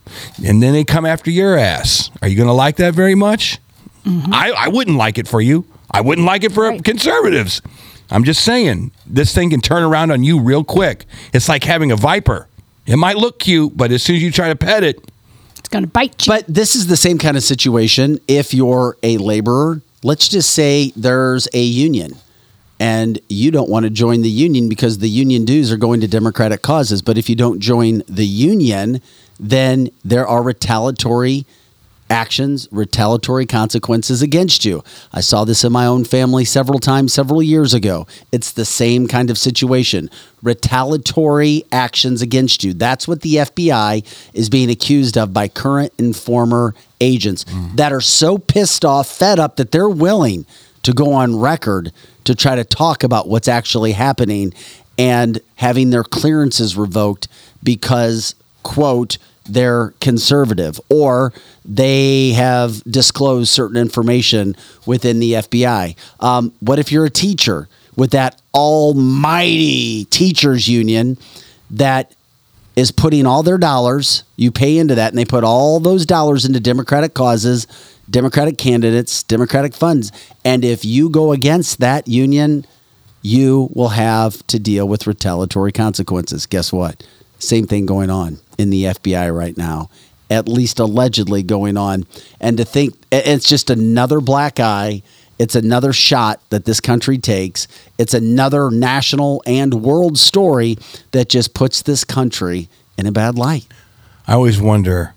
And 0.45 0.61
then 0.61 0.73
they 0.73 0.83
come 0.83 1.05
after 1.05 1.31
your 1.31 1.57
ass. 1.57 2.11
Are 2.21 2.27
you 2.27 2.35
going 2.37 2.47
to 2.47 2.53
like 2.53 2.75
that 2.77 2.93
very 2.93 3.15
much? 3.15 3.57
Mm-hmm. 4.05 4.33
I, 4.33 4.51
I 4.51 4.67
wouldn't 4.67 4.97
like 4.97 5.17
it 5.17 5.27
for 5.27 5.41
you. 5.41 5.65
I 5.89 6.01
wouldn't 6.01 6.25
like 6.27 6.43
it 6.43 6.51
for 6.51 6.77
conservatives. 6.79 7.61
I'm 8.11 8.23
just 8.23 8.43
saying, 8.43 8.91
this 9.07 9.33
thing 9.33 9.49
can 9.49 9.61
turn 9.61 9.81
around 9.81 10.11
on 10.11 10.23
you 10.23 10.39
real 10.39 10.63
quick. 10.63 11.05
It's 11.33 11.49
like 11.49 11.63
having 11.63 11.91
a 11.91 11.95
viper. 11.95 12.47
It 12.85 12.97
might 12.97 13.17
look 13.17 13.39
cute, 13.39 13.75
but 13.75 13.91
as 13.91 14.03
soon 14.03 14.17
as 14.17 14.21
you 14.21 14.31
try 14.31 14.49
to 14.49 14.55
pet 14.55 14.83
it, 14.83 14.99
It's 15.57 15.69
going 15.69 15.83
to 15.85 15.89
bite 15.89 16.27
you. 16.27 16.33
But 16.33 16.45
this 16.47 16.75
is 16.75 16.87
the 16.87 16.97
same 16.97 17.17
kind 17.17 17.37
of 17.37 17.43
situation 17.43 18.19
if 18.27 18.53
you're 18.53 18.97
a 19.01 19.17
laborer. 19.17 19.81
Let's 20.03 20.27
just 20.27 20.49
say 20.51 20.91
there's 20.95 21.47
a 21.53 21.61
union 21.61 22.17
and 22.79 23.19
you 23.29 23.51
don't 23.51 23.69
want 23.69 23.85
to 23.85 23.89
join 23.89 24.21
the 24.21 24.29
union 24.29 24.67
because 24.67 24.97
the 24.97 25.09
union 25.09 25.45
dues 25.45 25.71
are 25.71 25.77
going 25.77 26.01
to 26.01 26.07
Democratic 26.07 26.61
causes. 26.61 27.01
But 27.01 27.17
if 27.17 27.29
you 27.29 27.35
don't 27.35 27.59
join 27.59 28.03
the 28.09 28.25
union, 28.25 29.01
then 29.39 29.89
there 30.03 30.27
are 30.27 30.43
retaliatory 30.43 31.45
actions, 32.13 32.69
retaliatory 32.71 33.45
consequences 33.45 34.21
against 34.21 34.63
you. 34.63 34.83
I 35.11 35.21
saw 35.21 35.43
this 35.43 35.63
in 35.63 35.73
my 35.73 35.85
own 35.85 36.05
family 36.05 36.45
several 36.45 36.79
times 36.79 37.11
several 37.11 37.41
years 37.41 37.73
ago. 37.73 38.07
It's 38.31 38.51
the 38.51 38.65
same 38.65 39.07
kind 39.07 39.29
of 39.29 39.37
situation. 39.37 40.09
Retaliatory 40.41 41.63
actions 41.71 42.21
against 42.21 42.63
you. 42.63 42.73
That's 42.73 43.07
what 43.07 43.21
the 43.21 43.35
FBI 43.35 44.05
is 44.33 44.49
being 44.49 44.69
accused 44.69 45.17
of 45.17 45.33
by 45.33 45.47
current 45.47 45.91
and 45.97 46.15
former 46.15 46.75
agents 47.01 47.45
that 47.75 47.91
are 47.91 48.01
so 48.01 48.37
pissed 48.37 48.85
off, 48.85 49.09
fed 49.09 49.39
up 49.39 49.57
that 49.57 49.71
they're 49.71 49.89
willing 49.89 50.45
to 50.83 50.93
go 50.93 51.13
on 51.13 51.39
record 51.39 51.91
to 52.25 52.35
try 52.35 52.55
to 52.55 52.63
talk 52.63 53.03
about 53.03 53.27
what's 53.27 53.47
actually 53.47 53.93
happening 53.93 54.53
and 54.97 55.41
having 55.55 55.89
their 55.89 56.03
clearances 56.03 56.77
revoked 56.77 57.27
because 57.63 58.35
quote 58.61 59.17
they're 59.45 59.93
conservative 59.99 60.79
or 60.89 61.33
they 61.65 62.31
have 62.31 62.83
disclosed 62.83 63.49
certain 63.49 63.77
information 63.77 64.55
within 64.85 65.19
the 65.19 65.33
FBI. 65.33 65.95
Um, 66.19 66.53
what 66.59 66.79
if 66.79 66.91
you're 66.91 67.05
a 67.05 67.09
teacher 67.09 67.67
with 67.95 68.11
that 68.11 68.41
almighty 68.53 70.05
teachers 70.05 70.67
union 70.67 71.17
that 71.71 72.15
is 72.75 72.91
putting 72.91 73.25
all 73.25 73.43
their 73.43 73.57
dollars, 73.57 74.23
you 74.35 74.51
pay 74.51 74.77
into 74.77 74.95
that, 74.95 75.11
and 75.11 75.17
they 75.17 75.25
put 75.25 75.43
all 75.43 75.79
those 75.79 76.05
dollars 76.05 76.43
into 76.45 76.59
Democratic 76.59 77.13
causes, 77.13 77.67
Democratic 78.09 78.57
candidates, 78.57 79.21
Democratic 79.23 79.75
funds. 79.75 80.11
And 80.43 80.65
if 80.65 80.83
you 80.83 81.09
go 81.09 81.31
against 81.33 81.79
that 81.79 82.07
union, 82.07 82.65
you 83.21 83.69
will 83.73 83.89
have 83.89 84.45
to 84.47 84.59
deal 84.59 84.87
with 84.87 85.05
retaliatory 85.05 85.71
consequences. 85.71 86.45
Guess 86.45 86.73
what? 86.73 87.05
Same 87.37 87.67
thing 87.67 87.85
going 87.85 88.09
on 88.09 88.39
in 88.57 88.69
the 88.69 88.85
FBI 88.85 89.35
right 89.35 89.57
now, 89.57 89.89
at 90.29 90.47
least 90.47 90.79
allegedly 90.79 91.43
going 91.43 91.77
on. 91.77 92.05
And 92.39 92.57
to 92.57 92.65
think 92.65 92.95
it's 93.11 93.47
just 93.47 93.69
another 93.69 94.21
black 94.21 94.59
eye, 94.59 95.03
it's 95.39 95.55
another 95.55 95.93
shot 95.93 96.41
that 96.49 96.65
this 96.65 96.79
country 96.79 97.17
takes, 97.17 97.67
it's 97.97 98.13
another 98.13 98.69
national 98.69 99.43
and 99.45 99.81
world 99.83 100.17
story 100.17 100.77
that 101.11 101.29
just 101.29 101.53
puts 101.53 101.81
this 101.81 102.03
country 102.03 102.69
in 102.97 103.07
a 103.07 103.11
bad 103.11 103.35
light. 103.35 103.65
I 104.27 104.33
always 104.33 104.61
wonder 104.61 105.13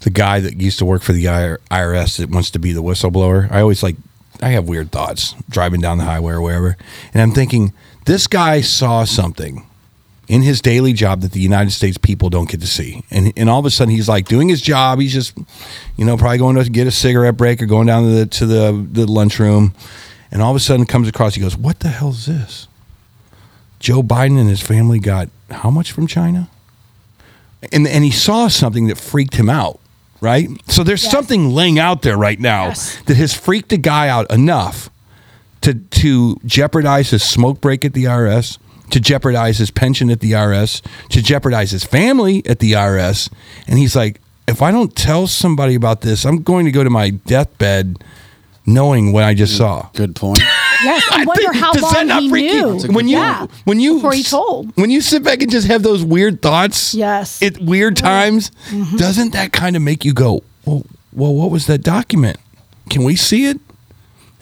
the 0.00 0.10
guy 0.10 0.40
that 0.40 0.60
used 0.60 0.78
to 0.80 0.84
work 0.84 1.02
for 1.02 1.12
the 1.12 1.26
IRS 1.26 2.18
that 2.18 2.30
wants 2.30 2.50
to 2.50 2.58
be 2.58 2.72
the 2.72 2.82
whistleblower. 2.82 3.50
I 3.52 3.60
always 3.60 3.82
like, 3.82 3.96
I 4.40 4.48
have 4.48 4.68
weird 4.68 4.90
thoughts 4.90 5.36
driving 5.48 5.80
down 5.80 5.98
the 5.98 6.04
highway 6.04 6.32
or 6.32 6.40
wherever. 6.40 6.76
And 7.14 7.22
I'm 7.22 7.30
thinking, 7.32 7.72
this 8.06 8.26
guy 8.26 8.62
saw 8.62 9.04
something 9.04 9.64
in 10.32 10.42
his 10.42 10.60
daily 10.60 10.92
job 10.92 11.20
that 11.20 11.32
the 11.32 11.40
United 11.40 11.72
States 11.72 11.98
people 11.98 12.30
don't 12.30 12.48
get 12.48 12.60
to 12.60 12.66
see. 12.66 13.04
And, 13.10 13.32
and 13.36 13.50
all 13.50 13.58
of 13.60 13.66
a 13.66 13.70
sudden 13.70 13.94
he's 13.94 14.08
like 14.08 14.26
doing 14.26 14.48
his 14.48 14.62
job. 14.62 14.98
He's 14.98 15.12
just, 15.12 15.36
you 15.96 16.04
know, 16.04 16.16
probably 16.16 16.38
going 16.38 16.56
to 16.56 16.70
get 16.70 16.86
a 16.86 16.90
cigarette 16.90 17.36
break 17.36 17.60
or 17.60 17.66
going 17.66 17.86
down 17.86 18.04
to 18.04 18.10
the, 18.10 18.26
to 18.26 18.46
the, 18.46 18.86
the 18.92 19.06
lunchroom. 19.06 19.74
And 20.30 20.40
all 20.40 20.50
of 20.50 20.56
a 20.56 20.60
sudden 20.60 20.86
comes 20.86 21.06
across, 21.06 21.34
he 21.34 21.40
goes, 21.42 21.56
what 21.56 21.80
the 21.80 21.88
hell 21.88 22.10
is 22.10 22.24
this? 22.24 22.66
Joe 23.78 24.02
Biden 24.02 24.40
and 24.40 24.48
his 24.48 24.62
family 24.62 24.98
got 24.98 25.28
how 25.50 25.70
much 25.70 25.92
from 25.92 26.06
China? 26.06 26.48
and 27.70 27.86
and 27.86 28.04
he 28.04 28.10
saw 28.10 28.48
something 28.48 28.88
that 28.88 28.98
freaked 28.98 29.34
him 29.34 29.48
out, 29.48 29.78
right? 30.20 30.48
So 30.66 30.82
there's 30.82 31.02
something 31.02 31.50
laying 31.50 31.78
out 31.78 32.02
there 32.02 32.16
right 32.16 32.40
now 32.40 32.70
that 33.06 33.16
has 33.16 33.34
freaked 33.34 33.72
a 33.72 33.76
guy 33.76 34.08
out 34.08 34.30
enough 34.32 34.90
to 35.60 35.74
to 35.74 36.36
jeopardize 36.44 37.10
his 37.10 37.22
smoke 37.22 37.60
break 37.60 37.84
at 37.84 37.92
the 37.92 38.04
IRS, 38.04 38.58
to 38.92 39.00
jeopardize 39.00 39.58
his 39.58 39.70
pension 39.70 40.08
at 40.10 40.20
the 40.20 40.32
IRS, 40.32 40.80
to 41.10 41.20
jeopardize 41.20 41.72
his 41.72 41.84
family 41.84 42.42
at 42.46 42.60
the 42.60 42.72
IRS. 42.72 43.30
And 43.66 43.78
he's 43.78 43.96
like, 43.96 44.20
if 44.48 44.62
I 44.62 44.70
don't 44.70 44.94
tell 44.94 45.26
somebody 45.26 45.74
about 45.74 46.00
this, 46.02 46.24
I'm 46.24 46.42
going 46.42 46.64
to 46.66 46.70
go 46.70 46.84
to 46.84 46.90
my 46.90 47.10
deathbed 47.10 48.02
knowing 48.64 49.12
what 49.12 49.24
I 49.24 49.34
just 49.34 49.56
saw. 49.56 49.88
Good 49.94 50.14
point. 50.16 50.40
Yes, 50.84 51.06
I 51.12 51.24
wonder 51.26 51.52
how 51.52 51.72
Does 51.72 51.82
that 51.92 51.98
long 51.98 52.06
not 52.08 52.22
he 52.24 52.28
freak 52.28 52.52
you? 52.54 52.74
knew. 52.74 52.92
When 52.92 53.06
you 53.06 53.16
yeah. 53.18 53.46
when 53.66 53.78
you 53.78 53.94
Before 53.94 54.12
he 54.14 54.24
told. 54.24 54.72
when 54.76 54.90
you 54.90 55.00
sit 55.00 55.22
back 55.22 55.40
and 55.40 55.48
just 55.48 55.68
have 55.68 55.84
those 55.84 56.02
weird 56.04 56.42
thoughts, 56.42 56.92
Yes. 56.92 57.40
at 57.40 57.56
weird 57.58 57.96
times, 57.96 58.50
Mm-hmm. 58.68 58.96
doesn't 58.96 59.32
that 59.32 59.52
kind 59.52 59.76
of 59.76 59.82
make 59.82 60.04
you 60.04 60.12
go, 60.12 60.42
well, 60.64 60.82
well, 61.12 61.32
what 61.36 61.52
was 61.52 61.66
that 61.68 61.84
document? 61.84 62.36
Can 62.90 63.04
we 63.04 63.14
see 63.14 63.46
it? 63.46 63.60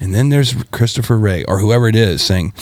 And 0.01 0.15
then 0.15 0.31
there's 0.31 0.55
Christopher 0.71 1.19
Wray 1.19 1.45
or 1.45 1.59
whoever 1.59 1.89
it 1.89 1.95
is 1.95 2.23
saying, 2.23 2.55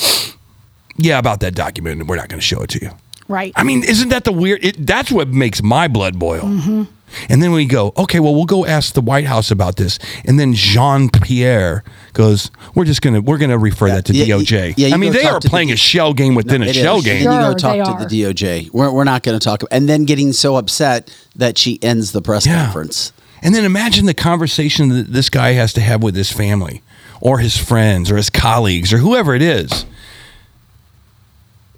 yeah, 0.98 1.18
about 1.18 1.40
that 1.40 1.54
document, 1.54 2.06
we're 2.06 2.16
not 2.16 2.28
going 2.28 2.40
to 2.40 2.46
show 2.46 2.60
it 2.62 2.70
to 2.70 2.80
you. 2.82 2.90
Right. 3.28 3.52
I 3.56 3.62
mean, 3.62 3.84
isn't 3.84 4.08
that 4.08 4.24
the 4.24 4.32
weird? 4.32 4.64
It, 4.64 4.86
that's 4.86 5.10
what 5.12 5.28
makes 5.28 5.62
my 5.62 5.86
blood 5.88 6.18
boil. 6.18 6.42
Mm-hmm. 6.42 6.84
And 7.30 7.42
then 7.42 7.52
we 7.52 7.64
go, 7.64 7.92
okay, 7.96 8.20
well, 8.20 8.34
we'll 8.34 8.44
go 8.44 8.66
ask 8.66 8.92
the 8.94 9.00
White 9.00 9.24
House 9.24 9.50
about 9.50 9.76
this. 9.76 9.98
And 10.26 10.38
then 10.38 10.52
Jean 10.54 11.08
Pierre 11.08 11.82
goes, 12.12 12.50
we're 12.74 12.84
just 12.84 13.00
gonna 13.00 13.20
we're 13.22 13.38
gonna 13.38 13.56
refer 13.58 13.88
that 13.88 14.04
to 14.06 14.12
Yeah, 14.14 14.34
DOJ. 14.36 14.74
yeah, 14.76 14.88
you 14.88 14.94
I 14.94 14.98
mean, 14.98 15.12
they 15.14 15.24
are 15.24 15.40
to 15.40 15.46
the 15.46 15.50
playing 15.50 15.68
D- 15.68 15.74
a 15.74 15.76
shell 15.76 16.12
game 16.12 16.34
within 16.34 16.62
a 16.62 16.66
It 16.66 16.74
shell 16.74 16.98
is. 16.98 17.04
game. 17.04 17.26
And 17.26 17.34
you 17.34 17.40
go 17.40 17.54
talk 17.54 17.76
to 17.76 17.92
are. 17.92 18.06
the 18.06 18.22
DOJ. 18.22 18.70
We're, 18.74 18.92
we're 18.92 19.04
not 19.04 19.22
going 19.22 19.38
to 19.38 19.42
talk. 19.44 19.62
And 19.70 19.88
then 19.88 20.04
getting 20.04 20.32
so 20.34 20.56
upset 20.56 21.10
that 21.36 21.56
she 21.56 21.82
ends 21.82 22.12
the 22.12 22.20
press 22.20 22.44
Yeah. 22.46 22.64
conference. 22.64 23.12
And 23.42 23.54
then 23.54 23.64
imagine 23.64 24.04
the 24.06 24.14
conversation 24.14 24.88
that 24.90 25.12
this 25.12 25.30
guy 25.30 25.52
has 25.52 25.72
to 25.74 25.80
have 25.80 26.02
with 26.02 26.14
his 26.14 26.30
family 26.30 26.82
or 27.22 27.38
his 27.38 27.56
friends 27.56 28.10
or 28.10 28.16
his 28.16 28.28
colleagues 28.30 28.92
or 28.92 28.98
whoever 28.98 29.34
it 29.34 29.42
is. 29.42 29.86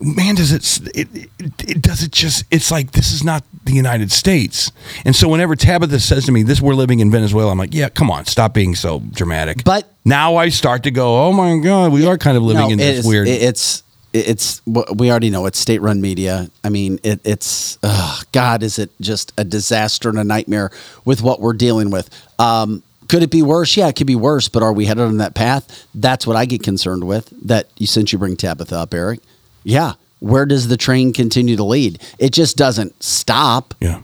Man, 0.02 0.34
does 0.34 0.50
it, 0.52 0.96
it, 0.96 1.28
it, 1.38 1.82
does 1.82 2.02
it 2.02 2.10
just 2.10 2.44
it's 2.50 2.70
like 2.70 2.92
this 2.92 3.12
is 3.12 3.22
not 3.22 3.44
the 3.64 3.72
United 3.72 4.10
States. 4.10 4.72
And 5.04 5.14
so 5.14 5.28
whenever 5.28 5.54
Tabitha 5.54 6.00
says 6.00 6.24
to 6.24 6.32
me, 6.32 6.42
This 6.42 6.60
we're 6.62 6.74
living 6.74 7.00
in 7.00 7.10
Venezuela, 7.10 7.52
I'm 7.52 7.58
like, 7.58 7.74
Yeah, 7.74 7.90
come 7.90 8.10
on, 8.10 8.24
stop 8.24 8.54
being 8.54 8.74
so 8.74 9.00
dramatic. 9.00 9.62
But 9.62 9.92
now 10.04 10.36
I 10.36 10.48
start 10.48 10.84
to 10.84 10.90
go, 10.90 11.26
Oh 11.26 11.32
my 11.32 11.58
God, 11.58 11.92
we 11.92 12.06
are 12.06 12.16
kind 12.16 12.38
of 12.38 12.42
living 12.42 12.62
No, 12.62 12.70
in 12.70 12.78
this 12.78 13.00
is- 13.00 13.06
weird 13.06 13.28
it's 13.28 13.82
it's 14.12 14.60
we 14.66 15.10
already 15.10 15.30
know 15.30 15.46
it's 15.46 15.58
state-run 15.58 16.00
media. 16.00 16.50
I 16.64 16.68
mean, 16.68 16.98
it, 17.04 17.20
it's 17.24 17.78
ugh, 17.82 18.24
God, 18.32 18.62
is 18.64 18.78
it 18.78 18.90
just 19.00 19.32
a 19.38 19.44
disaster 19.44 20.08
and 20.08 20.18
a 20.18 20.24
nightmare 20.24 20.72
with 21.04 21.22
what 21.22 21.40
we're 21.40 21.52
dealing 21.52 21.90
with? 21.90 22.10
Um, 22.40 22.82
could 23.06 23.22
it 23.22 23.30
be 23.30 23.42
worse? 23.42 23.76
Yeah, 23.76 23.86
it 23.88 23.94
could 23.94 24.06
be 24.08 24.16
worse. 24.16 24.48
But 24.48 24.62
are 24.64 24.72
we 24.72 24.86
headed 24.86 25.04
on 25.04 25.18
that 25.18 25.34
path? 25.34 25.86
That's 25.94 26.26
what 26.26 26.36
I 26.36 26.44
get 26.44 26.62
concerned 26.62 27.04
with. 27.04 27.32
That 27.46 27.68
you 27.76 27.86
since 27.86 28.12
you 28.12 28.18
bring 28.18 28.36
Tabitha 28.36 28.76
up, 28.78 28.94
Eric. 28.94 29.20
Yeah, 29.62 29.94
where 30.20 30.46
does 30.46 30.68
the 30.68 30.76
train 30.76 31.12
continue 31.12 31.56
to 31.56 31.64
lead? 31.64 32.00
It 32.18 32.32
just 32.32 32.56
doesn't 32.56 33.02
stop. 33.02 33.74
Yeah. 33.80 34.00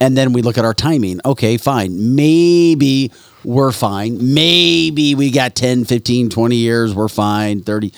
And 0.00 0.16
then 0.16 0.32
we 0.32 0.42
look 0.42 0.58
at 0.58 0.64
our 0.64 0.74
timing. 0.74 1.20
Okay, 1.24 1.56
fine. 1.56 2.14
Maybe 2.14 3.12
we're 3.44 3.72
fine. 3.72 4.34
Maybe 4.34 5.14
we 5.14 5.30
got 5.30 5.54
10, 5.54 5.84
15, 5.84 6.30
20 6.30 6.56
years. 6.56 6.94
We're 6.94 7.08
fine. 7.08 7.62
30. 7.62 7.92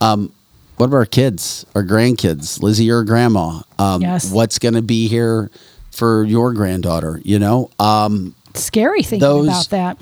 Um, 0.00 0.32
what 0.76 0.86
about 0.86 0.96
our 0.96 1.06
kids, 1.06 1.64
our 1.74 1.82
grandkids, 1.84 2.62
Lizzie, 2.62 2.84
your 2.84 3.04
grandma? 3.04 3.60
Um, 3.78 4.00
Yes. 4.02 4.32
What's 4.32 4.58
going 4.58 4.74
to 4.74 4.82
be 4.82 5.08
here 5.08 5.50
for 5.92 6.24
your 6.24 6.52
granddaughter? 6.52 7.20
You 7.24 7.38
know, 7.38 7.70
um, 7.78 8.34
Scary 8.54 9.02
thing 9.02 9.20
Those- 9.20 9.46
about 9.46 9.68
that. 9.70 9.98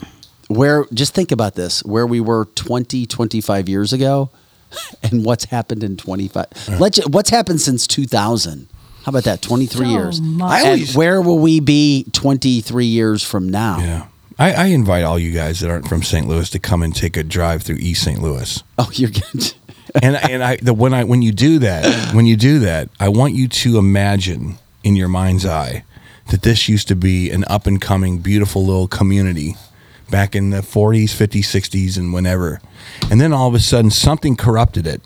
where, 0.49 0.87
just 0.95 1.15
think 1.15 1.31
about 1.33 1.55
this, 1.57 1.85
where 1.85 2.07
we 2.07 2.21
were 2.21 2.47
20, 2.55 3.07
25 3.07 3.69
years 3.69 3.93
ago 3.93 4.31
and 5.03 5.25
what's 5.25 5.45
happened 5.47 5.83
in 5.85 5.97
25. 5.97 6.47
Let's, 6.81 7.07
what's 7.09 7.31
happened 7.31 7.61
since 7.61 7.87
2000? 7.87 8.69
How 9.05 9.11
about 9.11 9.25
that? 9.25 9.41
23 9.43 9.87
So 9.87 9.91
years. 9.91 10.21
much. 10.21 10.51
I 10.51 10.59
And 10.59 10.67
always- 10.69 10.95
where 10.97 11.21
will 11.23 11.39
we 11.39 11.61
be 11.61 12.05
23 12.13 12.85
years 12.87 13.23
from 13.23 13.49
now? 13.49 13.79
Yeah. 13.79 14.07
I, 14.39 14.53
I 14.53 14.65
invite 14.67 15.03
all 15.05 15.19
you 15.19 15.33
guys 15.33 15.61
that 15.61 15.71
aren't 15.71 15.89
from 15.89 16.03
St. 16.03 16.29
Louis 16.29 16.49
to 16.51 16.59
come 16.61 16.83
and 16.83 16.95
take 16.95 17.17
a 17.17 17.25
drive 17.25 17.63
through 17.63 17.77
East 17.77 18.05
St. 18.05 18.23
Louis. 18.23 18.63
Oh, 18.79 18.89
you're 18.93 19.11
good. 19.11 19.53
and 20.03 20.17
and 20.17 20.45
I 20.45 20.57
the 20.57 20.75
when 20.75 20.93
I 20.95 21.03
when 21.05 21.23
you 21.23 21.33
do 21.33 21.59
that 21.61 22.15
when 22.15 22.27
you 22.27 22.37
do 22.37 22.59
that 22.61 22.91
I 23.01 23.09
want 23.09 23.33
you 23.35 23.49
to 23.49 23.79
imagine 23.79 24.59
in 24.85 24.95
your 24.95 25.09
mind's 25.09 25.47
eye 25.47 25.83
that 26.31 26.43
this 26.43 26.69
used 26.69 26.87
to 26.89 26.95
be 26.95 27.31
an 27.31 27.43
up 27.49 27.67
and 27.67 27.81
coming 27.81 28.19
beautiful 28.19 28.65
little 28.65 28.87
community 28.87 29.57
back 30.11 30.35
in 30.35 30.51
the 30.51 30.59
40s 30.61 31.11
50s 31.11 31.41
60s 31.45 31.97
and 31.99 32.13
whenever 32.13 32.61
and 33.11 33.21
then 33.21 33.33
all 33.33 33.49
of 33.49 33.55
a 33.55 33.61
sudden 33.61 33.91
something 33.91 34.37
corrupted 34.37 34.87
it 34.87 35.03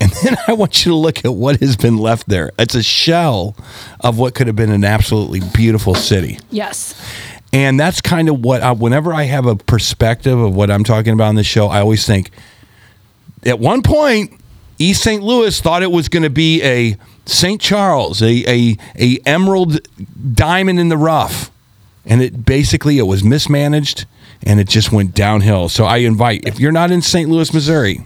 and 0.00 0.10
then 0.22 0.36
I 0.48 0.52
want 0.54 0.84
you 0.84 0.92
to 0.92 0.96
look 0.96 1.24
at 1.24 1.34
what 1.34 1.60
has 1.60 1.76
been 1.76 1.96
left 1.98 2.28
there 2.28 2.50
it's 2.58 2.74
a 2.74 2.82
shell 2.82 3.56
of 4.00 4.18
what 4.18 4.34
could 4.34 4.46
have 4.46 4.56
been 4.56 4.70
an 4.72 4.84
absolutely 4.84 5.40
beautiful 5.54 5.94
city 5.94 6.38
Yes. 6.50 6.94
and 7.52 7.78
that's 7.78 8.00
kind 8.00 8.28
of 8.28 8.44
what 8.44 8.62
I, 8.62 8.72
whenever 8.72 9.12
I 9.12 9.24
have 9.24 9.46
a 9.46 9.56
perspective 9.56 10.38
of 10.38 10.54
what 10.54 10.70
I'm 10.70 10.84
talking 10.84 11.12
about 11.12 11.28
on 11.28 11.34
this 11.34 11.46
show, 11.46 11.66
I 11.68 11.80
always 11.80 12.06
think 12.06 12.30
at 13.44 13.58
one 13.58 13.82
point, 13.82 14.38
East 14.78 15.02
St. 15.02 15.22
Louis 15.22 15.60
thought 15.60 15.82
it 15.82 15.90
was 15.90 16.08
going 16.08 16.22
to 16.22 16.30
be 16.30 16.62
a 16.62 16.96
St. 17.26 17.60
Charles, 17.60 18.22
a, 18.22 18.44
a, 18.48 18.76
a 18.98 19.18
emerald 19.26 19.78
diamond 20.34 20.78
in 20.80 20.88
the 20.88 20.96
rough. 20.96 21.50
And 22.04 22.20
it 22.22 22.44
basically, 22.44 22.98
it 22.98 23.02
was 23.06 23.22
mismanaged 23.22 24.06
and 24.44 24.58
it 24.58 24.68
just 24.68 24.90
went 24.90 25.14
downhill. 25.14 25.68
So 25.68 25.84
I 25.84 25.98
invite, 25.98 26.44
if 26.46 26.58
you're 26.58 26.72
not 26.72 26.90
in 26.90 27.00
St. 27.02 27.28
Louis, 27.30 27.52
Missouri, 27.54 28.04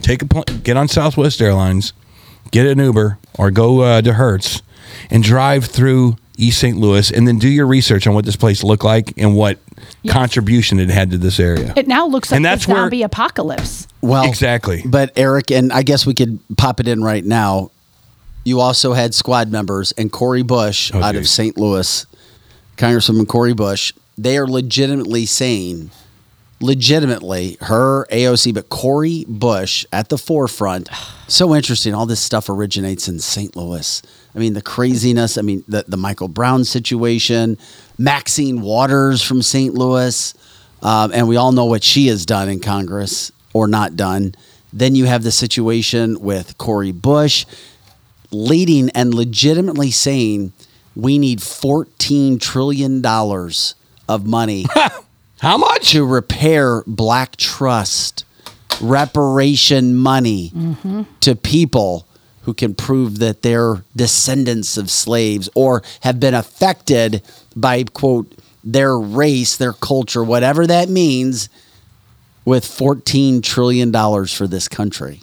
take 0.00 0.22
a 0.22 0.26
pl- 0.26 0.44
get 0.62 0.76
on 0.76 0.88
Southwest 0.88 1.40
Airlines, 1.40 1.92
get 2.50 2.66
an 2.66 2.78
Uber, 2.78 3.18
or 3.38 3.50
go 3.50 3.80
uh, 3.80 4.02
to 4.02 4.12
Hertz 4.14 4.62
and 5.10 5.22
drive 5.22 5.64
through 5.64 6.16
East 6.38 6.60
St. 6.60 6.76
Louis, 6.76 7.10
and 7.10 7.26
then 7.28 7.38
do 7.38 7.48
your 7.48 7.66
research 7.66 8.06
on 8.06 8.14
what 8.14 8.24
this 8.24 8.36
place 8.36 8.62
looked 8.64 8.84
like 8.84 9.12
and 9.16 9.36
what 9.36 9.58
contribution 10.08 10.78
it 10.80 10.88
had 10.88 11.10
to 11.10 11.18
this 11.18 11.38
area. 11.40 11.72
It 11.76 11.86
now 11.88 12.06
looks 12.06 12.30
like 12.30 12.36
And 12.36 12.44
the 12.44 12.48
that's 12.50 12.66
where- 12.68 12.76
zombie 12.78 13.02
apocalypse. 13.02 13.86
Well, 14.00 14.24
Exactly. 14.28 14.82
But 14.84 15.12
Eric, 15.16 15.50
and 15.50 15.72
I 15.72 15.82
guess 15.82 16.06
we 16.06 16.14
could 16.14 16.38
pop 16.56 16.80
it 16.80 16.88
in 16.88 17.02
right 17.04 17.24
now. 17.24 17.70
You 18.44 18.58
also 18.60 18.92
had 18.92 19.14
squad 19.14 19.52
members 19.52 19.92
and 19.92 20.10
Cori 20.10 20.42
Bush 20.42 20.90
Oh, 20.92 21.00
out 21.02 21.14
of. 21.14 21.28
St. 21.28 21.56
Louis, 21.56 22.04
Congresswoman 22.76 23.28
Cori 23.28 23.54
Bush. 23.54 23.92
They 24.16 24.36
are 24.36 24.46
legitimately 24.46 25.26
saying, 25.26 25.90
legitimately, 26.60 27.56
her 27.62 28.06
AOC, 28.06 28.54
but 28.54 28.68
Cori 28.68 29.24
Bush 29.28 29.84
at 29.92 30.08
the 30.08 30.18
forefront. 30.18 30.88
So 31.28 31.54
interesting. 31.54 31.94
All 31.94 32.06
this 32.06 32.20
stuff 32.20 32.48
originates 32.48 33.08
in 33.08 33.18
St. 33.18 33.56
Louis. 33.56 34.02
I 34.34 34.38
mean, 34.38 34.54
the 34.54 34.62
craziness. 34.62 35.38
I 35.38 35.42
mean, 35.42 35.64
the, 35.68 35.84
the 35.88 35.96
Michael 35.96 36.28
Brown 36.28 36.64
situation, 36.64 37.58
Maxine 37.98 38.60
Waters 38.60 39.22
from 39.22 39.42
St. 39.42 39.74
Louis. 39.74 40.34
Um, 40.82 41.12
and 41.14 41.28
we 41.28 41.36
all 41.36 41.52
know 41.52 41.66
what 41.66 41.84
she 41.84 42.08
has 42.08 42.26
done 42.26 42.48
in 42.48 42.60
Congress 42.60 43.30
or 43.52 43.68
not 43.68 43.96
done. 43.96 44.34
Then 44.72 44.94
you 44.94 45.04
have 45.04 45.22
the 45.22 45.30
situation 45.30 46.20
with 46.20 46.58
Cori 46.58 46.92
Bush 46.92 47.44
leading 48.30 48.90
and 48.90 49.14
legitimately 49.14 49.90
saying 49.90 50.52
we 50.94 51.18
need 51.18 51.40
$14 51.40 52.40
trillion 52.40 53.04
of 54.08 54.26
money. 54.26 54.66
How 55.40 55.56
much? 55.56 55.90
To 55.92 56.04
repair 56.04 56.82
black 56.86 57.36
trust, 57.36 58.24
reparation 58.80 59.96
money 59.96 60.50
mm-hmm. 60.54 61.02
to 61.20 61.34
people 61.34 62.06
who 62.42 62.54
can 62.54 62.74
prove 62.74 63.18
that 63.18 63.42
they're 63.42 63.84
descendants 63.94 64.76
of 64.76 64.90
slaves 64.90 65.48
or 65.54 65.82
have 66.00 66.20
been 66.20 66.34
affected 66.34 67.22
by, 67.54 67.84
quote, 67.84 68.32
their 68.64 68.98
race, 68.98 69.56
their 69.56 69.72
culture, 69.72 70.22
whatever 70.22 70.66
that 70.66 70.88
means, 70.88 71.48
with 72.44 72.64
$14 72.64 73.42
trillion 73.42 73.92
for 74.26 74.46
this 74.46 74.68
country. 74.68 75.22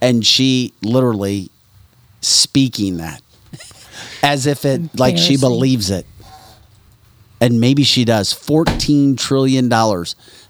And 0.00 0.24
she 0.24 0.72
literally 0.82 1.50
speaking 2.20 2.98
that 2.98 3.22
as 4.22 4.46
if 4.46 4.64
it, 4.64 4.98
like 4.98 5.16
she 5.18 5.36
believes 5.36 5.90
it. 5.90 6.06
And 7.40 7.60
maybe 7.60 7.84
she 7.84 8.04
does. 8.04 8.34
$14 8.34 9.16
trillion. 9.16 9.68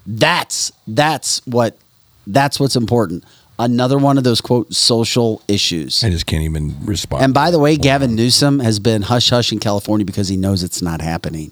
That's, 0.07 0.73
that's 0.87 1.45
what, 1.47 1.77
that's 2.27 2.59
what's 2.59 2.77
important. 2.77 3.25
Another 3.59 3.99
one 3.99 4.17
of 4.17 4.25
those 4.25 4.41
quote 4.41 4.73
social 4.73 5.43
issues. 5.49 6.03
I 6.05 6.11
just 6.11 6.27
can't 6.27 6.45
even 6.45 6.77
respond. 6.87 7.25
And 7.25 7.35
by 7.35 7.51
the 7.51 7.59
way, 7.59 7.77
Gavin 7.77 8.15
Newsom 8.15 8.61
has 8.61 8.79
been 8.79 9.03
hush 9.03 9.31
hush 9.31 9.53
in 9.53 9.59
California 9.59 10.07
because 10.07 10.29
he 10.29 10.37
knows 10.37 10.63
it's 10.63 10.81
not 10.81 11.01
happening 11.01 11.51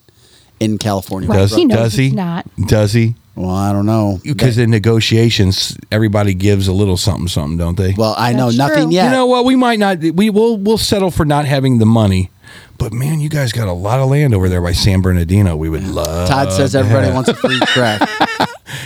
in 0.60 0.78
California. 0.78 1.28
does, 1.28 1.54
He 1.54 1.64
knows 1.64 1.78
does 1.78 1.94
he? 1.94 2.10
not. 2.10 2.46
Does 2.66 2.92
he? 2.92 3.16
Well, 3.36 3.50
I 3.50 3.70
don't 3.72 3.84
know. 3.86 4.18
Because 4.24 4.56
in 4.56 4.70
negotiations, 4.70 5.76
everybody 5.92 6.32
gives 6.32 6.68
a 6.68 6.72
little 6.72 6.96
something, 6.96 7.28
something, 7.28 7.58
don't 7.58 7.76
they? 7.76 7.92
Well, 7.92 8.14
I 8.16 8.32
know 8.32 8.46
That's 8.46 8.56
nothing 8.56 8.84
true. 8.84 8.92
yet. 8.94 9.04
You 9.06 9.10
know 9.10 9.26
what? 9.26 9.44
We 9.44 9.56
might 9.56 9.78
not. 9.78 9.98
We 9.98 10.30
will. 10.30 10.56
We'll 10.56 10.78
settle 10.78 11.10
for 11.10 11.24
not 11.26 11.44
having 11.44 11.78
the 11.78 11.86
money. 11.86 12.30
But 12.78 12.92
man, 12.92 13.20
you 13.20 13.28
guys 13.28 13.52
got 13.52 13.68
a 13.68 13.72
lot 13.72 14.00
of 14.00 14.08
land 14.08 14.34
over 14.34 14.48
there 14.48 14.60
by 14.62 14.72
San 14.72 15.00
Bernardino. 15.02 15.56
We 15.56 15.68
would 15.68 15.84
love. 15.86 16.28
Todd 16.28 16.52
says 16.52 16.72
to 16.72 16.78
everybody 16.78 17.06
have. 17.06 17.14
wants 17.14 17.28
a 17.30 17.34
free 17.34 17.58
track. 17.60 18.00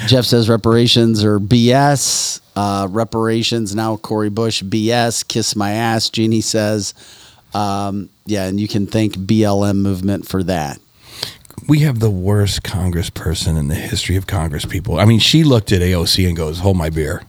Jeff 0.06 0.24
says 0.24 0.48
reparations 0.48 1.24
are 1.24 1.38
BS. 1.40 2.40
Uh, 2.56 2.88
reparations 2.90 3.74
now 3.74 3.96
Cori 3.96 4.30
Bush 4.30 4.62
BS. 4.62 5.26
Kiss 5.26 5.54
my 5.56 5.72
ass. 5.72 6.10
Jeannie 6.10 6.40
says, 6.40 6.94
um, 7.54 8.08
yeah, 8.26 8.46
and 8.46 8.60
you 8.60 8.68
can 8.68 8.86
thank 8.86 9.14
BLM 9.14 9.76
movement 9.76 10.26
for 10.28 10.42
that. 10.44 10.78
We 11.68 11.80
have 11.80 12.00
the 12.00 12.10
worst 12.10 12.62
congressperson 12.62 13.58
in 13.58 13.68
the 13.68 13.74
history 13.74 14.16
of 14.16 14.26
Congress 14.26 14.64
people. 14.64 14.98
I 14.98 15.04
mean, 15.04 15.18
she 15.20 15.44
looked 15.44 15.72
at 15.72 15.80
AOC 15.82 16.26
and 16.26 16.36
goes, 16.36 16.58
"Hold 16.60 16.76
my 16.76 16.90
beer." 16.90 17.22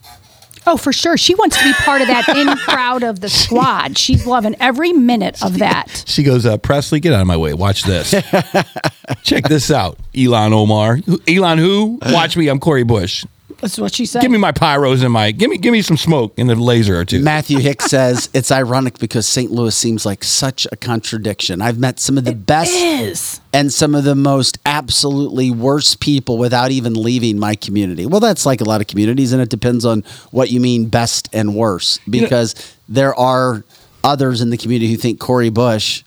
Oh, 0.68 0.78
for 0.78 0.94
sure. 0.94 1.18
She 1.18 1.34
wants 1.34 1.58
to 1.58 1.64
be 1.64 1.74
part 1.74 2.02
of 2.02 2.08
that 2.08 2.30
in 2.30 2.48
crowd 2.68 3.02
of 3.04 3.20
the 3.20 3.30
squad. 3.30 3.98
She's 3.98 4.28
loving 4.28 4.56
every 4.60 4.94
minute 4.94 5.44
of 5.44 5.58
that. 5.60 6.04
She 6.12 6.24
goes, 6.24 6.46
uh, 6.46 6.58
"Pressley, 6.58 7.00
get 7.00 7.14
out 7.14 7.22
of 7.22 7.28
my 7.28 7.38
way. 7.38 7.54
Watch 7.54 7.84
this. 7.84 8.12
Check 9.24 9.46
this 9.46 9.72
out, 9.72 9.98
Ilhan 10.14 10.52
Omar. 10.52 11.00
Elon 11.28 11.58
who? 11.58 12.00
Watch 12.08 12.36
me. 12.38 12.48
I'm 12.48 12.60
Cori 12.60 12.84
Bush. 12.84 13.26
That's 13.62 13.78
what 13.78 13.94
she 13.94 14.08
said. 14.08 14.22
Give 14.22 14.32
me 14.32 14.40
my 14.40 14.52
pyros 14.52 15.04
and 15.04 15.14
my 15.14 15.32
give 15.32 15.50
me 15.50 15.58
give 15.58 15.72
me 15.72 15.84
some 15.84 15.96
smoke 15.98 16.34
and 16.38 16.50
a 16.50 16.56
laser 16.56 17.00
or 17.00 17.06
two. 17.06 17.22
Matthew 17.22 17.60
Hicks 17.68 17.86
says 17.86 18.30
it's 18.34 18.52
ironic 18.52 18.98
because 18.98 19.28
St. 19.28 19.52
Louis 19.52 19.76
seems 19.76 20.06
like 20.06 20.24
such 20.24 20.68
a 20.72 20.76
contradiction. 20.76 21.62
I've 21.62 21.78
met 21.78 22.00
some 22.00 22.18
of 22.18 22.26
the 22.26 22.34
best 22.34 22.74
is. 22.74 23.40
and 23.54 23.72
some 23.72 23.94
of 23.94 24.04
the 24.04 24.16
most 24.16 24.58
absolutely 24.66 25.52
worst 25.52 26.00
people 26.00 26.40
without 26.40 26.72
even 26.72 26.96
leaving 26.96 27.38
my 27.38 27.56
community. 27.56 28.06
Well, 28.08 28.20
that's 28.20 28.46
like 28.46 28.62
a 28.62 28.66
lot 28.66 28.82
of 28.82 28.88
communities, 28.88 29.32
and 29.32 29.42
it 29.42 29.50
depends 29.50 29.86
on 29.86 30.04
what 30.32 30.50
you 30.50 30.60
mean 30.60 30.88
best 30.88 31.30
and 31.32 31.56
worst 31.56 32.02
because 32.10 32.76
there 32.90 33.14
are 33.16 33.64
others 34.04 34.42
in 34.42 34.50
the 34.50 34.58
community 34.58 34.90
who 34.92 34.98
think 34.98 35.20
Cori 35.20 35.50
Bush 35.50 36.04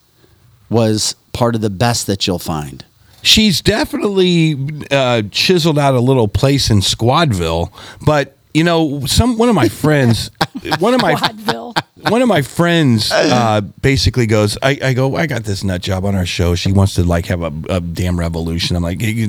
was 0.68 1.14
part 1.32 1.54
of 1.54 1.60
the 1.60 1.70
best 1.70 2.08
that 2.08 2.26
you'll 2.26 2.38
find. 2.40 2.84
She's 3.24 3.60
definitely 3.62 4.56
uh, 4.90 5.22
chiseled 5.30 5.78
out 5.78 5.94
a 5.94 6.00
little 6.00 6.28
place 6.28 6.68
in 6.70 6.82
Squadville, 6.82 7.72
but 8.04 8.36
you 8.52 8.62
know, 8.62 9.04
some 9.06 9.36
one 9.38 9.48
of 9.48 9.54
my 9.54 9.68
friends, 9.82 10.30
one 10.78 10.94
of 10.94 11.00
my 11.00 11.14
Squadville. 11.16 11.74
one 12.08 12.22
of 12.22 12.28
my 12.28 12.42
friends 12.42 13.10
uh, 13.10 13.62
basically 13.80 14.26
goes, 14.26 14.56
I, 14.62 14.78
I 14.82 14.92
go, 14.92 15.16
I 15.16 15.26
got 15.26 15.42
this 15.44 15.64
nut 15.64 15.80
job 15.80 16.04
on 16.04 16.14
our 16.14 16.26
show. 16.26 16.54
She 16.54 16.70
wants 16.70 16.94
to 16.94 17.02
like 17.02 17.26
have 17.26 17.42
a, 17.42 17.52
a 17.68 17.80
damn 17.80 18.16
revolution. 18.18 18.76
I'm 18.76 18.82
like, 18.82 19.00
he 19.00 19.26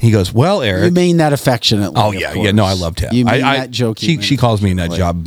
he 0.00 0.10
goes, 0.10 0.32
well, 0.32 0.62
Eric, 0.62 0.86
You 0.86 0.90
mean 0.90 1.18
that 1.18 1.32
affectionately? 1.32 1.94
Oh 2.02 2.12
yeah, 2.12 2.32
yeah. 2.32 2.50
No, 2.50 2.64
I 2.64 2.72
love 2.72 2.96
Tab. 2.96 3.12
You 3.12 3.26
mean 3.26 3.44
I, 3.44 3.48
I, 3.48 3.56
that 3.58 3.70
joking? 3.70 4.20
She, 4.20 4.22
she 4.22 4.36
calls 4.36 4.60
me 4.62 4.74
nut 4.74 4.90
job. 4.92 5.24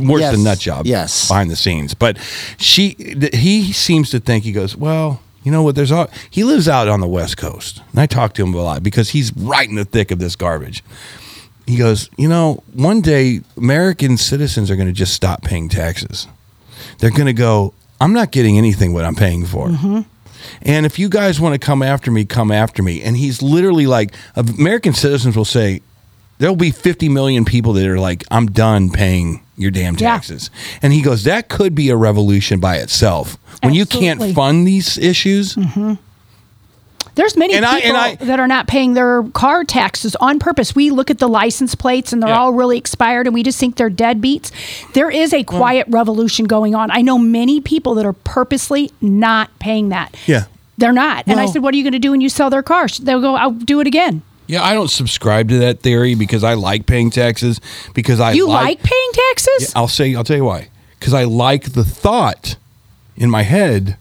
Worse 0.00 0.20
Yes, 0.20 0.34
than 0.34 0.44
nut 0.44 0.58
job. 0.58 0.86
yes. 0.86 1.28
behind 1.28 1.50
the 1.50 1.56
scenes. 1.56 1.92
But 1.94 2.18
she, 2.56 2.94
th- 2.94 3.36
he 3.36 3.72
seems 3.74 4.08
to 4.10 4.20
think 4.20 4.42
he 4.42 4.50
goes, 4.52 4.74
well, 4.74 5.20
you 5.42 5.50
know 5.52 5.62
what? 5.62 5.74
There's 5.74 5.92
all 5.92 6.08
he 6.30 6.44
lives 6.44 6.68
out 6.68 6.88
on 6.88 7.00
the 7.00 7.08
West 7.08 7.36
Coast, 7.36 7.82
and 7.90 8.00
I 8.00 8.06
talk 8.06 8.34
to 8.34 8.42
him 8.44 8.54
a 8.54 8.62
lot 8.62 8.82
because 8.82 9.10
he's 9.10 9.34
right 9.36 9.68
in 9.68 9.74
the 9.76 9.84
thick 9.84 10.10
of 10.10 10.18
this 10.18 10.36
garbage. 10.36 10.82
He 11.66 11.76
goes, 11.76 12.10
you 12.18 12.28
know, 12.28 12.62
one 12.72 13.00
day 13.00 13.40
American 13.56 14.16
citizens 14.16 14.70
are 14.70 14.76
going 14.76 14.88
to 14.88 14.92
just 14.92 15.14
stop 15.14 15.42
paying 15.42 15.68
taxes. 15.68 16.26
They're 16.98 17.10
going 17.10 17.26
to 17.26 17.32
go, 17.32 17.72
I'm 18.00 18.12
not 18.12 18.32
getting 18.32 18.58
anything 18.58 18.92
what 18.92 19.04
I'm 19.04 19.14
paying 19.14 19.46
for. 19.46 19.68
Mm-hmm. 19.68 20.00
And 20.62 20.86
if 20.86 20.98
you 20.98 21.08
guys 21.08 21.40
want 21.40 21.54
to 21.54 21.64
come 21.64 21.82
after 21.82 22.10
me, 22.10 22.24
come 22.24 22.50
after 22.50 22.82
me. 22.82 23.00
And 23.02 23.16
he's 23.16 23.42
literally 23.42 23.86
like, 23.86 24.12
American 24.34 24.92
citizens 24.92 25.36
will 25.36 25.44
say, 25.44 25.82
there'll 26.38 26.56
be 26.56 26.72
50 26.72 27.08
million 27.08 27.44
people 27.44 27.72
that 27.74 27.86
are 27.86 28.00
like, 28.00 28.24
I'm 28.30 28.46
done 28.46 28.90
paying 28.90 29.40
your 29.56 29.70
damn 29.70 29.94
Yeah. 29.94 29.98
taxes. 30.14 30.50
And 30.82 30.92
he 30.92 31.00
goes, 31.00 31.22
that 31.24 31.48
could 31.48 31.76
be 31.76 31.90
a 31.90 31.96
revolution 31.96 32.58
by 32.58 32.78
itself. 32.78 33.36
When 33.62 33.74
you 33.74 33.86
can't 33.86 34.34
fund 34.34 34.66
these 34.66 34.98
issues, 34.98 35.54
mm-hmm. 35.56 35.94
There's 37.14 37.36
many 37.36 37.52
And 37.52 37.66
I- 37.66 37.74
people 37.80 37.88
and 37.88 37.96
I- 37.98 38.24
that 38.24 38.40
are 38.40 38.46
not 38.46 38.66
paying 38.68 38.94
their 38.94 39.22
car 39.34 39.64
taxes 39.64 40.16
on 40.16 40.38
purpose. 40.38 40.74
We 40.74 40.88
look 40.90 41.10
at 41.10 41.18
the 41.18 41.28
license 41.28 41.74
plates 41.74 42.10
and 42.10 42.22
they're 42.22 42.30
Yeah. 42.30 42.38
all 42.38 42.54
really 42.54 42.78
expired 42.78 43.26
and 43.26 43.34
we 43.34 43.42
just 43.42 43.58
think 43.58 43.76
they're 43.76 43.90
deadbeats. 43.90 44.50
There 44.94 45.10
is 45.10 45.34
a 45.34 45.42
quiet 45.44 45.86
revolution 45.90 46.46
going 46.46 46.74
on. 46.74 46.90
I 46.90 47.02
know 47.02 47.18
many 47.18 47.60
people 47.60 47.94
that 47.96 48.06
are 48.06 48.14
purposely 48.14 48.90
not 49.02 49.50
paying 49.58 49.90
that. 49.90 50.14
yeah. 50.26 50.44
They're 50.78 50.92
not. 50.92 51.24
And 51.26 51.38
I 51.38 51.44
Well- 51.44 51.52
said, 51.52 51.62
What 51.62 51.74
are 51.74 51.76
you 51.76 51.82
going 51.84 51.92
to 51.92 51.98
do 51.98 52.12
when 52.12 52.22
you 52.22 52.30
sell 52.30 52.48
their 52.48 52.62
car? 52.62 52.86
They'll 53.00 53.20
go, 53.20 53.34
I'll 53.36 53.50
do 53.50 53.80
it 53.80 53.86
again. 53.86 54.22
Yeah, 54.46 54.64
I 54.64 54.72
don't 54.72 54.90
subscribe 54.90 55.50
to 55.50 55.58
that 55.58 55.80
theory 55.80 56.14
because 56.14 56.42
I 56.42 56.54
like 56.54 56.86
paying 56.86 57.10
taxes 57.10 57.60
because 57.94 58.20
I 58.20 58.32
you 58.32 58.48
like, 58.48 58.82
paying 58.82 59.10
taxes? 59.12 59.70
Yeah, 59.74 59.78
I'll 59.80 59.86
say 59.88 60.14
I'll 60.14 60.24
tell 60.24 60.36
you 60.38 60.44
why. 60.44 60.68
Because 60.98 61.12
I 61.12 61.24
like 61.24 61.74
the 61.74 61.84
thought 61.84 62.56
in 63.16 63.30
my 63.30 63.42
head 63.42 63.96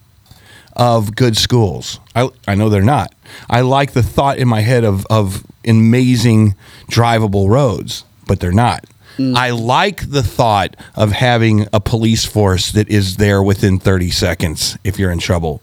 of 0.73 1.15
good 1.15 1.37
schools. 1.37 1.99
I 2.15 2.29
I 2.47 2.55
know 2.55 2.69
they're 2.69 2.81
not. 2.81 3.13
I 3.49 3.61
like 3.61 3.93
the 3.93 4.03
thought 4.03 4.37
in 4.37 4.47
my 4.47 4.61
head 4.61 4.83
of 4.83 5.05
of 5.09 5.45
amazing 5.65 6.55
drivable 6.89 7.49
roads, 7.49 8.03
but 8.27 8.39
they're 8.39 8.51
not. 8.51 8.85
Mm. 9.17 9.35
I 9.35 9.49
like 9.51 10.09
the 10.09 10.23
thought 10.23 10.75
of 10.95 11.11
having 11.11 11.67
a 11.73 11.79
police 11.79 12.25
force 12.25 12.71
that 12.71 12.89
is 12.89 13.17
there 13.17 13.43
within 13.43 13.77
30 13.77 14.09
seconds 14.09 14.77
if 14.83 14.97
you're 14.97 15.11
in 15.11 15.19
trouble. 15.19 15.61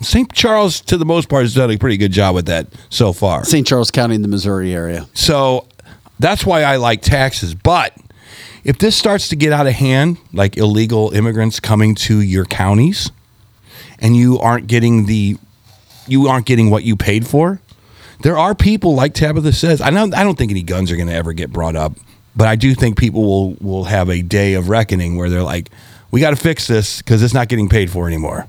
St. 0.00 0.30
Charles, 0.32 0.80
to 0.82 0.96
the 0.96 1.04
most 1.04 1.28
part, 1.28 1.42
has 1.42 1.54
done 1.54 1.70
a 1.70 1.78
pretty 1.78 1.96
good 1.96 2.12
job 2.12 2.34
with 2.34 2.46
that 2.46 2.66
so 2.90 3.12
far. 3.12 3.44
St. 3.44 3.66
Charles 3.66 3.90
County 3.90 4.14
in 4.14 4.22
the 4.22 4.28
Missouri 4.28 4.74
area. 4.74 5.06
So 5.14 5.68
that's 6.18 6.44
why 6.44 6.62
I 6.62 6.76
like 6.76 7.02
taxes. 7.02 7.54
But 7.54 7.94
if 8.66 8.78
this 8.78 8.96
starts 8.96 9.28
to 9.28 9.36
get 9.36 9.52
out 9.52 9.68
of 9.68 9.74
hand, 9.74 10.18
like 10.32 10.56
illegal 10.56 11.12
immigrants 11.12 11.60
coming 11.60 11.94
to 11.94 12.20
your 12.20 12.44
counties, 12.44 13.12
and 14.00 14.16
you 14.16 14.40
aren't 14.40 14.66
getting 14.66 15.06
the 15.06 15.38
you 16.08 16.26
aren't 16.26 16.46
getting 16.46 16.68
what 16.68 16.82
you 16.82 16.96
paid 16.96 17.28
for, 17.28 17.60
there 18.22 18.36
are 18.36 18.56
people 18.56 18.96
like 18.96 19.14
Tabitha 19.14 19.52
says. 19.52 19.80
I 19.80 19.90
don't 19.90 20.12
I 20.12 20.24
don't 20.24 20.36
think 20.36 20.50
any 20.50 20.64
guns 20.64 20.90
are 20.90 20.96
going 20.96 21.06
to 21.08 21.14
ever 21.14 21.32
get 21.32 21.52
brought 21.52 21.76
up, 21.76 21.92
but 22.34 22.48
I 22.48 22.56
do 22.56 22.74
think 22.74 22.98
people 22.98 23.22
will 23.22 23.54
will 23.60 23.84
have 23.84 24.10
a 24.10 24.20
day 24.20 24.54
of 24.54 24.68
reckoning 24.68 25.16
where 25.16 25.30
they're 25.30 25.44
like, 25.44 25.70
we 26.10 26.20
got 26.20 26.30
to 26.30 26.36
fix 26.36 26.66
this 26.66 26.98
because 26.98 27.22
it's 27.22 27.34
not 27.34 27.46
getting 27.46 27.68
paid 27.68 27.88
for 27.88 28.08
anymore. 28.08 28.48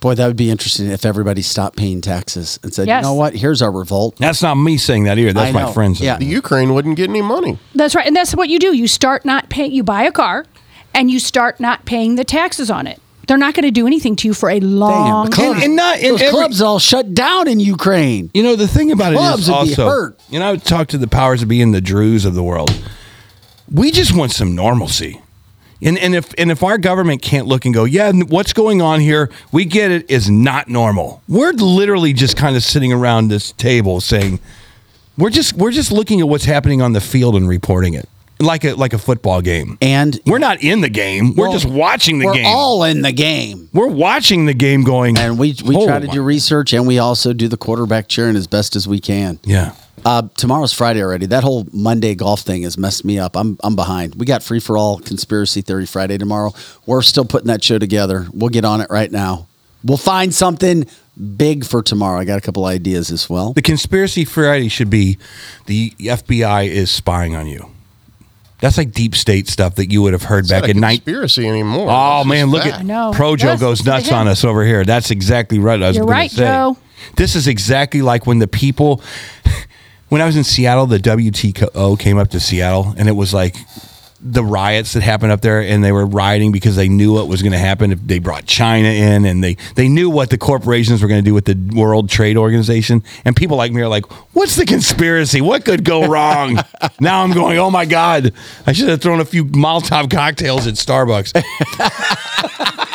Boy, 0.00 0.14
that 0.14 0.26
would 0.28 0.36
be 0.36 0.48
interesting 0.50 0.86
if 0.90 1.04
everybody 1.04 1.42
stopped 1.42 1.76
paying 1.76 2.00
taxes 2.00 2.58
and 2.62 2.72
said, 2.72 2.86
Yes. 2.86 3.02
you 3.02 3.08
know 3.08 3.14
what? 3.14 3.34
Here's 3.34 3.60
our 3.62 3.72
revolt. 3.72 4.16
That's 4.16 4.42
not 4.42 4.54
me 4.54 4.76
saying 4.78 5.04
that 5.04 5.18
either. 5.18 5.32
That's 5.32 5.48
I 5.48 5.52
my 5.52 5.62
know. 5.62 5.72
friends. 5.72 6.00
Yeah. 6.00 6.18
The 6.18 6.24
Ukraine 6.24 6.72
wouldn't 6.72 6.96
get 6.96 7.08
any 7.10 7.20
money. 7.22 7.58
That's 7.74 7.94
right. 7.96 8.06
And 8.06 8.14
that's 8.14 8.34
what 8.34 8.48
you 8.48 8.58
do. 8.60 8.76
You 8.76 8.86
start 8.86 9.24
not 9.24 9.48
paying, 9.50 9.72
you 9.72 9.82
buy 9.82 10.04
a 10.04 10.12
car 10.12 10.46
and 10.94 11.10
you 11.10 11.18
start 11.18 11.58
not 11.58 11.84
paying 11.84 12.14
the 12.14 12.22
taxes 12.24 12.70
on 12.70 12.86
it. 12.86 13.00
They're 13.26 13.36
not 13.36 13.52
going 13.54 13.64
to 13.64 13.70
do 13.72 13.86
anything 13.86 14.14
to 14.16 14.28
you 14.28 14.32
for 14.34 14.48
a 14.48 14.58
long 14.60 15.26
Damn, 15.26 15.32
time. 15.32 15.44
clubs, 15.52 15.64
and 15.64 15.76
not 15.76 15.98
in 15.98 16.12
those 16.12 16.22
every- 16.22 16.32
clubs 16.38 16.62
all 16.62 16.78
shut 16.78 17.12
down 17.12 17.46
in 17.48 17.58
Ukraine. 17.60 18.30
You 18.32 18.42
know, 18.44 18.56
the 18.56 18.66
thing 18.68 18.90
about 18.92 19.12
it 19.12 19.16
Clubs 19.16 19.42
is 19.42 19.48
would 19.50 19.54
be 19.64 19.70
also, 19.70 19.88
hurt. 19.88 20.20
you 20.30 20.38
know, 20.38 20.48
I 20.48 20.50
would 20.52 20.64
talk 20.64 20.88
to 20.88 20.98
the 20.98 21.08
powers 21.08 21.40
that 21.40 21.46
be 21.46 21.60
in 21.60 21.72
the 21.72 21.80
Drews 21.82 22.24
of 22.24 22.34
the 22.34 22.42
world. 22.42 22.70
We 23.70 23.90
just 23.90 24.16
want 24.16 24.32
some 24.32 24.54
normalcy. 24.54 25.20
And, 25.80 25.96
and 25.98 26.14
if 26.14 26.34
and 26.38 26.50
if 26.50 26.62
our 26.64 26.76
government 26.78 27.22
can't 27.22 27.46
look 27.46 27.64
and 27.64 27.72
go, 27.72 27.84
yeah, 27.84 28.10
what's 28.12 28.52
going 28.52 28.82
on 28.82 29.00
here? 29.00 29.30
We 29.52 29.64
get 29.64 29.90
it 29.92 30.10
is 30.10 30.28
not 30.28 30.68
normal. 30.68 31.22
We're 31.28 31.52
literally 31.52 32.12
just 32.12 32.36
kind 32.36 32.56
of 32.56 32.64
sitting 32.64 32.92
around 32.92 33.28
this 33.28 33.52
table 33.52 34.00
saying, 34.00 34.40
we're 35.16 35.30
just 35.30 35.52
we're 35.54 35.70
just 35.70 35.92
looking 35.92 36.20
at 36.20 36.28
what's 36.28 36.44
happening 36.46 36.82
on 36.82 36.92
the 36.94 37.00
field 37.00 37.36
and 37.36 37.48
reporting 37.48 37.94
it 37.94 38.08
like 38.40 38.64
a 38.64 38.74
like 38.74 38.92
a 38.92 38.98
football 38.98 39.40
game. 39.40 39.78
And 39.80 40.18
We're 40.26 40.38
not 40.38 40.62
in 40.62 40.80
the 40.80 40.88
game. 40.88 41.34
We're 41.36 41.44
Well, 41.48 41.52
just 41.52 41.66
watching 41.66 42.18
the 42.18 42.26
we're 42.26 42.34
game. 42.34 42.46
all 42.46 42.82
in 42.84 43.02
the 43.02 43.12
game. 43.12 43.68
we're 43.72 43.86
watching 43.88 44.46
the 44.46 44.54
game 44.54 44.82
going. 44.82 45.16
And 45.18 45.38
we, 45.38 45.54
we 45.64 45.76
"Oh 45.76 45.86
try 45.86 45.98
to 46.00 46.06
do 46.08 46.22
research 46.22 46.72
and 46.72 46.86
we 46.86 46.98
also 46.98 47.32
do 47.32 47.46
the 47.48 47.56
quarterback 47.56 48.08
cheering 48.08 48.36
as 48.36 48.46
best 48.46 48.74
as 48.76 48.86
we 48.88 49.00
can. 49.00 49.38
Yeah. 49.44 49.74
Uh, 50.08 50.22
tomorrow's 50.38 50.72
Friday 50.72 51.02
already. 51.02 51.26
That 51.26 51.42
whole 51.44 51.66
Monday 51.70 52.14
golf 52.14 52.40
thing 52.40 52.62
has 52.62 52.78
messed 52.78 53.04
me 53.04 53.18
up. 53.18 53.36
I'm 53.36 53.58
I'm 53.62 53.76
behind. 53.76 54.14
We 54.14 54.24
got 54.24 54.42
free 54.42 54.58
for 54.58 54.78
all 54.78 54.98
conspiracy 55.00 55.60
theory 55.60 55.84
Friday 55.84 56.16
tomorrow. 56.16 56.54
We're 56.86 57.02
still 57.02 57.26
putting 57.26 57.48
that 57.48 57.62
show 57.62 57.78
together. 57.78 58.26
We'll 58.32 58.48
get 58.48 58.64
on 58.64 58.80
it 58.80 58.88
right 58.88 59.12
now. 59.12 59.48
We'll 59.84 59.98
find 59.98 60.34
something 60.34 60.86
big 61.36 61.66
for 61.66 61.82
tomorrow. 61.82 62.18
I 62.18 62.24
got 62.24 62.38
a 62.38 62.40
couple 62.40 62.64
ideas 62.64 63.10
as 63.10 63.28
well. 63.28 63.52
The 63.52 63.60
conspiracy 63.60 64.24
Friday 64.24 64.68
should 64.68 64.88
be 64.88 65.18
the 65.66 65.90
FBI 65.98 66.68
is 66.68 66.90
spying 66.90 67.36
on 67.36 67.46
you. 67.46 67.68
That's 68.60 68.78
like 68.78 68.92
deep 68.92 69.14
state 69.14 69.46
stuff 69.46 69.74
that 69.74 69.92
you 69.92 70.00
would 70.00 70.14
have 70.14 70.22
heard 70.22 70.44
It's 70.44 70.50
back 70.50 70.62
not 70.62 70.68
a 70.68 70.72
in 70.72 70.80
night. 70.80 71.04
conspiracy 71.04 71.46
anymore. 71.46 71.88
Oh 71.90 72.20
It's 72.20 72.28
man, 72.30 72.46
look 72.50 72.62
fact. 72.62 72.76
at 72.76 72.80
I 72.80 72.82
know. 72.84 73.12
Pro 73.14 73.36
Joe 73.36 73.48
Yes, 73.48 73.60
goes 73.60 73.84
nuts 73.84 74.10
on 74.10 74.26
us 74.26 74.42
over 74.42 74.64
here. 74.64 74.86
That's 74.86 75.10
exactly 75.10 75.58
right. 75.58 75.82
I 75.82 75.88
was 75.88 75.98
You're 75.98 76.06
right, 76.06 76.30
say. 76.30 76.44
Joe. 76.44 76.78
This 77.16 77.36
is 77.36 77.46
exactly 77.46 78.00
like 78.00 78.26
when 78.26 78.38
the 78.38 78.48
people 78.48 79.02
when 80.08 80.20
I 80.20 80.26
was 80.26 80.36
in 80.36 80.44
Seattle, 80.44 80.86
the 80.86 80.98
WTO 80.98 81.98
came 81.98 82.18
up 82.18 82.28
to 82.30 82.40
Seattle 82.40 82.94
and 82.96 83.08
it 83.08 83.12
was 83.12 83.34
like 83.34 83.56
the 84.20 84.42
riots 84.42 84.94
that 84.94 85.02
happened 85.02 85.30
up 85.30 85.42
there 85.42 85.60
and 85.60 85.84
they 85.84 85.92
were 85.92 86.04
rioting 86.04 86.50
because 86.50 86.74
they 86.74 86.88
knew 86.88 87.14
what 87.14 87.28
was 87.28 87.40
going 87.40 87.52
to 87.52 87.58
happen 87.58 87.92
if 87.92 88.00
they 88.04 88.18
brought 88.18 88.44
China 88.46 88.88
in 88.88 89.24
and 89.24 89.44
they 89.44 89.56
they 89.76 89.86
knew 89.86 90.10
what 90.10 90.30
the 90.30 90.38
corporations 90.38 91.00
were 91.00 91.08
going 91.08 91.22
to 91.22 91.28
do 91.28 91.34
with 91.34 91.44
the 91.44 91.54
World 91.78 92.08
Trade 92.08 92.36
Organization. 92.36 93.04
And 93.24 93.36
people 93.36 93.56
like 93.56 93.70
me 93.70 93.80
are 93.82 93.88
like 93.88 94.06
what's 94.34 94.56
the 94.56 94.66
conspiracy? 94.66 95.40
What 95.40 95.64
could 95.64 95.84
go 95.84 96.06
wrong? 96.06 96.58
Now 97.00 97.22
I'm 97.22 97.32
going 97.32 97.58
oh 97.58 97.70
my 97.70 97.84
god 97.84 98.32
I 98.66 98.72
should 98.72 98.88
have 98.88 99.00
thrown 99.00 99.20
a 99.20 99.24
few 99.24 99.44
Molotov 99.44 100.10
cocktails 100.10 100.66
at 100.66 100.74
Starbucks 100.74 101.32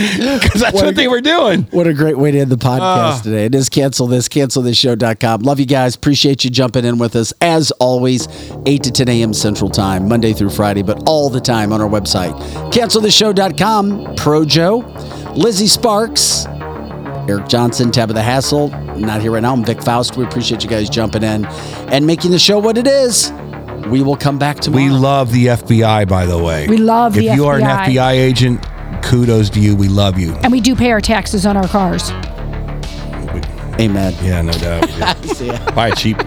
because 0.40 0.60
that's 0.60 0.72
what, 0.74 0.94
they 0.96 1.08
were 1.08 1.20
doing. 1.20 1.62
What 1.70 1.86
a 1.86 1.92
great 1.92 2.16
way 2.18 2.30
to 2.30 2.38
end 2.38 2.50
the 2.50 2.56
podcast 2.56 2.80
Ah. 2.80 3.20
today. 3.22 3.44
It 3.46 3.54
is 3.54 3.68
cancel 3.68 4.06
this, 4.06 4.28
cancel 4.28 4.62
this 4.62 4.76
show.com. 4.78 5.42
Love 5.42 5.60
you 5.60 5.66
guys. 5.66 5.94
Appreciate 5.94 6.42
you 6.44 6.50
jumping 6.50 6.84
in 6.84 6.98
with 6.98 7.14
us. 7.16 7.32
As 7.40 7.70
always, 7.72 8.26
8 8.66 8.82
to 8.84 8.90
10 8.90 9.08
a.m. 9.08 9.34
Central 9.34 9.68
Time, 9.70 10.08
Monday 10.08 10.32
through 10.32 10.50
Friday, 10.50 10.82
but 10.82 11.02
all 11.06 11.28
the 11.28 11.40
time 11.40 11.72
on 11.72 11.80
our 11.80 11.88
website. 11.88 12.32
Cancelthisshow.com. 12.72 14.14
Pro 14.16 14.44
Joe, 14.44 14.78
Lizzie 15.36 15.66
Sparks, 15.66 16.46
Eric 17.28 17.48
Johnson, 17.48 17.90
Tabitha 17.90 18.22
Hassel. 18.22 18.68
Not 18.98 19.20
here 19.20 19.32
right 19.32 19.42
now. 19.42 19.52
I'm 19.52 19.64
Vic 19.64 19.82
Faust. 19.82 20.16
We 20.16 20.24
appreciate 20.24 20.62
you 20.64 20.70
guys 20.70 20.88
jumping 20.90 21.22
in 21.22 21.44
and 21.46 22.06
making 22.06 22.30
the 22.30 22.38
show 22.38 22.58
what 22.58 22.76
it 22.78 22.86
is. 22.86 23.32
We 23.88 24.02
will 24.02 24.16
come 24.16 24.38
back 24.38 24.60
tomorrow. 24.60 24.84
We 24.84 24.90
love 24.90 25.32
the 25.32 25.46
FBI, 25.46 26.06
by 26.06 26.26
the 26.26 26.38
way. 26.38 26.68
We 26.68 26.76
love 26.76 27.16
if 27.16 27.24
the 27.24 27.34
you 27.34 27.46
are 27.46 27.56
an 27.56 27.62
FBI. 27.62 27.94
FBI 27.94 28.12
agent, 28.12 28.60
kudos 29.02 29.50
to 29.50 29.60
you. 29.60 29.76
We 29.76 29.88
love 29.88 30.18
you. 30.18 30.34
And 30.42 30.52
we 30.52 30.60
do 30.60 30.74
pay 30.74 30.90
our 30.90 31.00
taxes 31.00 31.46
on 31.46 31.56
our 31.56 31.68
cars. 31.68 32.10
Amen. 33.80 34.14
Yeah, 34.22 34.42
no 34.42 34.52
doubt. 34.52 35.24
See. 35.24 35.50
Buy 35.74 35.88
it 35.88 35.96
cheap. 35.96 36.18